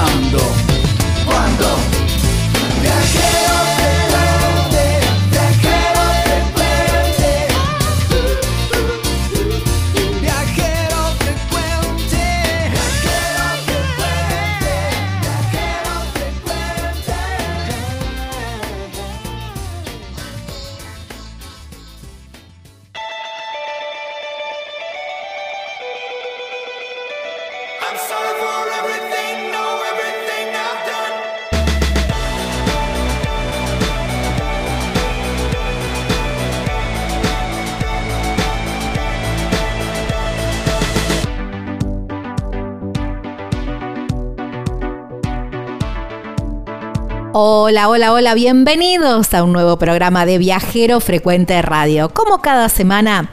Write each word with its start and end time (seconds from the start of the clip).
Ahora, 0.00 0.49
Hola, 47.32 47.88
hola, 47.88 48.12
hola, 48.12 48.34
bienvenidos 48.34 49.34
a 49.34 49.44
un 49.44 49.52
nuevo 49.52 49.78
programa 49.78 50.26
de 50.26 50.38
Viajero 50.38 50.98
Frecuente 50.98 51.62
Radio. 51.62 52.08
Como 52.08 52.42
cada 52.42 52.68
semana, 52.68 53.30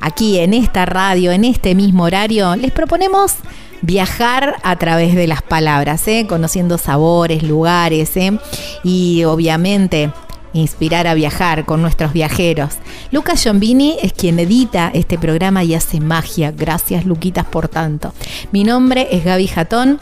aquí 0.00 0.38
en 0.38 0.54
esta 0.54 0.86
radio, 0.86 1.32
en 1.32 1.44
este 1.44 1.74
mismo 1.74 2.04
horario, 2.04 2.54
les 2.54 2.70
proponemos 2.70 3.34
viajar 3.82 4.54
a 4.62 4.76
través 4.76 5.16
de 5.16 5.26
las 5.26 5.42
palabras, 5.42 6.06
¿eh? 6.06 6.26
conociendo 6.28 6.78
sabores, 6.78 7.42
lugares 7.42 8.16
¿eh? 8.16 8.38
y 8.84 9.24
obviamente 9.24 10.12
inspirar 10.52 11.06
a 11.06 11.14
viajar 11.14 11.64
con 11.64 11.82
nuestros 11.82 12.12
viajeros. 12.12 12.74
Lucas 13.10 13.42
Giombini 13.42 13.96
es 14.02 14.12
quien 14.12 14.38
edita 14.38 14.90
este 14.94 15.18
programa 15.18 15.64
y 15.64 15.74
hace 15.74 16.00
magia. 16.00 16.52
Gracias, 16.52 17.04
Luquitas, 17.04 17.46
por 17.46 17.68
tanto. 17.68 18.12
Mi 18.52 18.64
nombre 18.64 19.08
es 19.10 19.24
Gaby 19.24 19.46
Jatón 19.46 19.98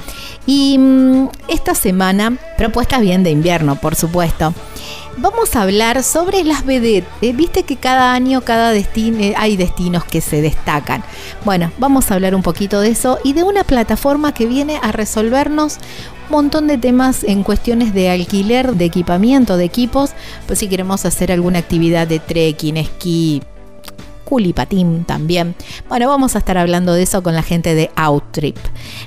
y 0.47 0.79
mm, 0.79 1.29
esta 1.49 1.75
semana, 1.75 2.37
propuestas 2.57 3.01
bien 3.01 3.23
de 3.23 3.31
invierno, 3.31 3.77
por 3.77 3.95
supuesto. 3.95 4.55
Vamos 5.21 5.57
a 5.57 5.63
hablar 5.63 6.05
sobre 6.05 6.45
las 6.45 6.65
vedettes. 6.65 7.11
Eh, 7.23 7.33
Viste 7.33 7.65
que 7.65 7.75
cada 7.75 8.13
año, 8.13 8.43
cada 8.43 8.71
destino, 8.71 9.19
hay 9.37 9.57
destinos 9.57 10.05
que 10.05 10.21
se 10.21 10.41
destacan. 10.41 11.03
Bueno, 11.45 11.73
vamos 11.79 12.11
a 12.11 12.15
hablar 12.15 12.37
un 12.37 12.43
poquito 12.43 12.81
de 12.81 12.91
eso 12.91 13.19
y 13.25 13.33
de 13.33 13.43
una 13.43 13.65
plataforma 13.65 14.33
que 14.33 14.47
viene 14.47 14.79
a 14.81 14.93
resolvernos 14.93 15.79
montón 16.31 16.67
de 16.67 16.79
temas 16.79 17.25
en 17.25 17.43
cuestiones 17.43 17.95
de 17.95 18.11
alquiler, 18.11 18.75
de 18.75 18.85
equipamiento, 18.85 19.57
de 19.57 19.65
equipos, 19.65 20.11
pues 20.47 20.59
si 20.59 20.69
queremos 20.69 21.05
hacer 21.05 21.33
alguna 21.33 21.59
actividad 21.59 22.07
de 22.07 22.19
trekking, 22.19 22.77
esquí, 22.77 23.43
culipatín 24.25 25.05
también. 25.05 25.55
Bueno, 25.89 26.09
vamos 26.09 26.37
a 26.37 26.39
estar 26.39 26.59
hablando 26.59 26.93
de 26.93 27.03
eso 27.03 27.23
con 27.23 27.35
la 27.35 27.43
gente 27.43 27.75
de 27.75 27.91
Outtrip. 27.97 28.59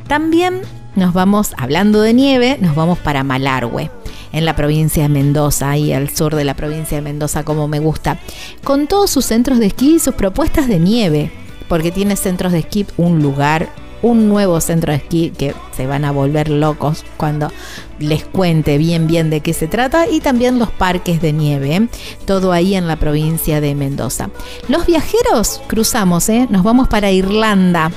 También 0.08 0.62
nos 0.96 1.14
vamos, 1.14 1.54
hablando 1.58 2.02
de 2.02 2.14
nieve, 2.14 2.58
nos 2.60 2.76
vamos 2.76 2.98
para 3.00 3.24
Malargüe, 3.24 3.90
en 4.34 4.46
la 4.46 4.56
provincia 4.56 5.04
de 5.04 5.10
Mendoza, 5.10 5.70
ahí 5.70 5.94
al 5.94 6.10
sur 6.10 6.36
de 6.36 6.44
la 6.44 6.56
provincia 6.56 6.98
de 6.98 7.02
Mendoza, 7.02 7.44
como 7.44 7.68
me 7.68 7.80
gusta, 7.80 8.20
con 8.64 8.88
todos 8.88 9.10
sus 9.12 9.26
centros 9.26 9.60
de 9.60 9.68
esquí 9.68 9.96
y 9.96 10.00
sus 10.00 10.16
propuestas 10.16 10.68
de 10.68 10.80
nieve, 10.80 11.32
porque 11.70 11.92
tiene 11.92 12.16
centros 12.16 12.52
de 12.52 12.60
esquí, 12.60 12.86
un 12.98 13.22
lugar, 13.22 13.70
un 14.02 14.30
nuevo 14.30 14.60
centro 14.62 14.92
de 14.92 14.98
esquí 14.98 15.32
que 15.32 15.54
se 15.76 15.88
van 15.88 16.06
a 16.06 16.12
volver 16.12 16.50
locos 16.50 17.04
cuando 17.18 17.52
les 18.00 18.24
cuente 18.26 18.78
bien 18.78 19.08
bien 19.08 19.30
de 19.30 19.42
qué 19.42 19.54
se 19.54 19.68
trata 19.68 20.08
y 20.08 20.20
también 20.20 20.60
los 20.60 20.72
parques 20.72 21.22
de 21.22 21.34
nieve, 21.34 21.76
¿eh? 21.76 21.88
todo 22.26 22.52
ahí 22.52 22.76
en 22.76 22.88
la 22.88 22.96
provincia 22.96 23.62
de 23.62 23.76
Mendoza. 23.76 24.30
Los 24.68 24.86
viajeros 24.86 25.62
cruzamos, 25.68 26.30
¿eh? 26.30 26.48
nos 26.50 26.64
vamos 26.64 26.88
para 26.88 27.12
Irlanda. 27.12 27.92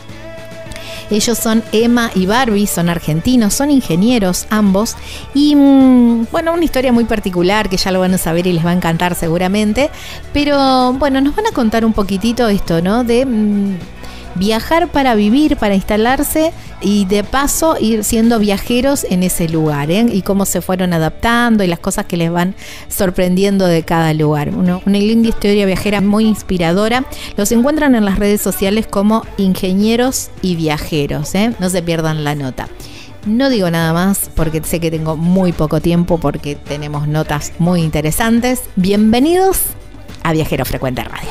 Ellos 1.11 1.39
son 1.39 1.62
Emma 1.73 2.11
y 2.15 2.27
Barbie, 2.27 2.67
son 2.67 2.89
argentinos, 2.89 3.55
son 3.55 3.71
ingenieros 3.71 4.47
ambos. 4.50 4.97
Y 5.35 5.55
mm, 5.55 6.29
bueno, 6.33 6.55
una 6.55 6.65
historia 6.65 6.93
muy 6.93 7.05
particular 7.05 7.69
que 7.69 7.77
ya 7.77 7.93
lo 7.93 8.00
van 8.00 8.15
a 8.15 8.19
saber 8.19 8.47
y 8.47 8.53
les 8.53 8.65
va 8.65 8.71
a 8.71 8.75
encantar 8.75 9.15
seguramente. 9.15 9.91
Pero 10.33 10.93
bueno, 10.95 11.21
nos 11.21 11.37
van 11.37 11.47
a 11.47 11.53
contar 11.53 11.85
un 11.85 11.93
poquitito 11.93 12.49
esto, 12.49 12.81
¿no? 12.81 13.05
De 13.05 13.27
mm, 13.27 13.77
viajar 14.35 14.89
para 14.89 15.15
vivir, 15.15 15.57
para 15.57 15.75
instalarse 15.75 16.53
y 16.81 17.05
de 17.07 17.25
paso 17.25 17.77
ir 17.81 18.05
siendo 18.05 18.39
viajeros 18.39 19.05
en 19.09 19.23
ese 19.23 19.49
lugar 19.49 19.91
¿eh? 19.91 20.05
y 20.11 20.23
cómo 20.23 20.45
se 20.45 20.61
fueron 20.61 20.93
adaptando 20.93 21.65
y 21.65 21.67
las 21.67 21.79
cosas 21.79 22.07
que 22.07 22.17
les 22.17 22.31
van 22.31 22.55
sorprendiendo 22.89 23.67
de 23.67 23.83
cada 23.85 24.13
lugar. 24.15 24.51
Uno- 24.51 24.83
una 24.85 24.99
linda 24.99 25.29
historia 25.29 25.67
viajera 25.67 26.01
muy 26.01 26.27
inspiradora. 26.27 27.05
Los 27.37 27.53
encuentran 27.53 27.95
en 27.95 28.05
las 28.05 28.19
redes 28.19 28.41
sociales 28.41 28.87
como 28.87 29.25
ingenieros 29.37 30.31
y 30.43 30.57
viajeros. 30.57 31.35
¿eh? 31.35 31.53
No 31.61 31.71
se 31.71 31.83
pierdan 31.83 32.25
la 32.25 32.35
nota. 32.35 32.69
No 33.27 33.49
digo 33.49 33.71
nada 33.71 33.95
más 33.95 34.31
porque 34.35 34.63
sé 34.65 34.81
que 34.81 34.91
tengo 34.91 35.17
muy 35.17 35.53
poco 35.53 35.81
tiempo 35.81 36.19
porque 36.19 36.57
tenemos 36.57 37.09
notas 37.09 37.53
muy 37.59 37.81
interesantes. 37.83 38.61
Bienvenidos 38.77 39.61
a 40.23 40.33
Viajero 40.33 40.65
Frecuente 40.67 41.03
Radio. 41.05 41.31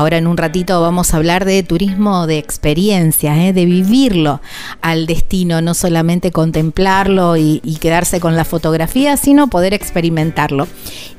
Ahora 0.00 0.16
en 0.16 0.26
un 0.26 0.38
ratito 0.38 0.80
vamos 0.80 1.12
a 1.12 1.18
hablar 1.18 1.44
de 1.44 1.62
turismo 1.62 2.26
de 2.26 2.38
experiencia, 2.38 3.36
¿eh? 3.44 3.52
de 3.52 3.66
vivirlo 3.66 4.40
al 4.80 5.04
destino, 5.04 5.60
no 5.60 5.74
solamente 5.74 6.32
contemplarlo 6.32 7.36
y, 7.36 7.60
y, 7.62 7.76
quedarse 7.76 8.18
con 8.18 8.34
la 8.34 8.46
fotografía, 8.46 9.18
sino 9.18 9.48
poder 9.48 9.74
experimentarlo. 9.74 10.68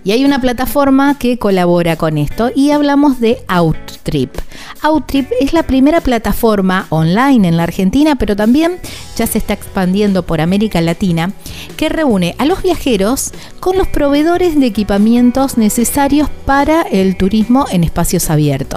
Y 0.04 0.14
hay 0.14 0.26
una 0.26 0.42
plataforma 0.42 1.20
que 1.20 1.38
colabora 1.38 1.96
con 1.96 2.18
esto 2.18 2.50
y 2.56 2.72
hablamos 2.72 3.20
de 3.20 3.44
Outtrip. 3.48 4.36
Outtrip 4.82 5.30
es 5.40 5.54
la 5.54 5.62
primera 5.62 6.02
plataforma 6.02 6.88
online 6.90 7.50
en 7.50 7.58
la 7.58 7.64
Argentina, 7.64 8.16
pero 8.16 8.36
también 8.36 8.80
ya 9.16 9.28
se 9.28 9.38
está 9.38 9.54
expandiendo 9.54 10.24
por 10.24 10.42
América 10.42 10.82
Latina, 10.82 11.34
que 11.78 11.88
reúne 11.88 12.34
a 12.40 12.46
los 12.46 12.64
viajeros 12.64 13.32
con 13.60 13.78
los 13.78 13.88
proveedores 13.88 14.60
de 14.60 14.66
equipamientos 14.66 15.58
necesarios 15.58 16.30
para 16.48 16.82
el 16.82 17.16
turismo 17.16 17.68
en 17.72 17.84
espacios 17.84 18.32
abiertos. 18.32 18.71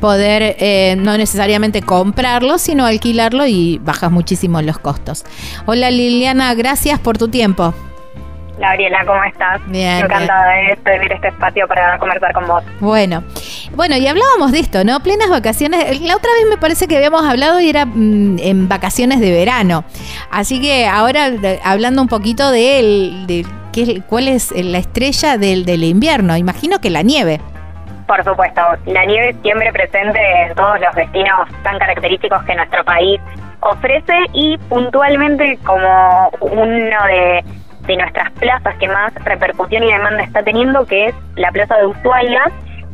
poder 0.00 0.56
eh, 0.58 0.96
no 0.98 1.16
necesariamente 1.16 1.80
comprarlo, 1.80 2.58
sino 2.58 2.84
alquilarlo 2.84 3.46
y 3.46 3.78
bajas 3.78 4.10
muchísimo 4.10 4.60
los 4.60 4.78
costos. 4.78 5.24
Hola 5.64 5.92
Liliana, 5.92 6.52
gracias 6.54 6.98
por 6.98 7.18
tu 7.18 7.28
tiempo. 7.28 7.72
Gabriela, 8.58 9.04
¿cómo 9.06 9.22
estás? 9.24 9.60
Bien. 9.66 10.04
Encantada 10.04 10.52
de 10.52 10.76
tener 10.84 11.12
este 11.12 11.28
espacio 11.28 11.66
para 11.66 11.98
conversar 11.98 12.32
con 12.32 12.46
vos. 12.46 12.62
Bueno, 12.80 13.24
bueno, 13.74 13.96
y 13.96 14.06
hablábamos 14.06 14.52
de 14.52 14.60
esto, 14.60 14.84
¿no? 14.84 15.00
Plenas 15.00 15.30
vacaciones. 15.30 16.00
La 16.02 16.16
otra 16.16 16.30
vez 16.38 16.50
me 16.50 16.58
parece 16.58 16.86
que 16.86 16.96
habíamos 16.96 17.24
hablado 17.24 17.60
y 17.60 17.70
era 17.70 17.86
mmm, 17.86 18.38
en 18.38 18.68
vacaciones 18.68 19.20
de 19.20 19.32
verano. 19.32 19.84
Así 20.30 20.60
que 20.60 20.86
ahora 20.86 21.30
hablando 21.64 22.02
un 22.02 22.08
poquito 22.08 22.50
de, 22.50 22.78
el, 22.78 23.26
de 23.26 23.46
qué, 23.72 24.02
cuál 24.06 24.28
es 24.28 24.52
la 24.52 24.78
estrella 24.78 25.38
del, 25.38 25.64
del 25.64 25.84
invierno. 25.84 26.36
Imagino 26.36 26.78
que 26.78 26.90
la 26.90 27.02
nieve. 27.02 27.40
Por 28.06 28.22
supuesto, 28.24 28.60
la 28.86 29.06
nieve 29.06 29.34
siempre 29.42 29.72
presente 29.72 30.20
en 30.46 30.54
todos 30.54 30.78
los 30.78 30.94
destinos 30.94 31.48
tan 31.62 31.78
característicos 31.78 32.42
que 32.44 32.54
nuestro 32.54 32.84
país 32.84 33.18
ofrece 33.60 34.12
y 34.34 34.58
puntualmente 34.68 35.56
como 35.64 36.30
uno 36.40 37.06
de 37.06 37.44
de 37.86 37.96
nuestras 37.96 38.30
plazas 38.32 38.76
que 38.76 38.88
más 38.88 39.12
repercusión 39.24 39.82
y 39.84 39.92
demanda 39.92 40.22
está 40.22 40.42
teniendo, 40.42 40.86
que 40.86 41.06
es 41.06 41.14
la 41.36 41.50
Plaza 41.50 41.76
de 41.76 41.86
Ushuaia, 41.86 42.50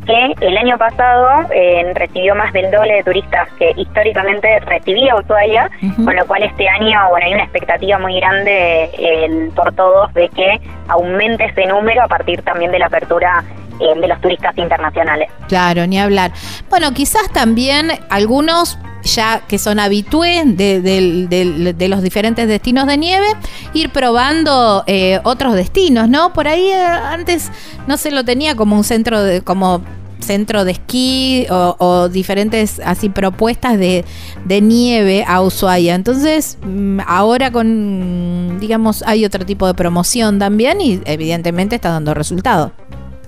que 0.06 0.46
el 0.46 0.56
año 0.56 0.78
pasado 0.78 1.28
eh, 1.52 1.92
recibió 1.94 2.34
más 2.34 2.50
del 2.54 2.70
doble 2.70 2.94
de 2.94 3.02
turistas 3.04 3.48
que 3.58 3.72
históricamente 3.76 4.60
recibía 4.60 5.14
Ushuaia, 5.16 5.70
uh 5.82 5.86
-huh. 5.86 6.04
con 6.04 6.16
lo 6.16 6.26
cual 6.26 6.42
este 6.44 6.66
año 6.66 6.98
bueno 7.10 7.26
hay 7.26 7.34
una 7.34 7.44
expectativa 7.44 7.98
muy 7.98 8.18
grande 8.18 8.90
eh, 8.98 9.50
por 9.54 9.74
todos 9.74 10.12
de 10.14 10.30
que 10.30 10.60
aumente 10.88 11.44
ese 11.44 11.66
número 11.66 12.02
a 12.02 12.08
partir 12.08 12.40
también 12.42 12.70
de 12.72 12.78
la 12.78 12.86
apertura 12.86 13.44
eh, 13.80 14.00
de 14.00 14.08
los 14.08 14.20
turistas 14.20 14.56
internacionales. 14.56 15.30
Claro, 15.46 15.86
ni 15.86 16.00
hablar. 16.00 16.32
Bueno, 16.70 16.92
quizás 16.94 17.30
también 17.32 17.92
algunos 18.08 18.78
ya 19.14 19.42
que 19.46 19.58
son 19.58 19.78
habitués 19.78 20.44
de, 20.56 20.80
de, 20.80 21.74
de, 21.76 21.88
los 21.88 22.02
diferentes 22.02 22.46
destinos 22.48 22.86
de 22.86 22.96
nieve, 22.96 23.26
ir 23.74 23.90
probando 23.90 24.84
eh, 24.86 25.20
otros 25.24 25.54
destinos, 25.54 26.08
¿no? 26.08 26.32
Por 26.32 26.48
ahí 26.48 26.68
eh, 26.68 26.82
antes 26.82 27.50
no 27.86 27.96
se 27.96 28.10
lo 28.10 28.24
tenía 28.24 28.54
como 28.54 28.76
un 28.76 28.84
centro 28.84 29.22
de, 29.22 29.42
como 29.42 29.82
centro 30.20 30.64
de 30.64 30.72
esquí 30.72 31.46
o, 31.50 31.76
o 31.78 32.08
diferentes 32.08 32.80
así 32.84 33.08
propuestas 33.08 33.78
de, 33.78 34.04
de, 34.44 34.60
nieve 34.60 35.24
a 35.26 35.40
Ushuaia. 35.40 35.94
Entonces, 35.94 36.58
mm, 36.62 37.00
ahora 37.06 37.50
con, 37.50 38.58
digamos, 38.60 39.02
hay 39.02 39.24
otro 39.24 39.46
tipo 39.46 39.66
de 39.66 39.74
promoción 39.74 40.38
también 40.38 40.80
y 40.80 41.00
evidentemente 41.04 41.76
está 41.76 41.90
dando 41.90 42.14
resultado. 42.14 42.72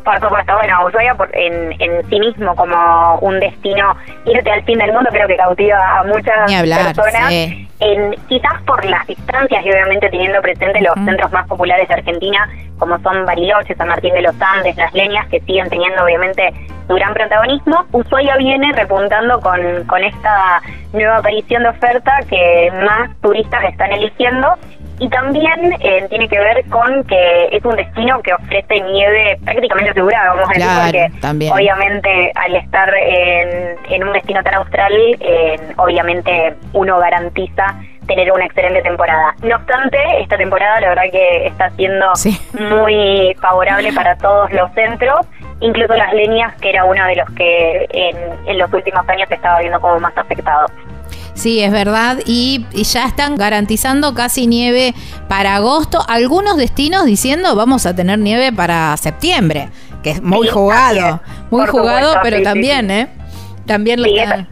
Por 0.04 0.19
supuesto, 0.21 0.54
bueno, 0.57 0.87
Ushuaia 0.87 1.14
por, 1.14 1.28
en, 1.37 1.75
en 1.80 2.09
sí 2.09 2.19
mismo 2.19 2.57
como 2.57 3.19
un 3.21 3.38
destino, 3.38 3.97
irte 4.25 4.50
al 4.50 4.62
fin 4.64 4.78
del 4.78 4.92
mundo 4.92 5.11
creo 5.12 5.28
que 5.28 5.37
cautiva 5.37 5.99
a 5.99 6.04
muchas 6.04 6.50
personas. 6.95 7.33
En, 7.80 8.14
quizás 8.28 8.61
por 8.66 8.85
las 8.85 9.07
distancias 9.07 9.64
y 9.64 9.71
obviamente 9.71 10.11
teniendo 10.11 10.40
presente 10.42 10.83
los 10.83 10.95
centros 11.04 11.33
más 11.33 11.47
populares 11.47 11.88
de 11.88 11.95
Argentina, 11.95 12.49
como 12.78 12.99
son 13.00 13.25
Bariloche, 13.25 13.75
San 13.75 13.88
Martín 13.88 14.12
de 14.14 14.23
los 14.23 14.35
Andes, 14.40 14.76
Las 14.76 14.92
Leñas, 14.92 15.26
que 15.28 15.40
siguen 15.40 15.69
teniendo 15.71 16.04
obviamente 16.04 16.52
su 16.87 16.95
gran 16.95 17.14
protagonismo. 17.14 17.87
Ushuaia 17.92 18.37
viene 18.37 18.73
repuntando 18.73 19.40
con, 19.40 19.85
con 19.85 20.02
esta 20.04 20.61
nueva 20.92 21.19
aparición 21.19 21.62
de 21.62 21.69
oferta 21.71 22.21
que 22.28 22.71
más 22.85 23.11
turistas 23.21 23.64
están 23.64 23.92
eligiendo 23.92 24.54
y 25.00 25.09
también 25.09 25.73
eh, 25.80 26.07
tiene 26.11 26.28
que 26.28 26.38
ver 26.38 26.64
con 26.69 27.02
que 27.04 27.49
es 27.50 27.64
un 27.64 27.75
destino 27.75 28.21
que 28.21 28.35
ofrece 28.35 28.80
nieve 28.80 29.38
prácticamente 29.45 29.90
asegurada, 29.92 30.35
vamos 30.35 30.50
a 30.50 30.52
decir, 30.52 31.11
porque 31.21 31.50
obviamente 31.50 32.33
al 32.35 32.54
estar 32.54 32.92
en, 32.95 34.04
un 34.04 34.12
destino 34.12 34.42
tan 34.42 34.54
austral, 34.54 34.92
obviamente 35.76 36.54
uno 36.75 36.99
garantiza 36.99 37.76
tener 38.07 38.30
una 38.33 38.45
excelente 38.45 38.83
temporada. 38.83 39.35
No 39.42 39.57
obstante, 39.57 39.99
esta 40.19 40.37
temporada 40.37 40.80
la 40.80 40.88
verdad 40.90 41.04
que 41.11 41.47
está 41.47 41.71
siendo 41.71 42.12
muy 42.59 43.35
favorable 43.40 43.92
para 43.92 44.16
todos 44.16 44.52
los 44.52 44.71
centros, 44.73 45.26
incluso 45.61 45.95
las 45.95 46.12
líneas, 46.12 46.54
que 46.61 46.71
era 46.71 46.85
uno 46.85 47.04
de 47.07 47.16
los 47.16 47.30
que 47.30 47.87
en, 47.90 48.16
en 48.47 48.59
los 48.59 48.71
últimos 48.73 49.09
años 49.09 49.28
se 49.28 49.37
estaba 49.37 49.61
viendo 49.61 49.80
como 49.80 49.99
más 50.00 50.16
afectado. 50.19 50.66
Sí, 51.34 51.62
es 51.62 51.72
verdad. 51.72 52.18
Y, 52.26 52.66
ya 52.72 53.06
están 53.06 53.37
garantizando 53.37 54.14
casi 54.14 54.46
nieve 54.46 54.94
para 55.28 55.56
agosto. 55.56 56.00
Algunos 56.08 56.56
destinos 56.56 57.04
diciendo 57.04 57.54
vamos 57.54 57.87
a 57.87 57.94
tener 57.94 58.18
nieve 58.18 58.52
para 58.52 58.96
septiembre, 58.96 59.68
que 60.02 60.10
es 60.10 60.22
muy 60.22 60.49
jugado. 60.49 61.20
Muy 61.50 61.66
jugado, 61.66 62.14
pero 62.22 62.42
también, 62.42 62.90
¿eh? 62.90 63.08
También 63.66 64.00
lo 64.02 64.06
está... 64.06 64.46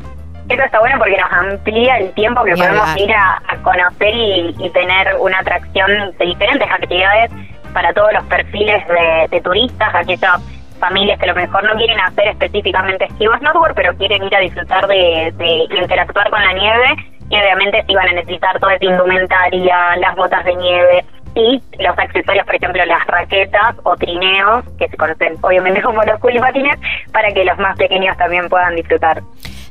Eso, 0.49 0.62
está 0.62 0.80
bueno 0.80 0.97
porque 0.97 1.14
nos 1.18 1.30
amplía 1.30 1.99
el 1.99 2.11
tiempo 2.12 2.42
que 2.42 2.52
podemos 2.52 2.97
ir 2.97 3.12
a, 3.12 3.42
conocer 3.62 4.14
y, 4.14 4.70
tener 4.73 5.16
una 5.20 5.40
atracción 5.40 5.90
de 6.18 6.25
diferentes 6.25 6.66
actividades 6.70 7.30
para 7.75 7.92
todos 7.92 8.14
los 8.14 8.25
perfiles 8.25 8.82
de, 8.88 9.28
de 9.30 9.40
turistas, 9.42 9.94
aquellos 9.94 10.40
familias 10.78 11.18
que 11.18 11.25
a 11.25 11.35
lo 11.35 11.40
mejor 11.40 11.64
no 11.64 11.75
quieren 11.75 12.00
hacer 12.00 12.28
específicamente 12.28 13.04
esquivo 13.04 13.37
snowboard, 13.38 13.75
pero 13.75 13.97
quieren 13.97 14.25
ir 14.25 14.35
a 14.35 14.40
disfrutar 14.40 14.87
de, 14.87 15.32
interactuar 15.80 16.30
con 16.30 16.42
la 16.42 16.52
nieve 16.52 16.97
y 17.30 17.37
obviamente 17.37 17.85
si 17.87 17.94
van 17.94 18.08
a 18.08 18.12
necesitar 18.12 18.58
toda 18.58 18.75
esa 18.75 18.85
indumentaria, 18.85 19.97
las 19.97 20.16
botas 20.16 20.44
de 20.44 20.54
nieve 20.54 21.04
y 21.35 21.62
los 21.78 21.99
accesorios, 21.99 22.47
por 22.47 22.54
ejemplo, 22.54 22.85
las 22.85 23.06
raquetas 23.06 23.76
o 23.85 23.94
trineos, 23.97 24.64
que 24.78 24.88
se 24.88 24.97
conocen 24.97 25.35
obviamente 25.42 25.82
como 25.82 26.02
los 26.02 26.18
culipatines, 26.20 26.76
para 27.12 27.30
que 27.32 27.44
los 27.44 27.58
más 27.58 27.76
pequeños 27.76 28.16
también 28.16 28.49
puedan 28.49 28.75
disfrutar. 28.75 29.23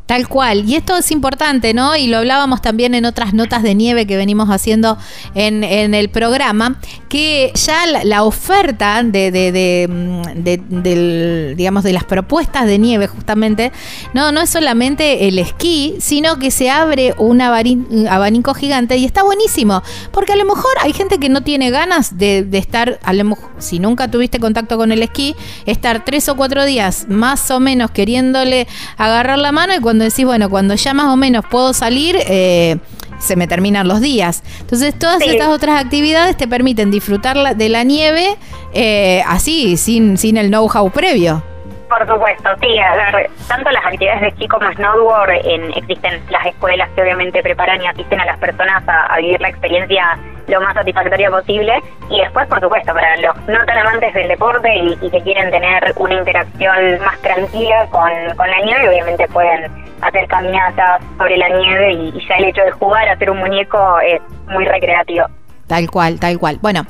Tal 0.08 0.28
cual. 0.30 0.68
Y 0.68 0.76
esto 0.76 0.96
es 0.96 1.12
importante, 1.12 1.74
¿no? 1.74 1.98
Y 1.98 2.08
lo 2.08 2.20
hablábamos 2.20 2.62
también 2.62 2.96
en 2.96 3.04
otras 3.04 3.34
notas 3.34 3.62
de 3.62 3.76
nieve 3.76 4.08
que 4.08 4.16
venimos 4.16 4.50
haciendo 4.50 4.98
en, 5.36 5.66
el 5.94 6.10
programa, 6.10 6.80
que 7.10 7.52
ya 7.56 7.86
la, 8.04 8.24
oferta 8.24 9.04
de, 9.04 9.32
de, 9.32 11.54
digamos, 11.58 11.84
de 11.84 11.92
las 11.92 12.06
propuestas 12.06 12.68
de 12.68 12.80
nieve, 12.80 13.08
justamente, 13.08 13.74
no, 14.14 14.32
no 14.32 14.40
es 14.40 14.50
solamente 14.50 15.28
el 15.28 15.40
esquí, 15.40 15.96
sino 16.00 16.40
que 16.40 16.52
se 16.52 16.70
abre 16.70 17.14
un 17.18 17.42
abanico 17.42 18.54
gigante 18.54 18.96
y 18.96 19.04
está 19.04 19.24
buenísimo. 19.24 19.84
Porque 20.14 20.32
a 20.32 20.38
lo 20.38 20.46
mejor 20.46 20.72
hay 20.82 20.94
gente 20.94 21.18
que 21.18 21.28
no 21.28 21.44
tiene 21.44 21.70
ganas 21.70 22.18
de, 22.18 22.48
estar, 22.54 22.98
a 23.04 23.12
lo 23.12 23.26
mejor, 23.26 23.50
si 23.58 23.80
nunca 23.80 24.10
tuviste 24.10 24.40
contacto 24.40 24.78
con 24.78 24.94
el 24.94 25.04
esquí, 25.04 25.36
estar 25.66 26.06
tres 26.06 26.30
o 26.30 26.38
cuatro 26.38 26.64
días 26.64 27.08
más 27.10 27.52
o 27.52 27.60
menos 27.60 27.92
queriéndole 27.92 28.68
agarrar 28.98 29.40
la 29.40 29.52
mano 29.52 29.76
y 29.76 29.80
cuando 29.80 29.97
decís, 30.06 30.26
bueno, 30.26 30.50
cuando 30.50 30.76
ya 30.76 30.94
más 30.94 31.08
o 31.08 31.16
menos 31.16 31.46
puedo 31.46 31.74
salir, 31.74 32.18
eh, 32.28 32.78
se 33.20 33.36
me 33.36 33.48
terminan 33.48 33.88
los 33.88 34.02
días. 34.02 34.44
Entonces, 34.62 34.98
todas 34.98 35.22
estas 35.22 35.48
otras 35.48 35.84
actividades 35.84 36.38
te 36.38 36.48
permiten 36.48 36.92
disfrutar 36.92 37.56
de 37.56 37.70
la 37.70 37.84
nieve 37.84 38.38
eh, 38.74 39.24
así, 39.28 39.78
sin, 39.78 40.18
sin 40.18 40.38
el 40.38 40.50
know-how 40.50 40.90
previo. 40.92 41.44
Por 41.90 42.06
supuesto, 42.06 42.50
sí. 42.62 42.78
A 42.80 43.12
ver, 43.12 43.30
tanto 43.48 43.72
las 43.72 43.86
actividades 43.86 44.22
de 44.22 44.28
esquí 44.30 44.48
como 44.48 44.72
snowboard, 44.74 45.46
en, 45.46 45.74
existen 45.74 46.22
las 46.30 46.46
escuelas 46.46 46.90
que 46.96 47.02
obviamente 47.02 47.42
preparan 47.42 47.82
y 47.82 47.88
asisten 47.88 48.20
a 48.20 48.26
las 48.26 48.38
personas 48.40 48.84
a, 48.88 49.18
vivir 49.18 49.40
la 49.40 49.50
experiencia 49.50 50.18
lo 50.48 50.62
más 50.62 50.74
satisfactoria 50.74 51.30
posible. 51.30 51.74
Y 52.10 52.22
después, 52.22 52.48
por 52.48 52.60
supuesto, 52.60 52.94
para 52.94 53.18
los 53.18 53.36
no 53.48 53.66
tan 53.66 53.78
amantes 53.78 54.14
del 54.14 54.28
deporte 54.28 54.70
y, 54.76 55.10
que 55.10 55.22
quieren 55.22 55.52
tener 55.52 55.94
una 55.98 56.16
interacción 56.16 57.00
más 57.00 57.20
tranquila 57.22 57.88
con, 57.92 58.10
con 58.36 58.50
la 58.50 58.62
nieve, 58.62 58.90
obviamente 58.90 59.28
pueden 59.28 59.72
hacer 60.02 60.28
caminatas 60.28 61.02
sobre 61.18 61.38
la 61.38 61.50
nieve 61.50 61.94
y, 61.94 62.28
ya 62.28 62.36
el 62.36 62.46
hecho 62.46 62.62
de 62.62 62.72
jugar, 62.72 63.08
hacer 63.10 63.30
un 63.30 63.40
muñeco 63.40 64.00
es 64.00 64.22
muy 64.48 64.66
recreativo. 64.66 65.26
Tal 65.68 65.90
cual, 65.90 66.20
tal 66.20 66.40
cual. 66.40 66.60
Bueno, 66.62 66.86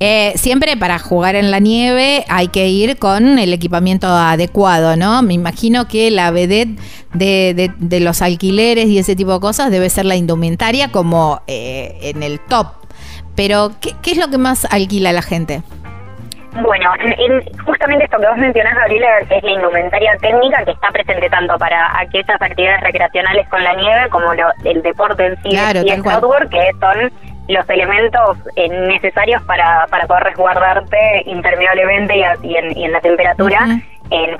eh, 0.00 0.32
siempre 0.36 0.76
para 0.76 0.98
jugar 0.98 1.36
en 1.36 1.50
la 1.50 1.58
nieve 1.58 2.24
hay 2.28 2.48
que 2.48 2.68
ir 2.68 2.98
con 2.98 3.38
el 3.38 3.52
equipamiento 3.52 4.06
adecuado, 4.08 4.96
¿no? 4.96 5.22
Me 5.22 5.34
imagino 5.34 5.88
que 5.88 6.10
la 6.10 6.30
vedette 6.30 6.78
de, 7.14 7.70
de, 7.78 8.00
los 8.00 8.22
alquileres 8.22 8.86
y 8.86 8.98
ese 8.98 9.16
tipo 9.16 9.32
de 9.32 9.40
cosas 9.40 9.70
debe 9.70 9.88
ser 9.90 10.04
la 10.04 10.16
indumentaria 10.16 10.90
como 10.90 11.40
eh, 11.46 11.98
en 12.02 12.22
el 12.22 12.40
top. 12.40 12.85
Pero, 13.36 13.70
¿qué, 13.80 13.92
¿qué 14.02 14.12
es 14.12 14.18
lo 14.18 14.28
que 14.28 14.38
más 14.38 14.66
alquila 14.72 15.12
la 15.12 15.22
gente? 15.22 15.62
Bueno, 16.62 16.90
justamente 17.66 18.04
esto 18.04 18.18
que 18.18 18.26
vos 18.26 18.38
mencionás, 18.38 18.74
Gabriela, 18.74 19.18
es 19.28 19.42
la 19.42 19.50
indumentaria 19.50 20.16
técnica 20.20 20.64
que 20.64 20.70
está 20.70 20.90
presente 20.90 21.28
tanto 21.28 21.58
para 21.58 22.00
aquellas 22.00 22.40
actividades 22.40 22.80
recreacionales 22.80 23.48
con 23.48 23.62
la 23.62 23.74
nieve 23.74 24.08
como 24.10 24.32
el 24.32 24.82
deporte 24.82 25.26
en 25.26 25.42
sí 25.42 25.50
y 25.50 25.56
el 25.56 26.06
outdoor, 26.06 26.48
que 26.48 26.70
son 26.80 27.12
los 27.48 27.68
elementos 27.68 28.38
eh, 28.56 28.68
necesarios 28.68 29.42
para, 29.42 29.86
para 29.88 30.06
poder 30.06 30.24
resguardarte 30.24 31.22
interminablemente 31.26 32.16
y, 32.42 32.56
en, 32.56 32.92
la 32.92 33.00
temperatura 33.00 33.60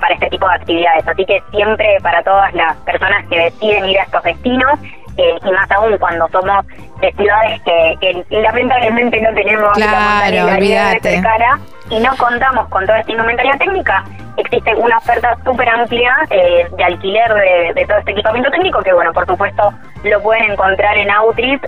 para 0.01 0.15
este 0.15 0.31
tipo 0.31 0.49
de 0.49 0.55
actividades. 0.55 1.07
Así 1.07 1.25
que 1.25 1.43
siempre 1.51 1.99
para 2.03 2.23
todas 2.23 2.53
las 2.55 2.77
personas 2.79 3.27
que 3.29 3.39
deciden 3.39 3.85
ir 3.87 3.99
a 3.99 4.05
estos 4.05 4.23
destinos, 4.23 4.79
y 5.17 5.51
más 5.51 5.71
aún 5.71 5.97
cuando 5.99 6.29
somos 6.29 6.67
de 7.01 7.13
ciudades 7.13 7.61
que, 7.63 8.25
lamentablemente 8.31 9.21
no 9.21 9.35
tenemos 9.35 9.79
la 9.79 10.31
de 10.31 11.21
cara 11.23 11.59
y 11.91 11.99
no 12.01 12.11
contamos 12.17 12.69
con 12.69 12.85
toda 12.85 13.01
esta 13.01 13.13
indumentaria 13.13 13.57
técnica, 13.59 14.05
existe 14.37 14.75
una 14.75 14.99
oferta 14.99 15.37
súper 15.45 15.69
amplia 15.69 16.15
eh, 16.31 16.67
de 16.77 16.85
alquiler 16.85 17.33
de, 17.75 17.87
todo 17.87 17.99
este 17.99 18.13
equipamiento 18.13 18.51
técnico 18.51 18.81
que, 18.83 18.93
bueno, 18.93 19.13
por 19.13 19.27
supuesto 19.27 19.73
lo 20.05 20.23
pueden 20.23 20.53
encontrar 20.53 20.97
en 20.99 21.11
Outris, 21.11 21.61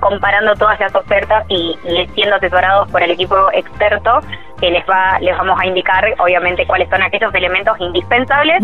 comparando 0.00 0.54
todas 0.54 0.78
las 0.80 0.94
ofertas 0.94 1.44
y, 1.48 1.76
siendo 2.14 2.36
asesorados 2.36 2.90
por 2.90 3.02
el 3.02 3.10
equipo 3.10 3.36
experto 3.52 4.20
que 4.60 4.70
les 4.70 4.84
va 4.86 5.18
les 5.20 5.36
vamos 5.36 5.58
a 5.60 5.66
indicar, 5.66 6.04
obviamente, 6.18 6.66
cuáles 6.66 6.88
son 6.90 7.02
aquellos 7.02 7.34
elementos 7.34 7.78
indispensables, 7.80 8.62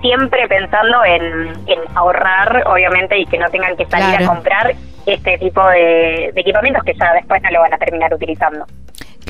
siempre 0.00 0.48
pensando 0.48 1.04
en, 1.04 1.52
ahorrar, 1.94 2.64
obviamente, 2.66 3.18
y 3.18 3.26
que 3.26 3.38
no 3.38 3.48
tengan 3.50 3.76
que 3.76 3.86
salir 3.86 4.22
a 4.22 4.26
comprar 4.26 4.72
este 5.06 5.38
tipo 5.38 5.64
de, 5.68 6.30
de 6.34 6.40
equipamientos 6.40 6.82
que 6.84 6.94
ya 6.94 7.12
después 7.14 7.40
no 7.42 7.50
lo 7.50 7.60
van 7.60 7.74
a 7.74 7.78
terminar 7.78 8.12
utilizando. 8.12 8.66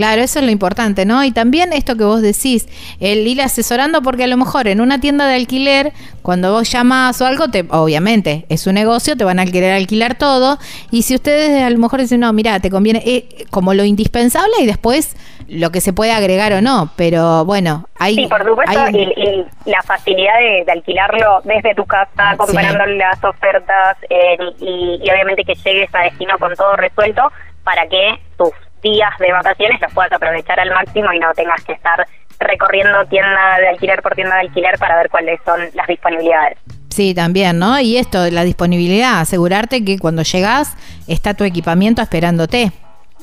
Claro, 0.00 0.22
eso 0.22 0.38
es 0.38 0.46
lo 0.46 0.50
importante, 0.50 1.04
¿no? 1.04 1.22
Y 1.24 1.30
también 1.30 1.74
esto 1.74 1.94
que 1.94 2.04
vos 2.04 2.22
decís, 2.22 2.66
el 3.00 3.26
ir 3.26 3.42
asesorando, 3.42 4.00
porque 4.00 4.24
a 4.24 4.28
lo 4.28 4.38
mejor 4.38 4.66
en 4.66 4.80
una 4.80 4.98
tienda 4.98 5.26
de 5.26 5.34
alquiler, 5.34 5.92
cuando 6.22 6.52
vos 6.52 6.72
llamas 6.72 7.20
o 7.20 7.26
algo, 7.26 7.48
te, 7.50 7.66
obviamente 7.68 8.46
es 8.48 8.66
un 8.66 8.76
negocio, 8.76 9.14
te 9.14 9.24
van 9.24 9.38
a 9.38 9.44
querer 9.44 9.74
alquilar 9.74 10.14
todo. 10.14 10.56
Y 10.90 11.02
si 11.02 11.16
ustedes 11.16 11.62
a 11.62 11.68
lo 11.68 11.76
mejor 11.76 12.00
dicen, 12.00 12.20
no, 12.20 12.32
mira, 12.32 12.60
te 12.60 12.70
conviene 12.70 13.02
eh, 13.04 13.44
como 13.50 13.74
lo 13.74 13.84
indispensable 13.84 14.54
y 14.60 14.66
después 14.66 15.14
lo 15.48 15.70
que 15.70 15.82
se 15.82 15.92
puede 15.92 16.12
agregar 16.12 16.54
o 16.54 16.62
no. 16.62 16.90
Pero 16.96 17.44
bueno, 17.44 17.86
hay. 17.98 18.14
Sí, 18.14 18.26
por 18.26 18.42
supuesto, 18.42 18.88
y, 18.88 19.44
la 19.66 19.82
facilidad 19.82 20.38
de, 20.64 20.72
alquilarlo 20.72 21.42
desde 21.44 21.74
tu 21.74 21.84
casa, 21.84 22.38
comparando 22.38 22.86
las 22.86 23.22
ofertas 23.22 23.98
eh, 24.08 24.38
y, 24.60 24.98
y 25.04 25.10
obviamente 25.10 25.44
que 25.44 25.56
llegues 25.56 25.94
a 25.94 26.04
destino 26.04 26.38
con 26.38 26.56
todo 26.56 26.74
resuelto 26.76 27.30
para 27.64 27.86
que 27.86 28.18
tus 28.38 28.50
días 28.82 29.10
de 29.18 29.32
vacaciones 29.32 29.80
los 29.80 29.92
puedas 29.92 30.12
aprovechar 30.12 30.58
al 30.60 30.70
máximo 30.70 31.12
y 31.12 31.18
no 31.18 31.32
tengas 31.34 31.62
que 31.64 31.72
estar 31.72 32.06
recorriendo 32.38 33.04
tienda 33.06 33.58
de 33.58 33.68
alquiler 33.68 34.02
por 34.02 34.14
tienda 34.14 34.36
de 34.36 34.40
alquiler 34.42 34.78
para 34.78 34.96
ver 34.96 35.10
cuáles 35.10 35.40
son 35.44 35.60
las 35.74 35.86
disponibilidades. 35.86 36.58
Sí, 36.88 37.14
también, 37.14 37.58
¿no? 37.58 37.78
Y 37.78 37.98
esto, 37.98 38.28
la 38.30 38.42
disponibilidad, 38.42 39.20
asegurarte 39.20 39.84
que 39.84 39.98
cuando 39.98 40.22
llegas 40.22 40.76
está 41.06 41.34
tu 41.34 41.44
equipamiento 41.44 42.02
esperándote. 42.02 42.72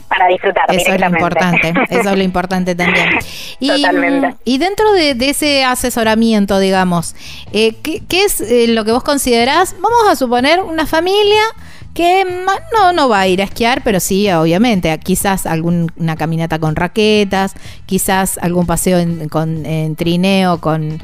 Para 0.07 0.27
disfrutar. 0.27 0.65
Eso 0.73 0.93
es 0.93 1.01
lo 1.01 1.07
importante, 1.07 1.73
eso 1.89 2.09
es 2.11 2.17
lo 2.17 2.23
importante 2.23 2.75
también. 2.75 3.09
Y, 3.59 3.69
Totalmente. 3.69 4.35
Y 4.45 4.59
dentro 4.59 4.91
de, 4.93 5.15
ese 5.19 5.63
asesoramiento, 5.63 6.59
digamos, 6.59 7.15
eh, 7.51 7.75
¿qué, 7.81 8.23
es 8.23 8.39
eh, 8.39 8.67
lo 8.67 8.85
que 8.85 8.91
vos 8.91 9.03
considerás? 9.03 9.73
Vamos 9.81 10.07
a 10.07 10.15
suponer 10.15 10.59
una 10.59 10.85
familia 10.85 11.41
que 11.97 12.27
no, 12.75 12.93
no 12.93 13.09
va 13.09 13.21
a 13.21 13.27
ir 13.27 13.41
a 13.41 13.45
esquiar, 13.45 13.81
pero 13.83 13.99
sí, 13.99 14.29
obviamente, 14.29 14.95
quizás 14.99 15.47
alguna 15.47 16.15
caminata 16.15 16.59
con 16.59 16.75
raquetas, 16.75 17.55
quizás 17.87 18.37
algún 18.37 18.67
paseo 18.67 18.99
en, 18.99 19.29
con, 19.29 19.65
en 19.65 19.95
trineo 19.95 20.61
con 20.61 20.99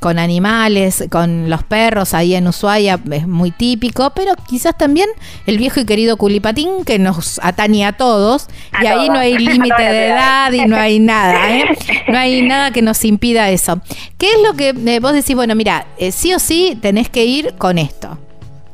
con 0.00 0.20
animales, 0.20 1.04
con 1.10 1.50
los 1.50 1.64
perros 1.64 2.14
ahí 2.14 2.36
en 2.36 2.46
Ushuaia, 2.46 3.00
es 3.10 3.26
muy 3.26 3.50
típico, 3.50 4.12
pero 4.14 4.34
quizás 4.48 4.78
también 4.78 5.08
el 5.44 5.58
viejo 5.58 5.80
y 5.80 5.84
querido 5.84 6.16
culipatín 6.16 6.84
que 6.86 7.00
nos 7.00 7.40
atañe 7.42 7.84
a 7.84 7.94
todos, 7.94 8.46
y 8.80 8.86
ahí 8.86 9.08
no 9.08 9.18
hay 9.18 9.36
límite 9.38 9.82
de 9.82 10.06
edad 10.06 10.52
y 10.52 10.66
no 10.66 10.76
hay 10.76 11.00
nada, 11.00 11.50
¿eh? 11.50 11.64
no 12.06 12.16
hay 12.16 12.42
nada 12.42 12.70
que 12.70 12.80
nos 12.80 13.04
impida 13.04 13.50
eso. 13.50 13.80
¿Qué 14.18 14.28
es 14.28 14.38
lo 14.46 14.54
que 14.54 14.68
eh, 14.68 15.00
vos 15.00 15.14
decís? 15.14 15.34
Bueno, 15.34 15.56
mira, 15.56 15.88
eh, 15.98 16.12
sí 16.12 16.32
o 16.32 16.38
sí 16.38 16.78
tenés 16.80 17.08
que 17.08 17.24
ir 17.24 17.56
con 17.58 17.76
esto, 17.76 18.16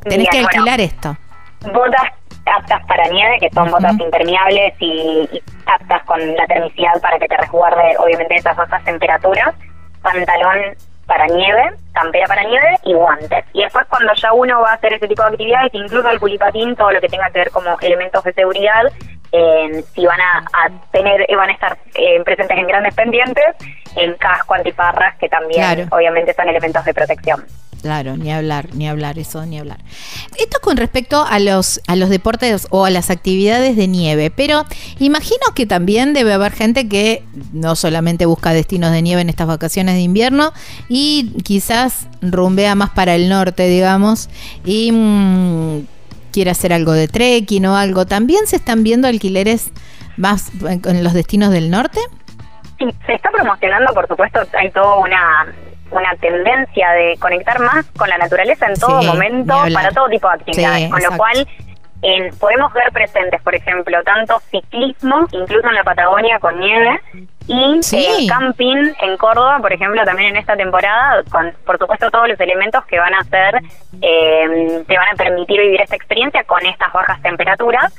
tenés 0.05 0.29
que 0.31 0.41
alquilar 0.41 0.83
esto. 0.83 1.17
Botas 1.73 2.13
aptas 2.47 2.85
para 2.87 3.09
nieve, 3.09 3.39
que 3.41 3.51
son 3.51 3.71
botas 3.71 3.99
impermeables 3.99 4.75
y, 4.81 5.43
aptas 5.67 6.05
con 6.05 6.21
la 6.37 6.47
termicidad 6.47 7.01
para 7.01 7.19
que 7.19 7.27
te 7.27 7.37
resguarde, 7.37 7.97
obviamente, 7.99 8.37
esas 8.37 8.57
bajas 8.57 8.85
temperaturas. 8.85 9.55
Pantalón 10.03 10.77
para 11.07 11.27
nieve, 11.27 11.71
campera 11.93 12.27
para 12.27 12.45
nieve 12.45 12.79
y 12.85 12.95
guantes. 12.95 13.45
Y 13.53 13.63
después 13.63 13.87
cuando 13.89 14.13
ya 14.15 14.33
uno 14.33 14.61
va 14.61 14.73
a 14.73 14.75
hacer 14.75 14.93
ese 14.95 15.09
tipo 15.09 15.23
de 15.23 15.29
actividades, 15.29 15.75
incluso 15.75 16.09
el 16.11 16.21
culipatín, 16.21 16.77
todo 16.77 16.93
lo 16.93 17.01
que 17.01 17.09
tenga 17.09 17.31
que 17.31 17.41
ver 17.41 17.51
como 17.51 17.79
elementos 17.81 18.25
de 18.25 18.33
seguridad, 18.33 18.85
eh, 19.33 19.85
si 19.95 20.07
van 20.07 20.21
a, 20.21 20.71
tener, 20.93 21.27
van 21.37 21.51
a 21.51 21.53
estar 21.53 21.77
eh, 21.97 22.23
presentes 22.25 22.57
en 22.57 22.67
grandes 22.67 22.95
pendientes, 22.95 23.45
en 23.97 24.15
casco, 24.15 24.55
antiparras, 24.55 25.17
que 25.19 25.29
también 25.29 25.89
obviamente 25.91 26.33
son 26.35 26.49
elementos 26.49 26.85
de 26.85 26.95
protección. 26.95 27.45
Claro, 27.85 28.17
ni 28.17 28.33
hablar, 28.33 28.71
ni 28.73 28.89
hablar, 28.89 29.19
eso, 29.19 29.45
ni 29.45 29.59
hablar. 29.59 29.77
Esto 30.39 30.57
con 30.63 30.79
respecto 30.79 31.23
a 31.23 31.39
los, 31.39 31.83
a 31.87 31.97
los 31.97 32.09
deportes 32.09 32.67
o 32.71 32.87
a 32.87 32.91
las 32.91 33.11
actividades 33.11 33.77
de 33.77 33.89
nieve, 33.89 34.31
pero 34.35 34.65
imagino 35.01 35.43
que 35.55 35.67
también 35.67 36.15
debe 36.15 36.33
haber 36.33 36.53
gente 36.53 36.89
que 36.89 37.25
no 37.53 37.77
solamente 37.77 38.25
busca 38.25 38.55
destinos 38.55 38.91
de 38.91 39.03
nieve 39.03 39.21
en 39.21 39.29
estas 39.29 39.49
vacaciones 39.49 39.97
de 39.97 40.01
invierno 40.01 40.55
y 40.89 41.35
quizás 41.45 42.09
rumbea 42.23 42.75
más 42.75 42.89
para 42.89 43.15
el 43.17 43.29
norte, 43.29 43.69
digamos, 43.69 44.31
y 44.65 44.91
mm, 44.91 45.87
quiere 46.33 46.53
hacer 46.53 46.73
algo 46.73 46.93
de 46.93 47.07
trekking 47.07 47.67
o 47.67 47.77
algo. 47.77 48.07
¿También 48.07 48.47
se 48.47 48.57
están 48.57 48.83
viendo 48.83 49.09
alquileres 49.09 49.73
más 50.17 50.51
en 50.65 51.05
los 51.05 51.13
destinos 51.13 51.51
del 51.51 51.71
norte? 51.71 52.01
Sí, 52.79 52.87
se 53.05 53.13
está 53.13 53.31
promocionando, 53.31 53.93
por 53.93 54.09
supuesto, 54.09 54.41
hay 54.59 54.71
toda 54.71 54.97
una 55.01 55.53
una 55.95 56.15
tendencia 56.17 56.91
de 56.91 57.17
conectar 57.19 57.61
más 57.61 57.87
con 57.97 58.09
la 58.09 58.19
naturaleza 58.19 58.67
en 58.67 58.75
todo 58.75 59.03
momento 59.03 59.55
para 59.73 59.91
todo 59.91 60.09
tipo 60.09 60.29
de 60.29 60.35
actividades, 60.35 60.91
con 60.91 61.03
lo 61.03 61.17
cual 61.17 61.47
podemos 62.39 62.73
ver 62.75 62.93
presentes, 62.93 63.41
por 63.43 63.55
ejemplo, 63.55 64.03
tanto 64.05 64.39
ciclismo, 64.51 65.27
incluso 65.33 65.69
en 65.69 65.75
la 65.75 65.85
Patagonia 65.85 66.39
con 66.39 66.59
nieve, 66.61 67.01
y 67.47 67.81
eh, 67.93 68.27
camping 68.29 68.93
en 69.01 69.17
Córdoba, 69.17 69.59
por 69.61 69.73
ejemplo, 69.73 70.03
también 70.05 70.31
en 70.31 70.37
esta 70.37 70.57
temporada, 70.57 71.23
con 71.31 71.53
por 71.65 71.79
supuesto 71.79 72.11
todos 72.11 72.29
los 72.29 72.41
elementos 72.41 72.85
que 72.87 72.99
van 72.99 73.15
a 73.15 73.21
hacer, 73.21 73.61
eh, 74.01 74.83
te 74.87 74.97
van 74.97 75.09
a 75.13 75.17
permitir 75.17 75.61
vivir 75.61 75.81
esta 75.81 75.97
experiencia 75.97 76.45
con 76.45 76.65
estas 76.65 76.93
bajas 76.93 77.21
temperaturas 77.23 77.95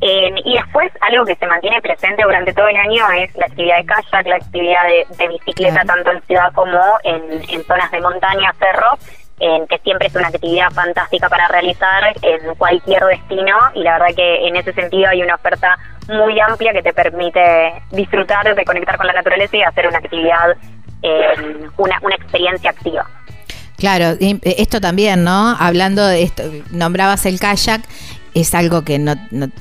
y 0.00 0.54
después, 0.54 0.92
algo 1.00 1.24
que 1.24 1.36
se 1.36 1.46
mantiene 1.46 1.80
presente 1.80 2.22
durante 2.22 2.52
todo 2.52 2.68
el 2.68 2.76
año 2.76 3.10
es 3.12 3.34
la 3.36 3.46
actividad 3.46 3.78
de 3.78 3.86
kayak, 3.86 4.26
la 4.26 4.36
actividad 4.36 4.82
de, 5.18 5.28
bicicleta, 5.28 5.84
tanto 5.84 6.12
en 6.12 6.22
ciudad 6.22 6.52
como 6.54 6.78
en, 7.02 7.64
zonas 7.64 7.90
de 7.90 8.00
montaña, 8.00 8.52
cerros, 8.58 8.98
en 9.40 9.66
que 9.66 9.78
siempre 9.78 10.08
es 10.08 10.14
una 10.14 10.28
actividad 10.28 10.70
fantástica 10.70 11.28
para 11.28 11.48
realizar 11.48 12.14
en 12.22 12.54
cualquier 12.56 13.04
destino 13.04 13.56
y 13.74 13.82
la 13.82 13.98
verdad 13.98 14.14
que 14.16 14.48
en 14.48 14.56
ese 14.56 14.72
sentido 14.72 15.08
hay 15.08 15.22
una 15.22 15.34
oferta 15.34 15.76
muy 16.08 16.38
amplia 16.40 16.72
que 16.72 16.82
te 16.82 16.92
permite 16.92 17.74
disfrutar 17.90 18.54
de 18.54 18.64
conectar 18.64 18.96
con 18.96 19.06
la 19.06 19.12
naturaleza 19.12 19.56
y 19.56 19.62
hacer 19.62 19.88
una 19.88 19.98
actividad, 19.98 20.56
una, 21.76 21.98
una 22.02 22.14
experiencia 22.14 22.70
activa. 22.70 23.06
Claro, 23.76 24.14
esto 24.42 24.80
también, 24.80 25.22
¿no? 25.22 25.54
Hablando 25.58 26.06
de 26.06 26.22
esto, 26.22 26.42
nombrabas 26.70 27.26
el 27.26 27.38
kayak 27.38 27.82
es 28.36 28.54
algo 28.54 28.84
que 28.84 28.98
no, 28.98 29.14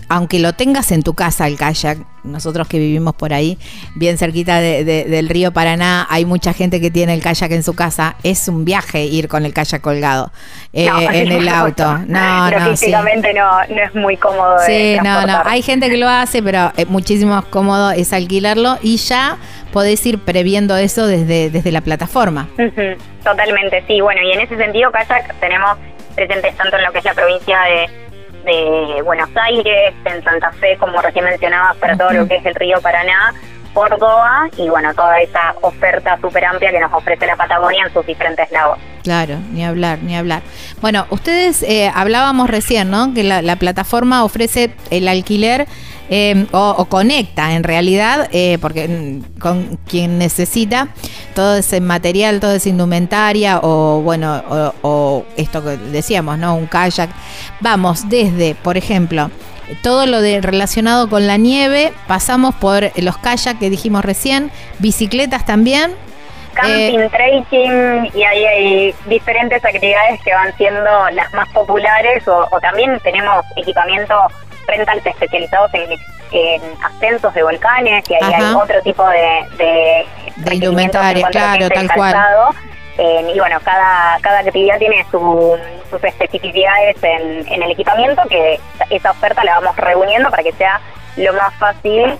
aunque 0.10 0.40
lo 0.40 0.52
tengas 0.52 0.92
en 0.92 1.02
tu 1.02 1.14
casa 1.14 1.48
el 1.48 1.58
kayak, 1.58 1.98
nosotros 2.26 2.68
que 2.68 2.78
vivimos 2.78 3.16
por 3.16 3.34
ahí, 3.34 3.58
bien 3.96 4.18
cerquita 4.18 4.60
del 4.60 5.30
río 5.30 5.54
Paraná, 5.54 6.06
hay 6.10 6.26
mucha 6.26 6.52
gente 6.52 6.82
que 6.82 6.92
tiene 6.92 7.14
el 7.14 7.22
kayak 7.22 7.52
en 7.52 7.64
su 7.64 7.74
casa, 7.74 8.18
es 8.24 8.50
un 8.50 8.66
viaje 8.66 9.06
ir 9.06 9.30
con 9.30 9.46
el 9.46 9.54
kayak 9.54 9.80
colgado 9.80 10.30
eh, 10.74 10.90
en 11.14 11.32
el 11.32 11.48
auto. 11.48 12.00
No, 12.00 12.52
no, 12.52 12.60
no, 12.60 12.72
es 12.72 13.96
muy 13.96 14.18
cómodo. 14.18 14.58
Sí, 14.66 14.98
no, 15.02 15.26
no, 15.26 15.42
hay 15.46 15.62
gente 15.62 15.90
que 15.90 15.96
lo 15.96 16.10
hace, 16.10 16.44
pero 16.44 16.74
eh, 16.76 16.86
muchísimo 16.86 17.34
más 17.34 17.46
cómodo 17.46 17.92
es 17.92 18.12
alquilarlo 18.12 18.78
y 18.82 18.98
ya 18.98 19.38
podés 19.72 20.06
ir 20.06 20.20
previendo 20.20 20.76
eso 20.76 21.08
desde, 21.08 21.50
desde 21.50 21.72
la 21.72 21.80
plataforma. 21.80 22.50
Totalmente, 23.24 23.86
sí, 23.88 24.02
bueno, 24.02 24.22
y 24.22 24.34
en 24.34 24.42
ese 24.42 24.58
sentido 24.58 24.92
kayak 24.92 25.34
tenemos 25.40 25.78
presentes 26.14 26.56
tanto 26.58 26.76
en 26.76 26.84
lo 26.84 26.92
que 26.92 27.00
es 27.00 27.06
la 27.06 27.14
provincia 27.14 27.60
de 27.62 28.05
de 28.46 29.02
Buenos 29.04 29.30
Aires, 29.36 29.94
en 30.06 30.24
Santa 30.24 30.52
Fe, 30.54 30.78
como 30.78 31.02
recién 31.02 31.26
mencionabas, 31.26 31.76
para 31.78 31.98
todo 31.98 32.12
lo 32.12 32.28
que 32.28 32.38
es 32.38 32.46
el 32.46 32.56
río 32.56 32.80
Paraná, 32.82 33.34
Córdoba 33.74 34.50
y 34.58 34.70
bueno, 34.70 34.94
toda 34.94 35.20
esa 35.20 35.54
oferta 35.62 36.18
súper 36.22 36.46
amplia 36.46 36.72
que 36.72 36.80
nos 36.80 36.94
ofrece 36.94 37.28
la 37.28 37.36
Patagonia 37.36 37.84
en 37.86 37.94
sus 37.94 38.06
diferentes 38.06 38.50
lagos. 38.52 38.80
Claro, 39.04 39.38
ni 39.52 39.64
hablar, 39.64 40.00
ni 40.02 40.16
hablar. 40.16 40.42
Bueno, 40.82 41.06
ustedes 41.12 41.62
eh, 41.62 41.92
hablábamos 41.94 42.50
recién, 42.50 42.90
¿no? 42.90 43.14
Que 43.14 43.24
la, 43.24 43.56
plataforma 43.58 44.24
ofrece 44.24 44.74
el 44.90 45.08
alquiler 45.08 45.68
eh, 46.10 46.46
o, 46.52 46.86
conecta 46.86 47.54
en 47.54 47.64
realidad, 47.64 48.30
eh, 48.32 48.58
porque 48.62 48.88
mm, 48.88 49.40
con 49.40 49.80
quien 49.88 50.18
necesita 50.18 50.90
todo 51.34 51.58
ese 51.58 51.82
material, 51.82 52.40
toda 52.40 52.56
esa 52.56 52.70
indumentaria 52.70 53.60
o 53.62 54.02
bueno, 54.02 54.44
o, 54.50 54.74
o 54.82 55.26
esto 55.36 55.64
que 55.64 55.78
decíamos, 55.78 56.38
¿no? 56.38 56.56
Un 56.56 56.68
kayak. 56.68 57.10
Vamos 57.60 58.08
desde, 58.10 58.56
por 58.56 58.78
ejemplo, 58.78 59.30
todo 59.82 60.06
lo 60.06 60.22
de 60.22 60.42
relacionado 60.42 61.10
con 61.10 61.28
la 61.28 61.38
nieve, 61.38 61.94
pasamos 62.08 62.56
por 62.56 62.92
los 63.02 63.18
kayak 63.18 63.60
que 63.60 63.70
dijimos 63.70 64.06
recién, 64.06 64.52
bicicletas 64.80 65.46
también. 65.46 65.94
Camping, 66.54 67.00
eh, 67.00 67.10
trekking 67.10 68.12
y 68.14 68.24
ahí 68.24 68.46
hay 68.46 68.96
diferentes 69.08 69.64
actividades 69.66 70.22
que 70.24 70.34
van 70.34 70.56
siendo 70.56 71.10
las 71.12 71.34
más 71.34 71.50
populares 71.50 72.26
o, 72.30 72.48
también 72.62 72.98
tenemos 73.04 73.46
equipamiento 73.58 74.16
rentals 74.68 75.06
especializados 75.06 75.72
en, 75.74 76.00
ascensos 76.84 77.34
de 77.34 77.44
volcanes 77.44 78.04
y 78.10 78.14
ahí 78.16 78.34
hay 78.34 78.54
otro 78.54 78.82
tipo 78.82 79.08
de, 79.08 79.46
de, 79.58 80.06
de 80.36 80.56
indumentaria, 80.56 81.26
claro, 81.30 81.70
tal 81.70 81.90
cual 81.94 82.16
y 82.98 83.40
bueno, 83.40 83.60
cada, 83.64 84.20
cada 84.22 84.40
actividad 84.40 84.78
tiene 84.78 85.06
sus 85.12 86.04
especificidades 86.04 86.96
en, 87.04 87.48
en, 87.52 87.64
el 87.64 87.72
equipamiento, 87.72 88.22
que 88.30 88.60
esa 88.90 89.12
oferta 89.12 89.44
la 89.44 89.60
vamos 89.60 89.76
reuniendo 89.76 90.30
para 90.30 90.44
que 90.44 90.54
sea 90.54 90.80
lo 91.18 91.34
más 91.34 91.54
fácil 91.56 92.18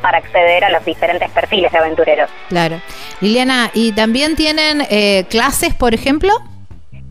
para 0.00 0.18
acceder 0.18 0.64
a 0.64 0.70
los 0.70 0.84
diferentes 0.84 1.30
perfiles 1.30 1.70
de 1.72 1.78
aventureros. 1.78 2.30
Claro. 2.48 2.80
Liliana, 3.20 3.70
¿y 3.74 3.92
también 3.92 4.36
tienen 4.36 4.82
eh, 4.90 5.24
clases, 5.28 5.74
por 5.74 5.94
ejemplo? 5.94 6.32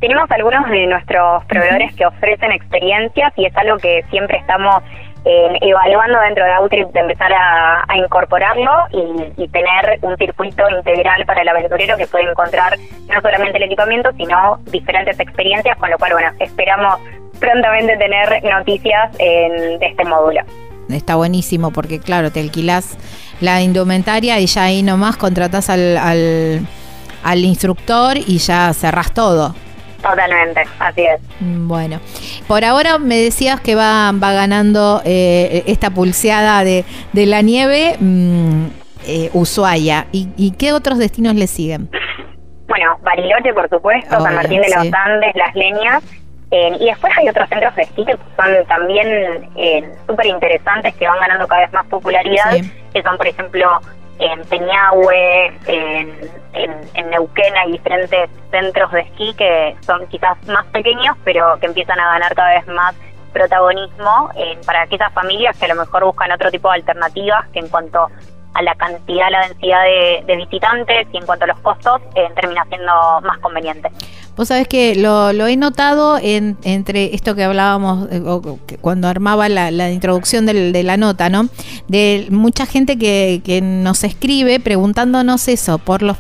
Tenemos 0.01 0.29
algunos 0.31 0.67
de 0.67 0.87
nuestros 0.87 1.45
proveedores 1.45 1.93
que 1.95 2.07
ofrecen 2.07 2.51
experiencias 2.51 3.31
y 3.37 3.45
es 3.45 3.55
algo 3.55 3.77
que 3.77 4.03
siempre 4.09 4.39
estamos 4.39 4.81
eh, 5.25 5.59
evaluando 5.61 6.19
dentro 6.21 6.43
de 6.43 6.51
Outrip 6.53 6.91
de 6.91 7.01
empezar 7.01 7.31
a, 7.31 7.85
incorporarlo 7.95 8.71
y, 9.37 9.47
tener 9.49 9.99
un 10.01 10.17
circuito 10.17 10.63
integral 10.75 11.23
para 11.27 11.43
el 11.43 11.49
aventurero 11.49 11.97
que 11.97 12.07
puede 12.07 12.31
encontrar 12.31 12.79
no 13.13 13.21
solamente 13.21 13.57
el 13.59 13.63
equipamiento, 13.65 14.09
sino 14.17 14.57
diferentes 14.71 15.19
experiencias, 15.19 15.77
con 15.77 15.91
lo 15.91 15.99
cual, 15.99 16.13
bueno, 16.13 16.31
esperamos 16.39 16.99
prontamente 17.39 17.95
tener 17.97 18.43
noticias 18.43 19.15
de 19.19 19.85
este 19.85 20.03
módulo. 20.03 20.41
Está 20.89 21.15
buenísimo 21.15 21.71
porque, 21.71 21.99
claro, 21.99 22.31
te 22.31 22.39
alquilas 22.39 22.97
la 23.39 23.61
indumentaria 23.61 24.39
y 24.39 24.47
ya 24.47 24.63
ahí 24.63 24.81
nomás 24.81 25.17
contratas 25.17 25.69
al, 25.69 25.97
al, 25.97 26.65
al 27.23 27.39
instructor 27.45 28.17
y 28.17 28.39
ya 28.39 28.73
cerrás 28.73 29.13
todo. 29.13 29.53
Totalmente, 30.01 30.63
así 30.79 31.01
es. 31.01 31.21
Bueno, 31.39 31.99
por 32.47 32.65
ahora 32.65 32.97
me 32.97 33.17
decías 33.17 33.61
que 33.61 33.75
va, 33.75 34.11
va 34.11 34.33
ganando 34.33 35.01
eh, 35.05 35.63
esta 35.67 35.91
pulseada 35.91 36.63
de, 36.63 36.85
de 37.13 37.25
la 37.25 37.41
nieve 37.41 37.95
mm, 37.99 38.65
eh, 39.05 39.29
Ushuaia. 39.33 40.07
¿Y, 40.11 40.51
qué 40.57 40.73
otros 40.73 40.97
destinos 40.97 41.35
le 41.35 41.47
siguen? 41.47 41.89
Bueno, 42.67 42.97
Bariloche, 43.03 43.53
por 43.53 43.69
supuesto, 43.69 44.19
San 44.19 44.35
Martín 44.35 44.61
de 44.61 44.69
los 44.69 44.93
Andes, 44.93 45.35
Las 45.35 45.55
Leñas. 45.55 46.03
y 46.79 46.85
después 46.85 47.13
hay 47.17 47.29
otros 47.29 47.47
centros 47.49 47.75
de 47.75 47.83
esquí 47.83 48.05
que 48.05 48.13
son 48.13 48.65
también 48.67 49.49
eh, 49.55 49.93
súper 50.07 50.25
interesantes, 50.25 50.95
que 50.95 51.07
van 51.07 51.19
ganando 51.19 51.47
cada 51.47 51.61
vez 51.61 51.73
más 51.73 51.85
popularidad, 51.87 52.51
que 52.93 53.03
son, 53.03 53.17
por 53.17 53.27
ejemplo, 53.27 53.79
en 54.21 54.41
Peñahue, 54.45 55.47
en, 55.65 56.31
en, 56.53 57.09
Neuquén 57.09 57.57
hay 57.57 57.71
diferentes 57.71 58.29
centros 58.51 58.91
de 58.91 59.01
esquí 59.01 59.33
que 59.33 59.75
son 59.81 60.05
quizás 60.07 60.37
más 60.47 60.65
pequeños, 60.67 61.17
pero 61.23 61.57
que 61.59 61.65
empiezan 61.65 61.99
a 61.99 62.13
ganar 62.13 62.35
cada 62.35 62.53
vez 62.53 62.67
más 62.67 62.95
protagonismo 63.33 64.29
para 64.65 64.83
aquellas 64.83 65.11
familias 65.13 65.57
que 65.57 65.65
a 65.65 65.69
lo 65.69 65.75
mejor 65.75 66.05
buscan 66.05 66.31
otro 66.31 66.51
tipo 66.51 66.69
de 66.69 66.75
alternativas 66.75 67.47
que 67.49 67.59
en 67.59 67.69
cuanto 67.69 68.07
a 68.53 68.61
la 68.61 68.75
cantidad, 68.75 69.29
la 69.31 69.47
densidad 69.47 69.83
de, 70.25 70.35
visitantes 70.35 71.07
y 71.11 71.17
en 71.17 71.25
cuanto 71.25 71.45
a 71.45 71.47
los 71.47 71.59
costos, 71.59 72.01
eh, 72.15 72.27
termina 72.35 72.65
siendo 72.65 72.91
más 73.23 73.37
conveniente. 73.39 73.89
Vos 74.35 74.47
sabés 74.47 74.67
que 74.67 74.95
lo, 74.95 75.29
he 75.29 75.57
notado 75.57 76.17
en, 76.21 76.57
entre 76.63 77.13
esto 77.13 77.35
que 77.35 77.43
hablábamos 77.43 78.07
eh, 78.11 78.21
cuando 78.79 79.07
armaba 79.07 79.49
la, 79.49 79.91
introducción 79.91 80.45
de 80.45 80.83
la 80.83 80.97
nota, 80.97 81.29
¿no? 81.29 81.49
De 81.87 82.27
mucha 82.31 82.65
gente 82.65 82.97
que 82.97 83.59
nos 83.61 84.03
escribe 84.03 84.59
preguntándonos 84.59 85.47
eso, 85.47 85.77
por 85.77 86.01
los 86.01 86.17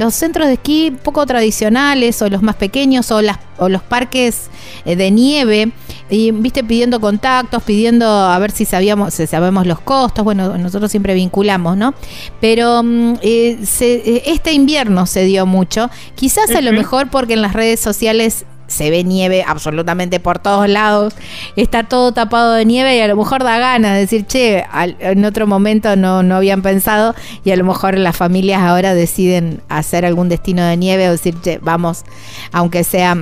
los 0.00 0.14
centros 0.14 0.48
de 0.48 0.54
esquí 0.54 0.90
poco 0.90 1.26
tradicionales 1.26 2.20
o 2.22 2.28
los 2.30 2.42
más 2.42 2.56
pequeños 2.56 3.10
o, 3.10 3.20
las, 3.20 3.38
o 3.58 3.68
los 3.68 3.82
parques 3.82 4.48
eh, 4.86 4.96
de 4.96 5.10
nieve 5.10 5.72
y 6.08 6.30
viste 6.32 6.64
pidiendo 6.64 7.00
contactos, 7.00 7.62
pidiendo 7.62 8.06
a 8.06 8.38
ver 8.38 8.50
si 8.50 8.64
sabíamos, 8.64 9.12
si 9.12 9.26
sabemos 9.26 9.66
los 9.66 9.78
costos, 9.80 10.24
bueno, 10.24 10.56
nosotros 10.56 10.90
siempre 10.90 11.12
vinculamos, 11.12 11.76
¿no? 11.76 11.92
Pero 12.40 12.82
mm, 12.82 13.16
eh, 13.20 13.58
eh, 13.80 14.22
este 14.24 14.52
invierno 14.52 15.04
se 15.04 15.24
dio 15.24 15.44
mucho, 15.44 15.90
quizás 16.14 16.50
a 16.50 16.62
lo 16.62 16.72
mejor 16.72 17.10
porque 17.10 17.34
en 17.34 17.42
las 17.42 17.52
redes 17.52 17.78
sociales 17.78 18.46
se 18.70 18.90
ve 18.90 19.04
nieve 19.04 19.44
absolutamente 19.46 20.20
por 20.20 20.38
todos 20.38 20.68
lados, 20.68 21.14
está 21.56 21.82
todo 21.82 22.12
tapado 22.12 22.52
de 22.54 22.64
nieve 22.64 22.96
y 22.96 23.00
a 23.00 23.08
lo 23.08 23.16
mejor 23.16 23.42
da 23.42 23.58
ganas 23.58 23.94
de 23.94 24.00
decir, 24.00 24.26
che, 24.26 24.64
en 25.00 25.24
otro 25.24 25.46
momento 25.46 25.96
no, 25.96 26.22
no 26.22 26.36
habían 26.36 26.62
pensado 26.62 27.14
y 27.44 27.50
a 27.50 27.56
lo 27.56 27.64
mejor 27.64 27.98
las 27.98 28.16
familias 28.16 28.62
ahora 28.62 28.94
deciden 28.94 29.60
hacer 29.68 30.06
algún 30.06 30.28
destino 30.28 30.64
de 30.64 30.76
nieve 30.76 31.08
o 31.08 31.12
decir, 31.12 31.34
che, 31.40 31.58
vamos, 31.58 32.04
aunque 32.52 32.84
sea 32.84 33.16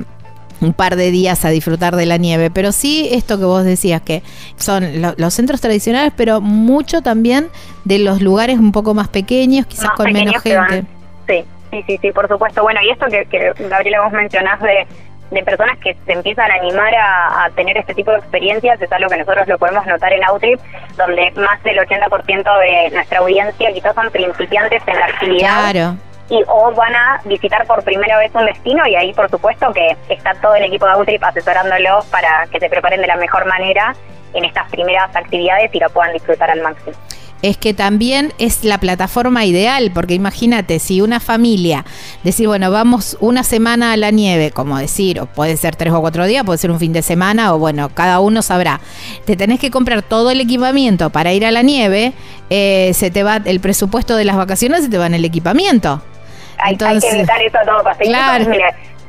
un 0.60 0.72
par 0.72 0.96
de 0.96 1.10
días 1.10 1.44
a 1.44 1.50
disfrutar 1.50 1.96
de 1.96 2.06
la 2.06 2.16
nieve. 2.16 2.50
Pero 2.50 2.72
sí, 2.72 3.08
esto 3.12 3.38
que 3.38 3.44
vos 3.44 3.64
decías, 3.64 4.02
que 4.02 4.22
son 4.56 4.84
los 5.16 5.34
centros 5.34 5.60
tradicionales, 5.60 6.12
pero 6.16 6.40
mucho 6.40 7.00
también 7.00 7.48
de 7.84 7.98
los 8.00 8.20
lugares 8.20 8.58
un 8.58 8.72
poco 8.72 8.94
más 8.94 9.08
pequeños, 9.08 9.66
quizás 9.66 9.90
con 9.90 10.12
menos 10.12 10.42
gente. 10.42 10.84
Sí, 11.28 11.44
sí, 11.70 11.84
sí, 11.86 11.98
sí, 12.02 12.12
por 12.12 12.28
supuesto. 12.28 12.62
Bueno, 12.62 12.80
y 12.84 12.90
esto 12.90 13.06
que, 13.06 13.26
que 13.26 13.68
Gabriela, 13.68 14.02
vos 14.02 14.12
mencionás 14.12 14.60
de 14.60 14.86
de 15.30 15.42
personas 15.42 15.78
que 15.78 15.94
se 16.06 16.12
empiezan 16.12 16.50
a 16.50 16.54
animar 16.54 16.94
a, 16.94 17.50
tener 17.54 17.76
este 17.76 17.94
tipo 17.94 18.10
de 18.10 18.18
experiencias 18.18 18.80
es 18.80 18.90
algo 18.92 19.08
que 19.08 19.18
nosotros 19.18 19.46
lo 19.48 19.58
podemos 19.58 19.86
notar 19.86 20.12
en 20.12 20.24
Outrip, 20.24 20.60
donde 20.96 21.30
más 21.32 21.62
del 21.62 21.78
80% 21.78 22.58
de 22.60 22.90
nuestra 22.94 23.18
audiencia 23.18 23.72
quizás 23.72 23.94
son 23.94 24.10
principiantes 24.10 24.82
en 24.86 24.98
la 24.98 25.06
actividad. 25.06 25.70
Claro. 25.70 25.96
Y 26.30 26.42
o 26.46 26.72
van 26.72 26.94
a 26.94 27.20
visitar 27.24 27.66
por 27.66 27.82
primera 27.84 28.18
vez 28.18 28.30
un 28.34 28.44
destino 28.44 28.86
y 28.86 28.94
ahí 28.94 29.12
por 29.14 29.30
supuesto 29.30 29.72
que 29.72 29.96
está 30.08 30.34
todo 30.34 30.54
el 30.54 30.64
equipo 30.64 30.86
de 30.86 30.92
Outrip 30.92 31.24
asesorándolos 31.24 32.06
para 32.06 32.46
que 32.50 32.60
se 32.60 32.68
preparen 32.68 33.00
de 33.00 33.06
la 33.06 33.16
mejor 33.16 33.46
manera 33.46 33.94
en 34.34 34.44
estas 34.44 34.70
primeras 34.70 35.14
actividades 35.16 35.74
y 35.74 35.80
lo 35.80 35.88
puedan 35.90 36.12
disfrutar 36.12 36.50
al 36.50 36.62
máximo 36.62 36.96
es 37.42 37.56
que 37.56 37.74
también 37.74 38.32
es 38.38 38.64
la 38.64 38.78
plataforma 38.78 39.44
ideal, 39.44 39.90
porque 39.94 40.14
imagínate, 40.14 40.78
si 40.78 41.00
una 41.00 41.20
familia 41.20 41.84
decir, 42.24 42.48
bueno, 42.48 42.70
vamos 42.70 43.16
una 43.20 43.44
semana 43.44 43.92
a 43.92 43.96
la 43.96 44.10
nieve, 44.10 44.50
como 44.50 44.78
decir, 44.78 45.20
o 45.20 45.26
puede 45.26 45.56
ser 45.56 45.76
tres 45.76 45.92
o 45.92 46.00
cuatro 46.00 46.26
días, 46.26 46.44
puede 46.44 46.58
ser 46.58 46.70
un 46.70 46.78
fin 46.78 46.92
de 46.92 47.02
semana, 47.02 47.54
o 47.54 47.58
bueno, 47.58 47.90
cada 47.90 48.20
uno 48.20 48.42
sabrá, 48.42 48.80
te 49.24 49.36
tenés 49.36 49.60
que 49.60 49.70
comprar 49.70 50.02
todo 50.02 50.30
el 50.30 50.40
equipamiento 50.40 51.10
para 51.10 51.32
ir 51.32 51.44
a 51.44 51.50
la 51.50 51.62
nieve, 51.62 52.12
eh, 52.50 52.92
se 52.94 53.10
te 53.10 53.22
va 53.22 53.40
el 53.44 53.60
presupuesto 53.60 54.16
de 54.16 54.24
las 54.24 54.36
vacaciones, 54.36 54.82
se 54.82 54.88
te 54.88 54.98
va 54.98 55.06
en 55.06 55.14
el 55.14 55.24
equipamiento. 55.24 56.02
Hay, 56.58 56.72
Entonces, 56.72 57.04
que 57.08 57.18
evitar 57.18 57.40
eso 57.40 57.58
todo, 57.64 57.84
claro 57.98 58.46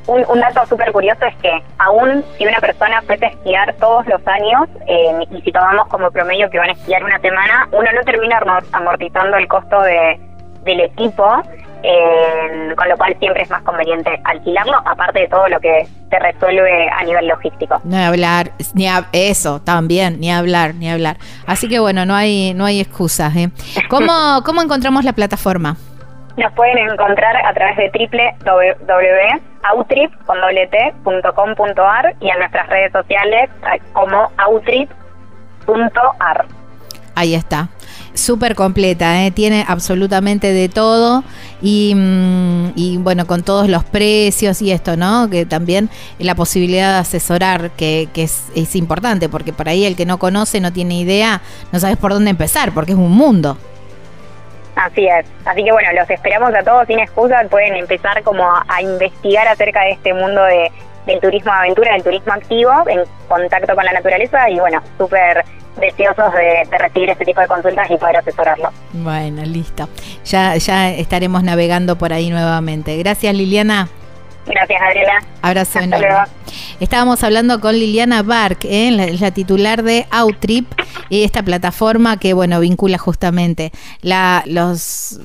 un, 0.10 0.40
dato 0.40 0.66
súper 0.66 0.92
curioso 0.92 1.26
es 1.26 1.36
que 1.38 1.52
aún 1.78 2.24
si 2.38 2.46
una 2.46 2.60
persona 2.60 3.02
puede 3.06 3.28
esquiar 3.28 3.74
todos 3.76 4.06
los 4.08 4.26
años, 4.28 4.70
eh, 4.88 5.26
y 5.32 5.42
si 5.42 5.52
tomamos 5.52 5.88
como 5.88 6.10
promedio 6.12 6.50
que 6.50 6.58
van 6.58 6.70
a 6.70 6.74
esquiar 6.74 7.04
una 7.04 7.20
semana, 7.20 7.68
uno 7.72 7.92
no 7.94 8.02
termina 8.04 8.40
amortizando 8.72 9.38
el 9.38 9.48
costo 9.48 9.82
de, 9.82 10.20
del 10.64 10.82
equipo, 10.82 11.42
eh, 11.84 12.74
con 12.76 12.90
lo 12.90 12.98
cual 12.98 13.16
siempre 13.20 13.44
es 13.44 13.50
más 13.50 13.62
conveniente 13.64 14.20
alquilarlo, 14.26 14.78
aparte 14.86 15.22
de 15.22 15.28
todo 15.28 15.48
lo 15.48 15.60
que 15.60 15.88
se 16.10 16.20
resuelve 16.20 16.90
a 16.90 17.04
nivel 17.04 17.28
logístico. 17.28 17.80
No 17.84 17.98
hablar, 17.98 18.52
ni 18.74 18.88
eso 19.14 19.62
también, 19.62 20.20
ni 20.20 20.32
hablar, 20.32 20.74
ni 20.76 20.90
hablar. 20.90 21.18
Así 21.46 21.70
que 21.70 21.80
bueno, 21.80 22.06
no 22.06 22.16
hay, 22.16 22.54
no 22.54 22.66
hay 22.66 22.82
excusas. 22.82 23.36
¿eh? 23.36 23.50
¿Cómo, 23.90 24.42
¿Cómo 24.44 24.62
encontramos 24.62 25.06
la 25.06 25.14
plataforma? 25.14 25.78
Nos 26.38 26.54
pueden 26.54 26.78
encontrar 26.78 27.36
a 27.46 27.54
través 27.54 27.78
de 27.78 27.90
www.outrip.com.ar 29.64 32.16
y 32.20 32.30
en 32.30 32.40
nuestras 32.40 32.68
redes 32.68 32.92
sociales 32.92 33.50
como 33.94 34.30
outrip.ar. 34.38 36.46
Ahí 37.16 37.34
está. 37.36 37.70
Súper 38.14 38.56
completa, 38.56 39.26
¿eh? 39.26 39.32
tiene 39.32 39.66
absolutamente 39.68 40.54
de 40.54 40.70
todo 40.70 41.24
y, 41.62 41.94
mm, 41.96 42.72
y, 42.76 42.98
bueno, 42.98 43.28
con 43.28 43.44
todos 43.44 43.70
los 43.70 43.84
precios 43.84 44.62
y 44.62 44.72
esto, 44.72 44.96
¿no? 44.98 45.30
Que 45.30 45.46
también 45.46 45.90
la 46.18 46.36
posibilidad 46.36 46.94
de 46.94 47.00
asesorar, 47.00 47.72
que, 47.72 48.10
que 48.14 48.24
es, 48.24 48.46
es 48.56 48.76
importante, 48.76 49.30
porque 49.30 49.54
por 49.54 49.70
ahí 49.70 49.86
el 49.86 49.96
que 49.96 50.06
no 50.06 50.18
conoce, 50.18 50.60
no 50.60 50.74
tiene 50.74 51.00
idea, 51.00 51.42
no 51.72 51.80
sabes 51.80 51.98
por 51.98 52.14
dónde 52.14 52.32
empezar, 52.32 52.74
porque 52.74 52.94
es 52.94 52.98
un 52.98 53.12
mundo. 53.12 53.58
Así 54.80 55.06
es. 55.08 55.26
Así 55.46 55.64
que 55.64 55.72
bueno, 55.72 55.92
los 55.94 56.10
esperamos 56.10 56.54
a 56.56 56.64
todos 56.64 56.88
sin 56.88 57.00
excusa. 57.00 57.44
Pueden 57.50 57.76
empezar 57.76 58.24
como 58.24 58.44
a, 58.46 58.82
investigar 58.82 59.48
acerca 59.48 59.82
de 59.82 59.92
este 59.92 60.14
mundo 60.14 60.42
de, 60.46 60.72
del 61.06 61.20
turismo 61.20 61.52
de 61.52 61.58
aventura, 61.58 61.94
del 61.94 62.04
turismo 62.04 62.34
activo, 62.34 62.72
en 62.88 63.02
contacto 63.28 63.76
con 63.76 63.84
la 63.84 63.92
naturaleza 63.92 64.50
y 64.50 64.58
bueno, 64.60 64.82
súper 64.98 65.44
deseosos 65.82 66.34
de, 66.34 66.78
recibir 66.78 67.10
este 67.10 67.26
tipo 67.26 67.42
de 67.42 67.48
consultas 67.48 67.92
y 67.92 67.98
poder 67.98 68.18
asesorarlo. 68.18 68.70
Bueno, 68.94 69.44
listo. 69.44 69.90
Ya, 70.24 70.56
ya 70.56 70.92
estaremos 70.92 71.44
navegando 71.44 71.98
por 71.98 72.14
ahí 72.14 72.30
nuevamente. 72.30 72.98
Gracias, 72.98 73.36
Liliana. 73.36 73.90
Gracias, 74.50 74.82
Adriana. 74.82 75.26
Abrazo 75.42 75.80
enorme. 75.80 76.08
Estábamos 76.80 77.24
hablando 77.24 77.62
con 77.62 77.78
Liliana 77.78 78.24
Bark, 78.24 78.60
¿eh? 78.64 78.92
la, 79.20 79.32
titular 79.32 79.84
de 79.84 80.08
Outrip, 80.12 80.66
esta 81.10 81.44
plataforma 81.44 82.18
que, 82.18 82.34
bueno, 82.34 82.60
vincula 82.60 82.98
justamente 82.98 83.72
la, 84.02 84.44
los 84.48 85.20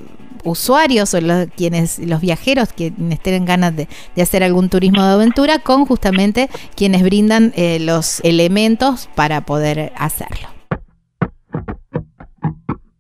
usuarios 0.44 1.14
o 1.14 1.20
los, 1.20 1.48
quienes, 1.56 1.98
los 2.00 2.20
viajeros 2.20 2.72
quienes 2.74 3.20
tienen 3.20 3.46
ganas 3.46 3.74
de, 3.74 3.88
hacer 4.20 4.42
algún 4.42 4.68
turismo 4.68 5.02
de 5.02 5.12
aventura 5.12 5.58
con 5.58 5.86
justamente 5.86 6.50
quienes 6.76 7.02
brindan 7.02 7.52
eh, 7.56 7.78
los 7.80 8.20
elementos 8.20 9.08
para 9.14 9.40
poder 9.40 9.92
hacerlo. 9.96 10.53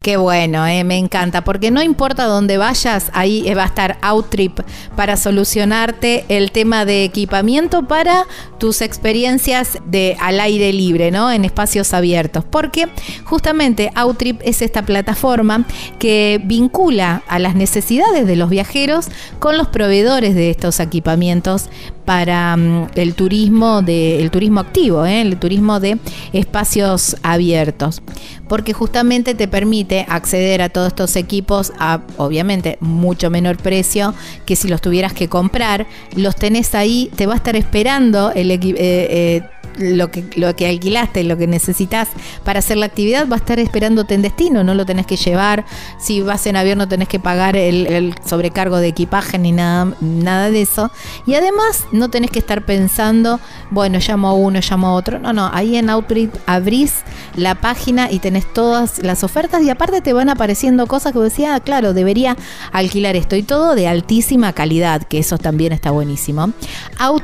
Qué 0.04 0.18
bueno, 0.18 0.66
eh, 0.66 0.84
me 0.84 0.98
encanta, 0.98 1.44
porque 1.44 1.70
no 1.70 1.82
importa 1.82 2.26
dónde 2.26 2.58
vayas, 2.58 3.10
ahí 3.14 3.48
eh, 3.48 3.54
va 3.54 3.62
a 3.62 3.68
estar 3.68 3.96
Outrip 4.02 4.60
para 4.96 5.16
solucionarte 5.16 6.26
el 6.28 6.52
tema 6.52 6.84
de 6.84 7.04
equipamiento 7.04 7.88
para 7.88 8.26
tus 8.58 8.82
experiencias 8.82 9.78
de 9.86 10.14
al 10.20 10.40
aire 10.40 10.74
libre, 10.74 11.10
¿no? 11.10 11.32
En 11.32 11.46
espacios 11.46 11.94
abiertos, 11.94 12.44
porque 12.44 12.86
justamente 13.24 13.90
Outrip 13.94 14.42
es 14.44 14.60
esta 14.60 14.82
plataforma 14.82 15.64
que 15.98 16.38
vincula 16.44 17.22
a 17.26 17.38
las 17.38 17.54
necesidades 17.54 18.26
de 18.26 18.36
los 18.36 18.50
viajeros 18.50 19.06
con 19.38 19.56
los 19.56 19.68
proveedores 19.68 20.34
de 20.34 20.50
estos 20.50 20.80
equipamientos 20.80 21.70
para 22.04 22.56
mm, 22.56 22.88
el 22.94 23.14
turismo 23.14 23.82
de 23.82 24.20
el 24.20 24.30
turismo 24.30 24.60
activo, 24.60 25.04
¿eh? 25.06 25.20
el 25.20 25.36
turismo 25.38 25.80
de 25.80 25.98
espacios 26.32 27.16
abiertos, 27.22 28.02
porque 28.48 28.72
justamente 28.72 29.34
te 29.34 29.48
permite 29.48 30.04
acceder 30.08 30.62
a 30.62 30.68
todos 30.68 30.88
estos 30.88 31.16
equipos 31.16 31.72
a 31.78 32.00
obviamente 32.16 32.76
mucho 32.80 33.30
menor 33.30 33.56
precio 33.56 34.14
que 34.46 34.56
si 34.56 34.68
los 34.68 34.80
tuvieras 34.80 35.12
que 35.12 35.28
comprar, 35.28 35.86
los 36.16 36.36
tenés 36.36 36.74
ahí, 36.74 37.10
te 37.16 37.26
va 37.26 37.34
a 37.34 37.36
estar 37.36 37.56
esperando 37.56 38.32
el 38.32 38.50
eh, 38.50 38.60
eh, 38.76 39.42
lo 39.78 40.10
que, 40.10 40.24
lo 40.36 40.54
que 40.56 40.68
alquilaste, 40.68 41.24
lo 41.24 41.36
que 41.36 41.46
necesitas 41.46 42.08
para 42.44 42.58
hacer 42.60 42.76
la 42.76 42.86
actividad, 42.86 43.28
va 43.28 43.36
a 43.36 43.38
estar 43.38 43.58
esperándote 43.58 44.14
en 44.14 44.22
destino, 44.22 44.64
no 44.64 44.74
lo 44.74 44.86
tenés 44.86 45.06
que 45.06 45.16
llevar. 45.16 45.64
Si 45.98 46.20
vas 46.22 46.46
en 46.46 46.56
avión 46.56 46.78
no 46.78 46.88
tenés 46.88 47.08
que 47.08 47.18
pagar 47.18 47.56
el, 47.56 48.14
sobrecargo 48.24 48.78
de 48.78 48.88
equipaje 48.88 49.38
ni 49.38 49.52
nada, 49.52 49.94
nada 50.00 50.50
de 50.50 50.62
eso. 50.62 50.90
Y 51.26 51.34
además 51.34 51.84
no 51.92 52.10
tenés 52.10 52.30
que 52.30 52.38
estar 52.38 52.64
pensando, 52.64 53.40
bueno, 53.70 53.98
llamo 54.06 54.28
a 54.28 54.32
uno, 54.34 54.60
llamo 54.60 54.88
a 54.88 54.94
otro. 54.94 55.18
No, 55.18 55.32
no, 55.32 55.50
ahí 55.52 55.76
en 55.76 55.90
Outreach 55.90 56.30
abrís 56.46 57.02
la 57.36 57.54
página 57.54 58.10
y 58.10 58.18
tenés 58.18 58.52
todas 58.52 59.02
las 59.02 59.24
ofertas 59.24 59.62
y 59.62 59.70
aparte 59.70 60.00
te 60.00 60.12
van 60.12 60.28
apareciendo 60.28 60.86
cosas 60.86 61.12
que 61.12 61.18
decía, 61.18 61.54
ah, 61.54 61.60
claro, 61.60 61.92
debería 61.94 62.36
alquilar 62.72 63.16
esto 63.16 63.36
y 63.36 63.42
todo 63.42 63.74
de 63.74 63.88
altísima 63.88 64.52
calidad, 64.52 65.02
que 65.02 65.18
eso 65.18 65.38
también 65.38 65.72
está 65.72 65.90
buenísimo. 65.90 66.52
Out 66.98 67.22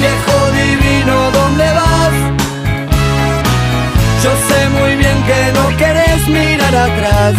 Viejo 0.00 0.50
divino, 0.52 1.30
¿dónde 1.30 1.64
vas? 1.72 2.14
Yo 4.24 4.30
sé 4.48 4.68
muy 4.70 4.96
bien 4.96 5.16
que 5.28 5.52
no 5.52 5.76
querés 5.76 6.26
mirar 6.26 6.74
atrás. 6.74 7.34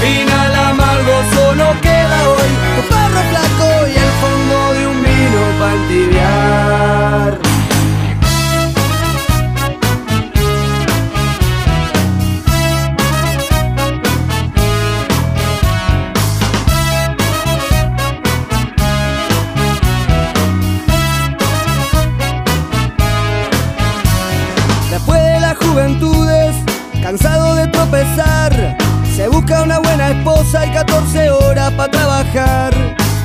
Final 0.00 0.54
amargo 0.70 1.14
solo 1.34 1.64
queda 1.82 2.18
hoy 2.30 2.50
tu 2.76 2.82
perro 2.88 3.22
flaco 3.30 3.68
y 3.86 3.96
el 4.06 4.12
fondo 4.22 4.74
de 4.74 4.86
un 4.86 5.02
vino 5.02 5.42
para 5.58 5.74
entibiar. 5.74 7.38
Cansado 27.08 27.54
de 27.54 27.66
tropezar, 27.68 28.76
se 29.16 29.28
busca 29.28 29.62
una 29.62 29.78
buena 29.78 30.10
esposa 30.10 30.66
y 30.66 30.70
14 30.72 31.30
horas 31.30 31.72
para 31.72 31.90
trabajar. 31.90 32.74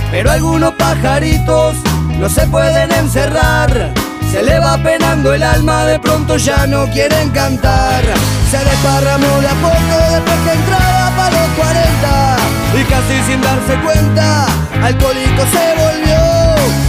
Pero 0.09 0.31
algunos 0.31 0.71
pajaritos 0.75 1.75
no 2.17 2.29
se 2.29 2.47
pueden 2.47 2.89
encerrar. 2.93 3.91
Se 4.31 4.41
le 4.41 4.57
va 4.57 4.77
penando 4.77 5.33
el 5.33 5.43
alma, 5.43 5.83
de 5.83 5.99
pronto 5.99 6.37
ya 6.37 6.65
no 6.65 6.85
quieren 6.91 7.29
cantar. 7.31 8.05
Se 8.49 8.57
desparramó 8.57 9.41
de 9.41 9.47
a 9.47 9.55
poco 9.55 9.95
después 10.13 10.39
que 10.45 10.53
entraba 10.53 11.11
para 11.17 11.41
los 11.41 11.49
40. 11.57 12.37
Y 12.79 12.83
casi 12.85 13.21
sin 13.29 13.41
darse 13.41 13.75
cuenta, 13.83 14.45
alcohólico 14.81 15.43
se 15.51 15.83
volvió. 15.83 16.32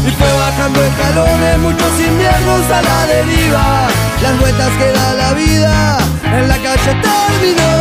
Y 0.06 0.10
fue 0.10 0.32
bajando 0.32 0.82
escalones, 0.84 1.58
muchos 1.58 1.92
inviernos 2.00 2.70
a 2.70 2.82
la 2.82 3.06
deriva. 3.06 3.88
Las 4.22 4.38
vueltas 4.40 4.70
que 4.78 4.88
da 4.92 5.14
la 5.14 5.32
vida, 5.34 5.98
en 6.24 6.48
la 6.48 6.56
calle 6.56 6.92
terminó. 7.08 7.72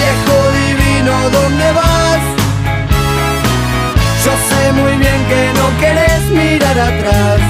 Viejo 0.00 0.36
divino, 0.62 1.12
¿dónde 1.30 1.72
vas? 1.72 2.22
Yo 4.24 4.32
sé 4.48 4.72
muy 4.72 4.92
bien 4.96 5.20
que 5.30 5.52
no 5.58 5.66
querés 5.80 6.22
mirar 6.30 6.78
atrás. 6.78 7.40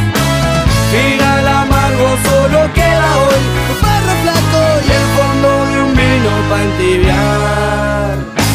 Final 0.90 1.48
amargo 1.48 2.08
solo 2.28 2.72
queda 2.74 3.10
hoy 3.24 3.42
tu 3.68 3.74
perro 3.84 4.14
flaco 4.22 4.62
y 4.86 4.90
el 4.98 5.06
fondo 5.16 5.48
de 5.70 5.82
un 5.84 5.92
vino 5.96 6.30
para 6.48 6.62
entibiar. 6.62 8.45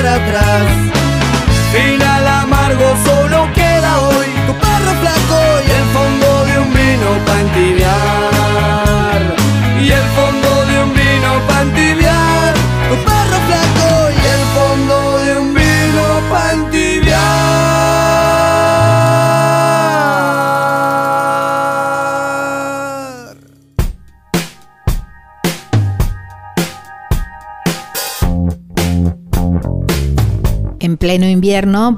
Mirar 0.00 0.20
atrás. 0.20 0.66
Final 1.72 2.26
amargo 2.26 2.96
solo 3.04 3.48
queda 3.54 4.00
hoy 4.00 4.26
tu 4.46 4.52
perro 4.54 4.92
flaco 5.00 5.40
y 5.66 5.70
el 5.70 5.84
fondo 5.94 6.44
de 6.46 6.58
un 6.58 6.72
vino 6.74 7.24
para 7.26 7.40
entibiar. 7.40 9.09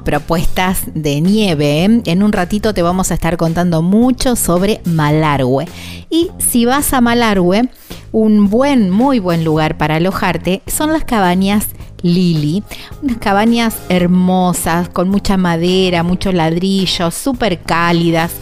Propuestas 0.03 0.81
de 0.95 1.21
nieve. 1.21 1.83
En 2.05 2.23
un 2.23 2.31
ratito 2.31 2.73
te 2.73 2.81
vamos 2.81 3.11
a 3.11 3.13
estar 3.13 3.37
contando 3.37 3.81
mucho 3.81 4.35
sobre 4.35 4.81
Malargüe. 4.85 5.67
Y 6.09 6.31
si 6.39 6.65
vas 6.65 6.93
a 6.93 7.01
Malargüe, 7.01 7.69
un 8.11 8.49
buen, 8.49 8.89
muy 8.89 9.19
buen 9.19 9.43
lugar 9.43 9.77
para 9.77 9.97
alojarte 9.97 10.61
son 10.67 10.91
las 10.91 11.03
cabañas 11.03 11.67
Lili. 12.03 12.63
Unas 13.01 13.17
cabañas 13.17 13.77
hermosas, 13.89 14.89
con 14.89 15.09
mucha 15.09 15.37
madera, 15.37 16.03
muchos 16.03 16.33
ladrillos, 16.33 17.15
súper 17.15 17.61
cálidas, 17.61 18.33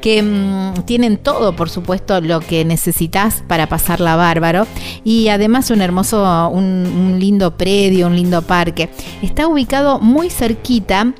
que 0.00 0.22
mm, 0.22 0.82
tienen 0.86 1.18
todo, 1.18 1.54
por 1.54 1.70
supuesto, 1.70 2.20
lo 2.20 2.40
que 2.40 2.64
necesitas 2.64 3.44
para 3.46 3.68
pasarla 3.68 4.16
bárbaro. 4.16 4.66
Y 5.04 5.28
además 5.28 5.70
un 5.70 5.82
hermoso, 5.82 6.48
un, 6.48 6.64
un 6.64 7.20
lindo 7.20 7.56
predio, 7.56 8.08
un 8.08 8.16
lindo 8.16 8.42
parque. 8.42 8.88
Está 9.22 9.46
ubicado 9.46 10.00
muy 10.00 10.30
cerquita 10.30 11.14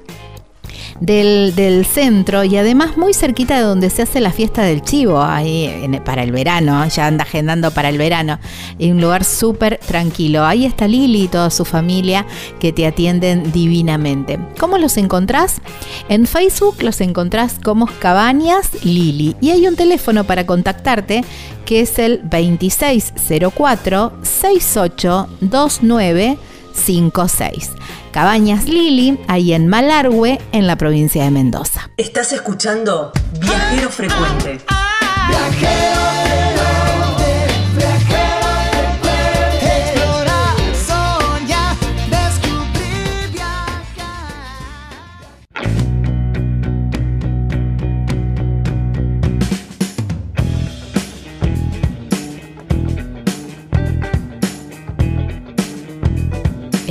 del, 1.00 1.86
centro 1.86 2.44
y 2.44 2.56
además 2.56 2.96
muy 2.96 3.14
cerquita 3.14 3.56
de 3.56 3.62
donde 3.62 3.90
se 3.90 4.02
hace 4.02 4.20
la 4.20 4.32
fiesta 4.32 4.62
del 4.62 4.82
chivo, 4.82 5.20
ahí 5.20 5.88
para 6.04 6.22
el 6.22 6.32
verano, 6.32 6.86
ya 6.86 7.06
anda 7.06 7.24
agendando 7.24 7.70
para 7.70 7.88
el 7.88 7.98
verano, 7.98 8.38
en 8.78 8.96
un 8.96 9.00
lugar 9.00 9.24
súper 9.24 9.78
tranquilo. 9.78 10.44
Ahí 10.44 10.66
está 10.66 10.86
Lili 10.86 11.24
y 11.24 11.28
toda 11.28 11.50
su 11.50 11.64
familia 11.64 12.26
que 12.58 12.72
te 12.72 12.86
atienden 12.86 13.52
divinamente. 13.52 14.38
¿Cómo 14.58 14.78
los 14.78 14.96
encontrás? 14.96 15.60
En 16.08 16.26
Facebook 16.26 16.82
los 16.82 17.00
encontrás 17.00 17.58
como 17.62 17.86
Cabañas 17.98 18.84
Lili 18.84 19.36
y 19.40 19.50
hay 19.50 19.66
un 19.66 19.76
teléfono 19.76 20.24
para 20.24 20.46
contactarte 20.46 21.24
que 21.64 21.80
es 21.80 21.98
el 21.98 22.20
2604 22.28 24.12
6829 24.22 26.38
56. 26.72 27.70
Cabañas 28.10 28.64
Lili, 28.64 29.18
ahí 29.28 29.52
en 29.52 29.68
Malargüe, 29.68 30.40
en 30.52 30.66
la 30.66 30.76
provincia 30.76 31.24
de 31.24 31.30
Mendoza. 31.30 31.90
Estás 31.96 32.32
escuchando 32.32 33.12
Viajero 33.40 33.90
Frecuente. 33.90 34.58
Explorar, 35.30 36.29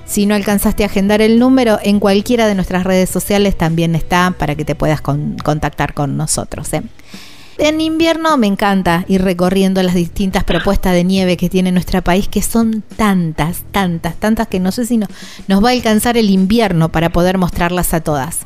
si 0.05 0.25
no 0.25 0.35
alcanzaste 0.35 0.83
a 0.83 0.87
agendar 0.87 1.21
el 1.21 1.39
número, 1.39 1.79
en 1.81 1.99
cualquiera 1.99 2.47
de 2.47 2.55
nuestras 2.55 2.83
redes 2.83 3.09
sociales 3.09 3.57
también 3.57 3.95
está 3.95 4.35
para 4.37 4.55
que 4.55 4.65
te 4.65 4.75
puedas 4.75 5.01
contactar 5.01 5.93
con 5.93 6.17
nosotros. 6.17 6.71
¿eh? 6.73 6.83
En 7.57 7.81
invierno 7.81 8.35
me 8.37 8.47
encanta 8.47 9.05
ir 9.07 9.21
recorriendo 9.21 9.81
las 9.83 9.93
distintas 9.93 10.43
propuestas 10.43 10.93
de 10.93 11.03
nieve 11.03 11.37
que 11.37 11.49
tiene 11.49 11.71
nuestro 11.71 12.01
país, 12.01 12.27
que 12.27 12.41
son 12.41 12.83
tantas, 12.97 13.63
tantas, 13.71 14.15
tantas 14.15 14.47
que 14.47 14.59
no 14.59 14.71
sé 14.71 14.85
si 14.85 14.97
no, 14.97 15.07
nos 15.47 15.63
va 15.63 15.69
a 15.69 15.73
alcanzar 15.73 16.17
el 16.17 16.29
invierno 16.29 16.91
para 16.91 17.11
poder 17.11 17.37
mostrarlas 17.37 17.93
a 17.93 18.01
todas. 18.01 18.39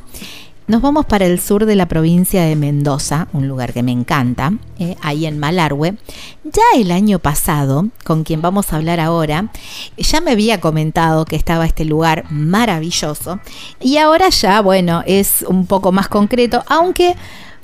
Nos 0.67 0.81
vamos 0.81 1.05
para 1.05 1.25
el 1.25 1.39
sur 1.39 1.65
de 1.65 1.75
la 1.75 1.85
provincia 1.85 2.43
de 2.43 2.57
Mendoza, 2.57 3.29
un 3.31 3.47
lugar 3.47 3.71
que 3.71 3.83
me 3.83 3.93
encanta, 3.93 4.51
eh, 4.79 4.97
ahí 5.01 5.25
en 5.25 5.39
Malargüe. 5.39 5.95
Ya 6.43 6.61
el 6.75 6.91
año 6.91 7.19
pasado, 7.19 7.87
con 8.03 8.25
quien 8.25 8.41
vamos 8.41 8.73
a 8.73 8.75
hablar 8.75 8.99
ahora, 8.99 9.49
ya 9.97 10.19
me 10.19 10.31
había 10.31 10.59
comentado 10.59 11.23
que 11.23 11.37
estaba 11.37 11.65
este 11.65 11.85
lugar 11.85 12.25
maravilloso 12.29 13.39
y 13.79 13.95
ahora 13.95 14.27
ya, 14.27 14.59
bueno, 14.59 15.03
es 15.05 15.45
un 15.47 15.67
poco 15.67 15.93
más 15.93 16.09
concreto, 16.09 16.61
aunque 16.67 17.15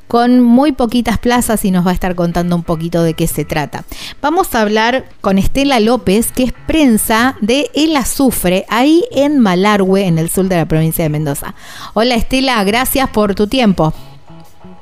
con 0.07 0.41
muy 0.41 0.71
poquitas 0.71 1.17
plazas 1.17 1.65
y 1.65 1.71
nos 1.71 1.85
va 1.85 1.91
a 1.91 1.93
estar 1.93 2.15
contando 2.15 2.55
un 2.55 2.63
poquito 2.63 3.03
de 3.03 3.13
qué 3.13 3.27
se 3.27 3.45
trata. 3.45 3.83
Vamos 4.21 4.53
a 4.55 4.61
hablar 4.61 5.05
con 5.21 5.37
Estela 5.37 5.79
López, 5.79 6.31
que 6.31 6.43
es 6.43 6.53
prensa 6.67 7.35
de 7.41 7.69
El 7.73 7.95
Azufre, 7.95 8.65
ahí 8.69 9.03
en 9.11 9.39
Malargüe, 9.39 10.05
en 10.05 10.19
el 10.19 10.29
sur 10.29 10.47
de 10.47 10.57
la 10.57 10.67
provincia 10.67 11.03
de 11.03 11.09
Mendoza. 11.09 11.55
Hola 11.93 12.15
Estela, 12.15 12.63
gracias 12.63 13.09
por 13.09 13.35
tu 13.35 13.47
tiempo. 13.47 13.93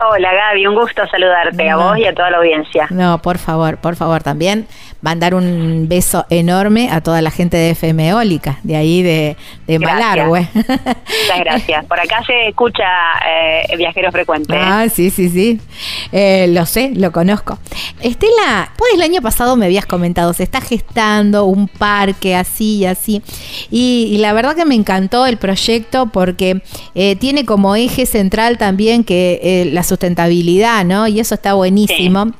Hola 0.03 0.33
Gaby, 0.33 0.65
un 0.65 0.73
gusto 0.73 1.03
saludarte 1.11 1.69
a 1.69 1.75
vos 1.75 1.95
y 1.95 2.05
a 2.07 2.13
toda 2.15 2.31
la 2.31 2.37
audiencia. 2.37 2.87
No, 2.89 3.21
por 3.21 3.37
favor, 3.37 3.77
por 3.77 3.95
favor, 3.95 4.23
también 4.23 4.65
mandar 5.01 5.35
un 5.35 5.87
beso 5.87 6.25
enorme 6.29 6.89
a 6.91 7.01
toda 7.01 7.21
la 7.21 7.29
gente 7.29 7.57
de 7.57 7.71
FM 7.71 8.09
Eólica, 8.09 8.57
de 8.63 8.75
ahí 8.75 9.03
de, 9.03 9.37
de 9.67 9.79
Malargüe. 9.79 10.47
Muchas 10.53 11.39
gracias. 11.39 11.85
Por 11.85 11.99
acá 11.99 12.23
se 12.25 12.47
escucha 12.47 12.83
eh, 13.27 13.75
Viajero 13.77 14.11
Frecuente. 14.11 14.55
Ah, 14.57 14.87
sí, 14.89 15.11
sí, 15.11 15.29
sí. 15.29 15.59
Eh, 16.11 16.47
lo 16.49 16.65
sé, 16.65 16.91
lo 16.95 17.11
conozco. 17.11 17.59
Estela, 18.01 18.71
pues 18.77 18.93
el 18.95 19.01
año 19.03 19.21
pasado 19.21 19.55
me 19.55 19.65
habías 19.65 19.85
comentado, 19.85 20.33
se 20.33 20.43
está 20.43 20.61
gestando 20.61 21.45
un 21.45 21.67
parque 21.67 22.35
así 22.35 22.77
y 22.77 22.85
así. 22.85 23.21
Y, 23.69 24.17
la 24.21 24.33
verdad 24.33 24.55
que 24.55 24.65
me 24.65 24.75
encantó 24.75 25.25
el 25.25 25.37
proyecto 25.37 26.07
porque 26.07 26.61
eh, 26.93 27.15
tiene 27.15 27.43
como 27.45 27.75
eje 27.75 28.05
central 28.05 28.59
también 28.59 29.03
que 29.03 29.69
la 29.73 29.81
sustentabilidad, 29.91 30.85
¿no? 30.85 31.07
Y 31.07 31.19
eso 31.19 31.35
está 31.35 31.53
buenísimo. 31.53 32.31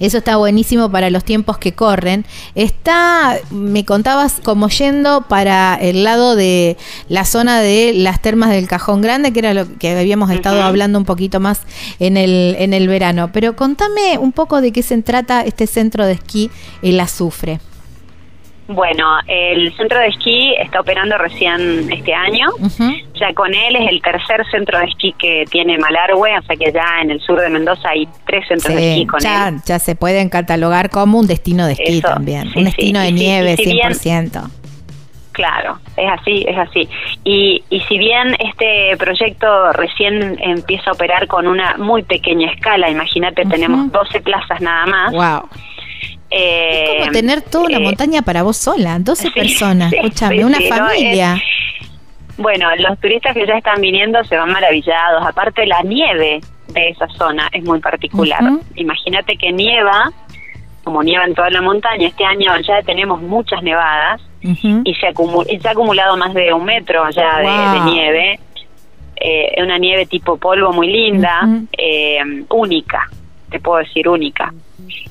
Eso 0.00 0.18
está 0.18 0.36
buenísimo 0.36 0.90
para 0.90 1.10
los 1.10 1.24
tiempos 1.24 1.58
que 1.58 1.72
corren. 1.72 2.24
Está, 2.54 3.36
me 3.50 3.84
contabas, 3.84 4.40
como 4.42 4.68
yendo 4.68 5.22
para 5.22 5.74
el 5.74 6.04
lado 6.04 6.36
de 6.36 6.76
la 7.08 7.24
zona 7.24 7.60
de 7.60 7.92
las 7.94 8.22
termas 8.22 8.50
del 8.50 8.68
Cajón 8.68 9.02
Grande, 9.02 9.32
que 9.32 9.40
era 9.40 9.54
lo 9.54 9.66
que 9.78 9.98
habíamos 9.98 10.30
estado 10.30 10.62
hablando 10.62 10.98
un 10.98 11.04
poquito 11.04 11.40
más 11.40 11.62
en 11.98 12.16
el, 12.16 12.54
en 12.58 12.72
el 12.74 12.86
verano. 12.86 13.30
Pero 13.32 13.56
contame 13.56 14.18
un 14.18 14.32
poco 14.32 14.60
de 14.60 14.72
qué 14.72 14.82
se 14.82 15.02
trata 15.02 15.42
este 15.42 15.66
centro 15.66 16.06
de 16.06 16.12
esquí, 16.12 16.50
el 16.80 17.00
azufre. 17.00 17.60
Bueno, 18.68 19.18
el 19.26 19.74
centro 19.76 19.98
de 19.98 20.08
esquí 20.08 20.54
está 20.58 20.80
operando 20.80 21.16
recién 21.16 21.90
este 21.90 22.12
año. 22.12 22.48
Ya 23.14 23.32
con 23.34 23.54
él 23.54 23.76
es 23.76 23.90
el 23.90 24.02
tercer 24.02 24.44
centro 24.50 24.78
de 24.78 24.84
esquí 24.84 25.14
que 25.18 25.46
tiene 25.50 25.78
Malargüe, 25.78 26.38
o 26.38 26.42
sea 26.42 26.54
que 26.54 26.70
ya 26.70 27.00
en 27.00 27.10
el 27.10 27.20
sur 27.22 27.40
de 27.40 27.48
Mendoza 27.48 27.88
hay 27.88 28.06
tres 28.26 28.46
centros 28.46 28.74
de 28.74 28.90
esquí 28.90 29.06
con 29.06 29.20
ya, 29.20 29.48
él. 29.48 29.56
Ya 29.64 29.78
se 29.78 29.96
pueden 29.96 30.28
catalogar 30.28 30.90
como 30.90 31.18
un 31.18 31.26
destino 31.26 31.66
de 31.66 31.72
esquí 31.72 32.02
también, 32.02 32.52
un 32.54 32.64
destino 32.64 33.00
de 33.00 33.10
nieve 33.10 33.56
100%. 33.56 34.50
Claro, 35.32 35.78
es 35.96 36.10
así, 36.20 36.44
es 36.46 36.58
así. 36.58 36.88
Y, 37.24 37.64
y 37.70 37.80
si 37.82 37.96
bien 37.96 38.36
este 38.38 38.96
proyecto 38.98 39.72
recién 39.72 40.36
empieza 40.42 40.90
a 40.90 40.92
operar 40.92 41.26
con 41.26 41.46
una 41.46 41.76
muy 41.78 42.02
pequeña 42.02 42.50
escala, 42.50 42.90
imagínate, 42.90 43.44
tenemos 43.46 43.90
12 43.92 44.20
plazas 44.20 44.60
nada 44.60 44.84
más. 44.86 45.12
Wow 45.12 45.48
es 46.30 46.98
como 46.98 47.10
eh, 47.10 47.12
tener 47.12 47.42
toda 47.42 47.64
una 47.64 47.78
eh, 47.78 47.80
montaña 47.80 48.22
para 48.22 48.42
vos 48.42 48.56
sola, 48.56 48.98
12 48.98 49.30
personas, 49.30 49.92
escúchame, 49.92 50.44
una 50.44 50.58
familia. 50.60 51.40
bueno, 52.36 52.68
los 52.76 52.98
turistas 53.00 53.34
que 53.34 53.46
ya 53.46 53.54
están 53.54 53.80
viniendo 53.80 54.22
se 54.24 54.36
van 54.36 54.52
maravillados. 54.52 55.26
Aparte, 55.26 55.66
la 55.66 55.82
nieve 55.82 56.40
de 56.68 56.88
esa 56.90 57.08
zona 57.08 57.48
es 57.52 57.64
muy 57.64 57.80
particular. 57.80 58.42
Imagínate 58.74 59.36
que 59.36 59.52
nieva, 59.52 60.12
como 60.84 61.02
nieva 61.02 61.24
en 61.24 61.34
toda 61.34 61.50
la 61.50 61.62
montaña, 61.62 62.08
este 62.08 62.24
año 62.24 62.52
ya 62.60 62.82
tenemos 62.82 63.22
muchas 63.22 63.62
nevadas 63.62 64.20
y 64.40 64.94
se, 64.94 65.06
ha 65.06 65.70
acumulado 65.70 66.16
más 66.16 66.32
de 66.34 66.52
un 66.52 66.64
metro 66.64 67.08
ya 67.10 67.38
de, 67.38 67.80
nieve. 67.90 68.40
Eh, 69.20 69.60
una 69.60 69.78
nieve 69.78 70.06
tipo 70.06 70.36
polvo 70.36 70.72
muy 70.72 70.92
linda, 70.92 71.40
única, 72.50 73.10
te 73.50 73.58
puedo 73.58 73.78
decir 73.78 74.08
única 74.08 74.52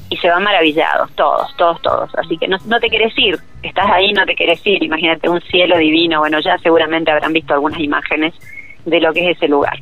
y 0.09 0.17
se 0.17 0.29
van 0.29 0.43
maravillados, 0.43 1.11
todos, 1.15 1.55
todos, 1.57 1.81
todos. 1.81 2.09
Así 2.15 2.37
que 2.37 2.47
no, 2.47 2.57
no 2.65 2.79
te 2.79 2.89
quieres 2.89 3.13
ir, 3.17 3.37
estás 3.63 3.89
ahí, 3.91 4.13
no 4.13 4.25
te 4.25 4.35
quieres 4.35 4.65
ir. 4.65 4.83
Imagínate 4.83 5.29
un 5.29 5.41
cielo 5.41 5.77
divino. 5.77 6.19
Bueno, 6.19 6.39
ya 6.39 6.57
seguramente 6.59 7.11
habrán 7.11 7.33
visto 7.33 7.53
algunas 7.53 7.79
imágenes 7.79 8.33
de 8.85 8.99
lo 9.01 9.13
que 9.13 9.29
es 9.31 9.37
ese 9.37 9.47
lugar. 9.47 9.77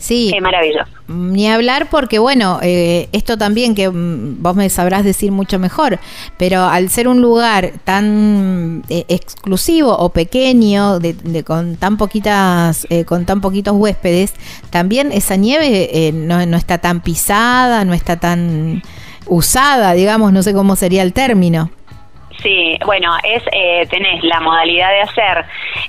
Sí. 0.00 0.30
Qué 0.32 0.40
maravilloso. 0.40 0.90
Ni 1.08 1.46
hablar 1.46 1.88
porque, 1.90 2.18
bueno, 2.18 2.58
eh, 2.62 3.10
esto 3.12 3.36
también 3.36 3.74
que 3.74 3.90
mm, 3.90 4.42
vos 4.42 4.56
me 4.56 4.70
sabrás 4.70 5.04
decir 5.04 5.30
mucho 5.30 5.58
mejor, 5.58 6.00
pero 6.38 6.62
al 6.64 6.88
ser 6.88 7.06
un 7.06 7.20
lugar 7.20 7.72
tan 7.84 8.82
eh, 8.88 9.04
exclusivo 9.08 9.94
o 9.94 10.08
pequeño, 10.08 11.00
de, 11.00 11.44
con 11.44 11.76
tan 11.76 11.98
poquitas, 11.98 12.86
eh, 12.88 13.04
con 13.04 13.26
tan 13.26 13.42
poquitos 13.42 13.74
huéspedes, 13.74 14.32
también 14.70 15.12
esa 15.12 15.36
nieve 15.36 16.12
no, 16.14 16.46
no 16.46 16.56
está 16.56 16.78
tan 16.78 17.02
pisada, 17.02 17.84
no 17.84 17.92
está 17.92 18.16
tan 18.18 18.82
usada, 19.26 19.92
digamos, 19.92 20.32
no 20.32 20.42
sé 20.42 20.52
cómo 20.54 20.76
sería 20.76 21.02
el 21.02 21.12
término. 21.12 21.70
Sí, 22.42 22.78
bueno, 22.86 23.12
es 23.22 23.42
eh, 23.52 23.86
tenés 23.90 24.24
la 24.24 24.40
modalidad 24.40 24.90
de 24.90 25.02
hacer 25.02 25.44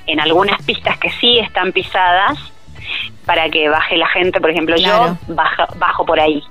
en 0.06 0.20
algunas 0.20 0.60
pistas 0.62 0.98
que 0.98 1.10
sí 1.12 1.38
están 1.38 1.72
pisadas 1.72 2.38
para 3.24 3.48
que 3.48 3.68
baje 3.68 3.96
la 3.96 4.08
gente, 4.08 4.40
por 4.40 4.50
ejemplo, 4.50 4.76
yo 4.76 5.16
bajo, 5.28 5.64
bajo 5.78 6.04
por 6.04 6.20
ahí. 6.20 6.42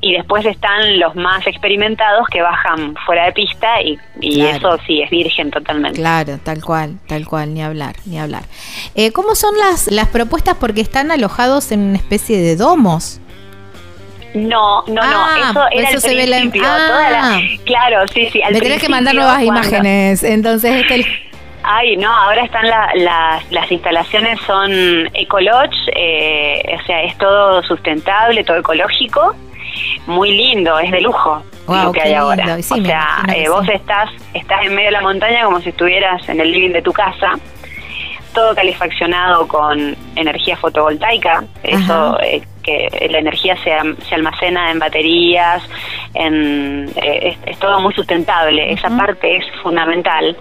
Y 0.00 0.12
después 0.12 0.44
están 0.44 0.98
los 0.98 1.14
más 1.14 1.46
experimentados 1.46 2.26
que 2.28 2.42
bajan 2.42 2.94
fuera 3.06 3.26
de 3.26 3.32
pista 3.32 3.80
y, 3.80 3.98
eso 4.20 4.78
sí 4.86 5.00
es 5.00 5.08
virgen 5.08 5.50
totalmente. 5.50 5.98
Claro, 5.98 6.38
tal 6.42 6.62
cual, 6.62 6.98
tal 7.06 7.26
cual, 7.26 7.54
ni 7.54 7.62
hablar, 7.62 7.94
ni 8.04 8.18
hablar. 8.18 8.42
Eh, 8.94 9.12
¿Cómo 9.12 9.34
son 9.34 9.56
las, 9.56 9.90
las 9.90 10.08
propuestas? 10.08 10.56
Porque 10.58 10.80
están 10.82 11.10
alojados 11.10 11.72
en 11.72 11.80
una 11.80 11.96
especie 11.96 12.38
de 12.38 12.56
domos. 12.56 13.20
No, 14.34 14.82
no, 14.88 14.94
no, 14.94 15.00
ah, 15.04 15.36
eso 15.38 15.68
era 15.70 15.90
el 15.90 16.00
se 16.00 16.08
principio. 16.08 16.62
Ve 16.62 16.70
la... 17.10 17.36
Ah. 17.36 17.40
claro, 17.64 18.08
sí, 18.08 18.28
sí. 18.32 18.42
Me 18.50 18.60
tenés 18.60 18.80
que 18.80 18.88
mandar 18.88 19.14
nuevas 19.14 19.42
imágenes, 19.42 20.24
entonces 20.24 20.82
este... 20.82 21.06
Ay, 21.62 21.96
no, 21.96 22.14
ahora 22.14 22.44
están 22.44 22.66
las 22.68 23.72
instalaciones 23.72 24.38
son 24.46 24.70
Ecolodge, 25.14 25.74
eh, 25.96 26.76
o 26.78 26.84
sea, 26.84 27.04
es 27.04 27.16
todo 27.16 27.62
sustentable, 27.62 28.44
todo 28.44 28.58
ecológico, 28.58 29.34
muy 30.06 30.36
lindo, 30.36 30.78
es 30.78 30.90
de 30.90 31.00
lujo 31.00 31.42
lo 31.66 31.92
que 31.92 32.02
hay 32.02 32.14
ahora. 32.14 32.56
o 32.58 32.62
sea, 32.62 33.24
eh, 33.34 33.48
vos 33.48 33.66
estás, 33.68 34.10
estás 34.34 34.66
en 34.66 34.74
medio 34.74 34.88
de 34.88 34.92
la 34.92 35.00
montaña 35.00 35.44
como 35.44 35.60
si 35.60 35.70
estuvieras 35.70 36.28
en 36.28 36.40
el 36.40 36.52
living 36.52 36.72
de 36.72 36.82
tu 36.82 36.92
casa 36.92 37.32
todo 38.34 38.54
calefaccionado 38.54 39.46
con 39.46 39.96
energía 40.16 40.56
fotovoltaica, 40.56 41.44
eso 41.62 42.18
eh, 42.20 42.42
que 42.64 43.08
la 43.10 43.18
energía 43.18 43.56
se, 43.62 43.72
se, 44.04 44.14
almacena 44.14 44.70
en 44.70 44.78
baterías, 44.78 45.62
en, 46.14 46.90
eh, 46.96 47.36
es, 47.46 47.58
todo 47.58 47.80
muy 47.80 47.94
sustentable, 47.94 48.72
esa 48.72 48.88
parte 48.88 49.36
es 49.36 49.44
fundamental. 49.62 50.36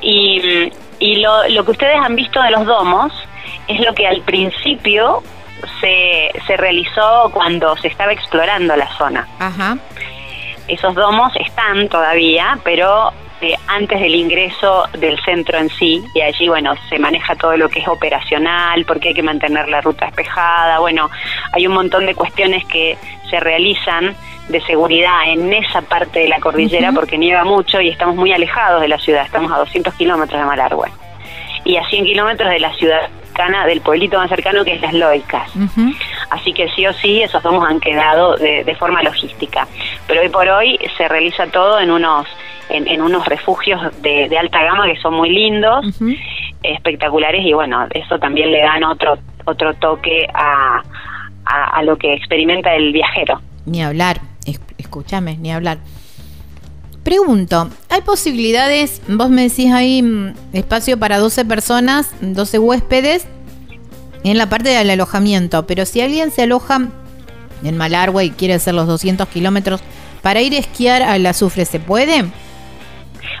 Y, 0.00 0.70
y 1.00 1.16
lo, 1.16 1.48
lo 1.48 1.64
que 1.64 1.70
ustedes 1.72 1.96
han 1.96 2.14
visto 2.14 2.40
de 2.40 2.50
los 2.50 2.66
domos 2.66 3.12
es 3.66 3.80
lo 3.80 3.94
que 3.94 4.06
al 4.06 4.20
principio 4.22 5.22
se, 5.80 6.30
se 6.46 6.56
realizó 6.56 7.30
cuando 7.32 7.76
se 7.76 7.88
estaba 7.88 8.12
explorando 8.12 8.76
la 8.76 8.88
zona. 8.96 9.26
Ajá. 9.38 9.76
Esos 10.68 10.94
domos 10.94 11.32
están 11.36 11.88
todavía, 11.88 12.58
pero 12.62 13.12
eh, 13.40 13.54
antes 13.66 14.00
del 14.00 14.14
ingreso 14.14 14.84
del 14.98 15.18
centro 15.24 15.58
en 15.58 15.70
sí, 15.70 16.04
y 16.14 16.20
allí, 16.20 16.48
bueno, 16.48 16.74
se 16.88 16.98
maneja 16.98 17.36
todo 17.36 17.56
lo 17.56 17.68
que 17.68 17.80
es 17.80 17.88
operacional, 17.88 18.84
porque 18.84 19.08
hay 19.08 19.14
que 19.14 19.22
mantener 19.22 19.68
la 19.68 19.80
ruta 19.80 20.06
despejada, 20.06 20.78
bueno, 20.78 21.10
hay 21.52 21.66
un 21.66 21.74
montón 21.74 22.06
de 22.06 22.14
cuestiones 22.14 22.64
que 22.66 22.96
se 23.30 23.40
realizan 23.40 24.14
de 24.48 24.60
seguridad 24.62 25.30
en 25.30 25.52
esa 25.52 25.82
parte 25.82 26.20
de 26.20 26.28
la 26.28 26.40
cordillera 26.40 26.90
porque 26.92 27.18
nieva 27.18 27.44
mucho 27.44 27.82
y 27.82 27.90
estamos 27.90 28.16
muy 28.16 28.32
alejados 28.32 28.80
de 28.80 28.88
la 28.88 28.98
ciudad, 28.98 29.24
estamos 29.24 29.52
a 29.52 29.58
200 29.58 29.92
kilómetros 29.94 30.40
de 30.40 30.46
Malargüe 30.46 30.88
y 31.64 31.76
a 31.76 31.86
100 31.86 32.06
kilómetros 32.06 32.48
de 32.48 32.58
la 32.58 32.72
ciudad 32.74 33.10
del 33.66 33.80
pueblito 33.80 34.18
más 34.18 34.28
cercano 34.28 34.64
que 34.64 34.74
es 34.74 34.80
Las 34.80 34.92
Loicas. 34.92 35.50
Así 36.30 36.52
que 36.52 36.68
sí 36.70 36.86
o 36.86 36.92
sí 36.92 37.22
esos 37.22 37.42
domos 37.42 37.68
han 37.68 37.78
quedado 37.78 38.36
de, 38.36 38.76
forma 38.78 39.02
logística. 39.02 39.66
Pero 40.06 40.22
hoy 40.22 40.28
por 40.28 40.48
hoy 40.48 40.78
se 40.96 41.06
realiza 41.08 41.46
todo 41.46 41.78
en 41.78 41.90
unos 41.90 42.26
en, 42.70 43.00
unos 43.02 43.26
refugios 43.26 43.80
de, 44.02 44.36
alta 44.38 44.62
gama 44.62 44.86
que 44.86 44.96
son 45.00 45.14
muy 45.14 45.30
lindos, 45.30 45.86
espectaculares 46.62 47.44
y 47.44 47.52
bueno, 47.52 47.86
eso 47.90 48.18
también 48.18 48.50
le 48.50 48.60
dan 48.60 48.84
otro 48.84 49.18
otro 49.48 49.74
toque 49.74 50.26
a, 50.34 50.82
a, 51.44 51.82
lo 51.82 51.96
que 51.96 52.14
experimenta 52.14 52.74
el 52.74 52.92
viajero. 52.92 53.40
Ni 53.66 53.82
hablar, 53.82 54.20
escúchame, 54.76 55.36
ni 55.38 55.52
hablar. 55.52 55.78
Pregunto, 57.02 57.70
¿hay 57.88 58.02
posibilidades? 58.02 59.00
Vos 59.08 59.30
me 59.30 59.48
decís 59.48 59.72
ahí 59.72 60.02
mm, 60.02 60.34
espacio 60.52 60.98
para 60.98 61.18
12 61.18 61.44
personas, 61.46 62.14
12 62.20 62.58
huéspedes 62.58 63.26
en 64.24 64.36
la 64.36 64.48
parte 64.48 64.68
del 64.68 64.90
alojamiento, 64.90 65.66
pero 65.66 65.86
si 65.86 66.00
alguien 66.00 66.30
se 66.30 66.42
aloja 66.42 66.88
en 67.64 67.76
Malargüe 67.76 68.24
y 68.24 68.30
quiere 68.30 68.54
hacer 68.54 68.74
los 68.74 68.86
200 68.86 69.26
kilómetros 69.28 69.80
para 70.22 70.42
ir 70.42 70.54
a 70.54 70.58
esquiar 70.58 71.02
al 71.02 71.24
azufre, 71.24 71.64
¿se 71.64 71.80
puede? 71.80 72.24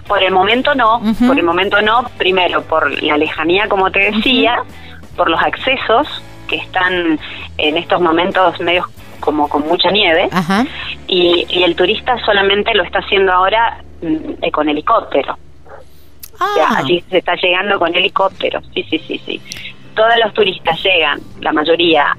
Por 0.08 0.22
el 0.22 0.32
momento 0.32 0.74
no, 0.74 1.00
por 1.26 1.38
el 1.38 1.44
momento 1.44 1.80
no, 1.82 2.04
primero 2.16 2.62
por 2.62 3.02
la 3.02 3.18
lejanía, 3.18 3.68
como 3.68 3.90
te 3.90 4.10
decía, 4.10 4.62
por 5.16 5.28
los 5.28 5.40
accesos 5.40 6.22
que 6.48 6.56
están 6.56 7.20
en 7.58 7.76
estos 7.76 8.00
momentos 8.00 8.58
medios 8.60 8.86
como 9.20 9.48
con 9.48 9.66
mucha 9.66 9.90
nieve 9.90 10.30
Y, 11.06 11.62
el 11.62 11.76
turista 11.76 12.16
solamente 12.24 12.72
lo 12.74 12.84
está 12.84 13.00
haciendo 13.00 13.32
ahora 13.32 13.78
mm, 14.00 14.42
eh, 14.42 14.50
con 14.50 14.68
helicóptero. 14.68 15.36
Ah. 16.40 16.76
allí 16.76 17.02
se 17.10 17.18
está 17.18 17.34
llegando 17.34 17.78
con 17.80 17.94
helicóptero, 17.94 18.60
sí, 18.72 18.84
sí, 18.88 18.98
sí, 19.00 19.20
sí. 19.26 19.42
Todos 19.94 20.14
los 20.22 20.32
turistas 20.32 20.80
llegan, 20.82 21.18
la 21.40 21.52
mayoría, 21.52 22.16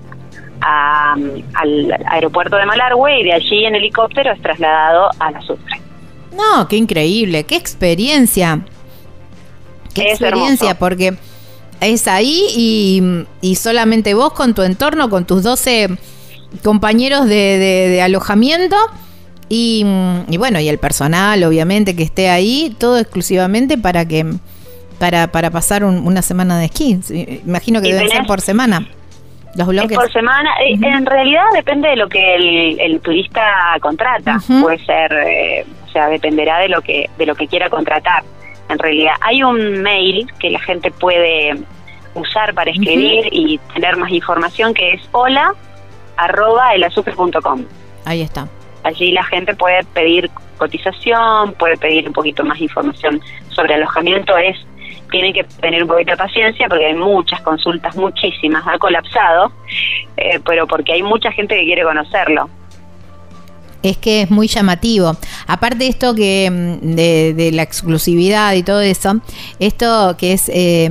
al 0.61 1.97
aeropuerto 2.05 2.57
de 2.57 2.65
Malargüe 2.65 3.21
y 3.21 3.23
de 3.23 3.33
allí 3.33 3.65
en 3.65 3.75
helicóptero 3.75 4.33
es 4.33 4.41
trasladado 4.41 5.09
a 5.19 5.31
la 5.31 5.41
Sucre. 5.41 5.79
No, 6.35 6.67
qué 6.67 6.77
increíble, 6.77 7.43
qué 7.45 7.55
experiencia. 7.55 8.65
Qué 9.93 10.11
experiencia, 10.11 10.77
porque 10.77 11.17
es 11.81 12.07
ahí 12.07 12.45
y, 12.55 13.03
y 13.41 13.55
solamente 13.55 14.13
vos 14.13 14.33
con 14.33 14.53
tu 14.53 14.61
entorno, 14.61 15.09
con 15.09 15.25
tus 15.25 15.43
12 15.43 15.97
compañeros 16.63 17.27
de, 17.27 18.01
alojamiento 18.03 18.75
y, 19.47 19.83
bueno, 20.37 20.59
y 20.59 20.69
el 20.69 20.77
personal, 20.77 21.43
obviamente, 21.43 21.95
que 21.95 22.03
esté 22.03 22.29
ahí, 22.29 22.75
todo 22.77 22.99
exclusivamente 22.99 23.77
para 23.77 24.07
que 24.07 24.25
para, 24.99 25.31
para 25.31 25.49
pasar 25.49 25.85
una 25.85 26.21
semana 26.21 26.59
de 26.59 26.65
esquí. 26.65 26.99
Imagino 27.47 27.81
que 27.81 27.93
deben 27.93 28.09
ser 28.09 28.27
por 28.27 28.41
semana. 28.41 28.87
Los 29.55 29.67
bloques. 29.67 29.97
por 29.97 30.11
semana. 30.11 30.49
Eh, 30.61 30.77
en 30.81 31.05
realidad 31.05 31.43
depende 31.53 31.89
de 31.89 31.95
lo 31.95 32.07
que 32.07 32.75
el, 32.79 33.01
turista 33.01 33.75
contrata. 33.81 34.37
Puede 34.61 34.83
ser, 34.85 35.11
eh, 35.13 35.65
o 35.87 35.91
sea, 35.91 36.07
dependerá 36.07 36.59
de 36.59 36.69
lo 36.69 36.81
que 36.81 37.09
de 37.17 37.25
lo 37.25 37.35
que 37.35 37.47
quiera 37.47 37.69
contratar. 37.69 38.23
En 38.69 38.77
realidad 38.77 39.13
hay 39.21 39.43
un 39.43 39.81
mail 39.81 40.27
que 40.39 40.51
la 40.51 40.59
gente 40.59 40.91
puede 40.91 41.55
usar 42.13 42.53
para 42.53 42.71
escribir 42.71 43.27
y 43.31 43.59
tener 43.73 43.97
más 43.97 44.11
información 44.11 44.73
que 44.73 44.93
es 44.93 45.01
hola 45.11 45.53
arroba 46.17 46.73
elazufre.com. 46.75 47.65
Ahí 48.05 48.21
está. 48.21 48.47
Allí 48.83 49.11
la 49.11 49.23
gente 49.23 49.55
puede 49.55 49.83
pedir 49.93 50.29
cotización, 50.57 51.53
puede 51.53 51.77
pedir 51.77 52.07
un 52.07 52.13
poquito 52.13 52.43
más 52.43 52.59
información 52.59 53.21
sobre 53.49 53.75
alojamiento. 53.75 54.37
Es 54.37 54.57
tienen 55.09 55.33
que 55.33 55.43
tener 55.61 55.83
un 55.83 55.89
poquito 55.89 56.11
de 56.11 56.17
paciencia 56.17 56.67
porque 56.67 56.85
hay 56.85 56.95
muchas 56.95 57.41
consultas, 57.41 57.95
muchísimas, 57.95 58.65
ha 58.67 58.77
colapsado, 58.77 59.51
eh, 60.17 60.39
pero 60.45 60.67
porque 60.67 60.93
hay 60.93 61.03
mucha 61.03 61.31
gente 61.31 61.55
que 61.55 61.65
quiere 61.65 61.83
conocerlo. 61.83 62.49
Es 63.81 63.97
que 63.97 64.23
es 64.23 64.31
muy 64.31 64.47
llamativo. 64.47 65.15
Aparte 65.47 65.77
de 65.77 65.87
esto 65.87 66.13
que 66.13 66.49
mm, 66.51 66.95
de, 66.95 67.51
la 67.53 67.63
exclusividad 67.63 68.53
y 68.53 68.63
todo 68.63 68.81
eso, 68.81 69.21
esto 69.59 70.15
que 70.17 70.33
es 70.33 70.51
eh, 70.53 70.89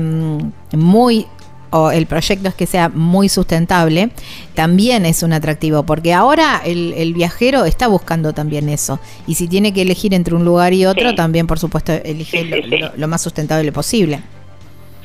muy 0.73 1.27
o 1.71 1.91
el 1.91 2.07
proyecto 2.07 2.49
es 2.49 2.55
que 2.55 2.67
sea 2.67 2.89
muy 2.89 3.29
sustentable, 3.29 4.11
también 4.55 5.07
es 5.07 5.23
un 5.23 5.33
atractivo, 5.33 5.85
porque 5.85 6.15
ahora 6.15 6.61
el, 6.65 7.13
viajero 7.15 7.65
está 7.65 7.89
buscando 7.89 8.33
también 8.33 8.69
eso. 8.69 9.01
Y 9.27 9.35
si 9.35 9.49
tiene 9.49 9.73
que 9.73 9.83
elegir 9.83 10.15
entre 10.15 10.35
un 10.35 10.45
lugar 10.45 10.73
y 10.73 10.87
otro, 10.87 11.15
también 11.15 11.47
por 11.47 11.59
supuesto 11.59 11.93
elige 11.93 12.91
lo, 12.97 13.09
más 13.09 13.23
sustentable 13.23 13.73
posible. 13.73 14.21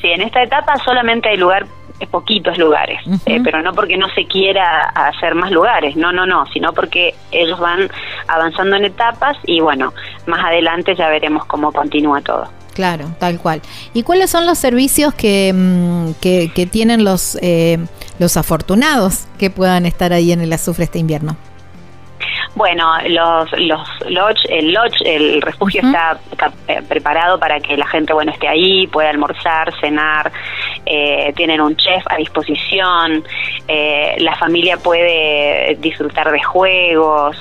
Sí, 0.01 0.07
en 0.07 0.21
esta 0.21 0.43
etapa 0.43 0.75
solamente 0.83 1.29
hay 1.29 1.37
lugar 1.37 1.65
poquitos 2.07 2.57
lugares, 2.57 2.99
eh, 3.25 3.39
pero 3.43 3.61
no 3.61 3.73
porque 3.73 3.97
no 3.97 4.07
se 4.09 4.25
quiera 4.25 4.81
hacer 4.89 5.35
más 5.35 5.51
lugares, 5.51 5.95
no, 5.95 6.11
no, 6.11 6.25
no, 6.25 6.45
sino 6.47 6.73
porque 6.73 7.13
ellos 7.31 7.59
van 7.59 7.89
avanzando 8.27 8.75
en 8.75 8.85
etapas 8.85 9.37
y 9.45 9.59
bueno, 9.61 9.93
más 10.27 10.43
adelante 10.43 10.95
ya 10.95 11.07
veremos 11.09 11.45
cómo 11.45 11.71
continúa 11.71 12.21
todo. 12.21 12.47
Claro, 12.73 13.15
tal 13.19 13.39
cual. 13.39 13.61
¿Y 13.93 14.03
cuáles 14.03 14.31
son 14.31 14.45
los 14.45 14.57
servicios 14.57 15.13
que, 15.13 15.53
mm, 15.53 16.11
que, 16.19 16.69
tienen 16.71 17.03
los, 17.03 17.37
eh, 17.41 17.77
los 18.19 18.35
afortunados 18.37 19.25
que 19.37 19.49
puedan 19.49 19.85
estar 19.85 20.11
ahí 20.11 20.31
en 20.31 20.41
el 20.41 20.51
azufre 20.51 20.85
este 20.85 20.99
invierno? 20.99 21.37
Bueno, 22.55 22.85
los, 23.07 23.51
los 23.53 23.89
lodge, 24.09 24.45
el 24.49 24.73
lodge, 24.73 25.01
el 25.05 25.41
refugio 25.41 25.81
está 25.81 26.19
eh, 26.67 26.81
preparado 26.87 27.39
para 27.39 27.59
que 27.59 27.75
la 27.75 27.87
gente 27.87 28.13
bueno 28.13 28.31
esté 28.31 28.47
ahí, 28.47 28.85
pueda 28.87 29.09
almorzar, 29.09 29.73
cenar, 29.79 30.31
eh, 30.85 31.33
tienen 31.35 31.61
un 31.61 31.75
chef 31.75 32.03
a 32.07 32.17
disposición, 32.17 33.23
eh, 33.67 34.15
la 34.19 34.35
familia 34.35 34.77
puede 34.77 35.75
disfrutar 35.79 36.31
de 36.31 36.43
juegos, 36.43 37.37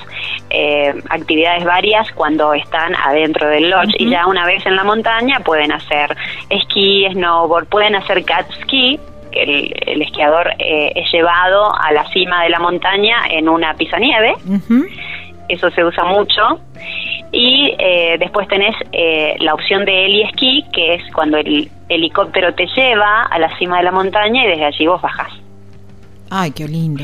actividades 1.09 1.63
varias 1.63 2.11
cuando 2.13 2.53
están 2.53 2.95
adentro 2.95 3.47
del 3.49 3.69
lodge. 3.69 3.95
Y 3.97 4.09
ya 4.09 4.27
una 4.27 4.45
vez 4.45 4.65
en 4.65 4.75
la 4.75 4.83
montaña 4.83 5.39
pueden 5.39 5.71
hacer 5.71 6.15
esquí, 6.49 7.07
snowboard, 7.11 7.67
pueden 7.67 7.95
hacer 7.95 8.23
cat 8.23 8.47
ski 8.61 8.99
el, 9.35 9.73
el 9.85 10.01
esquiador 10.01 10.49
eh, 10.59 10.91
es 10.95 11.11
llevado 11.11 11.73
a 11.75 11.91
la 11.91 12.07
cima 12.11 12.43
de 12.43 12.49
la 12.49 12.59
montaña 12.59 13.27
en 13.29 13.49
una 13.49 13.73
pisanieve. 13.73 14.33
Eso 15.49 15.69
se 15.71 15.83
usa 15.83 16.03
mucho. 16.05 16.59
Y 17.31 17.75
eh, 17.79 18.17
después 18.19 18.47
tenés 18.47 18.75
eh, 18.91 19.35
la 19.39 19.55
opción 19.55 19.85
de 19.85 20.05
heli 20.05 20.21
esquí, 20.23 20.65
que 20.71 20.95
es 20.95 21.03
cuando 21.13 21.37
el 21.37 21.69
helicóptero 21.89 22.53
te 22.53 22.67
lleva 22.75 23.23
a 23.23 23.39
la 23.39 23.57
cima 23.57 23.77
de 23.77 23.83
la 23.83 23.91
montaña 23.91 24.45
y 24.45 24.47
desde 24.47 24.65
allí 24.65 24.87
vos 24.87 25.01
bajás. 25.01 25.31
Ay, 26.29 26.51
qué 26.51 26.67
lindo. 26.67 27.03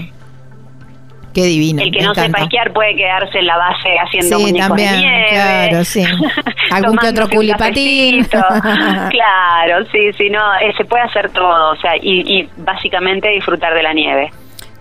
Qué 1.39 1.47
divino. 1.47 1.81
El 1.81 1.91
que 1.91 2.01
no 2.01 2.13
sepa 2.13 2.39
esquiar 2.39 2.73
puede 2.73 2.95
quedarse 2.95 3.39
en 3.39 3.45
la 3.45 3.57
base 3.57 3.89
haciendo 3.97 4.39
sí, 4.39 4.53
también, 4.53 5.01
Claro, 5.29 5.85
sí. 5.85 6.03
Algún 6.71 6.97
que 6.97 7.07
otro 7.07 7.29
culipatín. 7.29 8.25
claro, 8.25 9.85
sí, 9.89 10.11
sí, 10.17 10.29
no, 10.29 10.55
eh, 10.55 10.73
se 10.75 10.83
puede 10.83 11.03
hacer 11.03 11.29
todo, 11.29 11.71
o 11.71 11.75
sea, 11.77 11.95
y, 12.01 12.49
básicamente 12.57 13.29
disfrutar 13.29 13.73
de 13.73 13.83
la 13.83 13.93
nieve. 13.93 14.31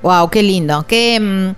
Wow, 0.03 0.31
qué 0.31 0.43
lindo. 0.43 0.85
Que 0.89 1.21
mm, 1.21 1.51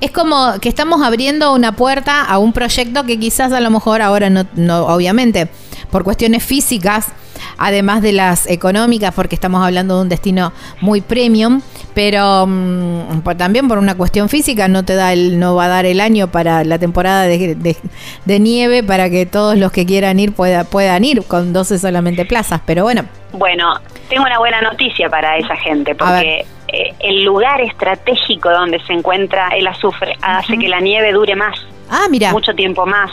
es 0.00 0.10
como 0.10 0.54
que 0.60 0.68
estamos 0.68 1.02
abriendo 1.02 1.52
una 1.54 1.72
puerta 1.72 2.24
a 2.24 2.38
un 2.38 2.52
proyecto 2.52 3.04
que 3.04 3.18
quizás 3.20 3.52
a 3.52 3.60
lo 3.60 3.70
mejor 3.70 4.02
ahora 4.02 4.28
no, 4.28 4.44
no 4.56 4.86
obviamente, 4.86 5.48
por 5.90 6.02
cuestiones 6.02 6.44
físicas 6.44 7.12
además 7.56 8.02
de 8.02 8.12
las 8.12 8.46
económicas, 8.48 9.14
porque 9.14 9.34
estamos 9.34 9.64
hablando 9.64 9.96
de 9.96 10.02
un 10.02 10.08
destino 10.08 10.52
muy 10.80 11.00
premium, 11.00 11.62
pero 11.94 12.46
mm, 12.46 13.22
también 13.36 13.68
por 13.68 13.78
una 13.78 13.96
cuestión 13.96 14.28
física 14.28 14.68
no 14.68 14.84
te 14.84 14.94
da 14.94 15.12
el, 15.12 15.38
no 15.38 15.54
va 15.54 15.64
a 15.64 15.68
dar 15.68 15.86
el 15.86 16.00
año 16.00 16.28
para 16.28 16.64
la 16.64 16.78
temporada 16.78 17.24
de, 17.24 17.76
de 18.24 18.40
nieve 18.40 18.82
para 18.82 19.10
que 19.10 19.26
todos 19.26 19.56
los 19.56 19.72
que 19.72 19.86
quieran 19.86 20.18
ir 20.20 20.32
pueda, 20.32 20.64
puedan 20.64 21.04
ir 21.04 21.24
con 21.24 21.52
12 21.52 21.78
solamente 21.78 22.24
plazas, 22.24 22.60
pero 22.66 22.82
bueno. 22.82 23.04
Bueno, 23.32 23.74
tengo 24.08 24.24
una 24.24 24.38
buena 24.38 24.60
noticia 24.62 25.08
para 25.08 25.36
esa 25.36 25.56
gente, 25.56 25.94
porque 25.94 26.46
eh, 26.68 26.94
el 27.00 27.24
lugar 27.24 27.60
estratégico 27.60 28.50
donde 28.50 28.80
se 28.80 28.92
encuentra 28.92 29.48
el 29.50 29.66
azufre 29.66 30.16
hace 30.22 30.58
que 30.58 30.68
la 30.68 30.80
nieve 30.80 31.12
dure 31.12 31.36
más. 31.36 31.58
Ah, 31.90 32.06
mira. 32.10 32.32
Mucho 32.32 32.54
tiempo 32.54 32.86
más. 32.86 33.10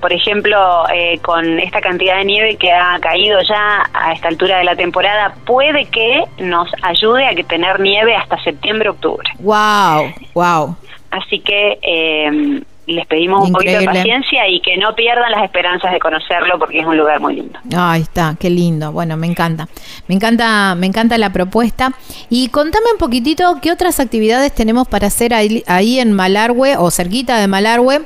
Por 0.00 0.12
ejemplo, 0.12 0.84
eh, 0.92 1.18
con 1.22 1.58
esta 1.58 1.80
cantidad 1.80 2.18
de 2.18 2.24
nieve 2.24 2.56
que 2.56 2.72
ha 2.72 2.98
caído 3.00 3.38
ya 3.48 3.88
a 3.92 4.12
esta 4.12 4.28
altura 4.28 4.58
de 4.58 4.64
la 4.64 4.76
temporada, 4.76 5.34
puede 5.44 5.86
que 5.86 6.24
nos 6.38 6.70
ayude 6.82 7.26
a 7.26 7.34
que 7.34 7.44
tener 7.44 7.80
nieve 7.80 8.14
hasta 8.14 8.42
septiembre-octubre. 8.42 9.28
Wow, 9.38 10.12
wow. 10.34 10.76
Así 11.10 11.40
que 11.40 11.78
eh, 11.82 12.62
les 12.88 13.06
pedimos 13.06 13.46
un 13.46 13.52
poquito 13.52 13.78
de 13.78 13.84
paciencia 13.84 14.48
y 14.48 14.60
que 14.60 14.76
no 14.78 14.94
pierdan 14.94 15.30
las 15.30 15.44
esperanzas 15.44 15.92
de 15.92 15.98
conocerlo 15.98 16.58
porque 16.58 16.80
es 16.80 16.86
un 16.86 16.96
lugar 16.96 17.20
muy 17.20 17.36
lindo. 17.36 17.58
Ahí 17.76 18.02
está, 18.02 18.34
qué 18.38 18.48
lindo. 18.50 18.92
Bueno, 18.92 19.16
me 19.16 19.26
encanta. 19.26 19.68
Me 20.06 20.14
encanta, 20.14 20.74
me 20.74 20.86
encanta 20.86 21.18
la 21.18 21.30
propuesta. 21.30 21.92
Y 22.30 22.48
contame 22.48 22.86
un 22.92 22.98
poquitito 22.98 23.58
qué 23.60 23.70
otras 23.72 24.00
actividades 24.00 24.54
tenemos 24.54 24.88
para 24.88 25.08
hacer 25.08 25.34
ahí, 25.34 25.98
en 26.00 26.12
Malargüe 26.12 26.76
o 26.76 26.90
cerquita 26.90 27.38
de 27.38 27.46
Malargüe 27.46 28.00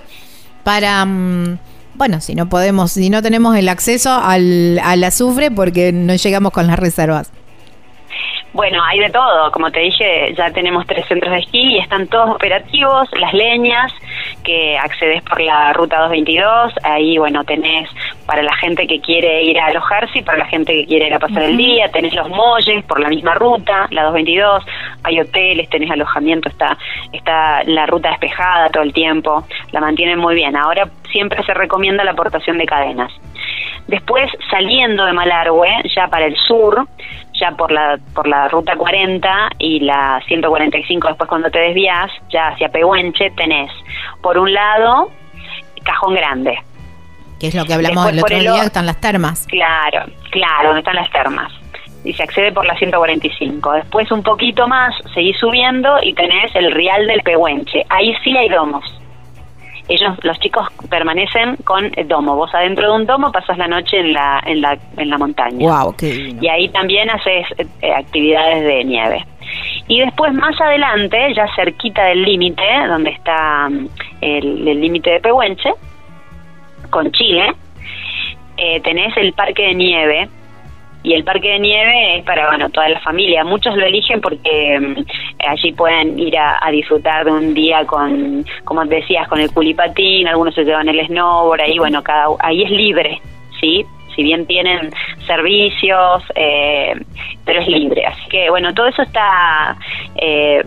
para 0.64 1.04
mm, 1.04 1.58
bueno, 1.94 2.20
si 2.20 2.34
no 2.34 2.48
podemos, 2.48 2.92
si 2.92 3.10
no 3.10 3.22
tenemos 3.22 3.56
el 3.56 3.68
acceso 3.68 4.10
al, 4.12 4.80
al 4.82 5.04
azufre 5.04 5.50
porque 5.50 5.92
no 5.92 6.14
llegamos 6.14 6.52
con 6.52 6.66
las 6.66 6.78
reservas. 6.78 7.30
Bueno, 8.52 8.82
hay 8.84 8.98
de 8.98 9.08
todo. 9.08 9.50
Como 9.50 9.70
te 9.70 9.80
dije, 9.80 10.34
ya 10.36 10.50
tenemos 10.50 10.86
tres 10.86 11.06
centros 11.06 11.32
de 11.32 11.38
esquí 11.38 11.76
y 11.76 11.78
están 11.78 12.06
todos 12.08 12.30
operativos. 12.36 13.08
Las 13.12 13.32
leñas, 13.32 13.92
que 14.44 14.76
accedes 14.76 15.22
por 15.22 15.40
la 15.40 15.72
ruta 15.72 16.00
222. 16.00 16.74
Ahí, 16.82 17.16
bueno, 17.16 17.44
tenés 17.44 17.88
para 18.26 18.42
la 18.42 18.54
gente 18.56 18.86
que 18.86 19.00
quiere 19.00 19.42
ir 19.44 19.58
a 19.58 19.66
alojarse 19.66 20.18
y 20.18 20.22
para 20.22 20.38
la 20.38 20.46
gente 20.46 20.72
que 20.72 20.86
quiere 20.86 21.06
ir 21.06 21.14
a 21.14 21.18
pasar 21.18 21.44
el 21.44 21.56
día. 21.56 21.90
Tenés 21.92 22.14
los 22.14 22.28
molles 22.28 22.84
por 22.84 23.00
la 23.00 23.08
misma 23.08 23.34
ruta, 23.34 23.86
la 23.90 24.04
222. 24.04 24.64
Hay 25.04 25.20
hoteles, 25.20 25.70
tenés 25.70 25.90
alojamiento, 25.90 26.50
está, 26.50 26.76
está 27.12 27.64
la 27.64 27.86
ruta 27.86 28.10
despejada 28.10 28.68
todo 28.68 28.82
el 28.82 28.92
tiempo. 28.92 29.44
La 29.70 29.80
mantienen 29.80 30.18
muy 30.18 30.34
bien. 30.34 30.56
Ahora 30.56 30.88
siempre 31.10 31.42
se 31.44 31.54
recomienda 31.54 32.04
la 32.04 32.10
aportación 32.10 32.58
de 32.58 32.66
cadenas. 32.66 33.12
Después, 33.88 34.30
saliendo 34.50 35.04
de 35.04 35.12
Malargüe, 35.12 35.68
ya 35.94 36.08
para 36.08 36.26
el 36.26 36.36
sur, 36.36 36.86
ya 37.40 37.52
por 37.52 37.72
la, 37.72 37.98
por 38.14 38.26
la 38.26 38.48
ruta 38.48 38.76
40 38.76 39.50
y 39.58 39.80
la 39.80 40.20
145 40.26 41.08
después 41.08 41.28
cuando 41.28 41.50
te 41.50 41.58
desvías, 41.58 42.10
ya 42.30 42.48
hacia 42.48 42.68
Pehuenche, 42.68 43.30
tenés 43.36 43.70
por 44.20 44.38
un 44.38 44.52
lado 44.52 45.10
Cajón 45.82 46.14
Grande. 46.14 46.58
Que 47.40 47.48
es 47.48 47.54
lo 47.54 47.64
que 47.64 47.74
hablamos 47.74 48.08
el 48.08 48.20
otro 48.20 48.38
día, 48.38 48.62
están 48.62 48.86
las 48.86 49.00
termas. 49.00 49.46
Claro, 49.48 50.04
claro, 50.30 50.68
donde 50.68 50.80
están 50.80 50.94
las 50.94 51.10
termas. 51.10 51.52
Y 52.04 52.12
se 52.12 52.22
accede 52.22 52.52
por 52.52 52.64
la 52.64 52.76
145. 52.76 53.72
Después 53.72 54.10
un 54.12 54.22
poquito 54.22 54.68
más, 54.68 54.94
seguís 55.14 55.36
subiendo 55.38 55.98
y 56.02 56.14
tenés 56.14 56.54
el 56.54 56.72
Rial 56.72 57.06
del 57.06 57.22
Pehuenche. 57.22 57.84
Ahí 57.88 58.14
sí 58.22 58.36
hay 58.36 58.48
domos 58.48 59.01
ellos, 59.88 60.16
los 60.22 60.38
chicos 60.38 60.68
permanecen 60.88 61.56
con 61.64 61.90
el 61.96 62.08
domo. 62.08 62.36
Vos 62.36 62.54
adentro 62.54 62.90
de 62.90 63.00
un 63.00 63.06
domo 63.06 63.32
pasas 63.32 63.58
la 63.58 63.66
noche 63.66 63.98
en 63.98 64.12
la, 64.12 64.42
en 64.46 64.60
la, 64.60 64.78
en 64.96 65.10
la 65.10 65.18
montaña. 65.18 65.58
Wow, 65.58 65.94
Y 66.00 66.48
ahí 66.48 66.68
también 66.68 67.10
haces 67.10 67.46
eh, 67.58 67.92
actividades 67.92 68.64
de 68.64 68.84
nieve. 68.84 69.26
Y 69.88 70.00
después 70.00 70.32
más 70.32 70.58
adelante, 70.60 71.34
ya 71.34 71.46
cerquita 71.56 72.04
del 72.04 72.22
límite, 72.22 72.62
donde 72.88 73.10
está 73.10 73.68
mm, 73.68 73.88
el 74.20 74.80
límite 74.80 75.10
de 75.10 75.20
Pehuenche, 75.20 75.72
con 76.90 77.10
Chile, 77.12 77.52
eh, 78.56 78.80
tenés 78.82 79.16
el 79.16 79.32
parque 79.32 79.62
de 79.62 79.74
nieve, 79.74 80.28
y 81.02 81.14
el 81.14 81.24
parque 81.24 81.48
de 81.48 81.58
nieve 81.58 82.18
es 82.18 82.24
para 82.24 82.48
bueno 82.48 82.70
toda 82.70 82.88
la 82.88 83.00
familia. 83.00 83.44
Muchos 83.44 83.76
lo 83.76 83.84
eligen 83.84 84.20
porque 84.20 84.78
mm, 84.78 85.48
allí 85.48 85.72
pueden 85.72 86.18
ir 86.18 86.36
a, 86.38 86.70
disfrutar 86.70 87.24
de 87.24 87.30
un 87.32 87.54
día 87.54 87.84
con 87.84 88.44
como 88.64 88.84
decías 88.84 89.28
con 89.28 89.40
el 89.40 89.52
culipatín 89.52 90.26
algunos 90.26 90.54
se 90.54 90.64
llevan 90.64 90.88
el 90.88 91.06
snowboard 91.06 91.60
ahí 91.60 91.78
bueno 91.78 92.02
cada 92.02 92.28
ahí 92.38 92.62
es 92.62 92.70
libre 92.70 93.20
sí 93.60 93.84
si 94.16 94.22
bien 94.22 94.46
tienen 94.46 94.90
servicios 95.26 96.22
eh, 96.34 96.94
pero 97.44 97.60
es 97.60 97.68
libre. 97.68 98.06
Así 98.06 98.28
que 98.30 98.48
bueno 98.48 98.72
todo 98.72 98.86
eso 98.86 99.02
está 99.02 99.76
eh, 100.16 100.64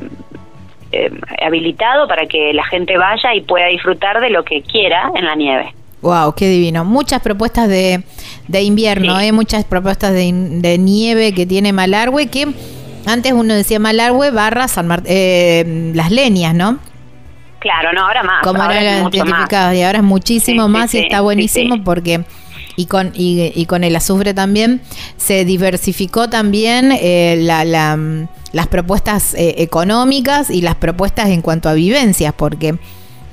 eh, 0.92 1.12
habilitado 1.42 2.08
para 2.08 2.28
que 2.28 2.54
la 2.54 2.66
gente 2.66 2.98
vaya 2.98 3.34
y 3.34 3.42
pueda 3.42 3.68
disfrutar 3.68 4.22
de 4.22 4.30
lo 4.30 4.44
que 4.44 4.62
quiera 4.62 5.12
en 5.16 5.26
la 5.26 5.36
nieve 5.36 5.74
Wow, 6.06 6.36
qué 6.36 6.48
divino. 6.48 6.86
Muchas 6.86 7.20
propuestas 7.20 7.68
de, 7.68 8.04
de 8.48 8.62
invierno, 8.62 9.20
¿eh? 9.20 9.32
muchas 9.32 9.66
propuestas 9.66 10.14
de, 10.14 10.32
de, 10.32 10.78
nieve 10.78 11.34
que 11.34 11.48
tiene 11.48 11.74
Malargüe, 11.74 12.28
que 12.28 12.54
antes 13.08 13.34
uno 13.34 13.56
decía 13.56 13.80
Malargüe 13.80 14.30
barra 14.30 14.68
San 14.68 15.02
eh, 15.06 15.92
las 15.96 16.12
leñas, 16.12 16.54
¿no? 16.54 16.78
Claro, 17.58 17.92
no, 17.92 18.06
ahora 18.06 18.22
más. 18.22 18.44
Como 18.44 18.62
ahora 18.62 18.80
era 18.80 19.00
identificado, 19.00 19.74
y 19.74 19.82
ahora 19.82 19.98
es 19.98 20.04
muchísimo 20.04 20.68
más 20.68 20.94
y 20.94 21.00
está 21.00 21.22
buenísimo 21.22 21.84
porque 21.84 22.24
y 22.76 22.86
con 22.86 23.12
y, 23.16 23.52
y, 23.56 23.66
con 23.66 23.84
el 23.84 23.96
azufre 23.96 24.36
también 24.36 24.82
se 25.18 25.44
diversificó 25.44 26.30
también 26.30 26.92
eh, 26.92 27.36
la, 27.40 27.66
la, 27.66 27.98
las 28.52 28.68
propuestas 28.68 29.34
eh, 29.34 29.56
económicas 29.58 30.52
y 30.52 30.62
las 30.62 30.76
propuestas 30.76 31.30
en 31.30 31.42
cuanto 31.42 31.68
a 31.68 31.74
vivencias 31.74 32.32
porque 32.38 32.78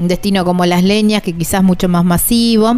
un 0.02 0.08
destino 0.08 0.44
como 0.44 0.66
Las 0.66 0.82
Leñas, 0.82 1.22
que 1.22 1.36
quizás 1.36 1.62
mucho 1.62 1.88
más 1.88 2.04
masivo, 2.04 2.76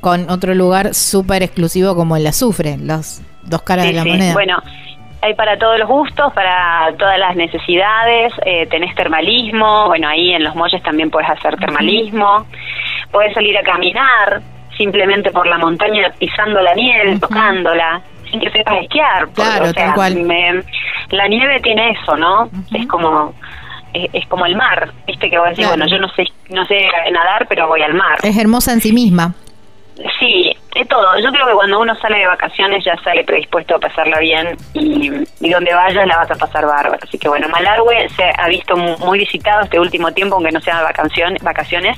con 0.00 0.30
otro 0.30 0.54
lugar 0.54 0.94
súper 0.94 1.42
exclusivo 1.42 1.94
como 1.96 2.16
el 2.16 2.26
azufre, 2.26 2.76
los 2.78 3.22
dos 3.42 3.62
caras 3.62 3.86
de 3.86 3.92
la 3.92 4.04
moneda. 4.04 4.32
Bueno, 4.32 4.62
hay 5.20 5.34
para 5.34 5.58
todos 5.58 5.78
los 5.78 5.88
gustos, 5.88 6.32
para 6.32 6.94
todas 6.96 7.18
las 7.18 7.34
necesidades, 7.34 8.32
eh, 8.46 8.66
tenés 8.66 8.94
termalismo, 8.94 9.88
bueno, 9.88 10.08
ahí 10.08 10.32
en 10.32 10.44
los 10.44 10.54
molles 10.54 10.82
también 10.82 11.10
puedes 11.10 11.28
hacer 11.28 11.56
termalismo, 11.56 12.46
puedes 13.10 13.34
salir 13.34 13.56
a 13.58 13.62
caminar 13.62 14.42
simplemente 14.76 15.30
por 15.30 15.46
la 15.46 15.58
montaña 15.58 16.12
pisando 16.18 16.60
la 16.60 16.74
nieve, 16.74 17.18
tocándola, 17.18 18.00
sin 18.30 18.40
que 18.40 18.50
sepas 18.50 18.82
esquiar. 18.82 19.28
claro, 19.30 19.72
tal 19.72 19.94
cual. 19.94 20.64
la 21.10 21.28
nieve 21.28 21.60
tiene 21.60 21.90
eso, 21.90 22.16
¿no? 22.16 22.50
Es 22.72 22.86
como 22.86 23.34
es, 23.94 24.26
como 24.26 24.44
el 24.44 24.56
mar, 24.56 24.92
viste 25.06 25.30
que 25.30 25.38
vos 25.38 25.48
decís, 25.50 25.66
bueno, 25.68 25.86
yo 25.86 25.98
no 25.98 26.08
sé, 26.08 26.24
no 26.50 26.66
sé 26.66 26.80
nadar, 27.12 27.46
pero 27.48 27.68
voy 27.68 27.82
al 27.82 27.94
mar. 27.94 28.18
Es 28.22 28.36
hermosa 28.36 28.72
en 28.72 28.80
sí 28.80 28.92
misma. 28.92 29.34
Sí, 30.18 30.52
es 30.74 30.88
todo. 30.88 31.06
Yo 31.20 31.30
creo 31.30 31.46
que 31.46 31.52
cuando 31.52 31.78
uno 31.78 31.94
sale 32.00 32.18
de 32.18 32.26
vacaciones 32.26 32.84
ya 32.84 32.96
sale 33.04 33.22
predispuesto 33.22 33.76
a 33.76 33.78
pasarla 33.78 34.18
bien 34.18 34.56
y, 34.72 35.08
donde 35.48 35.72
vayas 35.72 36.06
la 36.06 36.16
vas 36.16 36.30
a 36.32 36.34
pasar 36.34 36.66
bárbaro. 36.66 36.98
Así 37.00 37.16
que 37.16 37.28
bueno, 37.28 37.48
Malargüe 37.48 38.08
se 38.08 38.24
ha 38.36 38.48
visto 38.48 38.76
muy 38.76 39.20
visitado 39.20 39.62
este 39.62 39.78
último 39.78 40.10
tiempo, 40.12 40.34
aunque 40.34 40.50
no 40.50 40.60
sean 40.60 40.82
vacaciones, 40.82 41.40
vacaciones 41.44 41.96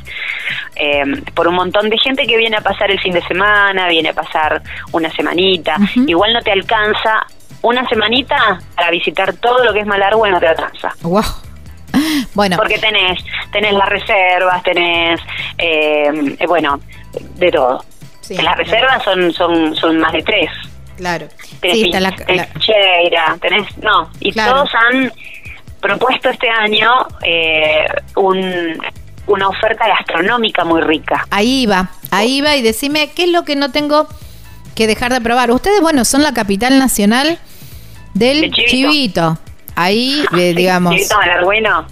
eh, 0.74 1.04
por 1.34 1.48
un 1.48 1.54
montón 1.54 1.88
de 1.88 1.96
gente 1.96 2.26
que 2.26 2.36
viene 2.36 2.58
a 2.58 2.60
pasar 2.60 2.90
el 2.90 3.00
fin 3.00 3.14
de 3.14 3.22
semana, 3.22 3.88
viene 3.88 4.10
a 4.10 4.14
pasar 4.14 4.60
una 4.92 5.10
semanita. 5.12 5.76
Igual 6.06 6.34
no 6.34 6.42
te 6.42 6.52
alcanza 6.52 7.26
una 7.62 7.88
semanita 7.88 8.58
para 8.76 8.90
visitar 8.90 9.32
todo 9.36 9.64
lo 9.64 9.72
que 9.72 9.80
es 9.80 9.86
Malargüe, 9.86 10.30
no 10.30 10.38
te 10.38 10.48
alcanza. 10.48 10.92
Wow. 11.02 11.45
Bueno. 12.34 12.56
Porque 12.56 12.78
tenés, 12.78 13.18
tenés 13.50 13.72
las 13.72 13.88
reservas, 13.88 14.62
tenés, 14.62 15.20
eh, 15.58 16.36
eh, 16.38 16.46
bueno, 16.46 16.80
de 17.36 17.50
todo. 17.50 17.84
las 18.28 18.56
reservas 18.56 19.02
son, 19.02 19.32
son, 19.32 19.74
son 19.74 19.98
más 19.98 20.12
de 20.12 20.22
tres. 20.22 20.50
Claro. 20.96 21.28
Tenés, 21.60 21.78
sí, 21.78 21.90
la, 21.92 22.14
Cheira, 22.58 23.36
tenés, 23.40 23.78
no, 23.78 24.10
y 24.20 24.32
todos 24.32 24.70
han 24.74 25.12
propuesto 25.80 26.30
este 26.30 26.48
año 26.48 26.90
eh, 27.22 27.86
un, 28.16 28.78
una 29.26 29.48
oferta 29.48 29.86
gastronómica 29.88 30.64
muy 30.64 30.80
rica. 30.80 31.26
Ahí 31.30 31.66
va, 31.66 31.90
ahí 32.10 32.40
va 32.40 32.56
y 32.56 32.62
decime 32.62 33.10
qué 33.14 33.24
es 33.24 33.30
lo 33.30 33.44
que 33.44 33.56
no 33.56 33.70
tengo 33.72 34.08
que 34.74 34.86
dejar 34.86 35.12
de 35.12 35.20
probar. 35.20 35.50
Ustedes, 35.50 35.80
bueno, 35.80 36.04
son 36.04 36.22
la 36.22 36.32
capital 36.32 36.78
nacional 36.78 37.38
del 38.14 38.50
chivito. 38.52 39.38
Ahí, 39.76 40.24
digamos. 40.32 40.92
El 40.92 40.98
chivito 40.98 41.18
malarguino. 41.18 41.86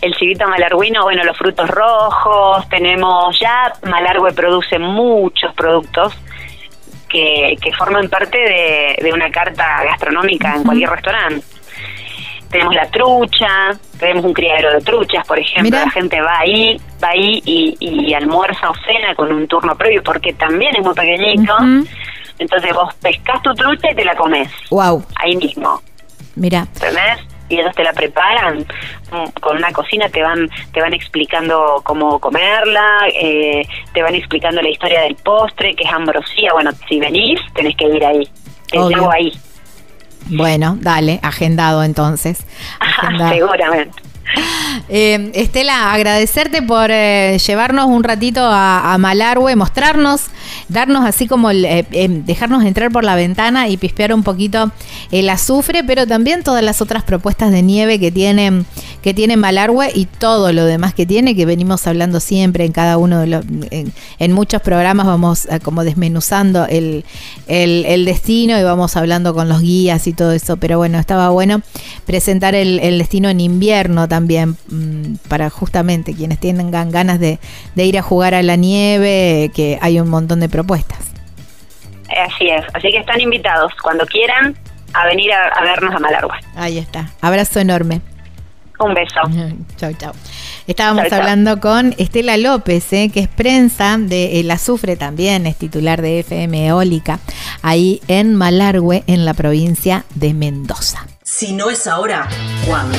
El 0.00 0.14
chivito 0.16 0.48
malarguino, 0.48 1.02
bueno, 1.04 1.24
los 1.24 1.38
frutos 1.38 1.70
rojos, 1.70 2.68
tenemos 2.68 3.38
ya, 3.40 3.72
Malargüe 3.88 4.32
produce 4.32 4.78
muchos 4.78 5.54
productos 5.54 6.12
que, 7.08 7.56
que 7.62 7.72
forman 7.72 8.08
parte 8.08 8.36
de, 9.00 9.12
una 9.12 9.30
carta 9.30 9.84
gastronómica 9.84 10.56
en 10.56 10.64
cualquier 10.64 10.90
restaurante. 10.90 11.46
Tenemos 12.50 12.74
la 12.74 12.86
trucha, 12.90 13.70
tenemos 13.98 14.24
un 14.24 14.32
criadero 14.32 14.72
de 14.72 14.80
truchas, 14.80 15.26
por 15.26 15.38
ejemplo, 15.38 15.78
la 15.78 15.90
gente 15.90 16.20
va 16.20 16.40
ahí, 16.40 16.80
va 17.02 17.08
ahí 17.08 17.40
y, 17.44 17.76
y, 17.80 18.12
almuerza 18.14 18.70
o 18.70 18.74
cena 18.74 19.14
con 19.14 19.32
un 19.32 19.46
turno 19.48 19.76
previo 19.76 20.02
porque 20.02 20.32
también 20.34 20.74
es 20.76 20.84
muy 20.84 20.94
pequeñito 20.94 21.56
Entonces 22.38 22.72
vos 22.74 22.92
pescas 22.94 23.42
tu 23.42 23.54
trucha 23.54 23.90
y 23.92 23.94
te 23.94 24.04
la 24.04 24.16
comes. 24.16 24.50
Wow. 24.70 25.04
Ahí 25.16 25.36
mismo. 25.36 25.80
Mira. 26.36 26.66
¿Entendés? 26.74 27.20
y 27.48 27.60
ellos 27.60 27.74
te 27.74 27.84
la 27.84 27.92
preparan 27.92 28.60
mm, 29.12 29.40
con 29.40 29.58
una 29.58 29.70
cocina 29.70 30.08
te 30.08 30.22
van 30.22 30.48
te 30.72 30.80
van 30.80 30.94
explicando 30.94 31.82
cómo 31.84 32.18
comerla 32.18 33.06
eh, 33.14 33.66
te 33.92 34.02
van 34.02 34.14
explicando 34.14 34.62
la 34.62 34.70
historia 34.70 35.02
del 35.02 35.16
postre 35.16 35.74
que 35.74 35.84
es 35.84 35.92
ambrosía. 35.92 36.52
Bueno 36.52 36.70
si 36.88 36.98
venís 37.00 37.40
tenés 37.54 37.76
que 37.76 37.84
ir 37.84 38.04
ahí. 38.04 38.28
Te 38.70 38.78
llevo 38.78 39.10
ahí. 39.10 39.32
Bueno 40.30 40.78
dale 40.80 41.20
agendado 41.22 41.84
entonces. 41.84 42.46
Seguramente 43.28 44.13
eh, 44.88 45.30
Estela, 45.34 45.92
agradecerte 45.92 46.62
por 46.62 46.90
eh, 46.90 47.38
llevarnos 47.44 47.86
un 47.86 48.04
ratito 48.04 48.40
a, 48.42 48.96
Malargüe, 48.98 49.56
mostrarnos, 49.56 50.22
darnos 50.68 51.04
así 51.04 51.26
como 51.26 51.50
eh, 51.50 51.86
dejarnos 52.24 52.64
entrar 52.64 52.90
por 52.90 53.04
la 53.04 53.16
ventana 53.16 53.68
y 53.68 53.76
pispear 53.76 54.14
un 54.14 54.22
poquito 54.22 54.70
el 55.10 55.28
azufre, 55.28 55.84
pero 55.84 56.06
también 56.06 56.42
todas 56.42 56.62
las 56.62 56.80
otras 56.80 57.02
propuestas 57.02 57.50
de 57.50 57.62
nieve 57.62 57.98
que 57.98 58.10
tiene, 58.10 58.64
que 59.04 59.12
tiene 59.12 59.36
Malargüe 59.36 59.90
y 59.94 60.06
todo 60.06 60.50
lo 60.54 60.64
demás 60.64 60.94
que 60.94 61.04
tiene, 61.04 61.36
que 61.36 61.44
venimos 61.44 61.86
hablando 61.86 62.20
siempre 62.20 62.64
en 62.64 62.72
cada 62.72 62.96
uno 62.96 63.20
de 63.20 63.26
los, 63.26 63.44
en, 63.68 64.32
muchos 64.32 64.62
programas 64.62 65.06
vamos 65.06 65.46
como 65.62 65.84
desmenuzando 65.84 66.64
el, 66.64 67.04
el, 67.46 68.04
destino 68.06 68.58
y 68.58 68.62
vamos 68.62 68.96
hablando 68.96 69.34
con 69.34 69.50
los 69.50 69.60
guías 69.60 70.06
y 70.06 70.14
todo 70.14 70.32
eso, 70.32 70.56
pero 70.56 70.78
bueno, 70.78 70.98
estaba 70.98 71.28
bueno 71.28 71.60
presentar 72.06 72.54
el, 72.54 72.80
el 72.80 72.96
destino 72.96 73.28
en 73.28 73.40
invierno 73.40 74.08
también 74.08 74.56
mm, 74.68 75.16
para 75.28 75.50
justamente 75.50 76.14
quienes 76.14 76.40
tengan 76.40 76.90
ganas 76.90 77.20
de, 77.20 77.38
ir 77.76 77.98
a 77.98 78.02
jugar 78.02 78.32
a 78.32 78.42
la 78.42 78.56
nieve, 78.56 79.50
que 79.54 79.78
hay 79.82 80.00
un 80.00 80.08
montón 80.08 80.40
de 80.40 80.48
propuestas. 80.48 81.12
Así 82.08 82.48
es, 82.48 82.64
así 82.72 82.90
que 82.90 82.96
están 83.00 83.20
invitados 83.20 83.70
cuando 83.82 84.06
quieran 84.06 84.56
a 84.94 85.04
venir 85.04 85.30
a, 85.30 85.60
vernos 85.60 85.94
a 85.94 85.98
Malargua. 85.98 86.40
Ahí 86.56 86.78
está, 86.78 87.10
abrazo 87.20 87.60
enorme. 87.60 88.00
Un 88.84 88.94
beso. 88.94 89.20
chau, 89.76 89.92
chau. 89.94 90.12
Estábamos 90.66 91.12
hablando 91.12 91.60
con 91.60 91.94
Estela 91.98 92.36
López, 92.36 92.92
eh, 92.92 93.10
que 93.12 93.20
es 93.20 93.28
prensa 93.28 93.96
de 93.98 94.40
El 94.40 94.50
Azufre 94.50 94.96
también, 94.96 95.46
es 95.46 95.56
titular 95.56 96.00
de 96.00 96.20
FM 96.20 96.66
Eólica, 96.68 97.18
ahí 97.62 98.00
en 98.08 98.34
Malargüe, 98.34 99.04
en 99.06 99.24
la 99.24 99.34
provincia 99.34 100.04
de 100.14 100.32
Mendoza. 100.32 101.06
Si 101.22 101.52
no 101.52 101.70
es 101.70 101.86
ahora, 101.86 102.28
¿cuándo? 102.66 102.96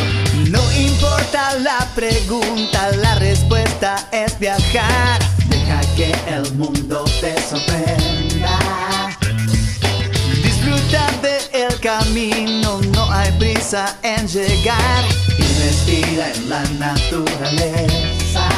No 0.49 0.61
importa 0.73 1.57
la 1.59 1.87
pregunta, 1.95 2.91
la 2.97 3.15
respuesta 3.15 4.09
es 4.11 4.37
viajar. 4.39 5.19
Deja 5.47 5.81
que 5.95 6.11
el 6.27 6.53
mundo 6.53 7.03
te 7.21 7.35
sorprenda. 7.41 8.59
Disfruta 10.43 11.07
del 11.21 11.79
camino, 11.79 12.79
no 12.93 13.11
hay 13.11 13.31
prisa 13.39 13.97
en 14.03 14.27
llegar. 14.27 15.03
Respira 15.85 16.31
en 16.33 16.49
la 16.49 16.63
naturaleza. 16.79 18.49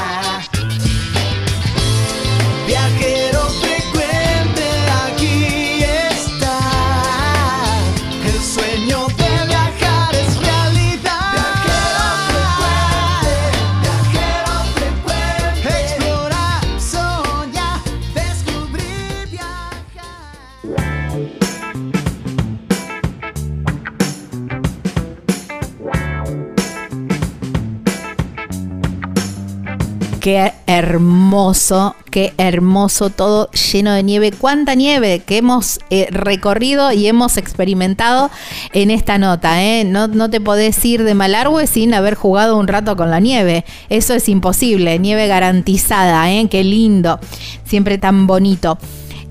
Viajero 2.65 3.46
Qué 30.27 30.51
hermoso, 30.65 31.95
qué 32.11 32.33
hermoso, 32.37 33.09
todo 33.09 33.49
lleno 33.51 33.93
de 33.93 34.03
nieve. 34.03 34.33
Cuánta 34.33 34.75
nieve 34.75 35.19
que 35.25 35.37
hemos 35.37 35.79
eh, 35.89 36.09
recorrido 36.11 36.91
y 36.91 37.07
hemos 37.07 37.37
experimentado 37.37 38.29
en 38.73 38.91
esta 38.91 39.17
nota. 39.19 39.63
¿eh? 39.63 39.85
No, 39.85 40.09
no 40.09 40.29
te 40.29 40.41
podés 40.41 40.83
ir 40.83 41.05
de 41.05 41.13
Malargüe 41.13 41.65
sin 41.65 41.93
haber 41.93 42.15
jugado 42.15 42.57
un 42.57 42.67
rato 42.67 42.97
con 42.97 43.09
la 43.09 43.21
nieve. 43.21 43.63
Eso 43.87 44.15
es 44.15 44.27
imposible. 44.27 44.99
Nieve 44.99 45.27
garantizada, 45.27 46.29
¿eh? 46.29 46.49
qué 46.51 46.61
lindo. 46.65 47.21
Siempre 47.63 47.97
tan 47.97 48.27
bonito. 48.27 48.77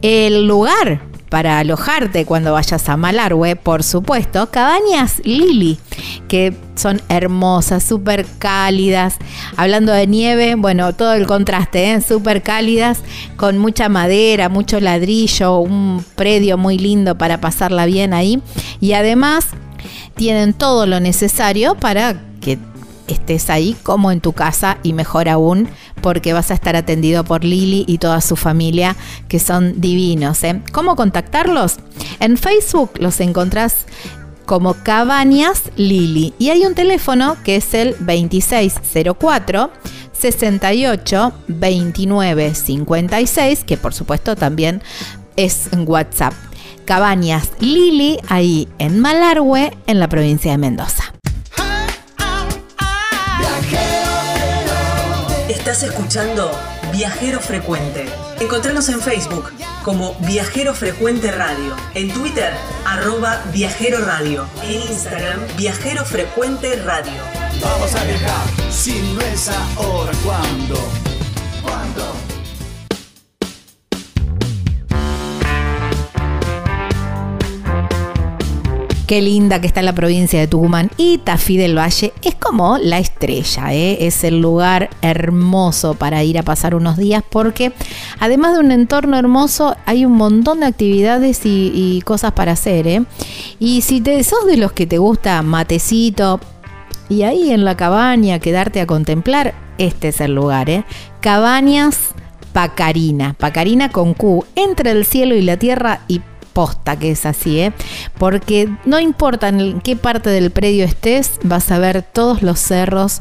El 0.01 0.47
lugar 0.47 1.03
para 1.28 1.58
alojarte 1.58 2.24
cuando 2.24 2.52
vayas 2.52 2.88
a 2.88 2.96
Malargüe, 2.96 3.56
por 3.56 3.82
supuesto, 3.82 4.50
cabañas 4.50 5.20
Lili, 5.24 5.78
que 6.28 6.56
son 6.76 7.00
hermosas, 7.08 7.82
súper 7.82 8.26
cálidas. 8.38 9.16
Hablando 9.56 9.92
de 9.92 10.06
nieve, 10.06 10.54
bueno, 10.54 10.92
todo 10.94 11.14
el 11.14 11.26
contraste, 11.26 11.92
¿eh? 11.92 12.00
súper 12.00 12.42
cálidas, 12.42 13.00
con 13.36 13.58
mucha 13.58 13.88
madera, 13.88 14.48
mucho 14.48 14.78
ladrillo, 14.80 15.58
un 15.58 16.04
predio 16.14 16.58
muy 16.58 16.78
lindo 16.78 17.18
para 17.18 17.40
pasarla 17.40 17.86
bien 17.86 18.14
ahí. 18.14 18.40
Y 18.80 18.92
además 18.92 19.48
tienen 20.14 20.54
todo 20.54 20.86
lo 20.86 21.00
necesario 21.00 21.74
para 21.74 22.20
que 22.40 22.58
estés 23.08 23.50
ahí 23.50 23.76
como 23.82 24.10
en 24.10 24.20
tu 24.20 24.32
casa 24.32 24.78
y 24.82 24.92
mejor 24.92 25.28
aún 25.28 25.68
porque 26.03 26.32
vas 26.32 26.51
a 26.51 26.55
estar 26.55 26.76
atendido 26.76 27.24
por 27.24 27.44
Lili 27.44 27.84
y 27.86 27.99
toda 27.99 28.20
su 28.20 28.36
familia 28.36 28.97
que 29.28 29.38
son 29.38 29.80
divinos. 29.80 30.42
¿eh? 30.44 30.62
¿Cómo 30.72 30.97
contactarlos? 30.97 31.76
En 32.20 32.36
Facebook 32.36 32.92
los 32.99 33.20
encontrás 33.20 33.86
como 34.47 34.74
Cabañas 34.74 35.64
Lili 35.76 36.32
y 36.38 36.51
hay 36.51 36.64
un 36.64 36.74
teléfono 36.74 37.36
que 37.44 37.57
es 37.57 37.74
el 37.74 37.97
2604 37.99 39.70
68 40.12 41.32
29 41.49 42.55
56 42.55 43.64
que 43.64 43.76
por 43.76 43.92
supuesto 43.92 44.36
también 44.36 44.82
es 45.36 45.72
en 45.72 45.86
WhatsApp. 45.86 46.32
Cabañas 46.84 47.51
Lili 47.59 48.18
ahí 48.28 48.68
en 48.78 49.01
Malargüe 49.01 49.76
en 49.86 49.99
la 49.99 50.09
provincia 50.09 50.53
de 50.53 50.59
Mendoza. 50.59 51.15
Estás 55.66 55.82
escuchando 55.82 56.48
Viajero 56.92 57.40
Frecuente. 57.40 58.06
Encontranos 58.38 58.88
en 58.88 59.00
Facebook 59.00 59.52
como 59.82 60.14
Viajero 60.20 60.72
Frecuente 60.74 61.32
Radio, 61.32 61.74
en 61.94 62.08
Twitter 62.12 62.52
arroba 62.84 63.42
Viajero 63.52 63.98
Radio, 63.98 64.46
en 64.62 64.80
Instagram 64.82 65.40
Viajero 65.56 66.04
Frecuente 66.04 66.76
Radio. 66.76 67.20
Vamos 67.60 67.92
a 67.96 68.04
viajar, 68.04 68.46
si 68.70 68.92
no 69.12 69.20
es 69.22 69.48
ahora, 69.76 70.12
¿cuándo? 70.24 70.76
¿Cuándo? 71.60 72.36
Qué 79.07 79.22
linda 79.22 79.61
que 79.61 79.68
está 79.68 79.82
la 79.82 79.94
provincia 79.94 80.40
de 80.40 80.48
Tucumán. 80.48 80.90
Y 80.96 81.18
Tafí 81.18 81.57
del 81.57 81.78
Valle 81.78 82.12
es 82.22 82.34
como 82.34 82.76
la 82.78 82.98
estrella, 82.98 83.72
¿eh? 83.72 83.98
es 84.00 84.24
el 84.24 84.40
lugar 84.40 84.90
hermoso 85.00 85.94
para 85.94 86.24
ir 86.24 86.38
a 86.38 86.42
pasar 86.42 86.74
unos 86.74 86.96
días 86.96 87.22
porque 87.30 87.72
además 88.18 88.54
de 88.54 88.59
un 88.59 88.72
entorno 88.72 89.16
hermoso 89.16 89.76
hay 89.86 90.04
un 90.04 90.14
montón 90.14 90.59
de 90.59 90.66
actividades 90.66 91.42
y, 91.44 92.02
cosas 92.04 92.32
para 92.32 92.52
hacer. 92.52 92.88
¿eh? 92.88 93.04
Y 93.61 93.82
si 93.82 94.00
te 94.00 94.22
sos 94.24 94.44
de 94.46 94.57
los 94.57 94.72
que 94.72 94.86
te 94.86 94.98
gusta 94.98 95.40
matecito 95.42 96.40
y 97.09 97.22
ahí 97.22 97.52
en 97.52 97.64
la 97.64 97.76
cabaña 97.76 98.40
quedarte 98.40 98.80
a 98.80 98.86
contemplar, 98.86 99.54
este 99.78 100.09
es 100.09 100.20
el 100.20 100.34
lugar. 100.34 100.68
¿eh? 100.68 100.84
Cabañas 101.20 102.11
Pacarina, 102.52 103.34
Pacarina 103.34 103.90
con 103.90 104.14
Q, 104.14 104.44
entre 104.57 104.90
el 104.90 105.04
cielo 105.04 105.36
y 105.36 105.42
la 105.42 105.59
tierra 105.59 106.00
y 106.09 106.22
posta 106.57 106.98
que 106.98 107.11
es 107.11 107.26
así, 107.26 107.61
¿eh? 107.61 107.74
porque 108.16 108.66
no 108.86 108.98
importa 108.98 109.48
en 109.48 109.82
qué 109.82 109.94
parte 109.94 110.30
del 110.30 110.50
predio 110.50 110.86
estés, 110.86 111.32
vas 111.42 111.70
a 111.70 111.78
ver 111.78 112.00
todos 112.00 112.40
los 112.40 112.59
cerros 112.59 113.20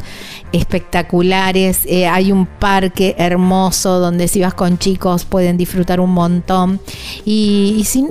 espectaculares, 0.54 1.82
eh, 1.84 2.08
hay 2.08 2.32
un 2.32 2.46
parque 2.46 3.14
hermoso 3.18 4.00
donde 4.00 4.30
si 4.30 4.40
vas 4.40 4.54
con 4.54 4.78
chicos 4.78 5.26
pueden 5.26 5.58
disfrutar 5.58 6.00
un 6.00 6.12
montón 6.12 6.80
y, 7.26 7.84
si, 7.86 8.08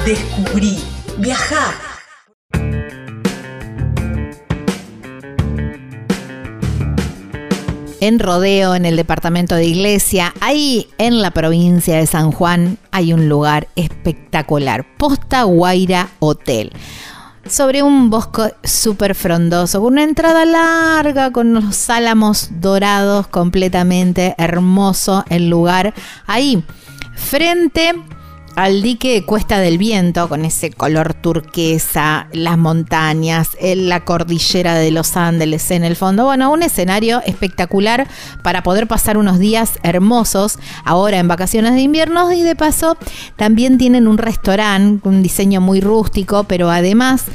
descubrí, 0.09 0.78
viajá. 1.18 1.74
En 8.00 8.18
Rodeo, 8.18 8.74
en 8.74 8.86
el 8.86 8.96
departamento 8.96 9.54
de 9.54 9.66
Iglesia, 9.66 10.32
ahí 10.40 10.88
en 10.96 11.20
la 11.20 11.30
provincia 11.32 11.98
de 11.98 12.06
San 12.06 12.32
Juan, 12.32 12.78
hay 12.90 13.12
un 13.12 13.28
lugar 13.28 13.68
espectacular, 13.76 14.86
Posta 14.96 15.42
Guaira 15.42 16.09
Hotel. 16.20 16.72
Sobre 17.46 17.82
un 17.82 18.09
bosque 18.09 18.54
súper 18.64 19.14
frondoso, 19.14 19.82
con 19.82 19.92
una 19.92 20.04
entrada 20.04 20.46
larga, 20.46 21.32
con 21.32 21.52
los 21.52 21.90
álamos 21.90 22.48
dorados, 22.52 23.26
completamente 23.26 24.34
hermoso 24.38 25.26
el 25.28 25.50
lugar. 25.50 25.92
Ahí, 26.26 26.64
frente 27.14 27.92
al 28.59 28.82
dique 28.82 29.24
Cuesta 29.24 29.61
del 29.61 29.78
Viento, 29.78 30.28
con 30.28 30.44
ese 30.44 30.72
color 30.72 31.14
turquesa, 31.14 32.26
las 32.32 32.59
montañas, 32.59 33.50
la 33.62 34.04
cordillera 34.04 34.74
de 34.74 34.90
los 34.90 35.16
Andes 35.16 35.70
en 35.70 35.84
el 35.84 35.94
fondo. 35.94 36.24
Bueno, 36.24 36.50
un 36.50 36.64
escenario 36.64 37.22
espectacular 37.24 38.09
para 38.42 38.64
poder 38.64 38.88
pasar 38.88 39.16
unos 39.16 39.38
días 39.38 39.78
hermosos 39.84 40.59
ahora 40.84 41.18
en 41.18 41.28
vacaciones 41.28 41.74
de 41.74 41.82
invierno 41.82 42.32
y 42.32 42.42
de 42.42 42.56
paso 42.56 42.96
también 43.36 43.78
tienen 43.78 44.09
un 44.09 44.18
restaurante, 44.18 45.09
un 45.09 45.22
diseño 45.22 45.61
muy 45.61 45.80
rústico, 45.80 46.42
pero 46.42 46.68
además 46.68 47.26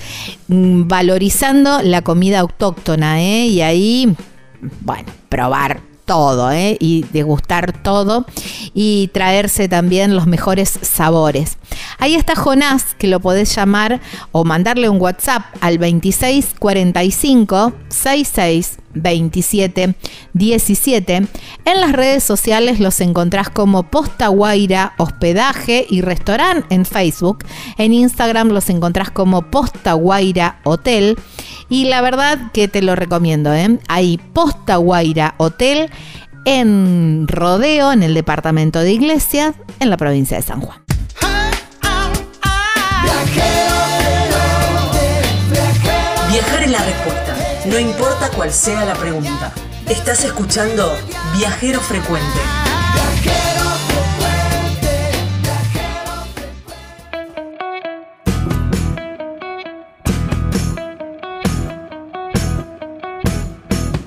mm, 0.49 0.89
valorizando 0.89 1.81
la 1.83 2.01
comida 2.01 2.41
autóctona, 2.41 3.21
¿eh? 3.21 3.45
Y 3.45 3.61
ahí, 3.61 4.13
bueno, 4.81 5.09
probar 5.29 5.92
todo 6.05 6.51
¿eh? 6.51 6.77
y 6.79 7.05
degustar 7.11 7.81
todo 7.83 8.25
y 8.73 9.09
traerse 9.13 9.67
también 9.67 10.15
los 10.15 10.27
mejores 10.27 10.79
sabores. 10.81 11.57
Ahí 11.99 12.15
está 12.15 12.35
Jonás, 12.35 12.95
que 12.97 13.07
lo 13.07 13.19
podés 13.19 13.55
llamar 13.55 14.01
o 14.31 14.43
mandarle 14.43 14.89
un 14.89 14.99
WhatsApp 14.99 15.43
al 15.61 15.77
2645 15.77 17.73
66 17.89 18.77
27 18.93 19.95
17. 20.33 21.15
En 21.65 21.81
las 21.81 21.91
redes 21.91 22.23
sociales 22.23 22.79
los 22.79 23.01
encontrás 23.01 23.49
como 23.49 23.83
Posta 23.83 24.27
Guaira 24.27 24.93
Hospedaje 24.97 25.85
y 25.89 26.01
Restaurante 26.01 26.73
en 26.73 26.85
Facebook. 26.85 27.45
En 27.77 27.93
Instagram 27.93 28.49
los 28.49 28.69
encontrás 28.69 29.11
como 29.11 29.49
Posta 29.49 29.93
Guaira 29.93 30.59
Hotel. 30.63 31.17
Y 31.69 31.85
la 31.85 32.01
verdad 32.01 32.51
que 32.51 32.67
te 32.67 32.81
lo 32.81 32.95
recomiendo, 32.95 33.53
¿eh? 33.53 33.79
Ahí 33.87 34.19
Posta 34.33 34.77
Guaira 34.77 35.35
Hotel 35.37 35.89
en 36.45 37.25
Rodeo, 37.27 37.93
en 37.93 38.03
el 38.03 38.13
departamento 38.13 38.79
de 38.79 38.91
Iglesias, 38.91 39.55
en 39.79 39.89
la 39.89 39.97
provincia 39.97 40.37
de 40.37 40.43
San 40.43 40.61
Juan. 40.61 40.82
Viajar 46.29 46.63
es 46.63 46.71
la 46.71 46.79
respuesta, 46.79 47.35
no 47.65 47.79
importa 47.79 48.29
cuál 48.29 48.51
sea 48.51 48.85
la 48.85 48.93
pregunta. 48.95 49.51
Estás 49.87 50.23
escuchando 50.23 50.97
Viajero 51.35 51.79
Frecuente. 51.79 52.39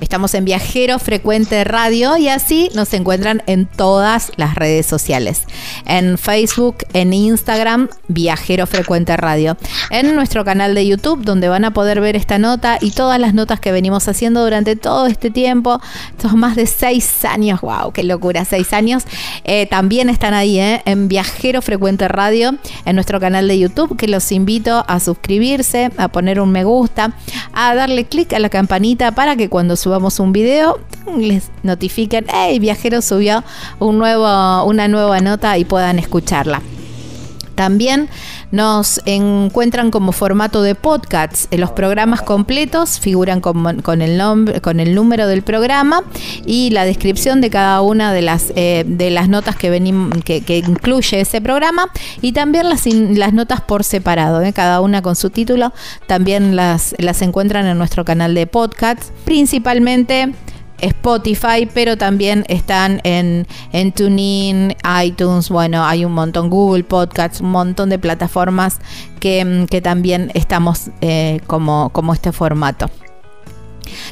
Estamos 0.07 0.33
en 0.35 0.45
Viajero 0.45 0.99
Frecuente 0.99 1.65
Radio 1.65 2.15
y 2.15 2.29
así 2.29 2.69
nos 2.73 2.93
encuentran 2.93 3.43
en 3.45 3.65
todas 3.65 4.31
las 4.37 4.55
redes 4.55 4.85
sociales. 4.85 5.41
En 5.85 6.17
Facebook, 6.17 6.77
en 6.93 7.11
Instagram, 7.11 7.89
Viajero 8.07 8.67
Frecuente 8.67 9.17
Radio. 9.17 9.57
En 9.89 10.15
nuestro 10.15 10.45
canal 10.45 10.75
de 10.75 10.87
YouTube, 10.87 11.25
donde 11.25 11.49
van 11.49 11.65
a 11.65 11.71
poder 11.71 11.99
ver 11.99 12.15
esta 12.15 12.37
nota 12.37 12.77
y 12.79 12.91
todas 12.91 13.19
las 13.19 13.33
notas 13.33 13.59
que 13.59 13.73
venimos 13.73 14.07
haciendo 14.07 14.45
durante 14.45 14.77
todo 14.77 15.07
este 15.07 15.29
tiempo. 15.29 15.81
Estos 16.11 16.35
más 16.35 16.55
de 16.55 16.67
seis 16.67 17.25
años. 17.25 17.59
¡Wow! 17.59 17.91
¡Qué 17.91 18.03
locura! 18.03 18.45
Seis 18.45 18.71
años. 18.71 19.03
Eh, 19.43 19.65
también 19.65 20.09
están 20.09 20.33
ahí 20.33 20.57
¿eh? 20.57 20.83
en 20.85 21.09
Viajero 21.09 21.61
Frecuente 21.61 22.07
Radio, 22.07 22.55
en 22.85 22.95
nuestro 22.95 23.19
canal 23.19 23.49
de 23.49 23.59
YouTube, 23.59 23.97
que 23.97 24.07
los 24.07 24.31
invito 24.31 24.85
a 24.87 25.01
suscribirse, 25.01 25.91
a 25.97 26.07
poner 26.07 26.39
un 26.39 26.53
me 26.53 26.63
gusta, 26.63 27.11
a 27.51 27.75
darle 27.75 28.05
clic 28.05 28.31
a 28.31 28.39
la 28.39 28.47
campanita 28.47 29.11
para 29.11 29.35
que 29.35 29.49
cuando 29.49 29.75
subamos 29.75 29.96
un 30.19 30.31
video 30.31 30.79
les 31.17 31.51
notifiquen, 31.63 32.25
hey, 32.31 32.59
viajero 32.59 33.01
subió 33.01 33.43
un 33.79 33.97
nuevo, 33.97 34.63
una 34.65 34.87
nueva 34.87 35.19
nota 35.21 35.57
y 35.57 35.65
puedan 35.65 35.99
escucharla. 35.99 36.61
También 37.55 38.07
nos 38.51 39.01
encuentran 39.05 39.91
como 39.91 40.11
formato 40.11 40.61
de 40.61 40.75
podcasts. 40.75 41.47
Los 41.51 41.71
programas 41.71 42.21
completos 42.21 42.99
figuran 42.99 43.41
con, 43.41 44.01
el 44.01 44.17
nombre, 44.17 44.61
con 44.61 44.79
el 44.79 44.95
número 44.95 45.27
del 45.27 45.41
programa 45.41 46.03
y 46.45 46.69
la 46.71 46.85
descripción 46.85 47.41
de 47.41 47.49
cada 47.49 47.81
una 47.81 48.13
de 48.13 48.21
las, 48.21 48.53
eh, 48.55 48.83
de 48.87 49.09
las 49.09 49.29
notas 49.29 49.55
que, 49.55 49.69
venim, 49.69 50.09
que, 50.21 50.41
que, 50.41 50.57
incluye 50.59 51.21
ese 51.21 51.41
programa 51.41 51.89
y 52.21 52.31
también 52.31 52.69
las, 52.69 52.85
las 52.85 53.33
notas 53.33 53.61
por 53.61 53.83
separado, 53.83 54.41
¿eh? 54.41 54.53
cada 54.53 54.81
una 54.81 55.01
con 55.01 55.15
su 55.15 55.29
título. 55.29 55.73
También 56.07 56.55
las, 56.55 56.95
las 56.99 57.21
encuentran 57.21 57.65
en 57.65 57.77
nuestro 57.77 58.05
canal 58.05 58.33
de 58.33 58.47
podcasts, 58.47 59.11
principalmente 59.25 60.33
Spotify, 60.81 61.67
pero 61.73 61.97
también 61.97 62.45
están 62.47 63.01
en, 63.03 63.47
en 63.71 63.91
TuneIn, 63.91 64.75
iTunes, 65.03 65.49
bueno, 65.49 65.83
hay 65.83 66.05
un 66.05 66.13
montón, 66.13 66.49
Google 66.49 66.83
Podcasts, 66.83 67.41
un 67.41 67.51
montón 67.51 67.89
de 67.89 67.99
plataformas 67.99 68.79
que, 69.19 69.65
que 69.69 69.81
también 69.81 70.31
estamos 70.33 70.91
eh, 71.01 71.41
como, 71.47 71.89
como 71.89 72.13
este 72.13 72.31
formato. 72.31 72.89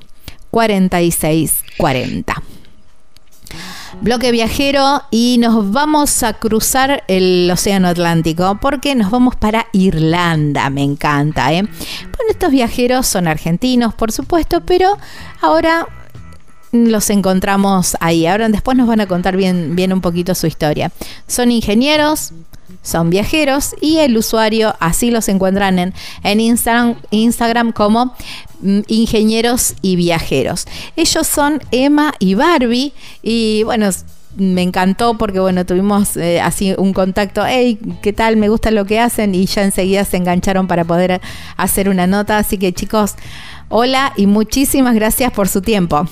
46 0.50 1.64
40 1.78 2.42
bloque 4.00 4.32
viajero 4.32 5.02
y 5.10 5.38
nos 5.38 5.70
vamos 5.72 6.22
a 6.22 6.34
cruzar 6.34 7.04
el 7.08 7.50
Océano 7.52 7.88
Atlántico 7.88 8.58
porque 8.60 8.94
nos 8.94 9.10
vamos 9.10 9.36
para 9.36 9.66
Irlanda, 9.72 10.70
me 10.70 10.82
encanta. 10.82 11.52
¿eh? 11.52 11.62
Bueno, 11.62 12.30
estos 12.30 12.50
viajeros 12.50 13.06
son 13.06 13.28
argentinos, 13.28 13.94
por 13.94 14.12
supuesto, 14.12 14.62
pero 14.64 14.98
ahora 15.40 15.86
los 16.72 17.10
encontramos 17.10 17.96
ahí. 18.00 18.26
Ahora 18.26 18.48
después 18.48 18.76
nos 18.76 18.88
van 18.88 19.00
a 19.00 19.06
contar 19.06 19.36
bien, 19.36 19.76
bien 19.76 19.92
un 19.92 20.00
poquito 20.00 20.34
su 20.34 20.46
historia. 20.46 20.90
Son 21.26 21.50
ingenieros, 21.50 22.32
son 22.82 23.10
viajeros 23.10 23.74
y 23.80 23.98
el 23.98 24.16
usuario 24.16 24.74
así 24.80 25.10
los 25.10 25.28
encuentran 25.28 25.78
en, 25.78 25.94
en 26.24 26.40
Instagram, 26.40 27.72
como 27.72 28.14
mm, 28.60 28.80
ingenieros 28.88 29.74
y 29.82 29.96
viajeros. 29.96 30.66
Ellos 30.96 31.26
son 31.26 31.62
Emma 31.70 32.12
y 32.18 32.34
Barbie 32.34 32.92
y 33.22 33.62
bueno, 33.62 33.90
me 34.36 34.62
encantó 34.62 35.18
porque, 35.18 35.40
bueno, 35.40 35.66
tuvimos 35.66 36.16
eh, 36.16 36.40
así 36.40 36.74
un 36.76 36.92
contacto, 36.92 37.44
hey, 37.46 37.78
¿qué 38.02 38.12
tal? 38.12 38.36
Me 38.36 38.48
gusta 38.48 38.70
lo 38.70 38.84
que 38.84 38.98
hacen 38.98 39.34
y 39.34 39.46
ya 39.46 39.62
enseguida 39.62 40.04
se 40.04 40.16
engancharon 40.16 40.66
para 40.66 40.84
poder 40.84 41.20
hacer 41.56 41.88
una 41.88 42.06
nota. 42.06 42.38
Así 42.38 42.58
que 42.58 42.72
chicos, 42.72 43.14
hola 43.68 44.12
y 44.16 44.26
muchísimas 44.26 44.94
gracias 44.94 45.32
por 45.32 45.48
su 45.48 45.60
tiempo. 45.60 46.08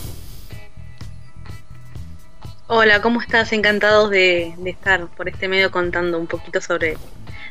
Hola, 2.73 3.03
¿cómo 3.03 3.21
estás? 3.21 3.53
Encantados 3.53 4.11
de, 4.11 4.55
de 4.59 4.71
estar 4.71 5.07
por 5.09 5.29
este 5.29 5.49
medio 5.49 5.73
contando 5.73 6.17
un 6.21 6.29
poquito 6.29 6.61
sobre 6.61 6.97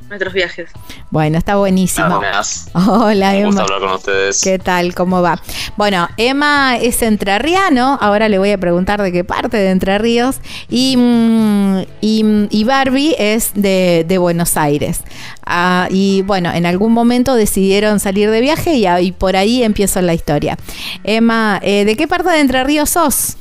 nuestros 0.07 0.34
viajes. 0.34 0.70
Bueno, 1.11 1.38
está 1.38 1.57
buenísimo. 1.57 2.20
Buenas. 2.20 2.70
Hola, 2.74 3.34
gusto 3.36 3.49
Emma. 3.49 3.61
hablar 3.63 3.80
con 3.82 3.91
ustedes. 3.95 4.41
¿Qué 4.41 4.59
tal? 4.59 4.95
¿Cómo 4.95 5.22
va? 5.22 5.41
Bueno, 5.76 6.07
Emma 6.15 6.78
es 6.78 7.01
entrerriano, 7.01 7.97
ahora 7.99 8.30
le 8.30 8.39
voy 8.39 8.51
a 8.51 8.57
preguntar 8.57 9.01
de 9.01 9.11
qué 9.11 9.26
parte 9.26 9.57
de 9.57 9.72
Entre 9.72 9.97
Ríos, 9.97 10.38
y, 10.70 10.95
mm, 10.95 11.80
y, 11.99 12.24
y 12.49 12.63
Barbie 12.63 13.13
es 13.20 13.51
de, 13.55 14.05
de 14.07 14.17
Buenos 14.20 14.55
Aires. 14.55 15.01
Ah, 15.45 15.89
y 15.91 16.22
bueno, 16.22 16.49
en 16.53 16.65
algún 16.65 16.93
momento 16.93 17.36
decidieron 17.36 17.99
salir 17.99 18.32
de 18.32 18.39
viaje 18.39 18.76
y, 18.76 18.86
ahí- 18.86 19.11
por 19.11 19.36
ahí 19.36 19.63
empieza 19.63 20.01
la 20.01 20.13
historia. 20.13 20.57
Emma, 21.03 21.59
eh, 21.61 21.84
¿de 21.84 21.97
qué 21.97 22.07
parte 22.07 22.30
de 22.30 22.39
Entre 22.39 22.63
Ríos 22.63 22.91
sos? 22.91 23.36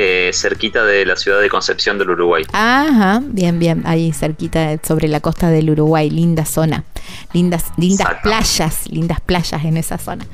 Eh, 0.00 0.30
cerquita 0.32 0.84
de 0.84 1.04
la 1.04 1.16
ciudad 1.16 1.40
de 1.40 1.48
Concepción 1.48 1.98
del 1.98 2.10
Uruguay. 2.10 2.44
Ajá, 2.52 3.20
bien, 3.24 3.58
bien, 3.58 3.82
ahí 3.84 4.12
cerquita 4.12 4.78
sobre 4.86 5.08
la 5.08 5.18
costa 5.18 5.50
del 5.50 5.70
Uruguay, 5.70 6.08
linda 6.08 6.44
zona, 6.44 6.84
lindas, 7.32 7.64
lindas 7.76 8.06
Exacto. 8.06 8.28
playas, 8.28 8.88
lindas 8.90 9.20
playas 9.20 9.64
en 9.64 9.76
esa 9.76 9.98
zona. 9.98 10.24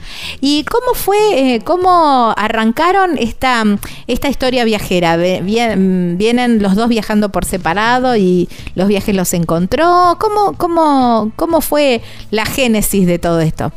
¿Y 0.43 0.65
cómo 0.65 0.93
fue, 0.93 1.55
eh, 1.55 1.61
cómo 1.65 2.35
arrancaron 2.37 3.17
esta, 3.17 3.65
esta 4.07 4.29
historia 4.29 4.65
viajera? 4.65 5.17
Bien- 5.17 6.17
¿Vienen 6.19 6.63
los 6.63 6.75
dos 6.77 6.91
viajando 6.91 7.31
por 7.31 7.47
separado 7.47 8.17
y 8.17 8.51
los 8.75 8.87
viajes 8.89 9.15
los 9.17 9.33
encontró? 9.33 10.19
¿Cómo, 10.21 10.53
cómo, 10.59 11.33
cómo 11.37 11.63
fue 11.63 12.03
la 12.31 12.45
génesis 12.45 13.07
de 13.07 13.19
todo 13.19 13.41
esto? 13.41 13.73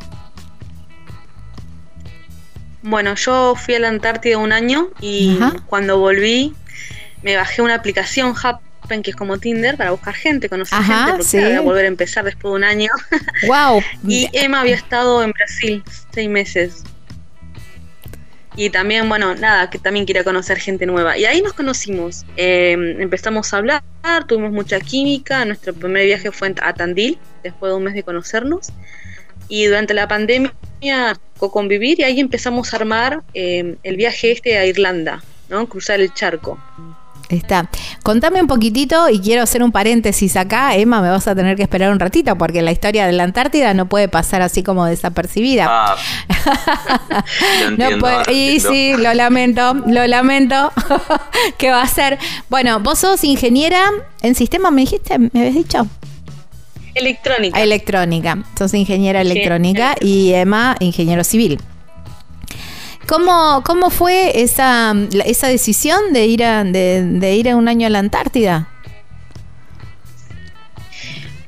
Bueno, 2.87 3.15
yo 3.15 3.53
fui 3.55 3.75
a 3.75 3.79
la 3.79 3.89
Antártida 3.89 4.37
un 4.37 4.53
año 4.53 4.89
y 5.01 5.37
Ajá. 5.41 5.55
cuando 5.67 5.99
volví 5.99 6.53
me 7.21 7.35
bajé 7.35 7.61
una 7.61 7.75
aplicación 7.75 8.33
Happen 8.41 9.03
que 9.03 9.11
es 9.11 9.15
como 9.17 9.37
Tinder 9.37 9.75
para 9.75 9.91
buscar 9.91 10.13
gente, 10.13 10.47
conocer 10.47 10.79
Ajá, 10.79 10.95
gente, 10.95 11.11
porque 11.11 11.23
sí. 11.25 11.39
voy 11.39 11.51
a 11.51 11.61
volver 11.61 11.83
a 11.83 11.87
empezar 11.89 12.23
después 12.23 12.51
de 12.51 12.55
un 12.55 12.63
año. 12.63 12.89
¡Wow! 13.47 13.83
Y 14.07 14.29
Emma 14.31 14.61
había 14.61 14.75
estado 14.75 15.21
en 15.21 15.31
Brasil 15.31 15.83
seis 16.13 16.29
meses. 16.29 16.83
Y 18.55 18.69
también, 18.69 19.09
bueno, 19.09 19.35
nada, 19.35 19.69
que 19.69 19.77
también 19.77 20.05
quería 20.05 20.23
conocer 20.23 20.57
gente 20.57 20.85
nueva. 20.85 21.17
Y 21.17 21.25
ahí 21.25 21.41
nos 21.41 21.53
conocimos. 21.53 22.25
Eh, 22.37 22.71
empezamos 22.99 23.53
a 23.53 23.57
hablar, 23.57 23.83
tuvimos 24.27 24.51
mucha 24.53 24.79
química. 24.79 25.43
Nuestro 25.43 25.73
primer 25.73 26.05
viaje 26.05 26.31
fue 26.31 26.55
a 26.61 26.73
Tandil, 26.73 27.19
después 27.43 27.71
de 27.71 27.75
un 27.75 27.83
mes 27.83 27.93
de 27.93 28.03
conocernos. 28.03 28.69
Y 29.49 29.65
durante 29.65 29.93
la 29.93 30.07
pandemia 30.07 30.53
convivir 31.51 31.99
y 31.99 32.03
ahí 32.03 32.19
empezamos 32.19 32.73
a 32.73 32.77
armar 32.77 33.21
eh, 33.33 33.75
el 33.83 33.95
viaje 33.95 34.31
este 34.31 34.57
a 34.57 34.65
Irlanda, 34.65 35.23
¿no? 35.49 35.67
Cruzar 35.67 35.99
el 35.99 36.13
charco. 36.13 36.57
Está. 37.29 37.69
Contame 38.03 38.41
un 38.41 38.47
poquitito 38.47 39.09
y 39.09 39.19
quiero 39.19 39.43
hacer 39.43 39.61
un 39.61 39.73
paréntesis 39.73 40.37
acá. 40.37 40.75
Emma, 40.75 41.01
me 41.01 41.09
vas 41.09 41.27
a 41.27 41.35
tener 41.35 41.57
que 41.57 41.63
esperar 41.63 41.91
un 41.91 41.99
ratito 41.99 42.37
porque 42.37 42.61
la 42.61 42.71
historia 42.71 43.05
de 43.05 43.11
la 43.11 43.23
Antártida 43.23 43.73
no 43.73 43.89
puede 43.89 44.07
pasar 44.07 44.41
así 44.41 44.63
como 44.63 44.85
desapercibida. 44.85 45.65
Ah, 45.69 45.95
No 47.63 47.67
entiendo. 47.69 47.99
puede- 47.99 48.33
y 48.33 48.55
entiendo. 48.55 48.69
sí, 48.71 48.93
lo 49.03 49.13
lamento, 49.13 49.73
lo 49.87 50.07
lamento. 50.07 50.71
¿Qué 51.57 51.69
va 51.69 51.81
a 51.81 51.87
ser? 51.87 52.17
Bueno, 52.49 52.79
vos 52.79 52.99
sos 52.99 53.23
ingeniera 53.25 53.83
en 54.21 54.33
sistema, 54.35 54.71
me 54.71 54.81
dijiste, 54.81 55.19
me 55.19 55.29
habías 55.33 55.55
dicho. 55.55 55.85
Electrónica. 56.97 57.61
Electrónica. 57.61 58.43
Sos 58.57 58.73
ingeniera 58.73 59.23
Sí, 59.23 59.31
electrónica 59.31 59.95
y 60.01 60.33
Emma, 60.33 60.75
ingeniero 60.79 61.23
civil. 61.23 61.59
¿Cómo, 63.07 63.63
cómo 63.65 63.89
fue 63.89 64.41
esa, 64.41 64.93
esa 65.25 65.47
decisión 65.47 66.11
de 66.11 66.25
ir, 66.25 66.43
a, 66.43 66.63
de, 66.65 67.03
de 67.03 67.35
ir 67.35 67.49
a 67.49 67.55
un 67.55 67.67
año 67.69 67.87
a 67.87 67.89
la 67.89 67.99
Antártida? 67.99 68.67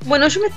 Bueno, 0.05 0.27
yo 0.29 0.39
me 0.41 0.47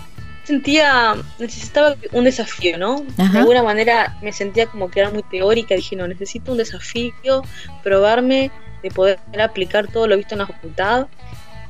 sentía, 0.45 1.14
necesitaba 1.38 1.97
un 2.12 2.24
desafío, 2.24 2.78
¿no? 2.78 3.05
Ajá. 3.18 3.32
De 3.32 3.38
alguna 3.40 3.62
manera 3.62 4.16
me 4.22 4.32
sentía 4.32 4.66
como 4.66 4.90
que 4.90 5.01
era 5.01 5.11
muy 5.11 5.22
teórica, 5.24 5.74
dije, 5.74 5.97
no, 5.97 6.07
necesito 6.07 6.53
un 6.53 6.59
desafío, 6.59 7.43
probarme, 7.82 8.51
de 8.82 8.90
poder 8.90 9.18
aplicar 9.40 9.88
todo 9.88 10.07
lo 10.07 10.16
visto 10.16 10.34
en 10.34 10.40
la 10.40 10.47
facultad. 10.47 11.07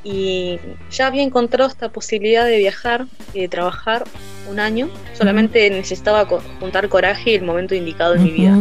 Y 0.04 0.58
ya 0.90 1.06
había 1.06 1.22
encontrado 1.22 1.68
esta 1.70 1.90
posibilidad 1.90 2.44
de 2.44 2.58
viajar 2.58 3.06
y 3.32 3.40
de 3.40 3.48
trabajar 3.48 4.04
un 4.50 4.58
año, 4.58 4.90
solamente 5.16 5.70
necesitaba 5.70 6.26
juntar 6.58 6.88
coraje 6.88 7.30
y 7.30 7.34
el 7.34 7.42
momento 7.42 7.74
indicado 7.74 8.14
en 8.14 8.24
mi 8.24 8.30
vida. 8.32 8.58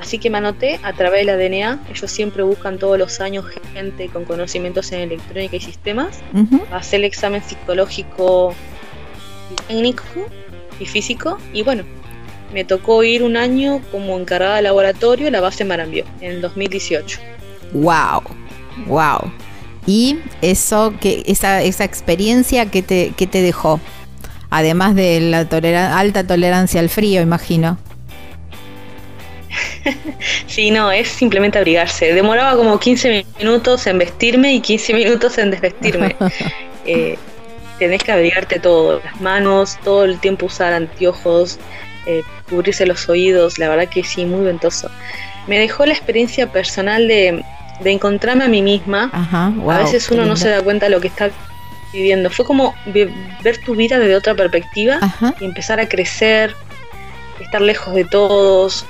Así 0.00 0.18
que 0.18 0.30
me 0.30 0.38
anoté 0.38 0.78
a 0.84 0.92
través 0.92 1.26
de 1.26 1.32
la 1.32 1.36
DNA, 1.36 1.80
ellos 1.90 2.10
siempre 2.10 2.44
buscan 2.44 2.78
todos 2.78 2.96
los 2.96 3.20
años 3.20 3.44
gente 3.72 4.08
con 4.08 4.24
conocimientos 4.24 4.92
en 4.92 5.00
electrónica 5.00 5.56
y 5.56 5.60
sistemas. 5.60 6.20
Ujú. 6.32 6.62
hacer 6.72 7.00
el 7.00 7.06
examen 7.06 7.42
psicológico 7.42 8.54
técnico 9.66 10.04
y 10.78 10.86
físico. 10.86 11.38
Y 11.52 11.64
bueno 11.64 11.84
me 12.52 12.64
tocó 12.64 13.02
ir 13.04 13.22
un 13.22 13.36
año 13.36 13.82
como 13.90 14.18
encargada 14.18 14.56
de 14.56 14.62
laboratorio. 14.62 15.26
En 15.26 15.32
la 15.32 15.40
base 15.40 15.64
Marambio 15.64 16.04
en 16.20 16.32
el 16.32 16.40
2018 16.40 17.20
Wow, 17.72 18.22
wow. 18.86 19.30
Y 19.88 20.18
eso, 20.42 20.92
que 21.00 21.22
esa, 21.24 21.62
esa 21.62 21.84
experiencia 21.84 22.66
que 22.66 22.82
te, 22.82 23.14
que 23.16 23.26
te 23.26 23.40
dejó, 23.40 23.80
además 24.50 24.94
de 24.94 25.18
la 25.20 25.48
tolera- 25.48 25.98
alta 25.98 26.26
tolerancia 26.26 26.80
al 26.80 26.90
frío, 26.90 27.22
imagino. 27.22 27.78
sí 30.46 30.70
no 30.70 30.92
es 30.92 31.08
simplemente 31.08 31.56
abrigarse. 31.56 32.12
Demoraba 32.12 32.54
como 32.54 32.78
15 32.78 33.24
minutos 33.38 33.86
en 33.86 33.96
vestirme 33.96 34.52
y 34.52 34.60
15 34.60 34.92
minutos 34.92 35.38
en 35.38 35.50
desvestirme. 35.50 36.14
Eh, 36.90 37.18
tenés 37.78 38.02
que 38.02 38.12
abrigarte 38.12 38.58
todo 38.60 39.00
las 39.04 39.20
manos 39.20 39.76
todo 39.84 40.04
el 40.04 40.18
tiempo 40.20 40.46
usar 40.46 40.72
anteojos 40.72 41.58
eh, 42.06 42.22
cubrirse 42.48 42.86
los 42.86 43.08
oídos. 43.10 43.58
La 43.58 43.68
verdad 43.68 43.88
que 43.90 44.02
sí 44.04 44.24
muy 44.24 44.46
ventoso. 44.46 44.90
Me 45.46 45.58
dejó 45.58 45.84
la 45.84 45.92
experiencia 45.92 46.50
personal 46.50 47.06
de, 47.06 47.44
de 47.80 47.90
encontrarme 47.92 48.44
a 48.44 48.48
mí 48.48 48.62
misma 48.62 49.10
Ajá, 49.12 49.52
wow. 49.56 49.70
a 49.70 49.78
veces 49.78 50.10
uno 50.10 50.24
no 50.24 50.36
se 50.36 50.48
da 50.48 50.62
cuenta 50.62 50.86
de 50.86 50.90
lo 50.90 51.00
que 51.00 51.08
está 51.08 51.30
viviendo. 51.92 52.30
Fue 52.30 52.44
como 52.44 52.74
ver 52.86 53.58
tu 53.64 53.74
vida 53.74 53.98
desde 53.98 54.16
otra 54.16 54.34
perspectiva 54.34 54.98
Ajá. 55.00 55.34
y 55.40 55.44
empezar 55.44 55.80
a 55.80 55.88
crecer, 55.88 56.54
estar 57.40 57.60
lejos 57.62 57.94
de 57.94 58.04
todos, 58.04 58.84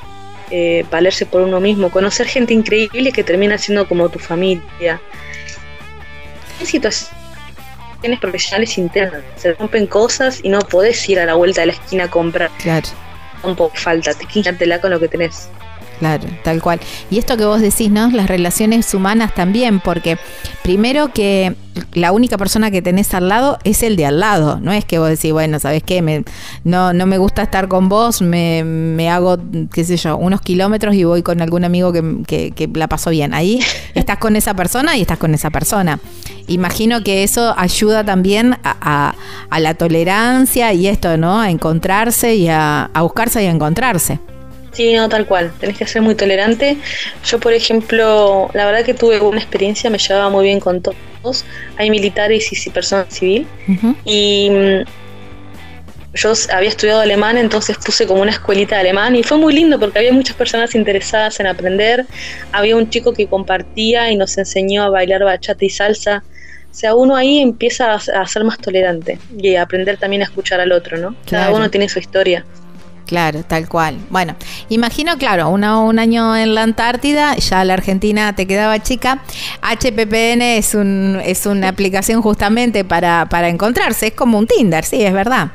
eh, 0.50 0.84
valerse 0.90 1.26
por 1.26 1.42
uno 1.42 1.60
mismo, 1.60 1.90
conocer 1.90 2.26
gente 2.26 2.54
increíble 2.54 3.12
que 3.12 3.22
termina 3.22 3.58
siendo 3.58 3.86
como 3.86 4.08
tu 4.08 4.18
familia. 4.18 5.00
Hay 6.58 6.66
situaciones 6.66 7.10
profesionales 8.20 8.78
internas, 8.78 9.22
se 9.36 9.52
rompen 9.54 9.86
cosas 9.86 10.40
y 10.42 10.48
no 10.48 10.60
podés 10.60 11.08
ir 11.08 11.20
a 11.20 11.26
la 11.26 11.34
vuelta 11.34 11.60
de 11.60 11.68
la 11.68 11.72
esquina 11.74 12.04
a 12.04 12.10
comprar. 12.10 12.50
Claro. 12.58 12.88
Un 13.42 13.54
poco 13.54 13.76
falta, 13.76 14.14
te 14.14 14.24
ingeniártela 14.24 14.80
con 14.80 14.90
lo 14.90 14.98
que 14.98 15.08
tenés. 15.08 15.48
Claro, 15.98 16.28
tal 16.44 16.62
cual. 16.62 16.78
Y 17.10 17.18
esto 17.18 17.36
que 17.36 17.44
vos 17.44 17.60
decís, 17.60 17.90
¿no? 17.90 18.08
Las 18.10 18.28
relaciones 18.28 18.94
humanas 18.94 19.34
también, 19.34 19.80
porque 19.80 20.16
primero 20.62 21.12
que 21.12 21.56
la 21.92 22.12
única 22.12 22.38
persona 22.38 22.70
que 22.70 22.82
tenés 22.82 23.14
al 23.14 23.28
lado 23.28 23.58
es 23.64 23.82
el 23.82 23.96
de 23.96 24.06
al 24.06 24.20
lado. 24.20 24.60
No 24.60 24.70
es 24.72 24.84
que 24.84 25.00
vos 25.00 25.08
decís, 25.08 25.32
bueno, 25.32 25.58
¿sabes 25.58 25.82
qué? 25.82 26.00
Me, 26.00 26.24
no, 26.62 26.92
no 26.92 27.06
me 27.06 27.18
gusta 27.18 27.42
estar 27.42 27.66
con 27.66 27.88
vos, 27.88 28.22
me, 28.22 28.62
me 28.62 29.10
hago, 29.10 29.38
qué 29.72 29.82
sé 29.84 29.96
yo, 29.96 30.16
unos 30.16 30.40
kilómetros 30.40 30.94
y 30.94 31.02
voy 31.02 31.24
con 31.24 31.40
algún 31.42 31.64
amigo 31.64 31.92
que, 31.92 32.18
que, 32.26 32.52
que 32.52 32.68
la 32.74 32.86
pasó 32.86 33.10
bien. 33.10 33.34
Ahí 33.34 33.58
estás 33.94 34.18
con 34.18 34.36
esa 34.36 34.54
persona 34.54 34.96
y 34.96 35.00
estás 35.00 35.18
con 35.18 35.34
esa 35.34 35.50
persona. 35.50 35.98
Imagino 36.46 37.02
que 37.02 37.24
eso 37.24 37.54
ayuda 37.58 38.04
también 38.04 38.54
a, 38.62 38.76
a- 38.80 39.14
a 39.50 39.60
la 39.60 39.74
tolerancia 39.74 40.72
y 40.74 40.86
esto, 40.86 41.16
¿no? 41.16 41.40
A 41.40 41.50
encontrarse 41.50 42.36
y 42.36 42.48
a, 42.48 42.84
a 42.94 43.02
buscarse 43.02 43.42
y 43.42 43.46
a 43.46 43.50
encontrarse. 43.50 44.20
Sí, 44.78 44.92
no, 44.92 45.08
tal 45.08 45.26
cual. 45.26 45.50
Tenés 45.58 45.76
que 45.76 45.88
ser 45.88 46.02
muy 46.02 46.14
tolerante. 46.14 46.76
Yo, 47.24 47.40
por 47.40 47.52
ejemplo, 47.52 48.48
la 48.54 48.64
verdad 48.64 48.84
que 48.84 48.94
tuve 48.94 49.20
una 49.20 49.40
experiencia, 49.40 49.90
me 49.90 49.98
llevaba 49.98 50.30
muy 50.30 50.44
bien 50.44 50.60
con 50.60 50.80
todos. 50.80 51.44
Hay 51.78 51.90
militares 51.90 52.48
y 52.52 52.70
personas 52.70 53.12
civil. 53.12 53.44
Y 54.04 54.50
mm, 54.50 54.84
yo 56.14 56.32
había 56.52 56.68
estudiado 56.68 57.00
alemán, 57.00 57.38
entonces 57.38 57.76
puse 57.84 58.06
como 58.06 58.22
una 58.22 58.30
escuelita 58.30 58.76
de 58.76 58.82
alemán 58.82 59.16
y 59.16 59.24
fue 59.24 59.36
muy 59.36 59.52
lindo 59.52 59.80
porque 59.80 59.98
había 59.98 60.12
muchas 60.12 60.36
personas 60.36 60.72
interesadas 60.76 61.40
en 61.40 61.48
aprender. 61.48 62.06
Había 62.52 62.76
un 62.76 62.88
chico 62.88 63.12
que 63.12 63.26
compartía 63.26 64.12
y 64.12 64.16
nos 64.16 64.38
enseñó 64.38 64.84
a 64.84 64.90
bailar 64.90 65.24
bachata 65.24 65.64
y 65.64 65.70
salsa. 65.70 66.22
O 66.70 66.74
sea, 66.74 66.94
uno 66.94 67.16
ahí 67.16 67.40
empieza 67.40 67.94
a, 67.94 67.96
a 67.96 68.26
ser 68.28 68.44
más 68.44 68.58
tolerante 68.58 69.18
y 69.36 69.56
a 69.56 69.62
aprender 69.62 69.96
también 69.96 70.22
a 70.22 70.26
escuchar 70.26 70.60
al 70.60 70.70
otro, 70.70 70.98
¿no? 70.98 71.16
Cada 71.28 71.50
uno 71.50 71.68
tiene 71.68 71.88
su 71.88 71.98
historia. 71.98 72.44
Claro, 73.08 73.42
tal 73.42 73.66
cual. 73.70 73.96
Bueno, 74.10 74.36
imagino, 74.68 75.16
claro, 75.16 75.48
una- 75.48 75.78
un 75.80 75.98
año 75.98 76.36
en 76.36 76.54
la 76.54 76.62
Antártida, 76.62 77.34
ya 77.36 77.64
la 77.64 77.72
Argentina 77.72 78.36
te 78.36 78.46
quedaba 78.46 78.82
chica. 78.82 79.22
HPPN 79.62 80.42
es, 80.58 80.74
un, 80.74 81.18
es 81.24 81.46
una 81.46 81.70
aplicación 81.70 82.20
justamente 82.20 82.84
para, 82.84 83.26
para 83.30 83.48
encontrarse, 83.48 84.08
es 84.08 84.12
como 84.12 84.36
un 84.36 84.46
Tinder, 84.46 84.84
sí, 84.84 85.02
es 85.02 85.14
verdad. 85.14 85.52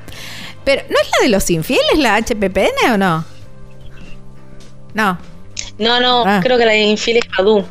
Pero, 0.66 0.82
¿no 0.90 0.96
es 1.00 1.08
la 1.20 1.24
de 1.26 1.30
los 1.30 1.48
infieles 1.52 2.00
la 2.00 2.16
HPPN 2.18 2.94
o 2.94 2.98
no? 2.98 3.24
No. 4.96 5.20
No, 5.78 6.00
no, 6.00 6.24
Ah. 6.26 6.40
creo 6.42 6.58
que 6.58 6.66
la 6.66 6.72
de 6.72 6.84
infiel 6.86 7.18
es 7.18 7.24
Badu. 7.38 7.64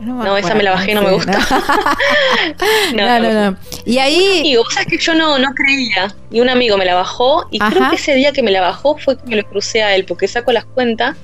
No, 0.00 0.36
esa 0.36 0.54
me 0.54 0.62
la 0.64 0.72
bajé, 0.72 0.94
no 0.94 1.02
me 1.02 1.12
gusta. 1.12 1.38
No, 2.94 3.18
no, 3.20 3.50
no. 3.50 3.56
Y 3.84 3.98
ahí. 3.98 4.42
Y 4.44 4.56
vos 4.56 4.66
sabés 4.72 4.88
que 4.88 4.98
yo 4.98 5.14
no, 5.14 5.38
no 5.38 5.52
creía. 5.54 6.14
Y 6.30 6.40
un 6.40 6.48
amigo 6.48 6.76
me 6.76 6.84
la 6.84 6.94
bajó. 6.94 7.46
Y 7.50 7.58
creo 7.58 7.90
que 7.90 7.96
ese 7.96 8.14
día 8.14 8.32
que 8.32 8.42
me 8.42 8.50
la 8.50 8.60
bajó 8.60 8.96
fue 8.98 9.16
que 9.16 9.24
me 9.26 9.36
lo 9.36 9.44
crucé 9.44 9.82
a 9.82 9.94
él, 9.94 10.04
porque 10.04 10.28
saco 10.28 10.52
las 10.52 10.64
cuentas 10.64 11.16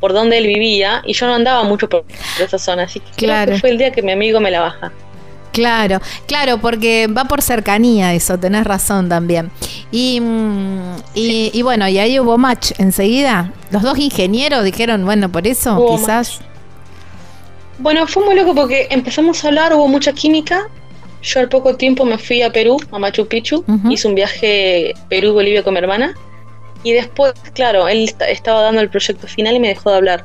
por 0.00 0.12
donde 0.12 0.38
él 0.38 0.46
vivía. 0.46 1.02
Y 1.04 1.12
yo 1.14 1.26
no 1.26 1.34
andaba 1.34 1.64
mucho 1.64 1.88
por 1.88 2.04
esa 2.40 2.58
zona. 2.58 2.84
Así 2.84 3.00
que 3.00 3.06
creo 3.16 3.28
Claro. 3.30 3.52
que 3.52 3.58
fue 3.58 3.70
el 3.70 3.78
día 3.78 3.90
que 3.92 4.02
mi 4.02 4.12
amigo 4.12 4.40
me 4.40 4.50
la 4.50 4.60
baja. 4.60 4.92
Claro, 5.52 6.00
claro, 6.28 6.58
porque 6.58 7.08
va 7.08 7.24
por 7.24 7.42
cercanía 7.42 8.14
eso, 8.14 8.38
tenés 8.38 8.64
razón 8.64 9.08
también. 9.08 9.50
Y, 9.90 10.20
mm, 10.20 10.96
y, 11.14 11.50
y 11.52 11.62
bueno, 11.62 11.88
y 11.88 11.98
ahí 11.98 12.20
hubo 12.20 12.38
match 12.38 12.72
enseguida. 12.78 13.52
Los 13.72 13.82
dos 13.82 13.98
ingenieros 13.98 14.62
dijeron, 14.62 15.04
bueno, 15.04 15.32
por 15.32 15.48
eso 15.48 15.74
Hubo 15.80 15.96
quizás. 15.96 16.40
Bueno, 17.78 18.06
fue 18.06 18.24
muy 18.24 18.34
loco 18.34 18.54
porque 18.54 18.88
empezamos 18.90 19.44
a 19.44 19.48
hablar, 19.48 19.72
hubo 19.74 19.86
mucha 19.88 20.12
química. 20.12 20.68
Yo 21.22 21.40
al 21.40 21.48
poco 21.48 21.76
tiempo 21.76 22.04
me 22.04 22.18
fui 22.18 22.42
a 22.42 22.50
Perú, 22.52 22.78
a 22.90 22.98
Machu 22.98 23.26
Picchu. 23.26 23.64
Hice 23.90 24.08
un 24.08 24.14
viaje 24.14 24.94
Perú-Bolivia 25.08 25.62
con 25.62 25.74
mi 25.74 25.78
hermana. 25.80 26.14
Y 26.84 26.92
después, 26.92 27.32
claro, 27.54 27.88
él 27.88 28.04
esta- 28.04 28.28
estaba 28.28 28.62
dando 28.62 28.80
el 28.80 28.88
proyecto 28.88 29.26
final 29.26 29.56
y 29.56 29.60
me 29.60 29.68
dejó 29.68 29.90
de 29.90 29.96
hablar. 29.96 30.24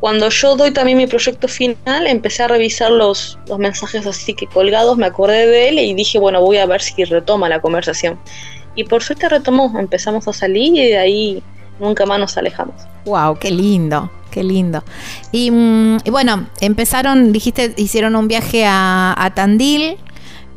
Cuando 0.00 0.28
yo 0.30 0.56
doy 0.56 0.70
también 0.70 0.96
mi 0.96 1.06
proyecto 1.06 1.48
final, 1.48 2.06
empecé 2.06 2.44
a 2.44 2.48
revisar 2.48 2.90
los, 2.90 3.38
los 3.48 3.58
mensajes 3.58 4.06
así 4.06 4.32
que 4.32 4.46
colgados, 4.46 4.96
me 4.96 5.06
acordé 5.06 5.46
de 5.46 5.68
él 5.70 5.78
y 5.78 5.92
dije, 5.94 6.18
bueno, 6.18 6.40
voy 6.40 6.58
a 6.58 6.66
ver 6.66 6.80
si 6.80 7.04
retoma 7.04 7.48
la 7.48 7.60
conversación. 7.60 8.18
Y 8.76 8.84
por 8.84 9.02
suerte 9.02 9.28
retomó, 9.28 9.74
empezamos 9.78 10.28
a 10.28 10.32
salir 10.32 10.74
y 10.76 10.86
de 10.86 10.98
ahí 10.98 11.42
nunca 11.78 12.06
más 12.06 12.18
nos 12.18 12.36
alejamos. 12.36 12.74
Wow, 13.04 13.38
qué 13.38 13.50
lindo, 13.50 14.10
qué 14.30 14.42
lindo. 14.42 14.82
Y, 15.32 15.50
mm, 15.50 15.98
y 16.04 16.10
bueno, 16.10 16.48
empezaron, 16.60 17.32
dijiste, 17.32 17.72
hicieron 17.76 18.16
un 18.16 18.28
viaje 18.28 18.64
a, 18.66 19.14
a 19.16 19.34
Tandil. 19.34 19.96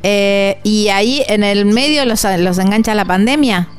eh, 0.04 0.60
y 0.64 0.90
ahí 0.90 1.24
en 1.28 1.44
el 1.44 1.66
medio 1.66 2.06
los, 2.06 2.24
los 2.40 2.58
engancha 2.58 2.96
la 2.96 3.06
pandemia. 3.06 3.70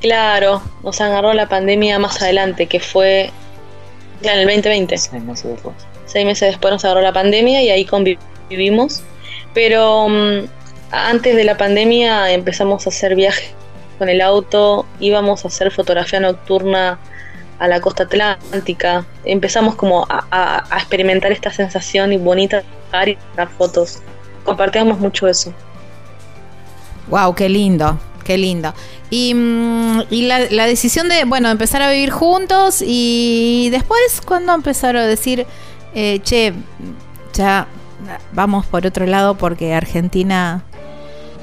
Claro, 0.00 0.62
nos 0.84 1.00
agarró 1.00 1.32
la 1.34 1.48
pandemia 1.48 1.98
más 1.98 2.22
adelante, 2.22 2.66
que 2.66 2.78
fue 2.78 3.32
claro, 4.22 4.40
en 4.42 4.48
el 4.48 4.54
2020. 4.56 4.96
Seis 4.98 5.22
meses 5.24 5.50
después. 5.50 5.74
Seis 6.06 6.24
meses 6.24 6.50
después 6.50 6.72
nos 6.72 6.84
agarró 6.84 7.00
la 7.02 7.12
pandemia 7.12 7.62
y 7.62 7.70
ahí 7.70 7.84
convivimos. 7.84 9.02
Pero 9.54 10.08
mm, 10.08 10.46
antes 10.92 11.34
de 11.36 11.44
la 11.44 11.56
pandemia 11.56 12.30
empezamos 12.32 12.86
a 12.86 12.90
hacer 12.90 13.14
viajes 13.16 13.52
con 13.98 14.08
el 14.08 14.20
auto, 14.20 14.86
íbamos 15.00 15.44
a 15.44 15.48
hacer 15.48 15.70
fotografía 15.70 16.20
nocturna 16.20 16.98
a 17.58 17.68
la 17.68 17.80
costa 17.80 18.04
atlántica. 18.04 19.04
Empezamos 19.24 19.74
como 19.74 20.06
a, 20.08 20.64
experimentar 20.76 21.32
esta 21.32 21.50
sensación 21.50 22.12
y 22.12 22.16
bonita 22.16 22.62
y 23.06 23.16
sacar 23.30 23.48
fotos. 23.56 23.98
Compartíamos 24.44 24.98
mucho 24.98 25.26
eso. 25.28 25.52
Wow, 27.08 27.34
qué 27.34 27.48
lindo, 27.48 27.98
qué 28.24 28.38
lindo. 28.38 28.72
Y, 29.10 29.34
mm, 29.34 30.02
la 30.10 30.66
decisión 30.66 31.08
de, 31.08 31.24
bueno, 31.24 31.50
empezar 31.50 31.82
a 31.82 31.90
vivir 31.90 32.10
juntos 32.10 32.82
y 32.86 33.68
después, 33.70 34.20
cuando 34.24 34.54
empezaron 34.54 35.02
a 35.02 35.06
decir, 35.06 35.46
eh, 35.94 36.20
che, 36.22 36.52
ya 37.32 37.66
vamos 38.32 38.66
por 38.66 38.86
otro 38.86 39.06
lado 39.06 39.36
porque 39.36 39.74
Argentina, 39.74 40.62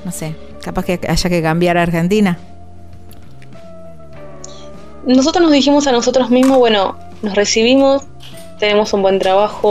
no 0.04 0.12
sé, 0.12 0.36
capaz 0.66 0.84
que 0.86 1.00
haya 1.08 1.30
que 1.30 1.42
cambiar 1.42 1.78
a 1.78 1.84
Argentina? 1.84 2.38
Nosotros 5.06 5.44
nos 5.44 5.52
dijimos 5.52 5.86
a 5.86 5.92
nosotros 5.92 6.32
mismos, 6.32 6.58
bueno, 6.58 6.98
nos 7.22 7.36
recibimos, 7.36 8.04
tenemos 8.58 8.92
un 8.94 9.04
buen 9.04 9.20
trabajo. 9.20 9.70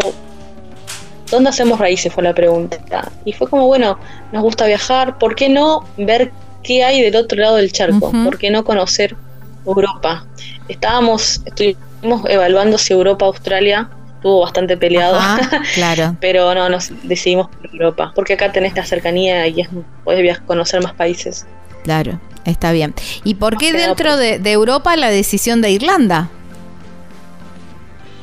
¿Dónde 1.30 1.50
hacemos 1.50 1.80
raíces? 1.80 2.12
Fue 2.12 2.22
la 2.22 2.32
pregunta. 2.32 2.78
Y 3.24 3.32
fue 3.32 3.48
como, 3.48 3.66
bueno, 3.66 3.98
nos 4.30 4.42
gusta 4.44 4.66
viajar, 4.66 5.18
¿por 5.18 5.34
qué 5.34 5.48
no 5.48 5.84
ver 5.96 6.30
qué 6.62 6.84
hay 6.84 7.02
del 7.02 7.16
otro 7.16 7.40
lado 7.40 7.56
del 7.56 7.72
charco? 7.72 8.12
¿Por 8.12 8.38
qué 8.38 8.50
no 8.50 8.64
conocer 8.64 9.16
Europa? 9.66 10.24
Estábamos, 10.68 11.42
estuvimos 11.44 12.22
evaluando 12.28 12.78
si 12.78 12.92
Europa, 12.92 13.26
Australia, 13.26 13.90
estuvo 14.24 14.40
bastante 14.40 14.78
peleado. 14.78 15.16
Ajá, 15.16 15.62
claro. 15.74 16.16
Pero 16.18 16.54
no, 16.54 16.70
nos 16.70 16.90
decidimos 17.02 17.48
por 17.50 17.66
Europa, 17.70 18.12
porque 18.14 18.32
acá 18.32 18.50
tenés 18.50 18.74
la 18.74 18.86
cercanía 18.86 19.46
y 19.46 19.60
es, 19.60 19.68
podés 20.02 20.38
conocer 20.40 20.82
más 20.82 20.94
países. 20.94 21.44
Claro, 21.82 22.18
está 22.46 22.72
bien. 22.72 22.94
¿Y 23.22 23.34
por 23.34 23.58
qué 23.58 23.74
dentro 23.74 24.16
de, 24.16 24.38
de 24.38 24.52
Europa 24.52 24.96
la 24.96 25.10
decisión 25.10 25.60
de 25.60 25.72
Irlanda? 25.72 26.30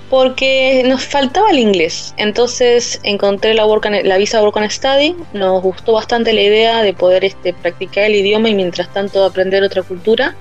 Porque 0.10 0.84
nos 0.88 1.06
faltaba 1.06 1.52
el 1.52 1.60
inglés. 1.60 2.16
Entonces 2.18 3.00
encontré 3.04 3.54
la, 3.54 3.68
work 3.68 3.86
and- 3.86 4.04
la 4.04 4.18
visa 4.18 4.42
Work 4.42 4.58
and 4.58 4.72
Study. 4.72 5.16
Nos 5.34 5.62
gustó 5.62 5.94
bastante 5.94 6.34
la 6.34 6.42
idea 6.42 6.82
de 6.82 6.94
poder 6.96 7.24
este, 7.24 7.54
practicar 7.54 8.06
el 8.06 8.16
idioma 8.16 8.50
y 8.50 8.56
mientras 8.56 8.92
tanto 8.92 9.24
aprender 9.24 9.62
otra 9.62 9.84
cultura. 9.84 10.36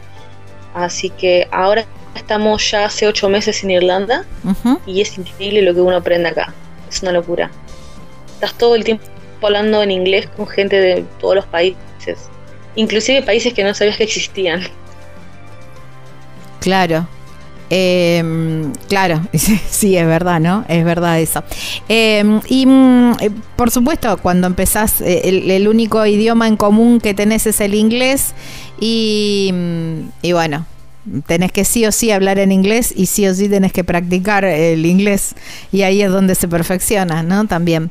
Así 0.73 1.11
que 1.11 1.49
ahora 1.53 1.85
estamos 2.15 2.71
ya 2.71 2.85
hace 2.85 3.07
ocho 3.07 3.29
meses 3.29 3.63
en 3.65 3.71
Irlanda 3.71 4.25
y 4.87 5.01
es 5.01 5.17
increíble 5.19 5.63
lo 5.63 5.75
que 5.75 5.81
uno 5.81 5.97
aprende 5.97 6.29
acá. 6.29 6.53
Es 6.89 7.03
una 7.03 7.13
locura. 7.13 7.51
Estás 8.35 8.55
todo 8.55 8.75
el 8.75 8.85
tiempo 8.85 9.05
hablando 9.43 9.83
en 9.83 9.91
inglés 9.91 10.29
con 10.37 10.47
gente 10.47 10.77
de 10.77 11.05
todos 11.21 11.37
los 11.37 11.47
países. 11.47 11.77
Inclusive 12.77 13.23
países 13.23 13.53
que 13.53 13.65
no 13.65 13.75
sabías 13.75 13.97
que 13.97 14.05
existían. 14.05 14.63
Claro. 16.61 17.07
Eh, 17.73 18.73
claro, 18.89 19.21
sí, 19.33 19.97
es 19.97 20.07
verdad, 20.07 20.41
¿no? 20.41 20.65
Es 20.69 20.85
verdad 20.85 21.21
eso. 21.21 21.45
Eh, 21.89 22.41
y 22.49 22.67
mm, 22.67 23.13
eh, 23.21 23.31
por 23.55 23.71
supuesto, 23.71 24.19
cuando 24.19 24.49
empezás, 24.49 25.01
eh, 25.01 25.23
el, 25.25 25.49
el 25.49 25.69
único 25.69 26.05
idioma 26.05 26.49
en 26.49 26.57
común 26.57 27.01
que 27.01 27.15
tenés 27.15 27.47
es 27.47 27.61
el 27.61 27.75
inglés 27.75 28.35
y, 28.81 29.51
mm, 29.53 30.01
y 30.23 30.33
bueno, 30.33 30.67
tenés 31.27 31.51
que 31.53 31.65
sí 31.65 31.87
o 31.87 31.93
sí 31.93 32.11
hablar 32.11 32.39
en 32.39 32.53
inglés 32.53 32.93
y 32.95 33.07
sí 33.07 33.27
o 33.27 33.35
sí 33.35 33.49
tenés 33.49 33.73
que 33.73 33.85
practicar 33.85 34.45
el 34.45 34.85
inglés 34.85 35.35
y 35.73 35.83
ahí 35.83 36.03
es 36.03 36.11
donde 36.11 36.35
se 36.35 36.47
perfecciona, 36.49 37.23
¿no? 37.23 37.47
También. 37.47 37.91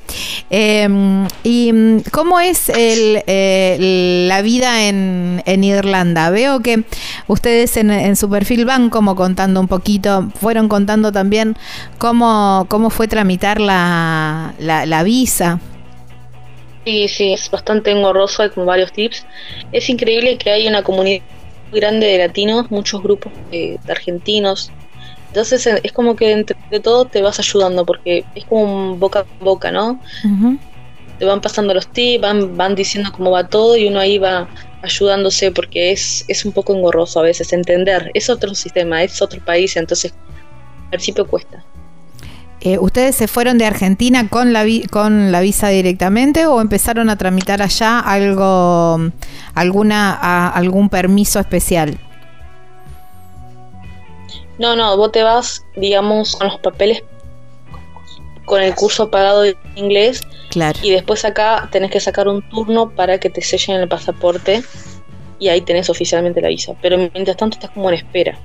Eh, 0.49 0.88
¿Y 1.43 1.74
mm, 1.74 2.01
cómo 2.12 2.39
es 2.39 2.70
el, 2.70 3.24
eh, 3.28 4.26
la 4.28 4.41
vida 4.41 4.88
en, 4.88 5.41
en 5.45 5.64
Irlanda? 5.64 6.30
Veo 6.30 6.62
que 6.62 6.84
ustedes 7.28 7.78
en, 7.78 7.91
en 7.91 8.16
su 8.16 8.30
perfil 8.30 8.66
van 8.66 8.89
como 8.89 9.16
contando 9.16 9.60
un 9.60 9.68
poquito, 9.68 10.30
fueron 10.39 10.70
contando 10.70 11.12
también 11.12 11.57
cómo, 11.97 12.66
cómo 12.70 12.89
fue 12.89 13.07
tramitar 13.07 13.60
la, 13.60 14.53
la, 14.60 14.86
la 14.86 15.03
visa. 15.03 15.60
Sí, 16.86 17.07
sí, 17.07 17.34
es 17.34 17.51
bastante 17.51 17.91
engorroso, 17.91 18.41
hay 18.41 18.49
como 18.49 18.66
varios 18.66 18.91
tips. 18.91 19.26
Es 19.72 19.89
increíble 19.89 20.38
que 20.38 20.49
hay 20.49 20.68
una 20.68 20.82
comunidad 20.82 21.22
grande 21.72 22.07
de 22.07 22.17
latinos, 22.17 22.70
muchos 22.72 23.01
grupos 23.01 23.32
eh, 23.51 23.78
de 23.86 23.91
argentinos. 23.91 24.72
Entonces 25.28 25.65
eh, 25.67 25.80
es 25.84 25.91
como 25.91 26.15
que 26.15 26.32
entre 26.32 26.57
de 26.70 26.80
todo 26.80 27.05
te 27.05 27.22
vas 27.22 27.39
ayudando 27.39 27.86
porque 27.86 28.26
es 28.36 28.45
como 28.45 28.63
un 28.63 28.99
boca 28.99 29.20
a 29.20 29.43
boca, 29.43 29.72
¿no? 29.72 30.01
Te 31.17 31.26
van 31.26 31.41
pasando 31.41 31.74
los 31.74 31.88
tips, 31.88 32.22
van, 32.22 32.57
van 32.57 32.76
diciendo 32.76 33.11
cómo 33.15 33.32
va 33.32 33.47
todo 33.47 33.76
y 33.78 33.88
uno 33.88 33.99
ahí 33.99 34.17
va 34.17 34.47
ayudándose 34.82 35.51
porque 35.51 35.91
es, 35.91 36.24
es 36.28 36.45
un 36.45 36.51
poco 36.53 36.74
engorroso 36.74 37.20
a 37.20 37.24
veces 37.24 37.51
entender. 37.53 38.09
Es 38.13 38.30
otro 38.30 38.55
sistema, 38.55 39.03
es 39.03 39.22
otro 39.22 39.43
país, 39.43 39.76
entonces 39.76 40.13
al 40.86 40.89
principio 40.89 41.28
cuesta. 41.28 41.63
Eh, 42.62 42.78
¿Ustedes 42.78 43.16
se 43.16 43.28
fueron 43.30 43.57
de 43.57 43.66
Argentina 43.66 44.28
con 44.28 44.51
la, 44.51 44.64
vi- 44.64 44.84
con 44.88 45.32
la 45.32 45.39
visa 45.39 45.70
directamente 45.70 46.45
o 46.45 46.60
empezaron 46.60 47.10
a 47.10 47.16
tramitar 47.18 47.62
allá 47.62 47.99
algo, 47.99 48.99
alguna, 49.55 50.14
a- 50.14 50.49
algún 50.49 50.89
permiso 50.89 51.39
especial? 51.39 51.97
No, 54.57 54.76
no, 54.76 54.97
vos 54.97 55.12
te 55.14 55.24
vas, 55.24 55.64
digamos, 55.78 56.36
con 56.36 56.47
los 56.47 56.57
papeles, 56.60 57.01
con 58.43 58.62
el 58.62 58.76
curso 58.76 59.10
pagado 59.10 59.43
de 59.43 59.55
inglés 59.76 60.22
Claro. 60.49 60.78
y 60.84 60.91
después 60.91 61.24
acá 61.24 61.70
tenés 61.72 61.91
que 61.91 61.99
sacar 62.01 62.28
un 62.28 62.41
turno 62.49 62.89
para 62.89 63.20
que 63.20 63.30
te 63.30 63.41
sellen 63.41 63.80
el 63.82 63.88
pasaporte 63.88 64.64
y 65.39 65.47
ahí 65.47 65.62
tenés 65.62 65.89
oficialmente 65.89 66.41
la 66.41 66.49
visa. 66.49 66.74
Pero 66.82 66.97
mientras 66.97 67.38
tanto 67.38 67.55
estás 67.55 67.70
como 67.72 67.88
en 67.89 67.95
espera. 67.95 68.38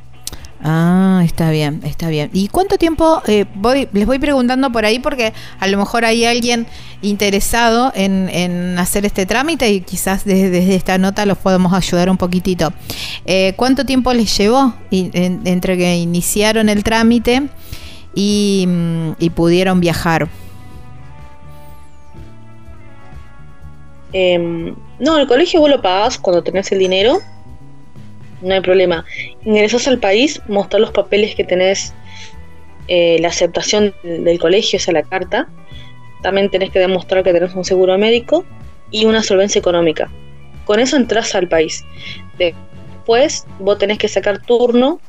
Ah, 0.66 1.20
está 1.22 1.50
bien, 1.50 1.82
está 1.84 2.08
bien. 2.08 2.30
¿Y 2.32 2.48
cuánto 2.48 2.78
tiempo 2.78 3.20
eh, 3.26 3.44
voy? 3.54 3.86
Les 3.92 4.06
voy 4.06 4.18
preguntando 4.18 4.72
por 4.72 4.86
ahí 4.86 4.98
porque 4.98 5.34
a 5.60 5.66
lo 5.66 5.76
mejor 5.76 6.06
hay 6.06 6.24
alguien 6.24 6.66
interesado 7.02 7.92
en, 7.94 8.78
hacer 8.78 9.04
este 9.04 9.26
trámite 9.26 9.68
y 9.68 9.82
quizás 9.82 10.24
desde, 10.24 10.74
esta 10.74 10.96
nota 10.96 11.26
los 11.26 11.36
podemos 11.36 11.74
ayudar 11.74 12.08
un 12.08 12.16
poquitito. 12.16 12.72
Eh, 13.26 13.52
¿Cuánto 13.56 13.84
tiempo 13.84 14.10
les 14.14 14.34
llevó 14.38 14.72
entre 14.90 15.76
que 15.76 15.96
iniciaron 15.96 16.70
el 16.70 16.82
trámite 16.82 17.42
y, 18.14 18.64
mm, 18.66 19.26
pudieron 19.34 19.80
viajar? 19.80 20.30
Em, 24.14 24.74
no, 24.98 25.18
el 25.18 25.26
colegio 25.26 25.60
vos 25.60 25.68
lo 25.68 25.82
pagás 25.82 26.16
cuando 26.16 26.42
tenés 26.42 26.72
el 26.72 26.78
dinero, 26.78 27.18
no 28.44 28.54
hay 28.54 28.60
problema. 28.60 29.04
Ingresás 29.44 29.88
al 29.88 29.98
país, 30.00 30.40
mostrar 30.48 30.80
los 30.80 30.92
papeles 30.92 31.34
que 31.34 31.44
tenés, 31.44 31.94
eh, 32.88 33.18
la 33.20 33.28
aceptación 33.28 33.94
del 34.02 34.24
del 34.24 34.38
colegio, 34.38 34.76
esa 34.78 34.90
es 34.92 34.94
la 34.94 35.02
carta. 35.02 35.48
También 36.22 36.50
tenés 36.50 36.70
que 36.70 36.80
demostrar 36.80 37.24
que 37.24 37.32
tenés 37.32 37.54
un 37.54 37.64
seguro 37.64 37.98
médico 37.98 38.46
y 38.90 39.06
una 39.06 39.22
solvencia 39.22 39.58
económica. 39.58 40.10
Con 40.64 40.80
eso 40.80 40.96
entras 40.96 41.34
al 41.34 41.48
país. 41.48 41.86
Después 42.38 43.46
vos 43.58 43.78
tenés 43.78 43.98
que 43.98 44.08
sacar 44.08 44.40
turno 44.42 45.00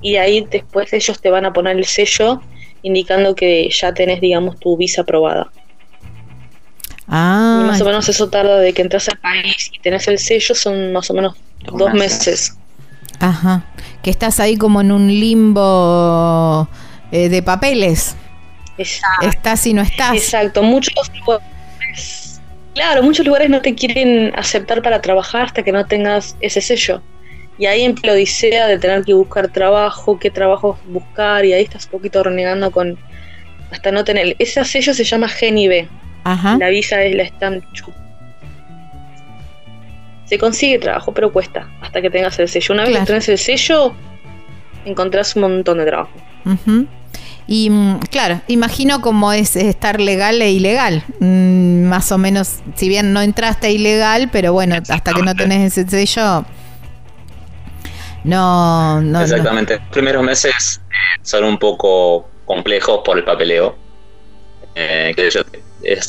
y 0.00 0.16
ahí 0.16 0.46
después 0.50 0.92
ellos 0.92 1.20
te 1.20 1.30
van 1.30 1.46
a 1.46 1.52
poner 1.52 1.76
el 1.76 1.84
sello 1.86 2.42
indicando 2.82 3.34
que 3.34 3.70
ya 3.70 3.94
tenés, 3.94 4.20
digamos, 4.20 4.58
tu 4.60 4.76
visa 4.76 5.02
aprobada. 5.02 5.52
Ah, 7.06 7.60
Y 7.62 7.64
más 7.64 7.80
o 7.80 7.84
menos 7.84 8.08
eso 8.08 8.28
tarda 8.30 8.58
de 8.58 8.72
que 8.74 8.82
entras 8.82 9.08
al 9.08 9.18
país 9.18 9.70
y 9.72 9.80
tenés 9.80 10.08
el 10.08 10.18
sello, 10.18 10.54
son 10.54 10.92
más 10.92 11.10
o 11.10 11.14
menos 11.14 11.36
dos 11.72 11.92
meses. 11.94 12.58
Ajá. 13.20 13.64
Que 14.02 14.10
estás 14.10 14.40
ahí 14.40 14.56
como 14.56 14.80
en 14.80 14.92
un 14.92 15.08
limbo 15.08 16.68
eh, 17.10 17.28
de 17.28 17.42
papeles. 17.42 18.16
Estás 19.22 19.66
y 19.66 19.74
no 19.74 19.82
estás. 19.82 20.14
Exacto, 20.14 20.62
muchos 20.62 20.94
lugares, 21.20 22.40
claro, 22.74 23.02
muchos 23.02 23.26
lugares 23.26 23.50
no 23.50 23.60
te 23.60 23.74
quieren 23.74 24.32
aceptar 24.36 24.82
para 24.82 25.00
trabajar 25.00 25.46
hasta 25.46 25.64
que 25.64 25.72
no 25.72 25.84
tengas 25.84 26.36
ese 26.40 26.60
sello. 26.60 27.02
Y 27.58 27.66
ahí 27.66 27.82
empieza 27.82 28.06
la 28.06 28.12
odisea 28.12 28.66
de 28.68 28.78
tener 28.78 29.04
que 29.04 29.14
buscar 29.14 29.48
trabajo, 29.48 30.16
qué 30.20 30.30
trabajo 30.30 30.78
buscar, 30.86 31.44
y 31.44 31.52
ahí 31.52 31.64
estás 31.64 31.86
un 31.86 31.90
poquito 31.90 32.22
renegando 32.22 32.70
con 32.70 32.96
hasta 33.72 33.90
no 33.90 34.04
tener. 34.04 34.36
Ese 34.38 34.64
sello 34.64 34.94
se 34.94 35.02
llama 35.02 35.28
GNIB. 35.28 35.88
Ajá. 36.22 36.56
La 36.58 36.68
visa 36.68 37.02
es 37.02 37.16
la 37.16 37.26
Stamp. 37.26 37.64
Se 40.28 40.38
consigue 40.38 40.78
trabajo, 40.78 41.12
pero 41.12 41.32
cuesta 41.32 41.68
hasta 41.80 42.02
que 42.02 42.10
tengas 42.10 42.38
el 42.38 42.48
sello. 42.48 42.74
Una 42.74 42.82
vez 42.82 42.90
Claro. 42.90 43.04
que 43.06 43.12
tenés 43.12 43.28
el 43.30 43.38
sello, 43.38 43.94
encontrás 44.84 45.34
un 45.36 45.42
montón 45.42 45.78
de 45.78 45.86
trabajo. 45.86 46.10
Y 47.46 47.70
mm, 47.70 48.00
claro, 48.10 48.42
imagino 48.46 49.00
cómo 49.00 49.32
es 49.32 49.56
estar 49.56 50.00
legal 50.00 50.40
e 50.42 50.50
ilegal. 50.50 51.02
Mm, 51.20 51.84
más 51.84 52.12
o 52.12 52.18
menos, 52.18 52.56
si 52.74 52.88
bien 52.90 53.12
no 53.14 53.22
entraste 53.22 53.70
ilegal, 53.72 54.28
pero 54.30 54.52
bueno, 54.52 54.76
hasta 54.76 55.12
que 55.14 55.22
no 55.22 55.34
tenés 55.34 55.76
ese 55.78 55.88
sello, 55.88 56.44
no, 58.24 59.00
no, 59.00 59.00
no. 59.00 59.20
Exactamente. 59.22 59.78
Los 59.78 59.88
primeros 59.88 60.22
meses 60.22 60.80
eh, 60.90 61.20
son 61.22 61.44
un 61.44 61.58
poco 61.58 62.28
complejos 62.44 63.00
por 63.04 63.16
el 63.18 63.24
papeleo. 63.24 63.76
Eh, 64.74 65.12
que 65.16 65.30
yo- 65.30 65.40
es 65.82 66.06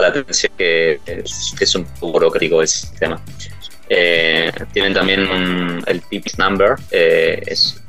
la 0.00 0.08
atención 0.08 0.52
que 0.56 1.00
es, 1.06 1.54
que 1.56 1.64
es 1.64 1.74
un 1.74 1.84
poco 1.84 2.12
burocrático 2.12 2.60
el 2.62 2.68
sistema. 2.68 3.20
Eh, 3.88 4.50
tienen 4.72 4.94
también 4.94 5.28
un- 5.30 5.82
el 5.86 6.00
PIPS 6.00 6.38
number, 6.38 6.76
eh, 6.90 7.42
es, 7.46 7.80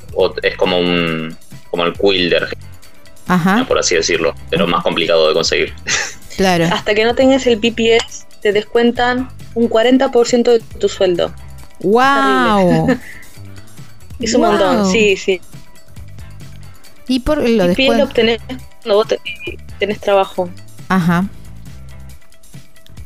es 0.41 0.57
como 0.57 0.77
un 0.79 1.35
como 1.71 1.85
el 1.85 1.93
quill 1.93 2.29
de 2.29 2.37
Argentina, 2.37 2.71
Ajá, 3.27 3.65
por 3.67 3.79
así 3.79 3.95
decirlo, 3.95 4.35
pero 4.49 4.67
más 4.67 4.83
complicado 4.83 5.27
de 5.27 5.33
conseguir. 5.33 5.73
claro. 6.37 6.65
Hasta 6.71 6.93
que 6.93 7.03
no 7.05 7.15
tengas 7.15 7.47
el 7.47 7.57
PPS, 7.59 8.25
te 8.41 8.51
descuentan 8.51 9.29
un 9.55 9.69
40% 9.69 10.51
de 10.51 10.59
tu 10.79 10.89
sueldo. 10.89 11.33
¡Wow! 11.79 12.87
Es 14.19 14.33
un 14.35 14.41
Wow. 14.41 14.51
montón, 14.51 14.91
sí, 14.91 15.17
sí. 15.17 15.41
Y 17.07 17.19
por 17.21 17.37
lo 17.37 17.43
PPS 17.43 17.57
lo 17.57 17.67
después. 17.67 18.01
obtenés 18.03 18.39
cuando 18.47 18.95
vos 18.95 19.07
te- 19.07 19.19
tenés 19.79 19.99
trabajo. 19.99 20.49
Ajá. 20.89 21.25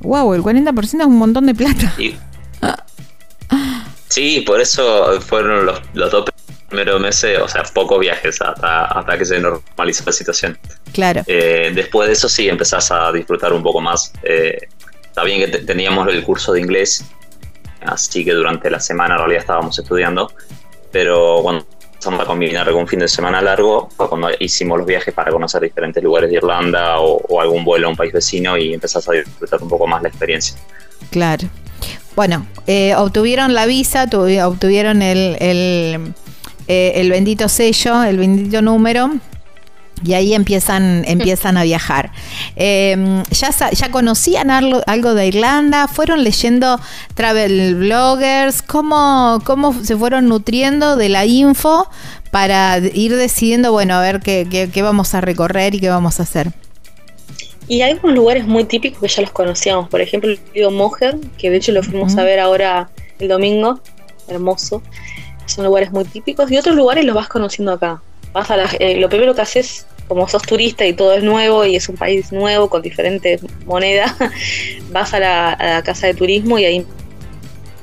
Wow, 0.01 0.33
el 0.33 0.41
40% 0.43 0.83
es 0.83 0.93
un 1.05 1.17
montón 1.17 1.45
de 1.45 1.55
plata. 1.55 1.93
Y- 1.97 2.15
sí, 4.09 4.41
por 4.45 4.61
eso 4.61 5.19
fueron 5.21 5.65
los, 5.65 5.79
los 5.93 6.11
dos 6.11 6.25
primeros 6.69 6.99
meses, 6.99 7.39
o 7.39 7.47
sea, 7.47 7.63
pocos 7.63 7.99
viajes 7.99 8.41
hasta, 8.41 8.85
hasta 8.85 9.17
que 9.17 9.25
se 9.25 9.39
normalizó 9.39 10.03
la 10.05 10.11
situación. 10.11 10.57
Claro. 10.93 11.23
Eh, 11.27 11.71
después 11.73 12.07
de 12.07 12.13
eso 12.13 12.27
sí 12.29 12.49
empezás 12.49 12.91
a 12.91 13.11
disfrutar 13.11 13.53
un 13.53 13.63
poco 13.63 13.79
más. 13.81 14.11
Eh, 14.23 14.57
está 15.03 15.23
bien 15.23 15.39
que 15.39 15.47
te- 15.47 15.63
teníamos 15.65 16.07
el 16.09 16.23
curso 16.23 16.53
de 16.53 16.59
inglés, 16.61 17.05
así 17.81 18.25
que 18.25 18.33
durante 18.33 18.69
la 18.69 18.79
semana 18.79 19.15
en 19.15 19.19
realidad 19.19 19.41
estábamos 19.41 19.77
estudiando, 19.79 20.31
pero 20.91 21.39
cuando 21.41 21.65
empezamos 22.07 22.23
a 22.23 22.25
combinar 22.25 22.73
un 22.73 22.87
fin 22.87 22.99
de 22.99 23.07
semana 23.07 23.41
largo 23.41 23.89
fue 23.95 24.07
cuando 24.07 24.29
hicimos 24.39 24.77
los 24.77 24.87
viajes 24.87 25.13
para 25.13 25.29
conocer 25.31 25.61
diferentes 25.61 26.01
lugares 26.01 26.29
de 26.29 26.37
Irlanda 26.37 26.99
o, 26.99 27.41
algún 27.41 27.65
vuelo 27.65 27.87
a 27.87 27.89
un 27.89 27.97
país 27.97 28.13
vecino 28.13 28.57
y 28.57 28.73
empezás 28.73 29.07
a 29.09 29.11
disfrutar 29.11 29.61
un 29.61 29.67
poco 29.67 29.85
más 29.87 30.01
la 30.01 30.07
experiencia. 30.09 30.57
Claro. 31.09 31.47
Bueno, 32.15 32.47
eh, 32.65 32.95
obtuvieron 32.95 33.53
la 33.53 33.65
visa, 33.65 34.07
tuvi- 34.07 34.41
obtuvieron 34.41 35.01
el, 35.01 35.35
el, 35.39 36.13
eh, 36.67 36.93
el 36.95 37.09
bendito 37.11 37.49
sello, 37.49 38.03
el 38.03 38.17
bendito 38.17 38.61
número. 38.61 39.11
Y 40.03 40.13
ahí 40.13 40.33
empiezan, 40.33 41.03
empiezan 41.07 41.57
a 41.57 41.63
viajar. 41.63 42.11
Eh, 42.55 43.23
ya, 43.31 43.49
ya 43.71 43.91
conocían 43.91 44.51
algo, 44.51 44.81
algo 44.85 45.13
de 45.15 45.27
Irlanda, 45.27 45.87
fueron 45.87 46.23
leyendo 46.23 46.79
travel 47.15 47.75
bloggers, 47.75 48.61
cómo, 48.61 49.41
cómo 49.43 49.73
se 49.83 49.97
fueron 49.97 50.27
nutriendo 50.27 50.95
de 50.97 51.09
la 51.09 51.25
info 51.25 51.87
para 52.31 52.77
ir 52.77 53.15
decidiendo, 53.15 53.71
bueno, 53.71 53.95
a 53.95 54.01
ver 54.01 54.19
qué, 54.19 54.47
qué- 54.49 54.69
qué 54.71 54.81
vamos 54.83 55.13
a 55.15 55.21
recorrer 55.21 55.73
y 55.75 55.79
qué 55.79 55.89
vamos 55.89 56.19
a 56.19 56.23
hacer. 56.23 56.51
Y 57.67 57.81
hay 57.81 57.91
algunos 57.91 58.15
lugares 58.15 58.45
muy 58.47 58.63
típicos 58.63 59.01
que 59.01 59.07
ya 59.07 59.21
los 59.23 59.31
conocíamos. 59.31 59.89
Por 59.89 59.99
ejemplo, 60.01 60.29
el 60.29 60.39
río 60.53 60.71
Moher, 60.71 61.17
que 61.37 61.49
de 61.49 61.57
hecho 61.57 61.71
lo 61.73 61.83
fuimos 61.83 62.15
a 62.17 62.23
ver 62.23 62.39
ahora 62.39 62.89
el 63.19 63.27
domingo. 63.27 63.81
Hermoso. 64.29 64.81
Son 65.45 65.65
lugares 65.65 65.91
muy 65.91 66.05
típicos. 66.05 66.49
Y 66.51 66.57
otros 66.57 66.75
lugares 66.75 67.03
los 67.03 67.15
vas 67.15 67.27
conociendo 67.27 67.73
acá. 67.73 68.01
Vas 68.38 68.51
a 68.51 68.57
la- 68.57 68.69
eh, 68.79 68.99
lo 68.99 69.09
primero 69.09 69.33
que 69.33 69.41
haces, 69.41 69.88
como 70.07 70.29
sos 70.29 70.43
turista 70.43 70.85
y 70.85 70.93
todo 70.93 71.11
es 71.13 71.23
nuevo 71.23 71.65
y 71.65 71.75
es 71.75 71.89
un 71.89 71.95
país 71.95 72.31
nuevo 72.31 72.69
con 72.69 72.83
diferentes 72.83 73.41
monedas, 73.65 74.13
vas 74.91 75.11
a 75.15 75.19
la, 75.19 75.81
casa 75.83 76.05
de 76.05 76.13
turismo 76.13 76.59
y 76.59 76.65
ahí 76.65 76.85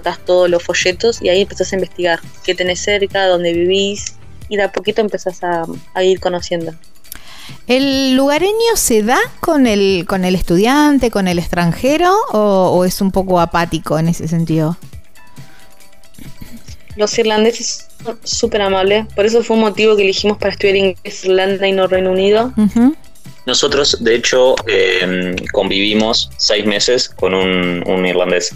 das 0.05 0.21
todos 0.25 0.49
los 0.49 0.63
folletos 0.63 1.21
y 1.21 1.29
ahí 1.29 1.41
empezás 1.41 1.73
a 1.73 1.75
investigar 1.75 2.21
qué 2.45 2.55
tenés 2.55 2.79
cerca, 2.79 3.27
dónde 3.27 3.53
vivís 3.53 4.15
y 4.49 4.57
de 4.57 4.63
a 4.63 4.71
poquito 4.71 5.01
empezás 5.01 5.41
a, 5.43 5.65
ir 6.05 6.21
conociendo. 6.21 6.73
¿El 7.67 8.15
lugareño 8.15 8.77
se 8.77 9.03
da 9.03 9.19
con 9.41 9.67
el, 9.67 10.05
con 10.07 10.25
el 10.25 10.37
estudiante, 10.37 11.11
con 11.11 11.27
el 11.27 11.41
extranjero 11.41 12.15
o 12.31 12.85
es 12.85 13.01
un 13.01 13.11
poco 13.11 13.41
apático 13.41 13.99
en 13.99 14.07
ese 14.07 14.29
sentido? 14.29 14.77
Los 16.97 17.19
irlandeses 17.19 17.89
son 18.03 18.19
súper 18.23 18.63
amables, 18.63 19.07
por 19.15 19.27
eso 19.27 19.43
fue 19.43 19.57
un 19.57 19.63
motivo 19.63 19.97
que 19.97 20.03
elegimos 20.03 20.39
para 20.39 20.53
estudiar 20.53 20.77
inglés 20.77 21.25
Irlanda 21.25 21.67
y 21.67 21.73
no 21.73 21.87
Reino 21.87 22.13
Unido. 22.13 22.53
Nosotros, 23.47 23.99
de 24.01 24.15
hecho, 24.15 24.55
eh, 24.67 25.35
convivimos 25.53 26.31
seis 26.37 26.65
meses 26.65 27.09
con 27.09 27.35
un, 27.35 27.83
un 27.87 28.07
irlandés. 28.07 28.55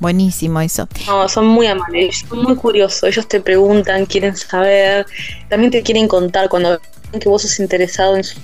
Buenísimo 0.00 0.60
eso. 0.60 0.86
No, 1.06 1.28
son 1.28 1.46
muy 1.46 1.66
amables, 1.66 2.24
son 2.28 2.42
muy 2.44 2.54
curiosos, 2.54 3.02
ellos 3.02 3.26
te 3.26 3.40
preguntan, 3.40 4.06
quieren 4.06 4.36
saber, 4.36 5.06
también 5.48 5.72
te 5.72 5.82
quieren 5.82 6.06
contar 6.06 6.48
cuando 6.48 6.80
ven 7.10 7.20
que 7.20 7.28
vos 7.28 7.42
sos 7.42 7.58
interesado 7.58 8.16
en 8.16 8.22
su... 8.22 8.38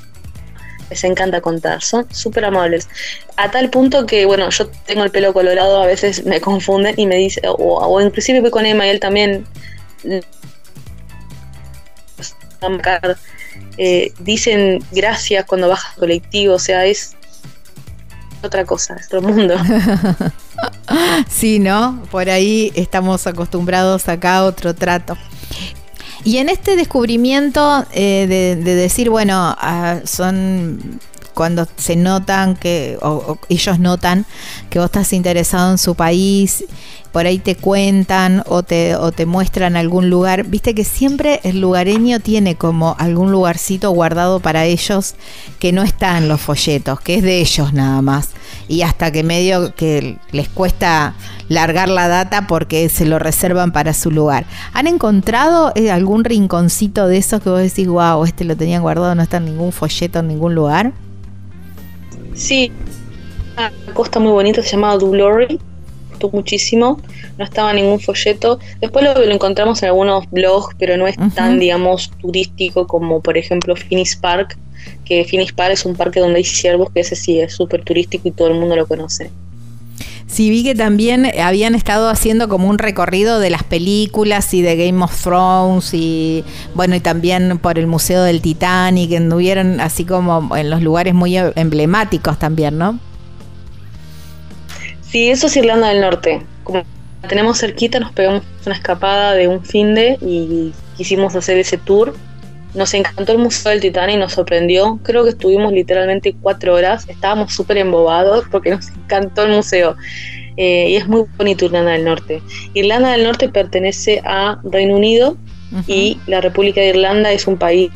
Les 0.90 1.02
encanta 1.04 1.40
contar, 1.40 1.82
son 1.82 2.06
súper 2.12 2.44
amables. 2.44 2.88
A 3.36 3.50
tal 3.50 3.70
punto 3.70 4.06
que, 4.06 4.26
bueno, 4.26 4.50
yo 4.50 4.68
tengo 4.86 5.04
el 5.04 5.10
pelo 5.10 5.32
colorado, 5.32 5.82
a 5.82 5.86
veces 5.86 6.24
me 6.24 6.40
confunden 6.40 6.94
y 6.96 7.06
me 7.06 7.16
dicen, 7.16 7.44
o, 7.46 7.54
o 7.56 8.00
inclusive 8.00 8.40
voy 8.40 8.50
con 8.50 8.66
Emma 8.66 8.86
y 8.86 8.90
él 8.90 9.00
también 9.00 9.46
eh, 13.76 14.12
dicen 14.20 14.84
gracias 14.92 15.44
cuando 15.46 15.68
bajas 15.68 15.96
colectivo, 15.96 16.54
o 16.54 16.58
sea, 16.58 16.84
es 16.84 17.16
otra 18.42 18.64
cosa, 18.64 18.96
es 18.96 19.06
otro 19.06 19.22
mundo. 19.22 19.56
Sí, 21.28 21.58
¿no? 21.58 22.02
Por 22.10 22.30
ahí 22.30 22.70
estamos 22.76 23.26
acostumbrados 23.26 24.08
acá 24.08 24.36
a 24.36 24.44
otro 24.44 24.74
trato. 24.74 25.16
Y 26.24 26.38
en 26.38 26.48
este 26.48 26.76
descubrimiento 26.76 27.84
eh, 27.92 28.26
de, 28.26 28.56
de 28.56 28.74
decir, 28.74 29.10
bueno, 29.10 29.54
ah, 29.58 30.00
son 30.04 31.00
cuando 31.34 31.66
se 31.76 31.96
notan 31.96 32.56
que, 32.56 32.98
o, 33.02 33.08
o 33.08 33.38
ellos 33.48 33.78
notan 33.78 34.26
que 34.70 34.78
vos 34.78 34.86
estás 34.86 35.12
interesado 35.12 35.70
en 35.72 35.78
su 35.78 35.94
país, 35.94 36.64
por 37.14 37.26
ahí 37.26 37.38
te 37.38 37.54
cuentan 37.54 38.42
o 38.48 38.64
te, 38.64 38.96
o 38.96 39.12
te 39.12 39.24
muestran 39.24 39.76
algún 39.76 40.10
lugar. 40.10 40.48
Viste 40.48 40.74
que 40.74 40.82
siempre 40.82 41.38
el 41.44 41.60
lugareño 41.60 42.18
tiene 42.18 42.56
como 42.56 42.96
algún 42.98 43.30
lugarcito 43.30 43.92
guardado 43.92 44.40
para 44.40 44.64
ellos 44.64 45.14
que 45.60 45.70
no 45.70 45.84
está 45.84 46.18
en 46.18 46.26
los 46.26 46.40
folletos, 46.40 46.98
que 46.98 47.14
es 47.14 47.22
de 47.22 47.38
ellos 47.38 47.72
nada 47.72 48.02
más. 48.02 48.30
Y 48.66 48.82
hasta 48.82 49.12
que 49.12 49.22
medio 49.22 49.76
que 49.76 50.18
les 50.32 50.48
cuesta 50.48 51.14
largar 51.48 51.88
la 51.88 52.08
data 52.08 52.48
porque 52.48 52.88
se 52.88 53.06
lo 53.06 53.20
reservan 53.20 53.70
para 53.70 53.94
su 53.94 54.10
lugar. 54.10 54.44
¿Han 54.72 54.88
encontrado 54.88 55.70
eh, 55.76 55.92
algún 55.92 56.24
rinconcito 56.24 57.06
de 57.06 57.18
esos 57.18 57.40
que 57.40 57.48
vos 57.48 57.60
decís, 57.60 57.86
wow, 57.86 58.24
este 58.24 58.42
lo 58.42 58.56
tenían 58.56 58.82
guardado, 58.82 59.14
no 59.14 59.22
está 59.22 59.36
en 59.36 59.44
ningún 59.44 59.70
folleto 59.70 60.18
en 60.18 60.26
ningún 60.26 60.56
lugar? 60.56 60.92
Sí, 62.34 62.72
una 63.56 63.72
costa 63.94 64.18
muy 64.18 64.32
bonita, 64.32 64.62
se 64.62 64.70
llamaba 64.70 64.98
Dublory, 64.98 65.58
gustó 66.10 66.30
muchísimo, 66.30 67.00
no 67.38 67.44
estaba 67.44 67.70
en 67.70 67.76
ningún 67.76 68.00
folleto. 68.00 68.58
Después 68.80 69.04
lo, 69.04 69.14
lo 69.14 69.32
encontramos 69.32 69.82
en 69.82 69.88
algunos 69.90 70.28
blogs, 70.30 70.74
pero 70.78 70.96
no 70.96 71.06
es 71.06 71.16
tan, 71.34 71.58
digamos, 71.58 72.10
turístico 72.20 72.86
como, 72.86 73.20
por 73.20 73.36
ejemplo, 73.38 73.76
Phoenix 73.76 74.16
Park, 74.16 74.56
que 75.04 75.24
Phoenix 75.24 75.52
Park 75.52 75.72
es 75.72 75.84
un 75.84 75.94
parque 75.94 76.20
donde 76.20 76.38
hay 76.38 76.44
ciervos, 76.44 76.90
que 76.90 77.00
ese 77.00 77.16
sí 77.16 77.40
es 77.40 77.54
súper 77.54 77.84
turístico 77.84 78.28
y 78.28 78.32
todo 78.32 78.48
el 78.48 78.54
mundo 78.54 78.76
lo 78.76 78.86
conoce. 78.86 79.30
Sí, 80.34 80.50
vi 80.50 80.64
que 80.64 80.74
también 80.74 81.30
habían 81.40 81.76
estado 81.76 82.08
haciendo 82.08 82.48
como 82.48 82.68
un 82.68 82.78
recorrido 82.78 83.38
de 83.38 83.50
las 83.50 83.62
películas 83.62 84.52
y 84.52 84.62
de 84.62 84.74
Game 84.74 85.04
of 85.04 85.22
Thrones 85.22 85.94
y 85.94 86.42
bueno, 86.74 86.96
y 86.96 87.00
también 87.00 87.56
por 87.58 87.78
el 87.78 87.86
Museo 87.86 88.24
del 88.24 88.42
Titanic, 88.42 89.12
anduvieron 89.14 89.80
así 89.80 90.04
como 90.04 90.56
en 90.56 90.70
los 90.70 90.82
lugares 90.82 91.14
muy 91.14 91.36
emblemáticos 91.36 92.36
también, 92.36 92.78
¿no? 92.78 92.98
Sí, 95.02 95.30
eso 95.30 95.46
es 95.46 95.56
Irlanda 95.56 95.90
del 95.90 96.00
Norte. 96.00 96.44
Como 96.64 96.82
la 97.22 97.28
tenemos 97.28 97.60
cerquita, 97.60 98.00
nos 98.00 98.10
pegamos 98.10 98.42
una 98.66 98.74
escapada 98.74 99.34
de 99.34 99.46
un 99.46 99.64
fin 99.64 99.94
de 99.94 100.18
y 100.20 100.72
quisimos 100.96 101.36
hacer 101.36 101.58
ese 101.58 101.78
tour. 101.78 102.12
Nos 102.74 102.92
encantó 102.94 103.32
el 103.32 103.38
Museo 103.38 103.70
del 103.70 103.80
Titanic, 103.80 104.18
nos 104.18 104.32
sorprendió. 104.32 104.98
Creo 105.02 105.24
que 105.24 105.30
estuvimos 105.30 105.72
literalmente 105.72 106.34
cuatro 106.40 106.74
horas. 106.74 107.08
Estábamos 107.08 107.52
súper 107.52 107.78
embobados 107.78 108.44
porque 108.50 108.70
nos 108.70 108.88
encantó 108.88 109.44
el 109.44 109.52
museo. 109.52 109.96
Eh, 110.56 110.90
y 110.90 110.96
es 110.96 111.06
muy 111.08 111.24
bonito 111.36 111.64
Irlanda 111.64 111.92
del 111.92 112.04
Norte. 112.04 112.42
Irlanda 112.74 113.12
del 113.12 113.24
Norte 113.24 113.48
pertenece 113.48 114.20
a 114.24 114.60
Reino 114.64 114.96
Unido 114.96 115.36
y 115.86 116.18
la 116.26 116.40
República 116.40 116.80
de 116.80 116.88
Irlanda 116.90 117.32
es 117.32 117.46
un 117.48 117.56
país 117.56 117.90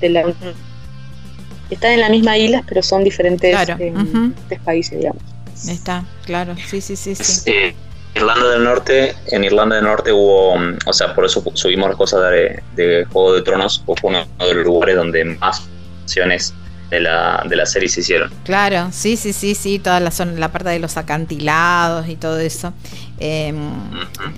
de 0.00 0.10
la 0.10 0.34
están 1.70 1.92
en 1.92 2.00
la 2.00 2.08
misma 2.08 2.38
isla, 2.38 2.62
pero 2.66 2.82
son 2.82 3.02
diferentes, 3.02 3.50
Claro, 3.50 3.76
eh, 3.80 3.92
diferentes 3.92 4.60
países, 4.60 4.98
digamos. 4.98 5.22
Está, 5.68 6.04
claro, 6.24 6.54
sí, 6.66 6.80
sí, 6.80 6.96
sí, 6.96 7.14
sí. 7.14 7.50
Eh, 7.50 7.74
Irlanda 8.16 8.48
del 8.48 8.64
Norte, 8.64 9.14
en 9.26 9.44
Irlanda 9.44 9.76
del 9.76 9.84
Norte 9.84 10.10
hubo, 10.12 10.54
o 10.86 10.92
sea, 10.92 11.14
por 11.14 11.26
eso 11.26 11.44
subimos 11.52 11.88
las 11.88 11.96
cosas 11.96 12.30
de, 12.30 12.62
de 12.74 13.04
Juego 13.04 13.34
de 13.34 13.42
Tronos, 13.42 13.82
fue 13.84 13.96
uno 14.02 14.26
de 14.38 14.54
los 14.54 14.64
lugares 14.64 14.96
donde 14.96 15.24
más 15.24 15.68
acciones 16.02 16.54
de 16.90 17.00
la, 17.00 17.44
de 17.48 17.56
la 17.56 17.66
serie 17.66 17.88
se 17.88 18.00
hicieron. 18.00 18.32
Claro, 18.44 18.88
sí, 18.90 19.16
sí, 19.16 19.32
sí, 19.32 19.54
sí, 19.54 19.78
toda 19.78 20.00
la 20.00 20.10
zona, 20.10 20.32
la 20.32 20.50
parte 20.50 20.70
de 20.70 20.78
los 20.78 20.96
acantilados 20.96 22.08
y 22.08 22.16
todo 22.16 22.38
eso. 22.38 22.72
Eh, 23.18 23.52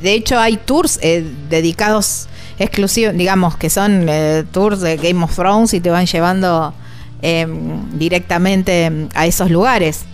de 0.03 0.13
hecho, 0.13 0.39
hay 0.39 0.57
tours 0.57 0.99
eh, 1.03 1.25
dedicados 1.49 2.27
exclusivos, 2.59 3.15
digamos, 3.15 3.57
que 3.57 3.71
son 3.71 4.09
eh, 4.09 4.45
tours 4.51 4.81
de 4.81 4.97
Game 4.97 5.23
of 5.23 5.35
Thrones 5.35 5.73
y 5.75 5.81
te 5.81 5.91
van 5.91 6.07
llevando 6.07 6.75
eh, 7.23 7.47
directamente 7.93 9.09
a 9.15 9.27
esos 9.27 9.51
lugares. 9.51 10.05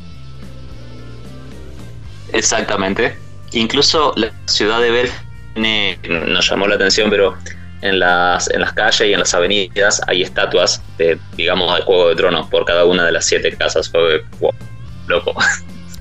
Exactamente. 2.33 3.24
Incluso 3.55 4.13
la 4.17 4.31
ciudad 4.47 4.81
de 4.81 4.91
tiene- 5.55 5.99
nos 6.27 6.49
llamó 6.49 6.67
la 6.67 6.75
atención, 6.75 7.11
pero 7.11 7.35
en 7.83 7.99
las, 7.99 8.51
en 8.51 8.61
las 8.61 8.73
calles 8.73 9.09
y 9.09 9.13
en 9.13 9.21
las 9.21 9.35
avenidas 9.35 10.01
hay 10.07 10.23
estatuas 10.23 10.83
de, 10.99 11.19
digamos, 11.37 11.75
de 11.77 11.83
Juego 11.83 12.09
de 12.09 12.17
Tronos 12.17 12.49
por 12.49 12.65
cada 12.65 12.85
una 12.85 13.05
de 13.05 13.13
las 13.13 13.25
siete 13.27 13.55
casas. 13.57 13.89
Fue 13.89 14.23
wow, 14.41 14.53
loco. 15.07 15.35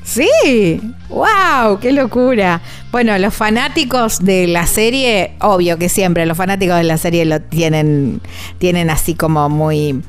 Sí, 0.04 0.82
wow, 1.08 1.80
qué 1.80 1.94
locura. 1.94 2.62
Bueno, 2.92 3.18
los 3.20 3.34
fanáticos 3.34 4.20
de 4.24 4.48
la 4.48 4.68
serie, 4.68 5.36
obvio 5.40 5.78
que 5.78 5.88
siempre 5.88 6.26
los 6.26 6.36
fanáticos 6.36 6.76
de 6.78 6.84
la 6.84 6.98
serie 6.98 7.24
lo 7.26 7.42
tienen, 7.42 8.20
tienen 8.60 8.90
así 8.90 9.16
como 9.16 9.48
muy 9.48 10.02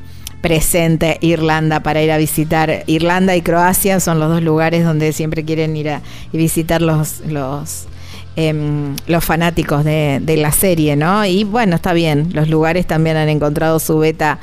presente 0.45 1.17
Irlanda 1.21 1.79
para 1.79 2.03
ir 2.03 2.11
a 2.11 2.17
visitar. 2.17 2.83
Irlanda 2.85 3.35
y 3.35 3.41
Croacia 3.41 3.99
son 3.99 4.19
los 4.19 4.29
dos 4.29 4.43
lugares 4.43 4.85
donde 4.85 5.11
siempre 5.11 5.43
quieren 5.43 5.75
ir 5.75 5.89
a 5.89 6.01
y 6.31 6.37
visitar 6.37 6.83
los 6.83 7.21
los 7.21 7.87
em, 8.35 8.95
los 9.07 9.25
fanáticos 9.25 9.83
de, 9.83 10.19
de 10.21 10.37
la 10.37 10.51
serie, 10.51 10.95
¿no? 10.95 11.25
Y 11.25 11.45
bueno, 11.45 11.77
está 11.77 11.93
bien. 11.93 12.29
Los 12.33 12.47
lugares 12.47 12.85
también 12.85 13.17
han 13.17 13.27
encontrado 13.27 13.79
su 13.79 13.97
beta 13.97 14.37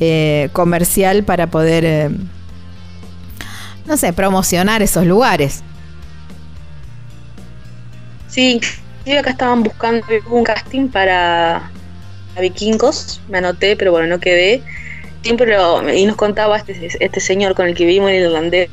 eh, 0.00 0.48
comercial 0.54 1.22
para 1.22 1.48
poder 1.48 1.84
eh, 1.84 2.10
no 3.84 3.98
sé, 3.98 4.14
promocionar 4.14 4.80
esos 4.80 5.04
lugares. 5.04 5.62
Sí, 8.28 8.52
inclusive 8.52 9.18
acá 9.18 9.32
estaban 9.32 9.62
buscando 9.62 10.06
un 10.30 10.44
casting 10.44 10.88
para 10.88 11.70
vikingos, 12.40 13.20
me 13.28 13.36
anoté, 13.36 13.76
pero 13.76 13.92
bueno, 13.92 14.06
no 14.06 14.18
quedé. 14.18 14.62
Siempre 15.22 15.56
lo, 15.56 15.88
y 15.92 16.04
nos 16.04 16.16
contaba 16.16 16.56
este, 16.56 16.90
este 16.98 17.20
señor 17.20 17.54
con 17.54 17.66
el 17.66 17.74
que 17.74 17.84
vivimos 17.84 18.10
en 18.10 18.22
irlandés, 18.22 18.70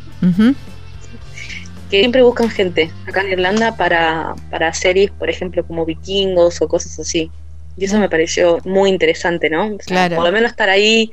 que 1.89 1.99
siempre 1.99 2.21
buscan 2.21 2.49
gente 2.49 2.91
acá 3.07 3.21
en 3.21 3.31
Irlanda 3.31 3.75
para, 3.75 4.35
para 4.49 4.73
series, 4.73 5.11
por 5.11 5.29
ejemplo, 5.29 5.65
como 5.65 5.85
vikingos 5.85 6.61
o 6.61 6.67
cosas 6.67 6.99
así. 6.99 7.31
Y 7.77 7.85
eso 7.85 7.97
me 7.99 8.09
pareció 8.09 8.59
muy 8.65 8.89
interesante, 8.89 9.49
¿no? 9.49 9.65
O 9.65 9.69
sea, 9.69 9.77
Claro. 9.85 10.15
Por 10.17 10.25
lo 10.25 10.31
menos 10.31 10.51
estar 10.51 10.69
ahí 10.69 11.11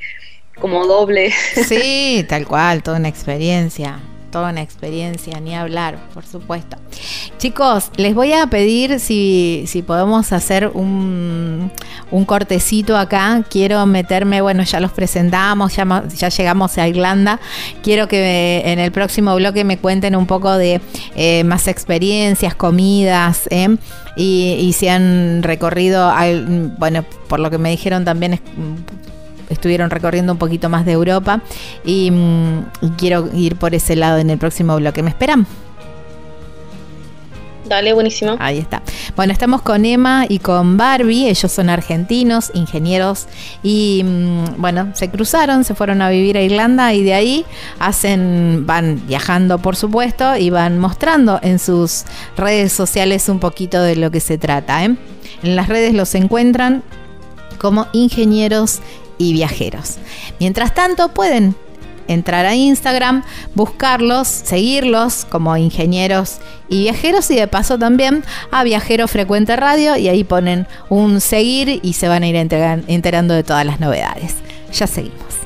como 0.60 0.86
doble. 0.86 1.32
Sí, 1.54 2.24
tal 2.28 2.46
cual, 2.46 2.82
toda 2.82 2.98
una 2.98 3.08
experiencia. 3.08 4.00
Toda 4.36 4.50
una 4.50 4.60
experiencia, 4.60 5.40
ni 5.40 5.54
hablar, 5.54 5.96
por 6.12 6.26
supuesto. 6.26 6.76
Chicos, 7.38 7.90
les 7.96 8.14
voy 8.14 8.34
a 8.34 8.46
pedir 8.48 9.00
si, 9.00 9.64
si 9.66 9.80
podemos 9.80 10.30
hacer 10.30 10.68
un, 10.74 11.72
un 12.10 12.24
cortecito 12.26 12.98
acá. 12.98 13.42
Quiero 13.48 13.86
meterme, 13.86 14.42
bueno, 14.42 14.62
ya 14.62 14.78
los 14.78 14.92
presentamos, 14.92 15.74
ya, 15.74 16.04
ya 16.14 16.28
llegamos 16.28 16.76
a 16.76 16.86
Irlanda. 16.86 17.40
Quiero 17.82 18.08
que 18.08 18.60
en 18.66 18.78
el 18.78 18.92
próximo 18.92 19.34
bloque 19.36 19.64
me 19.64 19.78
cuenten 19.78 20.14
un 20.14 20.26
poco 20.26 20.52
de 20.58 20.82
eh, 21.14 21.42
más 21.44 21.66
experiencias, 21.66 22.54
comidas, 22.54 23.48
¿eh? 23.48 23.74
y, 24.18 24.58
y 24.60 24.74
si 24.74 24.88
han 24.88 25.42
recorrido, 25.44 26.12
bueno, 26.76 27.06
por 27.26 27.40
lo 27.40 27.50
que 27.50 27.56
me 27.56 27.70
dijeron 27.70 28.04
también 28.04 28.34
es 28.34 28.40
estuvieron 29.48 29.90
recorriendo 29.90 30.32
un 30.32 30.38
poquito 30.38 30.68
más 30.68 30.84
de 30.84 30.92
Europa 30.92 31.40
y, 31.84 32.10
mm, 32.10 32.58
y 32.82 32.90
quiero 32.90 33.28
ir 33.34 33.56
por 33.56 33.74
ese 33.74 33.96
lado 33.96 34.18
en 34.18 34.30
el 34.30 34.38
próximo 34.38 34.76
bloque. 34.76 35.02
¿Me 35.02 35.10
esperan? 35.10 35.46
Dale, 37.68 37.92
buenísimo. 37.92 38.36
Ahí 38.38 38.58
está. 38.58 38.82
Bueno, 39.16 39.32
estamos 39.32 39.62
con 39.62 39.84
Emma 39.84 40.24
y 40.28 40.38
con 40.38 40.76
Barbie. 40.76 41.28
Ellos 41.28 41.50
son 41.50 41.68
argentinos, 41.68 42.50
ingenieros 42.54 43.26
y 43.62 44.02
mm, 44.04 44.60
bueno, 44.60 44.90
se 44.94 45.10
cruzaron, 45.10 45.64
se 45.64 45.74
fueron 45.74 46.00
a 46.00 46.08
vivir 46.08 46.36
a 46.36 46.42
Irlanda 46.42 46.94
y 46.94 47.02
de 47.02 47.14
ahí 47.14 47.44
hacen, 47.78 48.64
van 48.66 49.02
viajando 49.06 49.58
por 49.58 49.74
supuesto 49.74 50.36
y 50.36 50.50
van 50.50 50.78
mostrando 50.78 51.40
en 51.42 51.58
sus 51.58 52.04
redes 52.36 52.72
sociales 52.72 53.28
un 53.28 53.40
poquito 53.40 53.82
de 53.82 53.96
lo 53.96 54.10
que 54.10 54.20
se 54.20 54.38
trata. 54.38 54.84
¿eh? 54.84 54.96
En 55.42 55.56
las 55.56 55.68
redes 55.68 55.92
los 55.94 56.14
encuentran 56.14 56.82
como 57.58 57.88
ingenieros 57.92 58.80
y 59.18 59.32
viajeros. 59.32 59.96
Mientras 60.38 60.74
tanto, 60.74 61.08
pueden 61.08 61.54
entrar 62.08 62.46
a 62.46 62.54
Instagram, 62.54 63.24
buscarlos, 63.54 64.28
seguirlos 64.28 65.24
como 65.24 65.56
ingenieros 65.56 66.38
y 66.68 66.82
viajeros 66.82 67.30
y 67.30 67.36
de 67.36 67.48
paso 67.48 67.78
también 67.78 68.24
a 68.50 68.64
Viajero 68.64 69.08
Frecuente 69.08 69.56
Radio 69.56 69.96
y 69.96 70.08
ahí 70.08 70.24
ponen 70.24 70.66
un 70.88 71.20
seguir 71.20 71.80
y 71.82 71.92
se 71.94 72.08
van 72.08 72.22
a 72.22 72.28
ir 72.28 72.36
enterando 72.36 73.34
de 73.34 73.44
todas 73.44 73.66
las 73.66 73.80
novedades. 73.80 74.34
Ya 74.72 74.86
seguimos. 74.86 75.45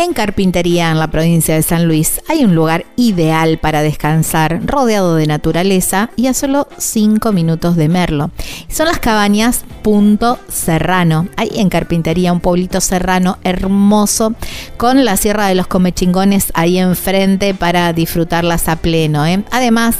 En 0.00 0.14
Carpintería, 0.14 0.90
en 0.90 0.98
la 0.98 1.10
provincia 1.10 1.54
de 1.54 1.62
San 1.62 1.86
Luis, 1.86 2.22
hay 2.26 2.42
un 2.42 2.54
lugar 2.54 2.86
ideal 2.96 3.58
para 3.58 3.82
descansar, 3.82 4.62
rodeado 4.64 5.14
de 5.16 5.26
naturaleza 5.26 6.08
y 6.16 6.26
a 6.26 6.32
solo 6.32 6.68
5 6.78 7.32
minutos 7.32 7.76
de 7.76 7.90
Merlo. 7.90 8.30
Son 8.70 8.86
las 8.86 8.98
cabañas 8.98 9.66
Punto 9.82 10.38
Serrano. 10.48 11.28
Hay 11.36 11.50
en 11.56 11.68
Carpintería 11.68 12.32
un 12.32 12.40
pueblito 12.40 12.80
serrano 12.80 13.36
hermoso 13.44 14.32
con 14.78 15.04
la 15.04 15.18
Sierra 15.18 15.48
de 15.48 15.54
los 15.54 15.66
Comechingones 15.66 16.50
ahí 16.54 16.78
enfrente 16.78 17.52
para 17.52 17.92
disfrutarlas 17.92 18.68
a 18.68 18.76
pleno. 18.76 19.26
¿eh? 19.26 19.44
Además, 19.50 19.96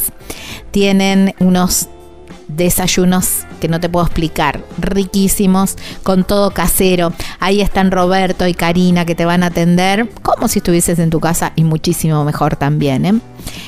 tienen 0.70 1.34
unos 1.40 1.90
desayunos 2.56 3.44
que 3.60 3.68
no 3.68 3.80
te 3.80 3.88
puedo 3.88 4.06
explicar, 4.06 4.62
riquísimos, 4.78 5.76
con 6.02 6.24
todo 6.24 6.50
casero. 6.50 7.12
Ahí 7.38 7.60
están 7.60 7.90
Roberto 7.90 8.46
y 8.46 8.54
Karina 8.54 9.04
que 9.04 9.14
te 9.14 9.24
van 9.24 9.42
a 9.42 9.46
atender 9.46 10.08
como 10.22 10.48
si 10.48 10.58
estuvieses 10.58 10.98
en 10.98 11.10
tu 11.10 11.20
casa 11.20 11.52
y 11.56 11.64
muchísimo 11.64 12.24
mejor 12.24 12.56
también. 12.56 13.06
¿eh? 13.06 13.14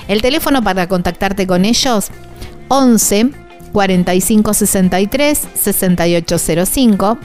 El 0.09 0.23
teléfono 0.23 0.63
para 0.63 0.89
contactarte 0.89 1.47
con 1.47 1.65
ellos, 1.65 2.09
11 2.69 3.31
45 3.73 4.55
63 4.55 5.49
6805. 5.55 7.19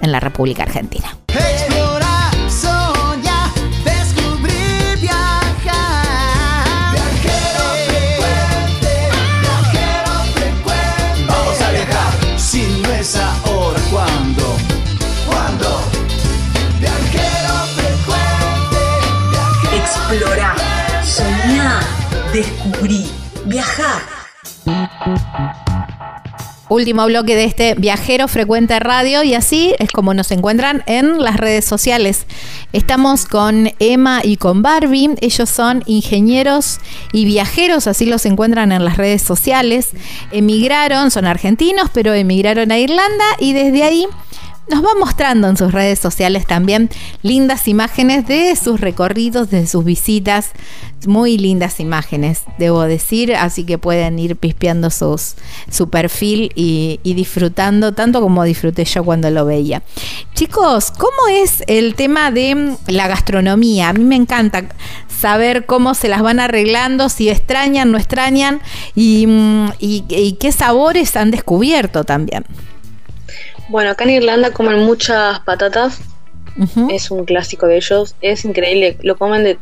en 0.00 0.12
la 0.12 0.20
República 0.20 0.62
Argentina. 0.62 1.16
Descubrí, 22.42 23.06
viajá. 23.44 24.02
Último 26.68 27.04
bloque 27.06 27.36
de 27.36 27.44
este 27.44 27.74
viajero 27.74 28.28
frecuente 28.28 28.78
radio 28.80 29.22
y 29.22 29.34
así 29.34 29.74
es 29.78 29.90
como 29.90 30.14
nos 30.14 30.30
encuentran 30.30 30.82
en 30.86 31.22
las 31.22 31.36
redes 31.36 31.66
sociales. 31.66 32.26
Estamos 32.72 33.26
con 33.26 33.70
Emma 33.78 34.22
y 34.24 34.38
con 34.38 34.62
Barbie. 34.62 35.10
Ellos 35.20 35.50
son 35.50 35.82
ingenieros 35.86 36.80
y 37.12 37.26
viajeros, 37.26 37.86
así 37.86 38.06
los 38.06 38.24
encuentran 38.24 38.72
en 38.72 38.84
las 38.84 38.96
redes 38.96 39.20
sociales. 39.22 39.90
Emigraron, 40.32 41.10
son 41.10 41.26
argentinos, 41.26 41.90
pero 41.92 42.14
emigraron 42.14 42.72
a 42.72 42.78
Irlanda 42.78 43.26
y 43.38 43.52
desde 43.52 43.84
ahí 43.84 44.06
nos 44.68 44.84
va 44.84 44.90
mostrando 44.98 45.48
en 45.48 45.56
sus 45.56 45.72
redes 45.72 45.98
sociales 45.98 46.46
también 46.46 46.88
lindas 47.22 47.66
imágenes 47.66 48.26
de 48.26 48.54
sus 48.56 48.80
recorridos, 48.80 49.50
de 49.50 49.66
sus 49.66 49.84
visitas. 49.84 50.50
Muy 51.04 51.36
lindas 51.36 51.80
imágenes, 51.80 52.44
debo 52.58 52.82
decir. 52.82 53.34
Así 53.34 53.64
que 53.64 53.76
pueden 53.76 54.20
ir 54.20 54.36
pispeando 54.36 54.88
sus, 54.90 55.34
su 55.68 55.90
perfil 55.90 56.52
y, 56.54 57.00
disfrutando 57.02 57.92
tanto 57.92 58.20
como 58.20 58.44
disfruté 58.44 58.84
yo 58.84 59.02
cuando 59.02 59.28
lo 59.30 59.44
veía. 59.44 59.82
Chicos, 60.34 60.92
¿cómo 60.92 61.28
es 61.28 61.64
el 61.66 61.96
tema 61.96 62.30
de 62.30 62.54
mm, 62.54 62.76
la 62.86 63.08
gastronomía? 63.08 63.88
A 63.88 63.92
mí 63.92 64.04
me 64.04 64.16
encanta 64.16 64.64
saber 65.08 65.66
cómo 65.66 65.94
se 65.94 66.08
las 66.08 66.22
van 66.22 66.38
arreglando, 66.38 67.08
si 67.08 67.28
extrañan, 67.28 67.90
no 67.90 67.98
extrañan 67.98 68.60
y, 68.94 69.26
mm, 69.26 69.72
y 69.80 70.36
qué 70.40 70.52
sabores 70.52 71.16
han 71.16 71.32
descubierto 71.32 72.04
también. 72.04 72.44
Bueno, 73.72 73.88
acá 73.92 74.04
en 74.04 74.10
Irlanda 74.10 74.52
comen 74.52 74.80
muchas 74.80 75.40
patatas. 75.40 75.98
Es 76.90 77.10
un 77.10 77.24
clásico 77.24 77.66
de 77.66 77.76
ellos. 77.76 78.14
Es 78.20 78.44
increíble. 78.44 78.98
Lo 79.00 79.16
comen 79.16 79.44
de 79.44 79.58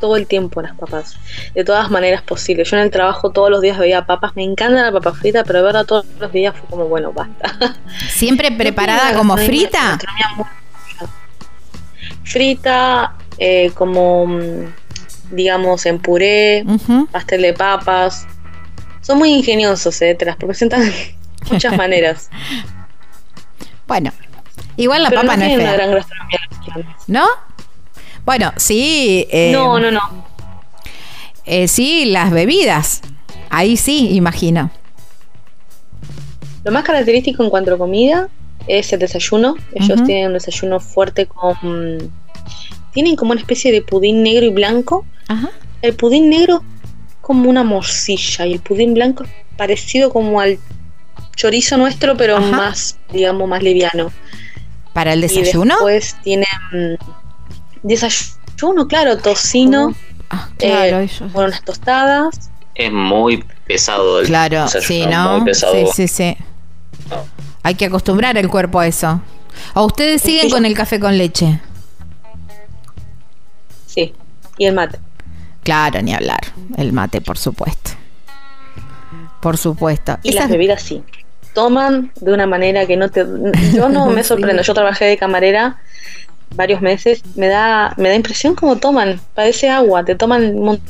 todo 0.00 0.16
el 0.16 0.26
tiempo 0.26 0.62
las 0.62 0.74
papas. 0.78 1.18
De 1.54 1.62
todas 1.62 1.90
maneras 1.90 2.22
posibles. 2.22 2.70
Yo 2.70 2.78
en 2.78 2.84
el 2.84 2.90
trabajo 2.90 3.30
todos 3.30 3.50
los 3.50 3.60
días 3.60 3.76
veía 3.76 4.06
papas. 4.06 4.34
Me 4.34 4.44
encanta 4.44 4.82
la 4.82 4.92
papa 4.92 5.12
frita, 5.12 5.44
pero 5.44 5.62
verla 5.62 5.84
todos 5.84 6.06
los 6.18 6.32
días 6.32 6.56
fue 6.56 6.70
como, 6.70 6.86
bueno, 6.86 7.12
basta. 7.12 7.76
¿Siempre 8.08 8.50
preparada 8.50 9.12
como 9.12 9.36
frita? 9.36 9.98
Frita, 12.24 13.14
eh, 13.36 13.72
como, 13.74 14.26
mm, 14.26 14.72
digamos, 15.32 15.84
en 15.84 15.98
puré, 15.98 16.64
pastel 17.12 17.42
de 17.42 17.52
papas. 17.52 18.26
Son 19.02 19.18
muy 19.18 19.34
ingeniosos, 19.34 20.00
eh, 20.00 20.14
te 20.14 20.24
las 20.24 20.36
presentan 20.36 20.80
de 20.80 21.14
muchas 21.50 21.76
maneras. 21.76 22.30
Bueno, 23.88 24.12
igual 24.76 25.02
la 25.02 25.08
Pero 25.08 25.22
papa 25.22 25.36
no 25.36 25.44
no, 25.44 25.50
es 25.50 25.58
una 25.58 25.72
gran. 25.72 26.04
¿No? 27.08 27.26
Bueno, 28.24 28.52
sí. 28.56 29.26
eh, 29.30 29.50
No, 29.52 29.80
no, 29.80 29.90
no. 29.90 30.00
eh, 31.46 31.66
sí, 31.66 32.04
las 32.04 32.30
bebidas. 32.30 33.00
Ahí 33.50 33.76
sí, 33.76 34.10
imagino. 34.14 34.70
Lo 36.64 36.72
más 36.72 36.84
característico 36.84 37.42
en 37.42 37.50
cuanto 37.50 37.74
a 37.74 37.78
comida 37.78 38.28
es 38.66 38.92
el 38.92 38.98
desayuno. 39.00 39.54
Ellos 39.74 40.04
tienen 40.04 40.26
un 40.28 40.32
desayuno 40.34 40.78
fuerte 40.80 41.26
con. 41.26 42.12
tienen 42.92 43.16
como 43.16 43.32
una 43.32 43.40
especie 43.40 43.72
de 43.72 43.80
pudín 43.80 44.22
negro 44.22 44.44
y 44.44 44.50
blanco. 44.50 45.06
Ajá. 45.28 45.50
El 45.80 45.94
pudín 45.94 46.28
negro 46.28 46.62
como 47.22 47.48
una 47.48 47.64
morcilla 47.64 48.44
y 48.46 48.52
el 48.54 48.60
pudín 48.60 48.92
blanco 48.94 49.24
es 49.24 49.30
parecido 49.56 50.10
como 50.10 50.40
al 50.40 50.58
chorizo 51.38 51.76
nuestro, 51.78 52.16
pero 52.16 52.36
Ajá. 52.36 52.50
más, 52.50 52.98
digamos, 53.12 53.48
más 53.48 53.62
liviano. 53.62 54.10
¿Para 54.92 55.12
el 55.12 55.20
Y 55.20 55.28
desayuno? 55.28 55.74
después 55.76 56.16
tienen 56.24 56.46
desayuno, 57.82 58.88
claro, 58.88 59.16
tocino, 59.18 59.94
Ah, 60.30 60.48
claro, 60.58 60.98
eh, 61.00 61.10
bueno, 61.32 61.48
unas 61.48 61.62
tostadas. 61.62 62.50
Es 62.74 62.92
muy 62.92 63.44
pesado 63.66 64.20
el 64.20 64.26
Claro, 64.26 64.62
desayuno, 64.64 64.86
sí, 64.86 65.06
¿no? 65.06 65.38
Muy 65.38 65.44
pesado. 65.46 65.72
Sí, 65.74 65.86
sí, 65.94 66.08
sí. 66.08 66.36
Hay 67.62 67.74
que 67.76 67.86
acostumbrar 67.86 68.36
el 68.36 68.48
cuerpo 68.48 68.80
a 68.80 68.86
eso. 68.86 69.22
¿O 69.74 69.86
ustedes 69.86 70.20
siguen 70.20 70.46
Sí. 70.46 70.50
con 70.50 70.64
el 70.66 70.74
café 70.74 70.98
con 71.00 71.16
leche? 71.16 71.60
Sí, 73.86 74.12
y 74.58 74.66
el 74.66 74.74
mate. 74.74 74.98
Claro, 75.62 76.02
ni 76.02 76.14
hablar. 76.14 76.40
El 76.76 76.92
mate, 76.92 77.20
por 77.20 77.38
supuesto. 77.38 77.92
Por 79.40 79.56
supuesto. 79.56 80.18
Y 80.22 80.30
Esas- 80.30 80.42
las 80.42 80.50
bebidas 80.50 80.82
sí. 80.82 81.02
Toman 81.54 82.12
de 82.20 82.32
una 82.32 82.46
manera 82.46 82.86
que 82.86 82.96
no 82.96 83.08
te... 83.08 83.24
Yo 83.74 83.88
no 83.88 84.06
me 84.10 84.22
sorprendo. 84.22 84.62
Yo 84.62 84.74
trabajé 84.74 85.06
de 85.06 85.16
camarera 85.16 85.78
varios 86.54 86.80
meses. 86.80 87.22
Me 87.36 87.48
da, 87.48 87.94
me 87.96 88.08
da 88.08 88.14
impresión 88.14 88.54
como 88.54 88.76
toman. 88.76 89.20
Parece 89.34 89.68
agua. 89.68 90.04
Te 90.04 90.14
toman... 90.14 90.80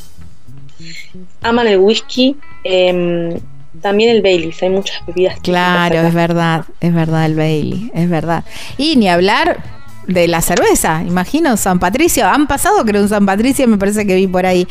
Aman 1.43 1.67
el 1.67 1.79
whisky. 1.79 2.37
em, 2.65 3.39
también 3.81 4.11
el 4.11 4.23
Baileys. 4.23 4.63
Hay 4.63 4.71
muchas 4.71 5.05
bebidas. 5.07 5.39
Claro, 5.41 6.01
es 6.01 6.15
verdad, 6.15 6.65
es 6.81 6.95
verdad 6.95 7.27
el 7.27 7.35
Bailey, 7.35 7.91
es 7.95 8.09
verdad. 8.09 8.45
Y 8.77 8.97
ni 8.97 9.09
hablar 9.09 9.63
de 10.07 10.27
la 10.27 10.41
cerveza, 10.41 11.03
imagino 11.07 11.57
San 11.57 11.79
Patricio, 11.79 12.27
han 12.27 12.47
pasado 12.47 12.85
creo 12.85 13.03
un 13.03 13.11
San 13.11 13.27
Patricio, 13.27 13.69
me 13.69 13.77
parece 13.77 14.07
que 14.07 14.15
vi 14.15 14.27
por 14.27 14.47
ahí 14.47 14.67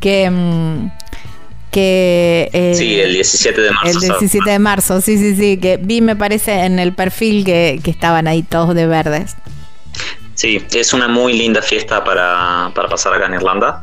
que 0.00 0.28
mm, 0.28 0.90
que 1.72 2.48
eh, 2.52 2.74
Sí, 2.76 3.00
el 3.00 3.12
17 3.14 3.60
de 3.60 3.70
marzo. 3.72 3.90
el 3.98 4.00
17 4.00 4.50
de 4.50 4.58
marzo, 4.60 5.00
sí, 5.00 5.18
sí, 5.18 5.34
sí, 5.34 5.56
que 5.58 5.78
vi 5.78 6.00
me 6.00 6.14
parece 6.14 6.52
en 6.64 6.78
el 6.78 6.92
perfil 6.92 7.44
que, 7.44 7.80
que 7.82 7.90
estaban 7.90 8.28
ahí 8.28 8.42
todos 8.44 8.74
de 8.74 8.86
verdes. 8.86 9.34
Sí, 10.34 10.62
es 10.72 10.92
una 10.92 11.08
muy 11.08 11.32
linda 11.34 11.62
fiesta 11.62 12.04
para, 12.04 12.70
para 12.74 12.88
pasar 12.88 13.14
acá 13.14 13.26
en 13.26 13.34
Irlanda. 13.34 13.82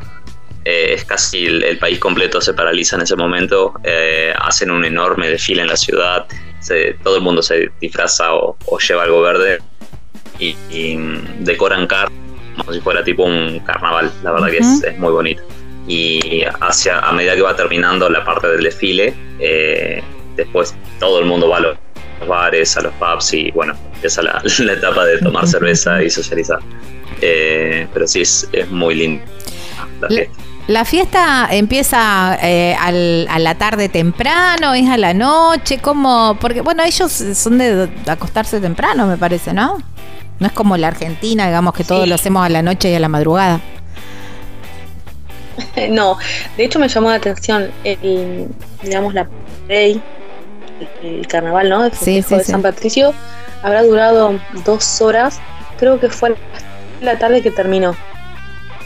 Eh, 0.65 0.93
es 0.93 1.05
casi 1.05 1.45
el, 1.45 1.63
el 1.63 1.77
país 1.79 1.99
completo 1.99 2.41
se 2.41 2.53
paraliza 2.53 2.95
en 2.95 3.03
ese 3.03 3.15
momento. 3.15 3.73
Eh, 3.83 4.33
hacen 4.39 4.71
un 4.71 4.83
enorme 4.85 5.29
desfile 5.29 5.61
en 5.61 5.67
la 5.69 5.77
ciudad. 5.77 6.25
Se- 6.59 6.95
todo 7.03 7.15
el 7.17 7.21
mundo 7.21 7.41
se 7.41 7.69
disfraza 7.79 8.33
o, 8.33 8.57
o 8.65 8.79
lleva 8.79 9.03
algo 9.03 9.21
verde 9.21 9.59
y, 10.37 10.55
y, 10.69 10.95
mm, 10.97 11.43
decoran 11.43 11.87
car 11.87 12.09
como 12.57 12.73
si 12.73 12.81
fuera 12.81 13.03
tipo 13.03 13.23
un 13.23 13.59
carnaval. 13.59 14.11
La 14.23 14.31
verdad 14.31 14.49
que 14.49 14.57
es, 14.57 14.83
es 14.83 14.97
muy 14.99 15.11
bonito. 15.13 15.41
Y 15.89 16.43
hacia, 16.61 16.99
a 16.99 17.11
medida 17.11 17.35
que 17.35 17.41
va 17.41 17.55
terminando 17.55 18.09
la 18.09 18.23
parte 18.23 18.47
del 18.47 18.63
desfile, 18.63 19.13
eh, 19.39 20.01
después 20.37 20.73
todo 20.99 21.19
el 21.19 21.25
mundo 21.25 21.49
va 21.49 21.57
a 21.57 21.61
los 21.61 21.77
bares, 22.27 22.77
a 22.77 22.81
los 22.81 22.93
pubs 22.93 23.33
y 23.33 23.49
bueno, 23.51 23.73
empieza 23.95 24.21
la, 24.21 24.41
la 24.59 24.73
etapa 24.73 25.03
de 25.05 25.17
tomar 25.17 25.47
cerveza 25.55 26.01
y 26.03 26.09
socializar. 26.09 26.59
Eh, 27.21 27.87
pero 27.93 28.07
sí, 28.07 28.21
es, 28.21 28.47
es 28.53 28.69
muy 28.69 28.95
lindo 28.95 29.25
la 29.99 30.07
fiesta. 30.07 30.41
La 30.67 30.85
fiesta 30.85 31.47
empieza 31.49 32.37
eh, 32.43 32.75
al- 32.79 33.27
a 33.27 33.39
la 33.39 33.55
tarde 33.55 33.89
temprano, 33.89 34.75
es 34.75 34.87
a 34.87 34.97
la 34.97 35.15
noche, 35.15 35.79
como 35.79 36.37
porque 36.39 36.61
bueno 36.61 36.83
ellos 36.83 37.11
son 37.33 37.57
de, 37.57 37.89
acostarse 38.05 38.59
temprano, 38.61 39.07
me 39.07 39.17
parece, 39.17 39.51
¿no? 39.53 39.79
No 40.39 40.45
es 40.47 40.53
como 40.53 40.77
la 40.77 40.89
Argentina, 40.89 41.47
digamos 41.47 41.73
que 41.73 41.83
todo 41.83 42.03
Sí. 42.03 42.09
lo 42.09 42.15
hacemos 42.15 42.45
a 42.45 42.49
la 42.49 42.61
noche 42.61 42.91
y 42.91 42.93
a 42.95 42.99
la 42.99 43.09
madrugada. 43.09 43.59
No, 45.89 46.17
de 46.57 46.63
hecho 46.65 46.79
me 46.79 46.87
llamó 46.87 47.09
la 47.09 47.15
atención 47.17 47.71
el, 47.83 48.47
digamos, 48.81 49.13
la 49.13 49.27
ley, 49.67 50.01
el 51.03 51.27
carnaval, 51.27 51.69
¿no? 51.69 51.85
El 51.85 51.93
Sí, 51.93 52.15
de 52.15 52.23
sí. 52.23 52.51
San 52.51 52.61
Patricio 52.61 53.13
habrá 53.63 53.83
durado 53.83 54.39
dos 54.65 55.01
horas, 55.01 55.39
creo 55.77 55.99
que 55.99 56.09
fue 56.09 56.35
la 57.01 57.17
tarde 57.17 57.41
que 57.41 57.51
terminó. 57.51 57.95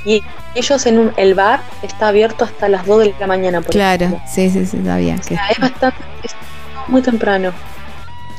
Y 0.05 0.21
ellos 0.55 0.85
en 0.85 0.99
un, 0.99 1.13
el 1.17 1.33
bar 1.33 1.61
está 1.81 2.09
abierto 2.09 2.43
hasta 2.45 2.67
las 2.67 2.85
2 2.85 2.99
de 3.05 3.15
la 3.19 3.27
mañana, 3.27 3.61
por 3.61 3.71
Claro, 3.71 4.05
ejemplo. 4.05 4.27
sí, 4.27 4.49
sí, 4.49 4.65
sí, 4.65 4.77
está 4.77 4.97
bien. 4.97 5.19
O 5.19 5.23
sea, 5.23 5.47
es 5.49 5.59
bastante, 5.59 5.97
es 6.23 6.31
muy 6.87 7.01
temprano. 7.01 7.51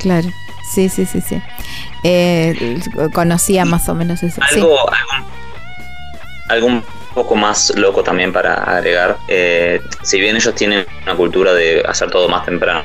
Claro, 0.01 0.29
sí, 0.75 0.89
sí, 0.91 1.07
sí, 1.07 1.21
sí. 1.23 1.41
Eh, 2.03 2.79
conocía 3.15 3.65
más 3.65 3.89
o 3.89 3.95
menos 3.95 4.23
eso. 4.23 4.41
Algo, 4.53 4.77
algo 6.51 6.67
un 6.67 6.85
poco 7.15 7.37
más 7.37 7.73
loco 7.77 8.03
también 8.03 8.33
para 8.33 8.55
agregar. 8.55 9.17
eh, 9.29 9.81
si 10.03 10.21
bien 10.21 10.37
ellos 10.37 10.55
tienen 10.55 10.87
una 11.05 11.15
cultura 11.15 11.53
de 11.55 11.83
hacer 11.87 12.11
todo 12.11 12.29
más 12.29 12.45
temprano 12.45 12.83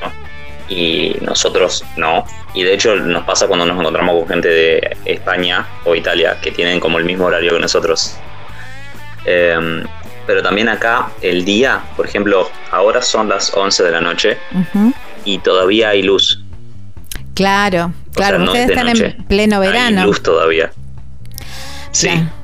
y 0.70 1.16
nosotros 1.22 1.84
no, 1.98 2.26
y 2.54 2.64
de 2.64 2.74
hecho 2.76 2.96
nos 2.96 3.24
pasa 3.24 3.48
cuando 3.48 3.66
nos 3.66 3.80
encontramos 3.80 4.16
con 4.20 4.28
gente 4.30 4.48
de 4.48 4.98
España 5.06 5.66
o 5.86 5.96
Italia 5.96 6.38
que 6.42 6.52
tienen 6.52 6.80
como 6.80 7.00
el 7.00 7.06
mismo 7.06 7.26
horario 7.26 7.54
que 7.54 7.60
nosotros. 7.60 8.16
Eh, 9.26 9.84
pero 10.28 10.44
también 10.44 10.70
acá 10.70 11.10
el 11.22 11.44
día, 11.44 11.82
por 11.98 12.06
ejemplo, 12.06 12.48
ahora 12.72 13.02
son 13.02 13.30
las 13.30 13.52
11 13.52 13.84
de 13.84 13.92
la 13.92 14.00
noche 14.00 14.38
y 15.26 15.40
todavía 15.40 15.90
hay 15.90 16.04
luz. 16.04 16.44
Claro, 17.34 17.92
claro, 18.14 18.38
sea, 18.38 18.46
no 18.46 18.52
ustedes 18.52 18.62
es 18.62 18.68
de 18.68 18.74
están 18.74 18.88
noche. 18.94 19.16
en 19.18 19.24
pleno 19.26 19.60
verano. 19.60 20.02
Hay 20.02 20.06
luz 20.06 20.22
todavía. 20.22 20.72
Sí. 21.92 22.10
Claro. 22.10 22.39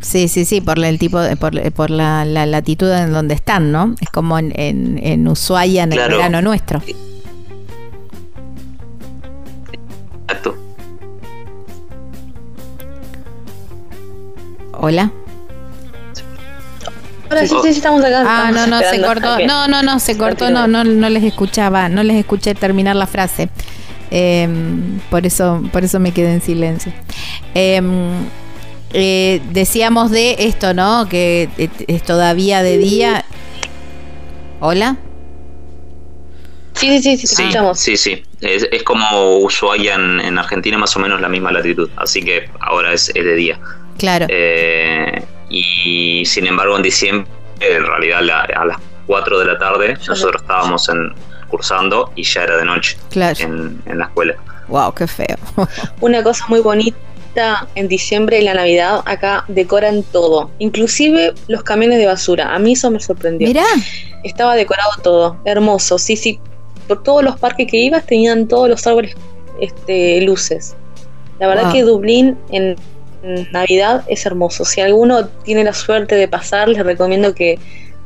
Sí, 0.00 0.28
sí, 0.28 0.44
sí, 0.44 0.60
por 0.60 0.78
el 0.78 0.98
tipo, 0.98 1.18
de- 1.18 1.36
por, 1.36 1.72
por 1.72 1.90
la, 1.90 2.24
la 2.24 2.46
latitud 2.46 2.90
en 2.92 3.12
donde 3.12 3.34
están, 3.34 3.72
¿no? 3.72 3.94
Es 4.00 4.08
como 4.10 4.38
en, 4.38 4.52
en, 4.54 4.98
en 5.02 5.26
Ushuaia 5.26 5.82
en 5.84 5.92
el 5.92 5.98
verano 5.98 6.42
nuestro. 6.42 6.80
Exacto. 10.28 10.56
Hola. 14.78 15.10
Ahora 17.28 17.40
sí, 17.42 17.48
sí, 17.48 17.72
sí, 17.72 17.78
estamos 17.78 18.04
acá. 18.04 18.22
Ah, 18.26 18.50
no, 18.52 18.58
estamos 18.64 18.82
no, 18.82 18.90
se 18.90 19.02
cortó. 19.02 19.38
No, 19.46 19.66
no, 19.68 19.82
no, 19.82 19.98
se 19.98 20.16
cortó. 20.16 20.50
No, 20.50 20.66
no, 20.68 20.84
no 20.84 21.08
les 21.08 21.24
escuchaba, 21.24 21.88
no 21.88 22.02
les 22.04 22.16
escuché 22.16 22.54
terminar 22.54 22.94
la 22.94 23.06
frase. 23.06 23.48
Eh, 24.12 24.48
por 25.10 25.26
eso, 25.26 25.62
por 25.72 25.82
eso 25.82 25.98
me 25.98 26.12
quedé 26.12 26.34
en 26.34 26.40
silencio. 26.40 26.92
Eh, 27.54 27.80
eh, 28.92 29.40
decíamos 29.52 30.10
de 30.10 30.36
esto, 30.40 30.74
¿no? 30.74 31.08
Que 31.08 31.48
es 31.86 32.02
todavía 32.02 32.62
de 32.62 32.78
día. 32.78 33.24
Hola. 34.60 34.96
Sí, 36.74 37.00
sí, 37.02 37.16
sí, 37.16 37.26
sí, 37.26 37.42
escuchamos. 37.42 37.78
sí, 37.78 37.96
sí. 37.96 38.22
Es, 38.42 38.68
es 38.70 38.82
como 38.82 39.38
Ushuaia 39.38 39.94
en, 39.94 40.20
en 40.20 40.38
Argentina, 40.38 40.76
más 40.76 40.94
o 40.96 41.00
menos 41.00 41.20
la 41.20 41.28
misma 41.28 41.50
latitud. 41.50 41.88
Así 41.96 42.22
que 42.22 42.50
ahora 42.60 42.92
es, 42.92 43.10
es 43.14 43.24
de 43.24 43.34
día. 43.34 43.58
Claro. 43.98 44.26
Eh, 44.28 45.24
y 45.48 46.22
sin 46.26 46.46
embargo, 46.46 46.76
en 46.76 46.82
diciembre, 46.82 47.26
en 47.60 47.84
realidad 47.86 48.20
la- 48.20 48.42
a 48.42 48.64
las 48.66 48.76
4 49.06 49.38
de 49.38 49.46
la 49.46 49.58
tarde, 49.58 49.96
nosotros 50.06 50.42
estábamos 50.42 50.86
en, 50.90 51.14
cursando 51.48 52.12
y 52.16 52.24
ya 52.24 52.42
era 52.42 52.56
de 52.58 52.64
noche 52.66 52.98
Claro. 53.10 53.36
en, 53.40 53.80
en 53.86 53.98
la 53.98 54.06
escuela. 54.06 54.34
Wow, 54.68 54.92
qué 54.94 55.06
feo. 55.06 55.36
Una 56.00 56.22
cosa 56.22 56.44
muy 56.48 56.60
bonita 56.60 56.96
en 57.74 57.88
diciembre 57.88 58.40
y 58.40 58.44
la 58.44 58.54
Navidad, 58.54 59.00
acá 59.04 59.44
decoran 59.48 60.02
todo, 60.02 60.50
inclusive 60.58 61.34
los 61.48 61.62
camiones 61.62 61.98
de 61.98 62.06
basura. 62.06 62.54
A 62.54 62.58
mí 62.58 62.72
eso 62.72 62.90
me 62.90 63.00
sorprendió. 63.00 63.46
Mirá. 63.48 63.64
Estaba 64.24 64.54
decorado 64.56 64.90
todo, 65.02 65.36
hermoso. 65.44 65.98
Sí, 65.98 66.16
sí, 66.16 66.40
por 66.88 67.02
todos 67.02 67.22
los 67.22 67.38
parques 67.38 67.70
que 67.70 67.76
ibas 67.78 68.06
tenían 68.06 68.48
todos 68.48 68.68
los 68.68 68.86
árboles 68.86 69.14
este, 69.60 70.20
luces. 70.22 70.76
La 71.38 71.48
verdad 71.48 71.64
Wow. 71.64 71.72
que 71.72 71.82
Dublín 71.82 72.38
en, 72.50 72.76
Navidad 73.50 74.04
es 74.06 74.24
hermoso. 74.24 74.64
Si 74.64 74.80
alguno 74.80 75.26
tiene 75.26 75.64
la 75.64 75.72
suerte 75.72 76.14
de 76.14 76.28
pasar, 76.28 76.68
les 76.68 76.84
recomiendo 76.84 77.34
que 77.34 77.58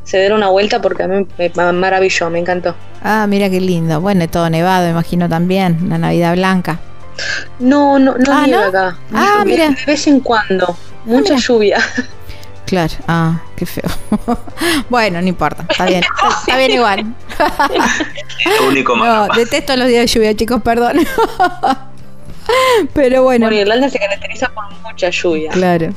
se 0.03 0.17
den 0.17 0.33
una 0.33 0.49
vuelta 0.49 0.81
porque 0.81 1.03
a 1.03 1.09
mí 1.09 1.27
me 1.37 1.73
maravilló, 1.73 2.31
me 2.31 2.39
encantó. 2.39 2.75
Ah, 3.03 3.27
mira 3.29 3.51
qué 3.51 3.61
lindo. 3.61 4.01
Bueno, 4.01 4.27
todo 4.29 4.49
nevado, 4.49 4.89
imagino 4.89 5.29
también. 5.29 5.91
La 5.91 5.99
Navidad 5.99 6.35
blanca. 6.35 6.81
No, 7.59 7.99
no, 7.99 8.17
no 8.17 8.33
Ah, 8.33 8.47
nieva 8.47 8.63
¿no? 8.63 8.69
acá. 8.69 8.99
Ah, 9.13 9.39
de, 9.45 9.51
mira. 9.51 9.69
de 9.71 9.85
vez 9.87 10.07
en 10.07 10.21
cuando. 10.21 10.77
Mucha 11.05 11.35
mira. 11.35 11.47
lluvia. 11.47 11.79
Claro. 12.67 12.95
Ah, 13.09 13.41
qué 13.57 13.67
feo. 13.67 13.91
bueno, 14.91 15.21
no 15.21 15.27
importa. 15.29 15.65
Está 15.69 15.87
bien. 15.87 16.03
Está, 16.41 16.57
bien 16.57 16.71
igual. 16.71 17.05
Lo 18.61 18.69
único. 18.69 18.97
No, 18.97 19.27
detesto 19.35 19.77
los 19.77 19.89
días 19.89 20.03
de 20.03 20.07
lluvia, 20.07 20.37
chicos, 20.37 20.63
perdón. 20.63 20.99
Pero 22.95 23.23
bueno. 23.25 23.47
Bueno, 23.47 23.61
Irlanda 23.61 23.89
se 23.89 23.99
caracteriza 23.99 24.49
por 24.51 24.65
mucha 24.83 25.11
lluvia. 25.11 25.51
Claro. 25.51 25.93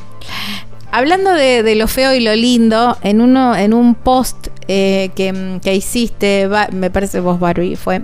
Hablando 0.96 1.32
de, 1.34 1.64
de 1.64 1.74
lo 1.74 1.88
feo 1.88 2.14
y 2.14 2.20
lo 2.20 2.36
lindo, 2.36 2.96
en 3.02 3.20
uno, 3.20 3.56
en 3.56 3.74
un 3.74 3.96
post 3.96 4.50
eh, 4.68 5.10
que, 5.16 5.60
que 5.64 5.74
hiciste, 5.74 6.48
me 6.72 6.92
parece 6.92 7.20
vos, 7.20 7.40
Barbie, 7.40 7.76
fue, 7.76 8.04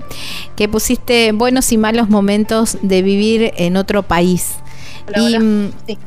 que 0.56 0.68
pusiste 0.68 1.32
buenos 1.32 1.72
y 1.72 1.78
malos 1.78 2.10
momentos 2.10 2.80
de 2.82 3.04
vivir 3.04 3.54
en 3.58 3.78
otro 3.78 4.02
país. 4.02 4.56
Hola, 5.08 5.22
y 5.22 5.36
hola. 5.36 5.40
mm, 5.40 5.72
Sí. 5.86 6.00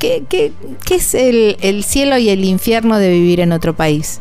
¿qué, 0.00 0.24
qué, 0.28 0.52
qué 0.84 0.96
es 0.96 1.14
el, 1.14 1.56
el 1.60 1.84
cielo 1.84 2.18
y 2.18 2.28
el 2.30 2.44
infierno 2.44 2.98
de 2.98 3.10
vivir 3.10 3.38
en 3.38 3.52
otro 3.52 3.76
país? 3.76 4.20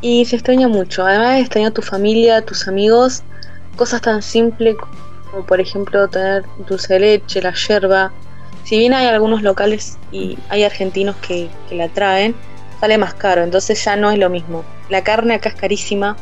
Y 0.00 0.24
se 0.26 0.36
extraña 0.36 0.68
mucho. 0.68 1.04
Además, 1.06 1.40
extraña 1.40 1.68
a 1.68 1.72
tu 1.72 1.82
familia, 1.82 2.44
tus 2.44 2.68
amigos, 2.68 3.22
cosas 3.76 4.02
tan 4.02 4.22
simples 4.22 4.76
como, 5.32 5.44
por 5.44 5.60
ejemplo, 5.60 6.06
tener 6.08 6.44
dulce 6.68 6.94
de 6.94 7.00
leche, 7.00 7.42
la 7.42 7.52
yerba. 7.54 8.12
Si 8.64 8.78
bien 8.78 8.94
hay 8.94 9.06
algunos 9.06 9.42
locales 9.42 9.98
y 10.12 10.38
hay 10.48 10.62
argentinos 10.62 11.16
que, 11.16 11.48
que 11.68 11.74
la 11.74 11.88
traen, 11.88 12.36
sale 12.80 12.98
más 12.98 13.14
caro. 13.14 13.42
Entonces 13.42 13.82
ya 13.84 13.96
no 13.96 14.10
es 14.10 14.18
lo 14.18 14.30
mismo. 14.30 14.62
La 14.88 15.02
carne 15.02 15.34
acá 15.34 15.48
es 15.48 15.54
carísima. 15.56 16.16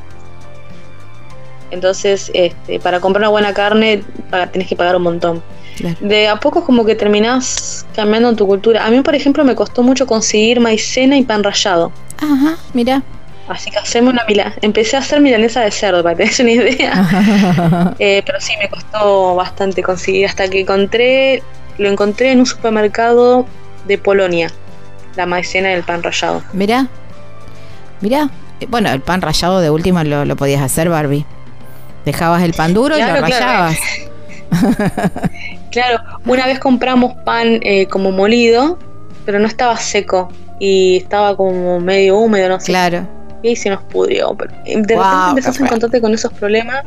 Entonces, 1.71 2.31
este, 2.35 2.81
para 2.81 3.01
comprar 3.01 3.23
una 3.23 3.29
buena 3.29 3.53
carne, 3.53 4.03
tenés 4.53 4.69
que 4.69 4.77
pagar 4.77 4.97
un 4.97 5.03
montón. 5.03 5.43
Claro. 5.77 5.97
De 6.01 6.29
a 6.29 6.39
poco 6.39 6.65
como 6.65 6.85
que 6.85 6.95
terminás 6.95 7.87
cambiando 7.95 8.35
tu 8.35 8.47
cultura. 8.47 8.87
A 8.87 8.91
mí, 8.91 9.01
por 9.03 9.15
ejemplo, 9.15 9.45
me 9.45 9.55
costó 9.55 9.83
mucho 9.83 10.07
conseguir 10.07 10.61
maicena 10.61 11.17
y 11.17 11.25
pan 11.25 11.45
rallado. 11.45 11.93
Ajá, 12.19 12.57
mira. 12.75 13.03
Así 13.51 13.69
que 13.71 13.79
hacerme 13.79 14.11
una 14.11 14.25
mila 14.29 14.55
empecé 14.63 14.95
a 14.97 15.01
hacer 15.01 15.21
milanesa 15.21 15.63
de 15.63 15.73
cerdo, 15.73 16.05
para 16.05 16.15
que 16.15 16.23
tenés 16.23 16.41
una 16.41 16.51
idea. 16.53 17.95
Eh, 17.99 18.23
pero 18.25 18.41
sí, 18.41 18.53
me 18.59 18.69
costó 18.69 19.35
bastante 19.35 19.83
conseguir. 19.83 20.27
Hasta 20.27 20.49
que 20.49 20.61
encontré, 20.61 21.43
lo 21.77 21.89
encontré 21.91 22.31
en 22.33 22.39
un 22.39 22.47
supermercado 22.47 23.47
de 23.87 23.99
Polonia, 23.99 24.51
la 25.17 25.27
maicena 25.27 25.71
y 25.71 25.75
el 25.75 25.83
pan 25.83 26.03
rallado. 26.03 26.43
Mira, 26.53 26.87
mira. 28.01 28.31
Eh, 28.61 28.67
Bueno, 28.69 28.91
el 28.91 29.01
pan 29.01 29.21
rallado 29.21 29.61
de 29.61 29.71
última 29.71 30.05
lo, 30.05 30.25
lo 30.25 30.37
podías 30.37 30.63
hacer, 30.63 30.89
Barbie. 30.89 31.27
Dejabas 32.05 32.43
el 32.43 32.55
pan 32.55 32.73
duro 32.73 32.97
y 32.97 33.01
lo 33.01 33.07
claro. 33.07 33.21
rallabas. 33.23 33.79
Claro, 35.71 36.01
una 36.27 36.47
vez 36.47 36.59
compramos 36.59 37.15
pan 37.25 37.61
eh, 37.63 37.87
como 37.87 38.11
molido, 38.11 38.77
pero 39.25 39.39
no 39.39 39.47
estaba 39.47 39.77
seco 39.77 40.29
y 40.59 40.97
estaba 40.97 41.37
como 41.37 41.79
medio 41.79 42.17
húmedo, 42.17 42.49
no 42.49 42.59
sé. 42.59 42.67
Claro. 42.67 43.20
Y 43.43 43.57
se 43.57 43.71
nos 43.71 43.83
pudrió. 43.85 44.37
De 44.39 44.45
repente 44.71 44.95
empezás 45.31 45.61
a 45.61 45.65
encontrarte 45.65 46.01
con 46.01 46.13
esos 46.15 46.33
problemas. 46.33 46.83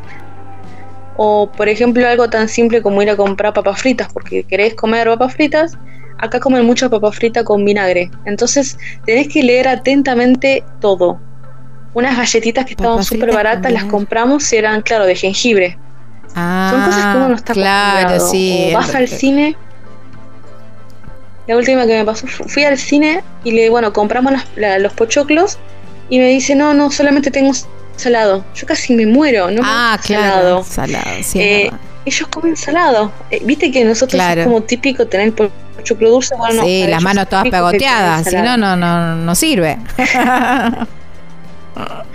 O, 1.15 1.51
por 1.51 1.69
ejemplo, 1.69 2.07
algo 2.07 2.29
tan 2.29 2.47
simple 2.49 2.81
como 2.81 3.01
ir 3.01 3.09
a 3.09 3.15
comprar 3.15 3.53
papas 3.53 3.79
fritas, 3.79 4.07
porque 4.11 4.43
querés 4.43 4.73
comer 4.75 5.07
papas 5.07 5.33
fritas. 5.33 5.77
Acá 6.19 6.39
comen 6.39 6.65
mucha 6.65 6.89
papa 6.89 7.11
frita 7.11 7.43
con 7.43 7.65
vinagre. 7.65 8.09
Entonces, 8.25 8.77
tenés 9.05 9.27
que 9.27 9.43
leer 9.43 9.67
atentamente 9.67 10.63
todo. 10.79 11.19
Unas 11.93 12.17
galletitas 12.17 12.65
que 12.65 12.71
estaban 12.71 12.93
Papas 12.93 13.07
súper 13.07 13.21
fritas 13.29 13.35
baratas, 13.35 13.71
las 13.73 13.83
compramos 13.85 14.51
y 14.53 14.57
eran, 14.57 14.81
claro, 14.81 15.05
de 15.05 15.15
jengibre. 15.15 15.77
Ah, 16.35 16.69
Son 16.71 16.83
cosas 16.83 17.05
que 17.11 17.17
uno 17.17 17.29
no 17.29 17.35
está 17.35 17.53
claro, 17.53 17.99
acostumbrado. 18.15 18.29
sí. 18.31 18.69
O 18.71 18.77
vas 18.77 18.95
al 18.95 19.07
cine. 19.07 19.55
La 21.45 21.57
última 21.57 21.85
que 21.85 21.97
me 21.97 22.05
pasó, 22.05 22.25
fu- 22.25 22.45
fui 22.45 22.63
al 22.63 22.77
cine 22.77 23.21
y 23.43 23.51
le, 23.51 23.69
bueno, 23.69 23.91
compramos 23.91 24.31
las- 24.31 24.47
la- 24.55 24.79
los 24.79 24.93
pochoclos 24.93 25.59
y 26.09 26.19
me 26.19 26.29
dice, 26.29 26.55
no, 26.55 26.73
no, 26.73 26.91
solamente 26.91 27.31
tengo 27.31 27.51
salado. 27.95 28.43
Yo 28.55 28.65
casi 28.67 28.93
me 28.93 29.05
muero, 29.05 29.49
¿no? 29.51 29.61
Ah, 29.63 29.97
claro. 30.03 30.63
Salado. 30.63 30.63
Salado, 30.63 31.23
sí. 31.23 31.39
Eh, 31.41 31.71
ellos 32.05 32.27
comen 32.27 32.57
salado. 32.57 33.11
Eh, 33.31 33.41
Viste 33.45 33.71
que 33.71 33.83
nosotros 33.85 34.13
Claro. 34.19 34.41
es 34.41 34.47
como 34.47 34.61
típico 34.63 35.05
tener 35.07 35.27
el 35.27 35.33
pochoclo 35.33 36.09
dulce. 36.09 36.35
Bueno, 36.35 36.55
no, 36.61 36.63
sí, 36.63 36.85
las 36.87 37.01
manos 37.01 37.29
todas 37.29 37.47
pegoteadas, 37.49 38.27
si 38.27 38.35
no, 38.35 38.57
no, 38.57 38.75
no, 38.75 39.15
no 39.15 39.35
sirve. 39.35 39.77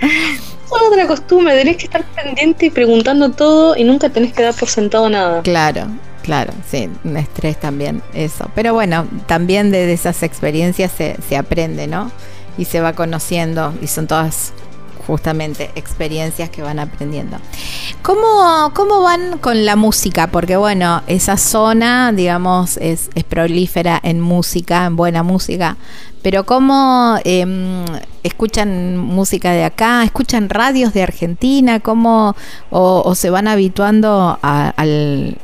Es 0.00 0.82
otra 0.92 1.06
costumbre, 1.06 1.56
tenés 1.56 1.76
que 1.78 1.84
estar 1.84 2.04
pendiente 2.04 2.66
y 2.66 2.70
preguntando 2.70 3.30
todo 3.30 3.74
y 3.76 3.84
nunca 3.84 4.10
tenés 4.10 4.32
que 4.34 4.42
dar 4.42 4.54
por 4.54 4.68
sentado 4.68 5.08
nada. 5.08 5.42
Claro, 5.42 5.86
claro, 6.22 6.52
sí, 6.70 6.88
un 7.04 7.16
estrés 7.16 7.58
también, 7.58 8.02
eso. 8.12 8.50
Pero 8.54 8.74
bueno, 8.74 9.06
también 9.26 9.70
de, 9.70 9.86
de 9.86 9.92
esas 9.94 10.22
experiencias 10.22 10.92
se, 10.96 11.16
se 11.26 11.36
aprende, 11.36 11.86
¿no? 11.86 12.12
Y 12.58 12.64
se 12.66 12.80
va 12.80 12.92
conociendo 12.92 13.72
y 13.80 13.86
son 13.86 14.06
todas 14.06 14.52
justamente 15.06 15.70
experiencias 15.74 16.50
que 16.50 16.60
van 16.60 16.78
aprendiendo. 16.78 17.38
¿Cómo, 18.02 18.72
cómo 18.74 19.00
van 19.02 19.38
con 19.38 19.64
la 19.64 19.74
música? 19.74 20.26
Porque 20.26 20.56
bueno, 20.58 21.02
esa 21.06 21.38
zona, 21.38 22.12
digamos, 22.12 22.76
es, 22.76 23.08
es 23.14 23.24
prolífera 23.24 23.98
en 24.02 24.20
música, 24.20 24.84
en 24.84 24.96
buena 24.96 25.22
música, 25.22 25.78
pero 26.20 26.44
¿cómo 26.44 27.16
em, 27.24 27.84
escuchan 28.22 28.98
música 28.98 29.52
de 29.52 29.64
acá? 29.64 30.02
¿Escuchan 30.04 30.50
radios 30.50 30.92
de 30.92 31.04
Argentina? 31.04 31.80
¿Cómo 31.80 32.36
o, 32.70 33.14
se 33.14 33.30
van 33.30 33.48
habituando 33.48 34.38
al- 34.42 35.38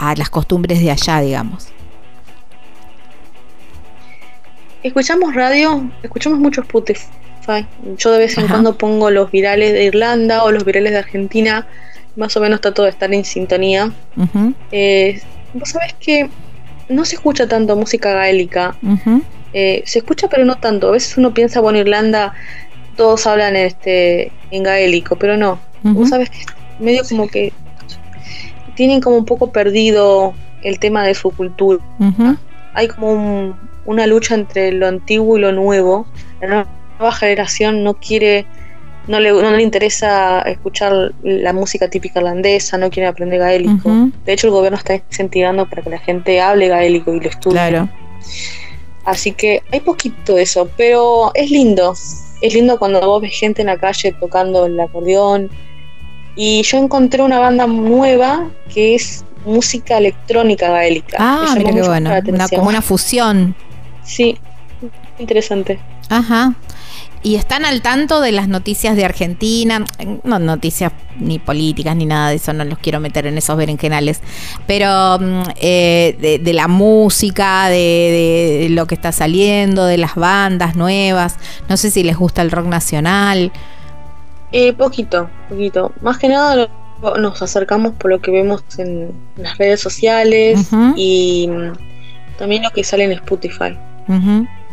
a 0.00 0.14
las 0.16 0.30
costumbres 0.30 0.80
de 0.80 0.90
allá, 0.90 1.20
digamos? 1.20 1.68
Escuchamos 4.82 5.34
radio, 5.34 5.90
escuchamos 6.02 6.38
mucho 6.38 6.60
Spotify. 6.62 7.66
Yo 7.96 8.12
de 8.12 8.18
vez 8.18 8.36
en 8.38 8.44
Ajá. 8.44 8.54
cuando 8.54 8.76
pongo 8.76 9.10
los 9.10 9.30
virales 9.30 9.72
de 9.72 9.84
Irlanda 9.84 10.44
o 10.44 10.52
los 10.52 10.64
virales 10.64 10.92
de 10.92 10.98
Argentina. 10.98 11.66
Más 12.16 12.36
o 12.36 12.40
menos 12.40 12.60
trato 12.60 12.82
de 12.82 12.90
estar 12.90 13.12
en 13.14 13.24
sintonía. 13.24 13.92
Eh, 14.72 15.20
Vos 15.54 15.70
sabés 15.70 15.94
que 15.94 16.28
no 16.88 17.04
se 17.04 17.14
escucha 17.16 17.46
tanto 17.48 17.74
música 17.76 18.12
gaélica. 18.12 18.76
Eh, 19.54 19.82
se 19.86 20.00
escucha, 20.00 20.28
pero 20.28 20.44
no 20.44 20.56
tanto. 20.56 20.88
A 20.88 20.90
veces 20.92 21.16
uno 21.16 21.32
piensa, 21.32 21.60
bueno, 21.60 21.78
Irlanda, 21.78 22.34
todos 22.96 23.26
hablan 23.26 23.56
este 23.56 24.30
en 24.50 24.62
gaélico, 24.62 25.16
pero 25.16 25.36
no. 25.36 25.58
Ujú. 25.84 25.94
Vos 25.94 26.08
sabés 26.10 26.28
que 26.30 26.38
es 26.40 26.46
medio 26.80 27.02
como 27.08 27.28
que 27.28 27.52
tienen 28.74 29.00
como 29.00 29.16
un 29.16 29.24
poco 29.24 29.50
perdido 29.52 30.34
el 30.62 30.78
tema 30.78 31.04
de 31.04 31.14
su 31.14 31.30
cultura. 31.30 31.82
Hay 32.74 32.88
como 32.88 33.12
un- 33.12 33.56
una 33.88 34.06
lucha 34.06 34.34
entre 34.34 34.70
lo 34.70 34.86
antiguo 34.86 35.38
y 35.38 35.40
lo 35.40 35.50
nuevo. 35.50 36.06
La 36.42 36.66
nueva 36.98 37.12
generación 37.12 37.82
no 37.82 37.94
quiere, 37.94 38.44
no 39.06 39.18
le, 39.18 39.32
no 39.32 39.50
le 39.50 39.62
interesa 39.62 40.42
escuchar 40.42 41.14
la 41.22 41.54
música 41.54 41.88
típica 41.88 42.20
irlandesa, 42.20 42.76
no 42.76 42.90
quiere 42.90 43.08
aprender 43.08 43.38
gaélico. 43.38 44.10
De 44.26 44.32
hecho, 44.34 44.48
el 44.48 44.52
gobierno 44.52 44.76
está 44.76 44.96
incentivando 44.96 45.66
para 45.70 45.80
que 45.80 45.88
la 45.88 45.98
gente 46.00 46.38
hable 46.38 46.68
gaélico 46.68 47.14
y 47.14 47.20
lo 47.20 47.30
estudie. 47.30 47.54
Claro. 47.54 47.88
Así 49.06 49.32
que 49.32 49.62
hay 49.72 49.80
poquito 49.80 50.34
de 50.34 50.42
eso, 50.42 50.68
pero 50.76 51.30
es 51.34 51.50
lindo. 51.50 51.94
Es 52.42 52.52
lindo 52.52 52.78
cuando 52.78 53.00
vos 53.00 53.22
ves 53.22 53.40
gente 53.40 53.62
en 53.62 53.68
la 53.68 53.78
calle 53.78 54.12
tocando 54.12 54.66
el 54.66 54.78
acordeón. 54.78 55.48
Y 56.36 56.62
yo 56.62 56.76
encontré 56.76 57.22
una 57.22 57.38
banda 57.38 57.66
nueva 57.66 58.50
que 58.72 58.96
es 58.96 59.24
música 59.46 59.96
electrónica 59.96 60.68
gaélica. 60.68 61.16
Ah, 61.18 61.54
mira 61.56 61.72
qué 61.72 61.82
bueno. 61.82 62.10
Una, 62.26 62.48
como 62.48 62.68
una 62.68 62.82
fusión. 62.82 63.56
Sí, 64.08 64.38
interesante. 65.18 65.78
Ajá. 66.08 66.54
Y 67.20 67.34
están 67.34 67.64
al 67.64 67.82
tanto 67.82 68.20
de 68.20 68.30
las 68.30 68.46
noticias 68.46 68.94
de 68.96 69.04
Argentina, 69.04 69.84
no 70.22 70.38
noticias 70.38 70.92
ni 71.18 71.40
políticas 71.40 71.96
ni 71.96 72.06
nada 72.06 72.30
de 72.30 72.36
eso, 72.36 72.52
no 72.52 72.64
los 72.64 72.78
quiero 72.78 73.00
meter 73.00 73.26
en 73.26 73.36
esos 73.36 73.56
berenjenales, 73.56 74.20
pero 74.68 75.18
mm, 75.18 75.42
eh, 75.56 76.16
de, 76.20 76.38
de 76.38 76.52
la 76.52 76.68
música, 76.68 77.68
de, 77.68 78.60
de 78.62 78.68
lo 78.70 78.86
que 78.86 78.94
está 78.94 79.10
saliendo, 79.10 79.84
de 79.84 79.98
las 79.98 80.14
bandas 80.14 80.76
nuevas, 80.76 81.36
no 81.68 81.76
sé 81.76 81.90
si 81.90 82.04
les 82.04 82.16
gusta 82.16 82.40
el 82.40 82.52
rock 82.52 82.66
nacional. 82.66 83.50
Eh, 84.52 84.72
poquito, 84.72 85.28
poquito. 85.48 85.92
Más 86.00 86.18
que 86.18 86.28
nada 86.28 86.54
lo- 87.02 87.16
nos 87.18 87.42
acercamos 87.42 87.94
por 87.94 88.10
lo 88.12 88.20
que 88.20 88.30
vemos 88.30 88.62
en 88.78 89.12
las 89.36 89.58
redes 89.58 89.80
sociales 89.80 90.68
y 90.96 91.48
mm, 91.50 91.72
también 92.38 92.62
lo 92.62 92.70
que 92.70 92.84
sale 92.84 93.04
en 93.04 93.12
Spotify. 93.12 93.76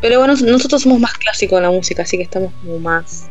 Pero 0.01 0.19
bueno, 0.19 0.33
nosotros 0.35 0.81
somos 0.81 0.99
más 0.99 1.13
clásicos 1.13 1.57
en 1.57 1.63
la 1.63 1.71
música, 1.71 2.03
así 2.03 2.17
que 2.17 2.23
estamos 2.23 2.51
como 2.63 2.79
más. 2.79 3.27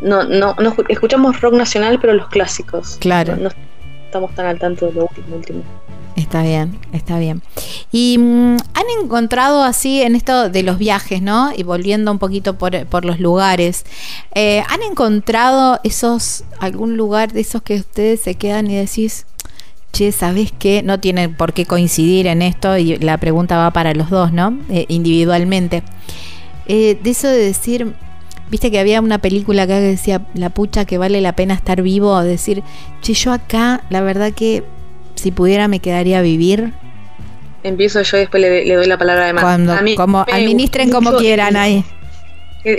No, 0.00 0.24
no, 0.24 0.54
no 0.58 0.74
escu- 0.74 0.86
escuchamos 0.88 1.40
rock 1.40 1.54
nacional, 1.54 1.98
pero 2.00 2.12
los 2.12 2.28
clásicos. 2.28 2.96
Claro. 3.00 3.36
No, 3.36 3.42
no 3.44 3.50
estamos 4.06 4.34
tan 4.34 4.46
al 4.46 4.58
tanto 4.58 4.86
de 4.86 4.92
lo 4.92 5.02
último, 5.06 5.36
último. 5.36 5.62
Está 6.14 6.42
bien, 6.42 6.78
está 6.92 7.18
bien. 7.18 7.42
Y 7.92 8.16
mm, 8.18 8.56
han 8.74 9.02
encontrado 9.02 9.62
así 9.62 10.02
en 10.02 10.16
esto 10.16 10.48
de 10.50 10.62
los 10.62 10.78
viajes, 10.78 11.22
¿no? 11.22 11.52
Y 11.56 11.62
volviendo 11.62 12.10
un 12.10 12.18
poquito 12.18 12.58
por, 12.58 12.86
por 12.86 13.04
los 13.04 13.20
lugares, 13.20 13.84
eh, 14.34 14.62
¿han 14.68 14.82
encontrado 14.82 15.78
esos, 15.84 16.44
algún 16.58 16.96
lugar 16.96 17.32
de 17.32 17.40
esos 17.40 17.62
que 17.62 17.76
ustedes 17.76 18.20
se 18.20 18.34
quedan 18.34 18.68
y 18.68 18.76
decís, 18.76 19.26
che, 19.92 20.12
¿sabés 20.12 20.52
qué? 20.58 20.82
No 20.82 21.00
tienen 21.00 21.34
por 21.34 21.52
qué 21.52 21.64
coincidir 21.66 22.26
en 22.26 22.42
esto 22.42 22.76
y 22.78 22.96
la 22.98 23.16
pregunta 23.18 23.56
va 23.56 23.70
para 23.72 23.94
los 23.94 24.10
dos, 24.10 24.32
¿no? 24.32 24.56
Eh, 24.70 24.84
individualmente. 24.88 25.82
Eh, 26.66 26.98
de 27.02 27.10
eso 27.10 27.28
de 27.28 27.36
decir, 27.38 27.94
viste 28.50 28.70
que 28.70 28.78
había 28.78 29.00
una 29.00 29.18
película 29.18 29.62
acá 29.64 29.74
que 29.76 29.80
decía, 29.86 30.22
la 30.34 30.50
pucha 30.50 30.84
que 30.84 30.98
vale 30.98 31.20
la 31.20 31.32
pena 31.34 31.54
estar 31.54 31.82
vivo, 31.82 32.20
decir, 32.22 32.62
che, 33.00 33.14
yo 33.14 33.32
acá, 33.32 33.82
la 33.90 34.00
verdad 34.02 34.32
que 34.32 34.62
si 35.14 35.30
pudiera 35.32 35.66
me 35.68 35.80
quedaría 35.80 36.18
a 36.18 36.22
vivir. 36.22 36.72
Empiezo 37.64 38.02
yo 38.02 38.16
y 38.18 38.20
después 38.20 38.40
le, 38.40 38.64
le 38.64 38.74
doy 38.74 38.86
la 38.86 38.98
palabra 38.98 39.26
de 39.26 39.32
más. 39.32 39.42
Cuando, 39.42 39.72
A 39.72 39.80
mí 39.82 39.96
como 39.96 40.20
administren 40.30 40.90
como 40.90 41.10
mucho- 41.10 41.20
quieran 41.22 41.56
ahí. 41.56 41.84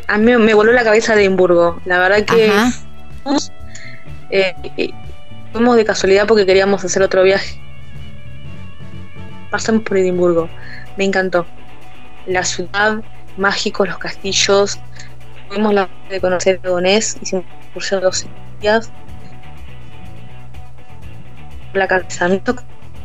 A 0.07 0.18
mí 0.18 0.38
me 0.38 0.53
voló 0.53 0.72
la 0.72 0.84
cabeza 0.84 1.15
de 1.15 1.23
Edimburgo. 1.23 1.81
La 1.86 1.98
verdad 1.99 2.23
que 2.23 2.49
Ajá. 2.49 2.72
eh, 4.30 4.53
fuimos 5.51 5.76
de 5.76 5.85
casualidad 5.85 6.27
porque 6.27 6.45
queríamos 6.45 6.84
hacer 6.84 7.01
otro 7.03 7.23
viaje. 7.23 7.59
pasamos 9.51 9.81
por 9.84 9.97
Edimburgo. 9.97 10.49
Me 10.97 11.05
encantó. 11.05 11.45
La 12.27 12.43
ciudad, 12.43 13.01
mágico, 13.38 13.85
los 13.85 13.97
castillos. 13.97 14.80
Tuvimos 15.49 15.73
la 15.73 15.89
de 16.09 16.21
conocer 16.21 16.59
Aragonés, 16.63 17.17
hicimos 17.21 17.45
excursión 17.63 18.01
dos 18.01 18.26
días. 18.61 18.91
La 21.73 21.88
casamiento 21.88 22.55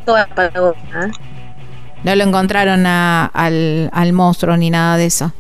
toda 0.05 0.27
la 0.29 0.35
Patagonia. 0.35 1.07
¿eh? 1.07 1.11
No 2.03 2.15
lo 2.15 2.25
encontraron 2.25 2.85
a- 2.87 3.27
al, 3.27 3.89
al 3.93 4.13
monstruo 4.13 4.57
ni 4.57 4.69
nada 4.71 4.97
de 4.99 5.07
eso. 5.07 5.33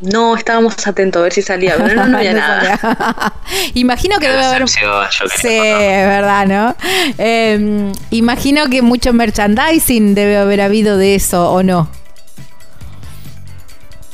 No, 0.00 0.36
estábamos 0.36 0.86
atentos 0.86 1.20
a 1.20 1.22
ver 1.24 1.32
si 1.32 1.42
salía, 1.42 1.76
pero 1.76 1.94
no, 1.94 2.06
no 2.06 2.18
había 2.18 2.32
No 2.34 2.38
nada. 2.38 3.34
Imagino 3.74 4.18
que 4.18 4.28
debe 4.28 4.44
haber. 4.44 4.68
Sí, 4.68 5.48
verdad, 5.48 6.46
¿no? 6.46 6.76
Eh, 7.18 7.92
imagino 8.10 8.68
que 8.68 8.82
mucho 8.82 9.12
merchandising 9.12 10.14
debe 10.14 10.36
haber 10.36 10.60
habido 10.60 10.98
de 10.98 11.14
eso, 11.14 11.50
¿o 11.50 11.62
no? 11.62 11.88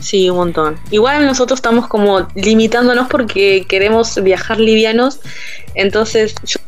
Sí, 0.03 0.29
un 0.29 0.37
montón. 0.37 0.79
Igual 0.91 1.25
nosotros 1.25 1.59
estamos 1.59 1.87
como 1.87 2.29
limitándonos 2.35 3.09
porque 3.09 3.65
queremos 3.69 4.21
viajar 4.23 4.59
livianos. 4.59 5.21
Entonces, 5.75 6.35
yo 6.45 6.59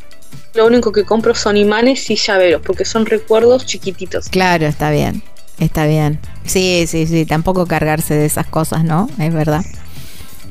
lo 0.53 0.65
único 0.65 0.91
que 0.91 1.03
compro 1.03 1.35
son 1.35 1.57
imanes 1.57 2.09
y 2.09 2.15
llaveros, 2.15 2.61
porque 2.65 2.85
son 2.85 3.05
recuerdos 3.05 3.65
chiquititos. 3.65 4.29
Claro, 4.29 4.65
está 4.65 4.89
bien. 4.89 5.21
Está 5.59 5.85
bien. 5.85 6.19
Sí, 6.45 6.85
sí, 6.87 7.07
sí. 7.07 7.25
Tampoco 7.25 7.65
cargarse 7.65 8.13
de 8.13 8.25
esas 8.25 8.45
cosas, 8.47 8.83
¿no? 8.83 9.09
Es 9.19 9.33
verdad. 9.33 9.63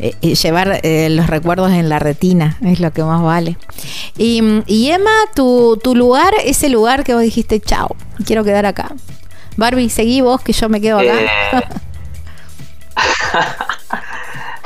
Eh, 0.00 0.14
eh, 0.22 0.34
llevar 0.34 0.80
eh, 0.82 1.08
los 1.10 1.28
recuerdos 1.28 1.70
en 1.70 1.88
la 1.88 1.98
retina 2.00 2.56
es 2.64 2.80
lo 2.80 2.92
que 2.92 3.02
más 3.04 3.22
vale. 3.22 3.56
Y, 4.16 4.42
mm, 4.42 4.62
y 4.66 4.90
Emma, 4.90 5.10
tu, 5.36 5.78
tu 5.82 5.94
lugar, 5.94 6.32
ese 6.44 6.68
lugar 6.68 7.04
que 7.04 7.14
vos 7.14 7.22
dijiste, 7.22 7.60
chao, 7.60 7.94
quiero 8.26 8.42
quedar 8.44 8.66
acá. 8.66 8.90
Barbie, 9.56 9.88
seguí 9.90 10.20
vos 10.20 10.40
que 10.40 10.52
yo 10.52 10.68
me 10.68 10.80
quedo 10.80 10.98
acá. 10.98 11.20
Eh, 11.20 11.28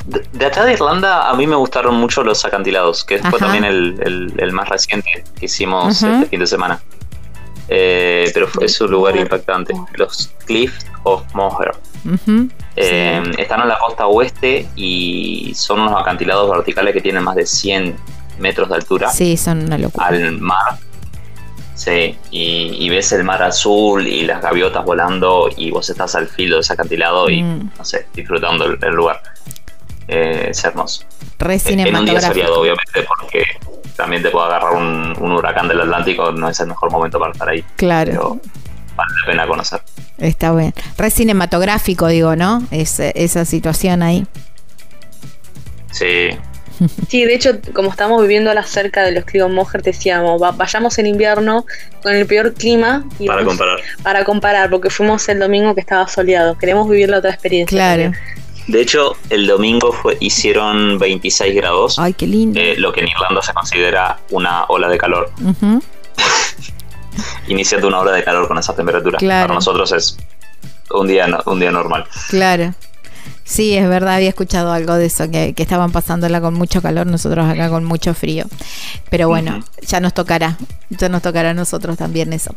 De, 0.06 0.22
de 0.32 0.46
acá 0.46 0.64
de 0.64 0.72
Irlanda 0.72 1.28
a 1.28 1.34
mí 1.34 1.46
me 1.46 1.56
gustaron 1.56 1.94
mucho 1.96 2.22
los 2.22 2.42
acantilados, 2.46 3.04
que 3.04 3.18
fue 3.18 3.38
también 3.38 3.64
el, 3.64 4.00
el- 4.02 4.32
el 4.38 4.52
más 4.52 4.66
reciente 4.70 5.22
que 5.38 5.44
hicimos 5.44 6.02
Ujú. 6.02 6.12
este 6.14 6.26
fin 6.30 6.40
de 6.40 6.46
semana. 6.46 6.80
Eh, 7.68 8.30
pero 8.32 8.48
fue, 8.48 8.64
es 8.66 8.80
un 8.80 8.90
lugar 8.90 9.16
impactante. 9.16 9.74
Los 9.94 10.30
Cliffs 10.46 10.86
of 11.04 11.22
Moher. 11.34 11.72
Eh, 12.76 13.22
Están 13.38 13.60
en 13.62 13.68
la 13.68 13.78
costa 13.78 14.06
oeste 14.06 14.68
y 14.76 15.52
son 15.54 15.80
unos 15.80 16.00
acantilados 16.00 16.50
verticales 16.50 16.94
que 16.94 17.00
tienen 17.00 17.22
más 17.24 17.34
de 17.36 17.44
100 17.46 17.96
metros 18.38 18.68
de 18.68 18.74
altura 18.76 19.10
Sí, 19.10 19.36
son 19.36 19.64
una 19.64 19.76
locura. 19.78 20.06
al 20.06 20.38
mar. 20.38 20.78
Sí, 21.74 22.16
y, 22.30 22.76
y 22.84 22.88
ves 22.88 23.12
el 23.12 23.22
mar 23.24 23.42
azul 23.42 24.06
y 24.06 24.24
las 24.24 24.42
gaviotas 24.42 24.84
volando 24.84 25.48
y 25.56 25.70
vos 25.70 25.88
estás 25.90 26.14
al 26.16 26.26
filo 26.28 26.56
de 26.56 26.62
ese 26.62 26.72
acantilado 26.72 27.28
y, 27.30 27.42
Mm. 27.42 27.70
no 27.78 27.84
sé, 27.84 28.06
disfrutando 28.14 28.64
el, 28.64 28.78
el 28.82 28.94
lugar. 28.94 29.22
Eh, 30.08 30.48
es 30.50 30.64
hermoso. 30.64 31.04
Re 31.38 31.60
En 31.66 31.94
un 31.94 32.04
día 32.06 32.20
soleado, 32.20 32.60
obviamente, 32.60 33.02
porque 33.06 33.44
también 33.96 34.22
te 34.22 34.30
puede 34.30 34.46
agarrar 34.46 34.72
un, 34.72 35.14
un 35.20 35.32
huracán 35.32 35.68
del 35.68 35.80
Atlántico, 35.82 36.32
no 36.32 36.48
es 36.48 36.58
el 36.60 36.66
mejor 36.68 36.90
momento 36.90 37.18
para 37.18 37.32
estar 37.32 37.48
ahí. 37.48 37.62
Claro. 37.76 38.10
Pero 38.10 38.40
vale 38.96 39.12
la 39.20 39.26
pena 39.30 39.46
conocer. 39.46 39.80
Está 40.18 40.52
bien. 40.54 40.74
Re 40.96 41.10
cinematográfico, 41.10 42.06
digo, 42.08 42.34
¿no? 42.36 42.66
Es, 42.70 42.98
esa 43.00 43.44
situación 43.44 44.02
ahí. 44.02 44.26
Sí, 45.92 46.30
Sí, 47.08 47.24
de 47.24 47.34
hecho, 47.34 47.58
como 47.74 47.90
estamos 47.90 48.22
viviendo 48.22 48.50
a 48.50 48.54
la 48.54 48.62
cerca 48.62 49.02
de 49.02 49.10
los 49.12 49.24
Clio 49.24 49.48
Moher, 49.48 49.82
decíamos, 49.82 50.40
va- 50.40 50.52
vayamos 50.52 50.96
en 50.98 51.06
invierno 51.06 51.66
con 52.02 52.14
el 52.14 52.24
peor 52.26 52.54
clima 52.54 53.04
y 53.18 53.26
para 53.26 53.40
vamos- 53.40 53.54
comparar. 53.56 53.78
para 54.02 54.24
comparar, 54.24 54.70
porque 54.70 54.88
fuimos 54.90 55.28
el 55.28 55.40
domingo 55.40 55.74
que 55.74 55.80
estaba 55.80 56.06
soleado. 56.08 56.56
Queremos 56.56 56.88
vivir 56.88 57.10
la 57.10 57.18
otra 57.18 57.30
experiencia. 57.30 57.76
Claro. 57.76 58.02
también. 58.12 58.22
De 58.68 58.80
hecho, 58.82 59.16
el 59.30 59.46
domingo 59.46 59.92
fue, 59.92 60.16
hicieron 60.20 60.98
26 60.98 61.54
grados, 61.54 61.98
Ay, 61.98 62.12
qué 62.12 62.26
lindo. 62.26 62.60
eh, 62.60 62.74
lo 62.76 62.92
que 62.92 63.00
en 63.00 63.08
Irlanda 63.08 63.40
se 63.42 63.52
considera 63.54 64.18
una 64.30 64.64
ola 64.68 64.88
de 64.88 64.98
calor. 64.98 65.30
Ujú. 65.42 65.82
Iniciando 67.48 67.88
una 67.88 68.00
ola 68.00 68.12
de 68.12 68.22
calor 68.22 68.46
con 68.46 68.58
esa 68.58 68.74
temperatura. 68.76 69.18
Claro. 69.18 69.46
Para 69.48 69.54
nosotros 69.54 69.90
es 69.92 70.18
un 70.90 71.06
día, 71.08 71.26
un 71.46 71.58
día 71.60 71.70
normal. 71.70 72.04
Claro. 72.28 72.74
Sí, 73.48 73.74
es 73.74 73.88
verdad, 73.88 74.16
había 74.16 74.28
escuchado 74.28 74.72
algo 74.74 74.94
de 74.96 75.06
eso, 75.06 75.30
que, 75.30 75.54
que 75.54 75.62
estaban 75.62 75.90
pasándola 75.90 76.38
con 76.38 76.52
mucho 76.52 76.82
calor, 76.82 77.06
nosotros 77.06 77.48
acá 77.48 77.70
con 77.70 77.82
mucho 77.82 78.12
frío. 78.12 78.44
Pero 79.08 79.28
bueno, 79.28 79.64
ya 79.86 80.00
nos 80.00 80.12
tocará, 80.12 80.58
ya 80.90 81.08
nos 81.08 81.22
tocará 81.22 81.50
a 81.50 81.54
nosotros 81.54 81.96
también 81.96 82.34
eso. 82.34 82.54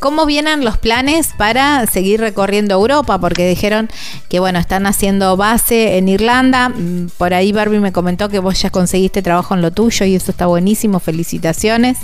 ¿Cómo 0.00 0.26
vienen 0.26 0.64
los 0.64 0.76
planes 0.76 1.30
para 1.38 1.86
seguir 1.86 2.18
recorriendo 2.18 2.74
Europa? 2.74 3.20
Porque 3.20 3.48
dijeron 3.48 3.88
que 4.28 4.40
bueno, 4.40 4.58
están 4.58 4.86
haciendo 4.86 5.36
base 5.36 5.98
en 5.98 6.08
Irlanda. 6.08 6.68
Mm, 6.68 7.10
Por 7.16 7.32
ahí 7.32 7.52
Barbie 7.52 7.78
me 7.78 7.92
comentó 7.92 8.28
que 8.28 8.40
vos 8.40 8.60
ya 8.60 8.70
conseguiste 8.70 9.22
trabajo 9.22 9.54
en 9.54 9.62
lo 9.62 9.70
tuyo 9.70 10.04
y 10.04 10.16
eso 10.16 10.32
está 10.32 10.46
buenísimo, 10.46 10.98
felicitaciones. 10.98 11.96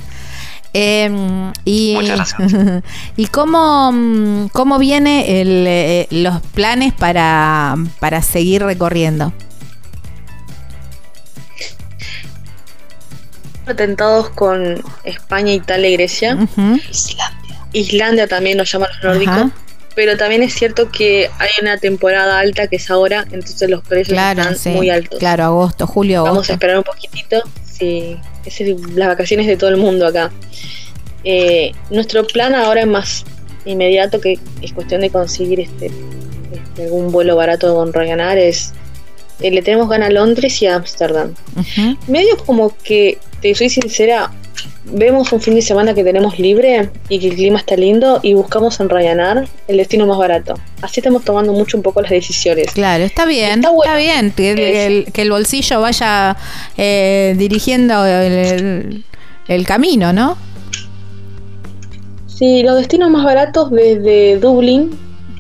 Eh, 0.72 1.10
y, 1.64 1.94
Muchas 1.94 2.34
gracias. 2.38 2.82
¿Y 3.16 3.26
cómo, 3.26 3.90
mm, 3.92 4.48
cómo 4.52 4.78
viene 4.78 5.40
el, 5.40 5.64
eh, 5.66 6.06
los 6.10 6.40
planes 6.54 6.92
para, 6.92 7.74
para 7.98 8.22
seguir 8.22 8.62
recorriendo? 8.62 9.32
Atentados 13.66 14.30
con 14.30 14.82
España, 15.04 15.52
Italia 15.52 15.88
y 15.90 15.92
Grecia. 15.94 16.34
Ujú. 16.36 16.80
Islandia 17.72 18.26
también 18.26 18.58
nos 18.58 18.70
llaman 18.70 18.88
los 18.94 19.04
nórdicos. 19.04 19.52
Pero 19.94 20.16
también 20.16 20.42
es 20.42 20.54
cierto 20.54 20.88
que 20.90 21.30
hay 21.38 21.50
una 21.60 21.76
temporada 21.76 22.38
alta 22.38 22.68
que 22.68 22.76
es 22.76 22.90
ahora, 22.90 23.26
entonces 23.32 23.68
los 23.68 23.82
precios 23.82 24.14
Claro, 24.14 24.40
están 24.42 24.56
sí. 24.56 24.70
muy 24.70 24.88
altos. 24.88 25.18
Claro, 25.18 25.44
agosto, 25.44 25.86
julio, 25.86 26.22
Vamos 26.22 26.28
a 26.28 26.32
agosto. 26.38 26.52
esperar 26.54 26.78
un 26.78 26.84
poquitito. 26.84 27.42
Sí, 27.64 28.16
es 28.50 28.60
el- 28.60 28.76
las 28.96 29.08
vacaciones 29.08 29.46
de 29.46 29.56
todo 29.56 29.70
el 29.70 29.76
mundo 29.76 30.06
acá. 30.06 30.30
Eh, 31.24 31.72
nuestro 31.90 32.26
plan 32.26 32.54
ahora 32.54 32.80
es 32.82 32.86
más 32.86 33.24
inmediato, 33.64 34.20
que 34.20 34.38
es 34.62 34.72
cuestión 34.72 35.02
de 35.02 35.10
conseguir 35.10 35.60
este, 35.60 35.90
este, 36.52 36.84
algún 36.84 37.12
vuelo 37.12 37.36
barato 37.36 37.74
con 37.74 37.92
Ryanair. 37.92 38.38
Es, 38.38 38.72
eh, 39.40 39.50
le 39.50 39.62
tenemos 39.62 39.88
ganas 39.88 40.08
a 40.08 40.12
Londres 40.12 40.60
y 40.62 40.66
a 40.66 40.76
Ámsterdam. 40.76 41.34
Ujú. 41.56 41.96
Medio 42.08 42.36
como 42.38 42.74
que, 42.82 43.18
te 43.42 43.54
soy 43.54 43.68
sincera, 43.70 44.30
vemos 44.84 45.32
un 45.32 45.40
fin 45.40 45.54
de 45.54 45.62
semana 45.62 45.94
que 45.94 46.02
tenemos 46.04 46.38
libre 46.38 46.90
y 47.08 47.18
que 47.18 47.28
el 47.28 47.34
clima 47.34 47.58
está 47.58 47.76
lindo 47.76 48.20
y 48.22 48.34
buscamos 48.34 48.80
en 48.80 48.88
Ryanair 48.88 49.48
el 49.68 49.76
destino 49.76 50.06
más 50.06 50.18
barato. 50.18 50.54
Así 50.82 51.00
estamos 51.00 51.24
tomando 51.24 51.52
mucho 51.52 51.76
un 51.76 51.82
poco 51.82 52.00
las 52.02 52.10
decisiones. 52.10 52.72
Claro, 52.72 53.04
está 53.04 53.24
bien, 53.26 53.62
Está 53.64 53.96
bien 53.96 54.32
que 54.32 54.52
el, 54.52 54.58
Es- 54.58 54.76
el- 55.06 55.12
que 55.12 55.22
el 55.22 55.30
bolsillo 55.30 55.80
vaya 55.80 56.36
eh, 56.76 57.34
dirigiendo 57.38 58.04
el 58.04 59.66
camino, 59.66 60.12
¿no? 60.12 60.36
Sí, 62.26 62.62
los 62.62 62.76
destinos 62.76 63.10
más 63.10 63.24
baratos 63.24 63.70
desde 63.70 64.38
Dublín, 64.38 64.90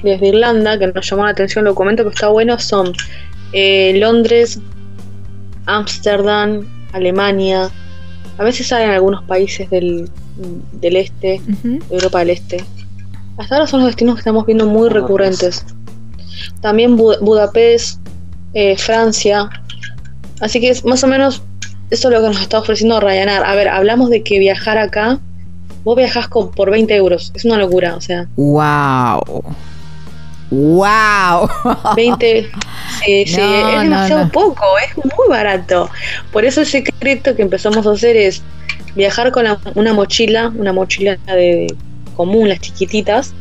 desde 0.02 0.28
Irlanda, 0.28 0.78
que 0.78 0.86
nos 0.88 1.08
llamó 1.08 1.24
la 1.24 1.30
atención 1.30 1.66
el 1.66 1.70
documento 1.72 2.02
que 2.04 2.10
está 2.10 2.28
bueno, 2.28 2.58
son 2.58 2.92
eh, 3.52 3.92
Londres, 3.96 4.58
Ámsterdam, 5.66 6.66
Alemania. 6.92 7.70
A 8.40 8.44
veces 8.44 8.68
salen 8.68 8.88
algunos 8.90 9.22
países 9.24 9.68
del, 9.68 10.08
del 10.80 10.96
este, 10.96 11.42
de 11.44 11.80
Europa 11.90 12.20
del 12.20 12.30
Este. 12.30 12.64
Hasta 13.36 13.54
ahora 13.56 13.66
son 13.66 13.80
los 13.80 13.88
destinos 13.88 14.14
que 14.14 14.20
estamos 14.20 14.46
viendo 14.46 14.64
muy 14.66 14.88
recurrentes. 14.88 15.62
También 16.62 16.96
Bu- 16.96 17.18
Budapest, 17.20 18.00
eh, 18.54 18.78
Francia. 18.78 19.50
Así 20.40 20.58
que 20.58 20.70
es 20.70 20.86
más 20.86 21.04
o 21.04 21.06
menos 21.06 21.42
eso 21.90 22.08
es 22.08 22.14
lo 22.14 22.22
que 22.22 22.28
nos 22.28 22.40
está 22.40 22.60
ofreciendo 22.60 22.98
Ryanair. 22.98 23.42
A 23.44 23.54
ver, 23.54 23.68
hablamos 23.68 24.08
de 24.08 24.22
que 24.22 24.38
viajar 24.38 24.78
acá, 24.78 25.18
vos 25.84 25.96
viajás 25.96 26.26
con, 26.28 26.50
por 26.50 26.70
20 26.70 26.96
euros. 26.96 27.32
Es 27.34 27.44
una 27.44 27.58
locura, 27.58 27.94
o 27.94 28.00
sea, 28.00 28.26
¡Wow! 28.36 29.44
¡Wow! 30.50 31.48
20. 31.96 32.50
Sí, 33.04 33.24
sí, 33.26 33.40
es 33.40 33.80
demasiado 33.82 34.24
no. 34.24 34.30
poco, 34.32 34.64
es 34.84 34.96
muy 34.96 35.28
barato. 35.28 35.88
Por 36.32 36.44
eso 36.44 36.60
el 36.60 36.66
secreto 36.66 37.36
que 37.36 37.42
empezamos 37.42 37.86
a 37.86 37.92
hacer 37.92 38.16
es 38.16 38.42
viajar 38.96 39.30
con 39.30 39.44
la- 39.44 39.58
una 39.74 39.94
mochila, 39.94 40.52
una 40.56 40.72
mochila 40.72 41.16
de 41.26 41.66
común, 42.16 42.48
las 42.48 42.60
chiquititas, 42.60 43.32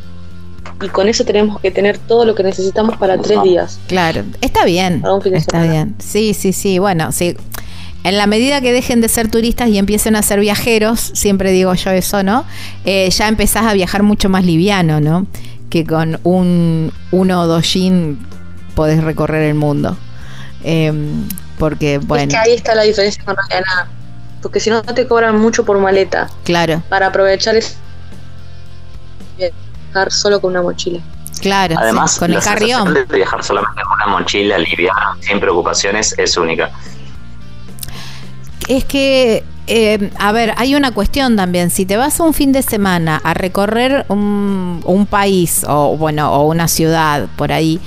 y 0.82 0.88
con 0.88 1.08
eso 1.08 1.24
tenemos 1.24 1.60
que 1.60 1.70
tener 1.70 1.98
todo 1.98 2.24
lo 2.24 2.34
que 2.34 2.42
necesitamos 2.42 2.96
para 2.96 3.18
tres 3.18 3.42
días. 3.42 3.80
Claro, 3.88 4.22
está 4.40 4.64
bien. 4.64 5.00
Para 5.00 5.14
un 5.14 5.22
fin 5.22 5.32
de 5.32 5.38
Está 5.38 5.58
semana. 5.58 5.72
bien. 5.72 5.94
Sí, 5.98 6.32
sí, 6.32 6.52
sí. 6.52 6.78
Bueno, 6.78 7.12
sí. 7.12 7.36
En 8.02 8.16
la 8.16 8.26
medida 8.26 8.62
que 8.62 8.72
dejen 8.72 9.02
de 9.02 9.08
ser 9.10 9.30
turistas 9.30 9.68
y 9.68 9.76
empiecen 9.76 10.16
a 10.16 10.22
ser 10.22 10.40
viajeros, 10.40 11.10
siempre 11.12 11.50
digo 11.52 11.74
yo 11.74 11.90
eso, 11.90 12.22
¿no? 12.22 12.44
Eh, 12.86 13.10
ya 13.10 13.28
empezás 13.28 13.66
a 13.66 13.74
viajar 13.74 14.02
mucho 14.02 14.30
más 14.30 14.44
liviano, 14.44 15.00
¿no? 15.00 15.26
Que 15.70 15.86
con 15.86 16.18
un 16.24 16.92
uno 17.12 17.40
o 17.42 17.46
dos 17.46 17.72
jeans 17.72 18.18
podés 18.74 19.02
recorrer 19.02 19.42
el 19.42 19.54
mundo. 19.54 19.96
Em, 20.62 21.26
porque, 21.58 21.98
bueno, 21.98 22.24
Es 22.24 22.28
que 22.30 22.36
ahí 22.36 22.52
está 22.54 22.74
la 22.74 22.82
diferencia 22.82 23.24
con 23.24 23.34
Ryanair. 23.36 23.88
Porque 24.42 24.58
si 24.60 24.68
no, 24.70 24.82
no 24.82 24.94
te 24.94 25.06
cobran 25.06 25.38
mucho 25.38 25.64
por 25.64 25.78
maleta. 25.78 26.28
claro. 26.44 26.82
Para 26.88 27.06
aprovechar 27.08 27.56
es. 27.56 27.76
viajar 29.38 30.10
solo 30.12 30.40
con 30.40 30.50
una 30.52 30.62
mochila. 30.62 31.00
Claro, 31.40 31.74
Además, 31.78 32.18
con 32.18 32.28
el 32.30 32.34
la 32.36 32.40
sensación 32.42 32.84
carrión. 32.84 33.06
de 33.08 33.16
viajar 33.16 33.42
solamente 33.42 33.80
con 33.82 33.92
una 33.94 34.18
mochila 34.18 34.58
liviana, 34.58 35.16
sin 35.20 35.40
preocupaciones, 35.40 36.14
es 36.18 36.36
única. 36.36 36.70
Es 38.70 38.84
que, 38.84 39.42
eh, 39.66 40.10
a 40.16 40.30
ver, 40.30 40.54
hay 40.56 40.76
una 40.76 40.92
cuestión 40.92 41.34
también. 41.34 41.70
Si 41.70 41.86
te 41.86 41.96
vas 41.96 42.20
un 42.20 42.32
fin 42.32 42.52
de 42.52 42.62
semana 42.62 43.20
a 43.24 43.34
recorrer 43.34 44.06
un, 44.08 45.08
país 45.10 45.64
o, 45.68 45.96
bueno, 45.96 46.32
o 46.32 46.46
una 46.46 46.68
ciudad 46.68 47.26
por 47.34 47.50
ahí, 47.50 47.80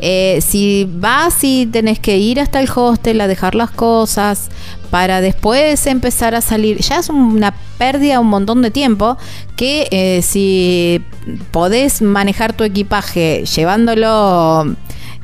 eh, 0.00 0.38
si 0.40 0.88
vas 0.90 1.44
y 1.44 1.66
tenés 1.66 1.98
que 1.98 2.16
ir 2.16 2.40
hasta 2.40 2.60
el 2.60 2.70
hostel 2.74 3.20
a 3.20 3.28
dejar 3.28 3.54
las 3.54 3.70
cosas 3.72 4.48
para 4.90 5.20
después 5.20 5.86
empezar 5.86 6.34
a 6.34 6.40
salir, 6.40 6.78
ya 6.78 7.00
es 7.00 7.10
una 7.10 7.52
pérdida 7.76 8.18
un 8.18 8.28
montón 8.28 8.62
de 8.62 8.70
tiempo 8.70 9.18
que 9.54 9.88
eh, 9.90 10.22
si 10.22 11.04
podés 11.50 12.00
manejar 12.00 12.54
tu 12.54 12.64
equipaje 12.64 13.44
llevándolo 13.44 14.76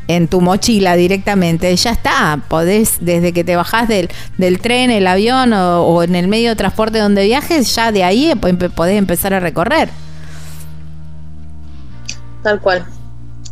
en 0.09 0.26
tu 0.26 0.40
mochila 0.40 0.97
directamente, 0.97 1.74
ya 1.76 1.93
está, 1.93 2.40
podés 2.48 2.97
desde 3.01 3.32
que 3.32 3.44
te 3.44 3.56
bajás 3.56 3.89
del, 3.89 4.09
del 4.39 4.59
tren, 4.59 4.90
el 4.90 5.06
avión 5.06 5.52
o, 5.52 5.82
o 5.82 6.02
en 6.02 6.14
el 6.16 6.28
medio 6.28 6.51
de 6.51 6.56
transporte 6.56 6.98
donde 6.98 7.24
viajes, 7.24 7.74
ya 7.74 7.93
de 7.93 8.05
ahí 8.05 8.32
podés 8.35 8.98
empezar 8.98 9.35
a 9.35 9.40
recorrer. 9.40 9.90
Tal 12.43 12.60
cual. 12.60 12.86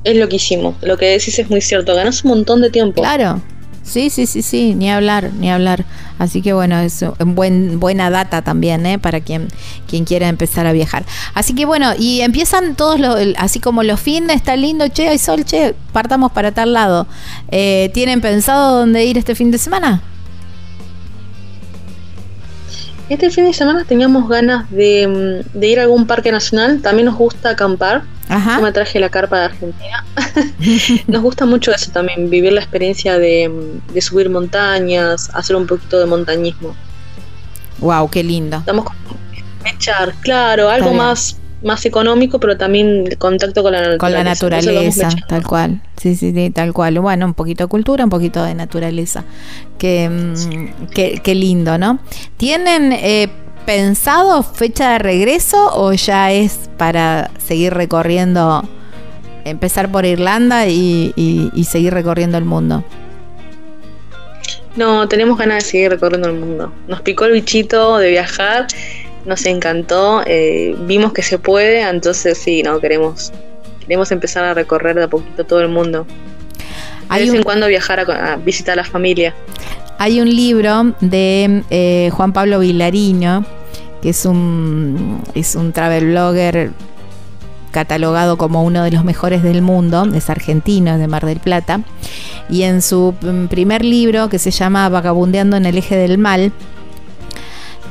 Es 0.04 0.16
lo 0.16 0.28
que 0.28 0.36
hicimos. 0.36 0.76
Lo 0.82 0.96
que 0.96 1.06
decís 1.06 1.38
es 1.38 1.50
muy 1.50 1.60
cierto. 1.60 1.94
Ganás 1.94 2.24
un 2.24 2.30
montón 2.30 2.60
de 2.60 2.70
tiempo. 2.70 3.02
Claro. 3.02 3.42
Sí, 3.86 4.10
sí, 4.10 4.26
sí, 4.26 4.42
sí, 4.42 4.74
ni 4.74 4.90
hablar, 4.90 5.30
ni 5.38 5.48
hablar. 5.48 5.84
Así 6.18 6.42
que 6.42 6.52
bueno, 6.52 6.80
es 6.80 7.04
buen, 7.18 7.78
buena 7.78 8.10
data 8.10 8.42
también, 8.42 8.84
¿eh? 8.84 8.98
Para 8.98 9.20
quien, 9.20 9.46
quien 9.86 10.04
quiera 10.04 10.28
empezar 10.28 10.66
a 10.66 10.72
viajar. 10.72 11.04
Así 11.34 11.54
que 11.54 11.66
bueno, 11.66 11.92
y 11.96 12.20
empiezan 12.22 12.74
todos 12.74 12.98
los, 12.98 13.16
así 13.38 13.60
como 13.60 13.84
los 13.84 14.00
fines, 14.00 14.36
está 14.36 14.56
lindo, 14.56 14.88
che, 14.88 15.08
hay 15.08 15.18
sol, 15.18 15.44
che, 15.44 15.74
partamos 15.92 16.32
para 16.32 16.50
tal 16.50 16.72
lado. 16.72 17.06
Eh, 17.52 17.90
¿Tienen 17.94 18.20
pensado 18.20 18.78
dónde 18.78 19.04
ir 19.04 19.18
este 19.18 19.36
fin 19.36 19.52
de 19.52 19.58
semana? 19.58 20.02
Este 23.08 23.30
fin 23.30 23.44
de 23.44 23.52
semana 23.52 23.84
teníamos 23.84 24.28
ganas 24.28 24.70
de, 24.70 25.44
mm, 25.54 25.58
de 25.58 25.68
ir 25.68 25.78
a 25.78 25.82
algún 25.82 26.06
parque 26.06 26.32
nacional. 26.32 26.80
También 26.82 27.06
nos 27.06 27.16
gusta 27.16 27.50
acampar. 27.50 28.02
Ajá. 28.28 28.56
Yo 28.56 28.62
me 28.62 28.72
traje 28.72 28.98
la 28.98 29.08
carpa 29.08 29.38
de 29.38 29.44
Argentina. 29.44 30.04
nos 31.06 31.22
gusta 31.22 31.46
mucho 31.46 31.72
eso 31.72 31.90
también, 31.92 32.28
vivir 32.28 32.52
la 32.52 32.60
experiencia 32.60 33.18
de, 33.18 33.48
mm, 33.48 33.92
de 33.92 34.00
subir 34.00 34.28
montañas, 34.30 35.30
hacer 35.34 35.56
un 35.56 35.66
poquito 35.66 35.98
de 36.00 36.06
montañismo. 36.06 36.74
Wow, 37.78 38.10
qué 38.10 38.24
lindo. 38.24 38.56
Estamos 38.56 38.84
con 38.86 38.96
echar, 39.64 40.14
claro, 40.22 40.70
algo 40.70 40.94
más 40.94 41.36
más 41.66 41.84
económico, 41.84 42.38
pero 42.40 42.56
también 42.56 43.06
el 43.06 43.18
contacto 43.18 43.62
con 43.62 43.72
la 43.72 43.80
naturaleza. 43.80 43.98
Con 43.98 44.12
la 44.12 44.24
naturaleza, 44.24 45.08
tal 45.28 45.46
cual. 45.46 45.80
Sí, 45.96 46.14
sí, 46.16 46.32
sí, 46.32 46.50
tal 46.50 46.72
cual. 46.72 46.98
Bueno, 47.00 47.26
un 47.26 47.34
poquito 47.34 47.64
de 47.64 47.68
cultura, 47.68 48.04
un 48.04 48.10
poquito 48.10 48.42
de 48.44 48.54
naturaleza. 48.54 49.24
Qué, 49.78 50.08
mm, 50.08 50.86
qué, 50.94 51.20
qué 51.22 51.34
lindo, 51.34 51.76
¿no? 51.78 51.98
¿Tienen 52.36 52.92
eh, 52.92 53.28
pensado 53.66 54.42
fecha 54.42 54.92
de 54.92 54.98
regreso 55.00 55.70
o 55.74 55.92
ya 55.92 56.32
es 56.32 56.70
para 56.78 57.30
seguir 57.44 57.74
recorriendo, 57.74 58.62
empezar 59.44 59.90
por 59.90 60.04
Irlanda 60.06 60.66
y, 60.68 61.12
y- 61.16 61.50
y 61.54 61.64
seguir 61.64 61.92
recorriendo 61.92 62.38
el 62.38 62.44
mundo? 62.44 62.84
No, 64.76 65.08
tenemos 65.08 65.38
ganas 65.38 65.64
de 65.64 65.70
seguir 65.70 65.90
recorriendo 65.90 66.28
el 66.28 66.34
mundo. 66.34 66.72
Nos 66.86 67.00
picó 67.00 67.24
el 67.24 67.32
bichito 67.32 67.96
de 67.98 68.10
viajar, 68.10 68.66
nos 69.26 69.44
encantó, 69.46 70.22
eh, 70.26 70.74
vimos 70.86 71.12
que 71.12 71.22
se 71.22 71.38
puede, 71.38 71.80
entonces 71.82 72.38
sí, 72.38 72.62
no 72.62 72.80
queremos 72.80 73.32
queremos 73.80 74.10
empezar 74.10 74.44
a 74.44 74.52
recorrer 74.54 74.96
de 74.96 75.04
a 75.04 75.08
poquito 75.08 75.44
todo 75.44 75.60
el 75.60 75.68
mundo. 75.68 76.06
De 77.10 77.20
vez 77.20 77.30
un- 77.30 77.36
en 77.36 77.42
cuando 77.44 77.68
viajar 77.68 78.00
a, 78.00 78.32
a 78.32 78.36
visitar 78.36 78.72
a 78.72 78.76
la 78.82 78.84
familia. 78.84 79.32
Hay 79.98 80.20
un 80.20 80.28
libro 80.28 80.92
de 81.00 81.62
eh, 81.70 82.10
Juan 82.12 82.32
Pablo 82.32 82.58
Vilariño, 82.58 83.44
que 84.02 84.10
es 84.10 84.26
un, 84.26 85.22
es 85.34 85.54
un 85.54 85.72
travel 85.72 86.06
blogger 86.06 86.70
catalogado 87.70 88.36
como 88.38 88.62
uno 88.64 88.82
de 88.84 88.90
los 88.90 89.04
mejores 89.04 89.42
del 89.42 89.62
mundo, 89.62 90.06
es 90.14 90.30
argentino, 90.30 90.92
es 90.94 90.98
de 90.98 91.08
Mar 91.08 91.26
del 91.26 91.40
Plata, 91.40 91.80
y 92.48 92.62
en 92.62 92.80
su 92.82 93.14
mm, 93.20 93.46
primer 93.46 93.84
libro, 93.84 94.28
que 94.28 94.38
se 94.38 94.50
llama 94.50 94.88
Vagabundeando 94.88 95.56
en 95.56 95.66
el 95.66 95.76
eje 95.78 95.96
del 95.96 96.16
mal, 96.18 96.52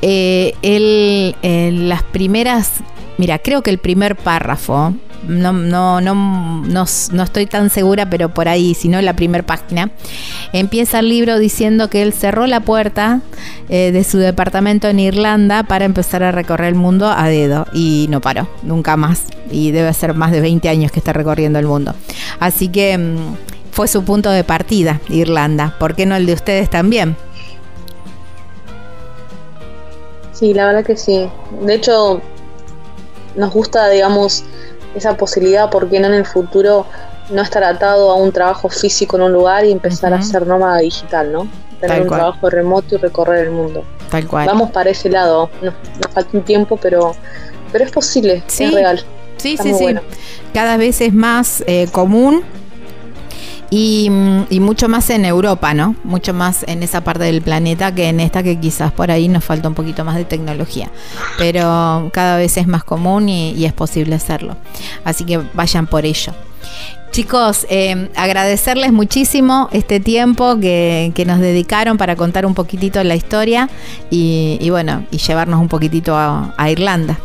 eh, 0.01 0.53
él 0.61 1.35
en 1.41 1.89
las 1.89 2.03
primeras, 2.03 2.71
mira, 3.17 3.39
creo 3.39 3.61
que 3.61 3.69
el 3.69 3.77
primer 3.77 4.15
párrafo, 4.15 4.93
no, 5.27 5.53
no, 5.53 6.01
no, 6.01 6.13
no, 6.13 6.85
no 7.11 7.23
estoy 7.23 7.45
tan 7.45 7.69
segura, 7.69 8.09
pero 8.09 8.29
por 8.29 8.47
ahí, 8.47 8.73
si 8.73 8.87
no 8.87 9.01
la 9.01 9.15
primera 9.15 9.45
página, 9.45 9.91
empieza 10.53 10.99
el 10.99 11.09
libro 11.09 11.39
diciendo 11.39 11.89
que 11.89 12.01
él 12.01 12.13
cerró 12.13 12.47
la 12.47 12.59
puerta 12.59 13.21
eh, 13.69 13.91
de 13.91 14.03
su 14.03 14.17
departamento 14.17 14.87
en 14.87 14.99
Irlanda 14.99 15.63
para 15.63 15.85
empezar 15.85 16.23
a 16.23 16.31
recorrer 16.31 16.69
el 16.69 16.75
mundo 16.75 17.09
a 17.09 17.27
dedo 17.27 17.65
y 17.73 18.07
no 18.09 18.21
paró, 18.21 18.47
nunca 18.63 18.97
más. 18.97 19.23
Y 19.51 19.71
debe 19.71 19.93
ser 19.93 20.13
más 20.13 20.31
de 20.31 20.41
20 20.41 20.69
años 20.69 20.91
que 20.91 20.99
está 20.99 21.13
recorriendo 21.13 21.59
el 21.59 21.65
mundo. 21.65 21.95
Así 22.39 22.67
que 22.67 22.97
mm, 22.97 23.35
fue 23.71 23.87
su 23.87 24.03
punto 24.03 24.29
de 24.29 24.43
partida, 24.43 25.01
Irlanda. 25.09 25.75
¿Por 25.79 25.95
qué 25.95 26.05
no 26.05 26.15
el 26.15 26.25
de 26.25 26.33
ustedes 26.33 26.69
también? 26.69 27.15
Sí, 30.35 30.53
la 30.53 30.67
verdad 30.67 30.83
que 30.85 30.97
sí. 30.97 31.29
De 31.61 31.73
hecho, 31.75 32.21
nos 33.35 33.53
gusta, 33.53 33.87
digamos, 33.89 34.43
esa 34.95 35.15
posibilidad, 35.17 35.69
porque 35.69 35.99
no 35.99 36.07
en 36.07 36.13
el 36.13 36.25
futuro 36.25 36.85
no 37.31 37.41
estar 37.41 37.63
atado 37.63 38.11
a 38.11 38.15
un 38.15 38.31
trabajo 38.31 38.69
físico 38.69 39.15
en 39.17 39.23
un 39.23 39.33
lugar 39.33 39.65
y 39.65 39.71
empezar 39.71 40.13
a 40.13 40.21
ser 40.21 40.45
nómada 40.45 40.77
digital, 40.79 41.31
¿no? 41.31 41.47
Tener 41.79 41.87
Tal 41.97 42.01
un 42.03 42.07
cual. 42.07 42.19
trabajo 42.19 42.49
remoto 42.49 42.95
y 42.95 42.97
recorrer 42.99 43.45
el 43.45 43.51
mundo. 43.51 43.83
Tal 44.11 44.27
cual. 44.27 44.45
Vamos 44.45 44.71
para 44.71 44.89
ese 44.91 45.09
lado. 45.09 45.49
Nos, 45.61 45.73
nos 46.01 46.13
falta 46.13 46.29
un 46.37 46.43
tiempo, 46.43 46.77
pero, 46.77 47.15
pero 47.71 47.83
es 47.85 47.91
posible, 47.91 48.43
Sí. 48.47 48.65
es 48.65 48.73
real. 48.73 49.03
Sí, 49.37 49.51
Está 49.53 49.63
sí. 49.63 49.71
bueno. 49.71 50.01
Cada 50.53 50.77
vez 50.77 51.01
es 51.01 51.13
más 51.13 51.63
eh, 51.67 51.87
común 51.91 52.43
y, 53.69 54.09
mm, 54.09 54.47
y 54.49 54.59
mucho 54.59 54.87
más 54.87 55.09
en 55.09 55.25
Europa, 55.25 55.73
¿no? 55.73 55.95
Mucho 56.03 56.33
más 56.33 56.63
en 56.67 56.83
esa 56.83 57.03
parte 57.03 57.23
del 57.23 57.41
planeta 57.41 57.93
que 57.93 58.09
en 58.09 58.19
esta 58.19 58.43
que 58.43 58.59
quizás 58.59 58.91
por 58.91 59.11
ahí 59.11 59.27
nos 59.27 59.43
falta 59.43 59.67
un 59.67 59.75
poquito 59.75 60.03
más 60.03 60.15
de 60.15 60.25
tecnología. 60.25 60.89
Pero 61.37 62.09
cada 62.13 62.37
vez 62.37 62.57
es 62.57 62.67
más 62.67 62.83
común 62.83 63.29
y, 63.29 63.65
es 63.65 63.73
posible 63.73 64.15
hacerlo. 64.15 64.55
Así 65.03 65.23
que 65.23 65.37
vayan 65.53 65.87
por 65.87 66.05
ello. 66.05 66.33
Chicos, 67.11 67.65
eh, 67.69 68.09
agradecerles 68.15 68.91
muchísimo 68.91 69.69
este 69.71 69.99
tiempo 69.99 70.59
que, 70.59 71.23
nos 71.25 71.39
dedicaron 71.39 71.97
para 71.97 72.15
contar 72.15 72.45
un 72.45 72.53
poquitito 72.53 73.03
la 73.03 73.15
historia 73.15 73.69
y, 74.09 74.69
bueno, 74.69 75.05
y 75.11 75.17
llevarnos 75.17 75.59
un 75.59 75.67
poquitito 75.67 76.15
a 76.15 76.69
Irlanda. 76.69 77.17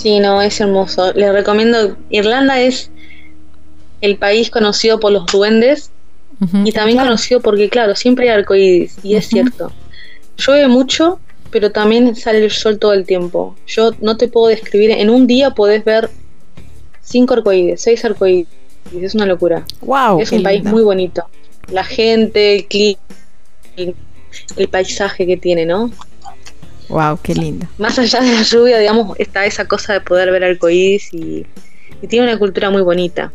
Sí, 0.00 0.18
no, 0.18 0.40
es 0.40 0.58
hermoso. 0.58 1.12
Les 1.12 1.30
recomiendo, 1.30 1.94
Irlanda 2.08 2.58
es 2.58 2.90
el 4.00 4.16
país 4.16 4.48
conocido 4.48 4.98
por 4.98 5.12
los 5.12 5.26
duendes 5.26 5.90
y 6.64 6.72
también 6.72 6.96
conocido 6.96 7.40
porque, 7.40 7.68
claro, 7.68 7.94
siempre 7.94 8.30
hay 8.30 8.38
arcoíris, 8.38 8.96
y 9.02 9.14
es 9.16 9.28
cierto. 9.28 9.70
Llueve 10.38 10.68
mucho, 10.68 11.20
pero 11.50 11.70
también 11.70 12.16
sale 12.16 12.42
el 12.42 12.50
sol 12.50 12.78
todo 12.78 12.94
el 12.94 13.04
tiempo. 13.04 13.54
Yo 13.66 13.90
no 14.00 14.16
te 14.16 14.26
puedo 14.26 14.46
describir, 14.46 14.90
en 14.90 15.10
un 15.10 15.26
día 15.26 15.50
podés 15.50 15.84
ver 15.84 16.08
cinco 17.02 17.34
arcoíris, 17.34 17.82
seis 17.82 18.02
arcoíris, 18.02 18.48
es 18.98 19.14
una 19.14 19.26
locura. 19.26 19.66
Wow, 19.82 20.22
es 20.22 20.32
un 20.32 20.42
país 20.42 20.60
lindo. 20.60 20.70
muy 20.70 20.82
bonito. 20.82 21.26
La 21.70 21.84
gente, 21.84 22.56
el 22.56 22.66
clima, 22.68 23.00
el, 23.76 23.94
el 24.56 24.68
paisaje 24.68 25.26
que 25.26 25.36
tiene, 25.36 25.66
¿no? 25.66 25.90
Wow, 26.90 27.18
qué 27.22 27.34
lindo. 27.34 27.66
Más 27.78 27.98
allá 27.98 28.20
de 28.20 28.32
la 28.32 28.42
lluvia, 28.42 28.78
digamos, 28.78 29.18
está 29.18 29.46
esa 29.46 29.64
cosa 29.64 29.92
de 29.92 30.00
poder 30.00 30.30
ver 30.32 30.42
arcoíris 30.42 31.14
y, 31.14 31.46
y 32.02 32.06
tiene 32.08 32.26
una 32.26 32.38
cultura 32.38 32.68
muy 32.68 32.82
bonita. 32.82 33.32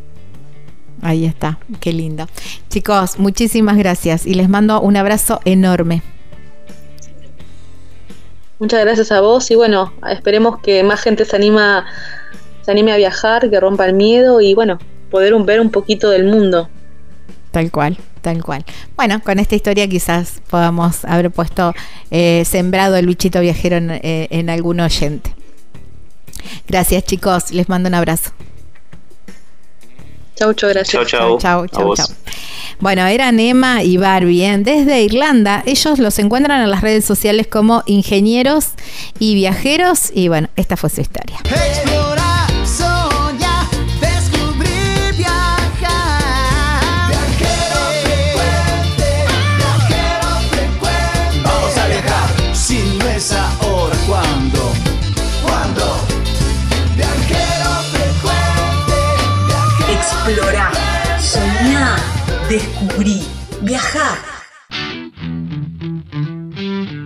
Ahí 1.01 1.25
está, 1.25 1.57
qué 1.79 1.93
lindo. 1.93 2.27
Chicos, 2.69 3.17
muchísimas 3.17 3.77
gracias 3.77 4.25
y 4.25 4.33
les 4.33 4.49
mando 4.49 4.81
un 4.81 4.97
abrazo 4.97 5.39
enorme. 5.45 6.01
Muchas 8.59 8.81
gracias 8.81 9.11
a 9.11 9.21
vos 9.21 9.49
y 9.51 9.55
bueno, 9.55 9.93
esperemos 10.09 10.59
que 10.61 10.83
más 10.83 11.01
gente 11.01 11.25
se 11.25 11.35
anima, 11.35 11.85
se 12.61 12.71
anime 12.71 12.91
a 12.91 12.97
viajar, 12.97 13.49
que 13.49 13.59
rompa 13.59 13.85
el 13.85 13.93
miedo 13.93 14.41
y 14.41 14.53
bueno, 14.53 14.79
poder 15.11 15.33
ver 15.43 15.61
un 15.61 15.71
poquito 15.71 16.09
del 16.09 16.25
mundo. 16.25 16.69
Tal 17.55 17.71
cual, 17.71 17.97
tal 18.21 18.43
cual. 18.43 18.65
Bueno, 18.97 19.21
con 19.23 19.39
esta 19.39 19.55
historia 19.55 19.87
quizás 19.87 20.41
podamos 20.49 21.05
haber 21.05 21.31
puesto, 21.31 21.73
eh, 22.11 22.43
sembrado 22.45 22.97
el 22.97 23.07
bichito 23.07 23.39
viajero 23.39 23.77
en, 23.77 23.91
eh, 23.91 24.27
en 24.29 24.49
algún 24.49 24.81
oyente. 24.81 25.33
Gracias 26.67 27.05
chicos, 27.05 27.51
les 27.51 27.69
mando 27.69 27.87
un 27.87 27.95
abrazo. 27.95 28.31
Chau, 30.35 30.53
chau, 30.53 30.69
gracias. 30.69 31.07
Chau, 31.07 31.37
chau. 31.39 31.67
Chau, 31.69 31.95
chau. 31.95 32.07
Bueno, 32.81 33.05
eran 33.07 33.39
Emma 33.39 33.83
y 33.83 33.95
Barbie 33.95 34.43
¿eh? 34.43 34.57
desde 34.57 35.01
Irlanda. 35.03 35.63
Ellos 35.65 35.97
los 35.97 36.19
encuentran 36.19 36.61
en 36.61 36.69
las 36.69 36.81
redes 36.81 37.05
sociales 37.05 37.47
como 37.47 37.83
ingenieros 37.85 38.71
y 39.17 39.33
viajeros. 39.33 40.11
Y 40.13 40.27
bueno, 40.27 40.49
esta 40.57 40.75
fue 40.75 40.89
su 40.89 40.99
historia. 40.99 41.37
Descubrí, 62.55 63.21
viajar. 63.63 64.17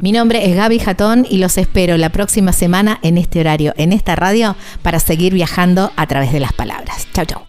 Mi 0.01 0.11
nombre 0.11 0.47
es 0.47 0.55
Gaby 0.55 0.77
Jatón 0.77 1.25
y 1.27 1.39
los 1.39 1.57
espero 1.57 1.97
la 1.97 2.09
próxima 2.09 2.53
semana 2.53 2.99
en 3.01 3.17
este 3.17 3.39
horario, 3.39 3.73
en 3.75 3.91
esta 3.91 4.15
radio, 4.15 4.55
para 4.83 4.99
seguir 4.99 5.33
viajando 5.33 5.91
a 5.95 6.05
través 6.05 6.31
de 6.31 6.39
las 6.39 6.53
palabras. 6.53 7.07
Chau, 7.13 7.25
chau. 7.25 7.48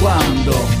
si 0.00 0.73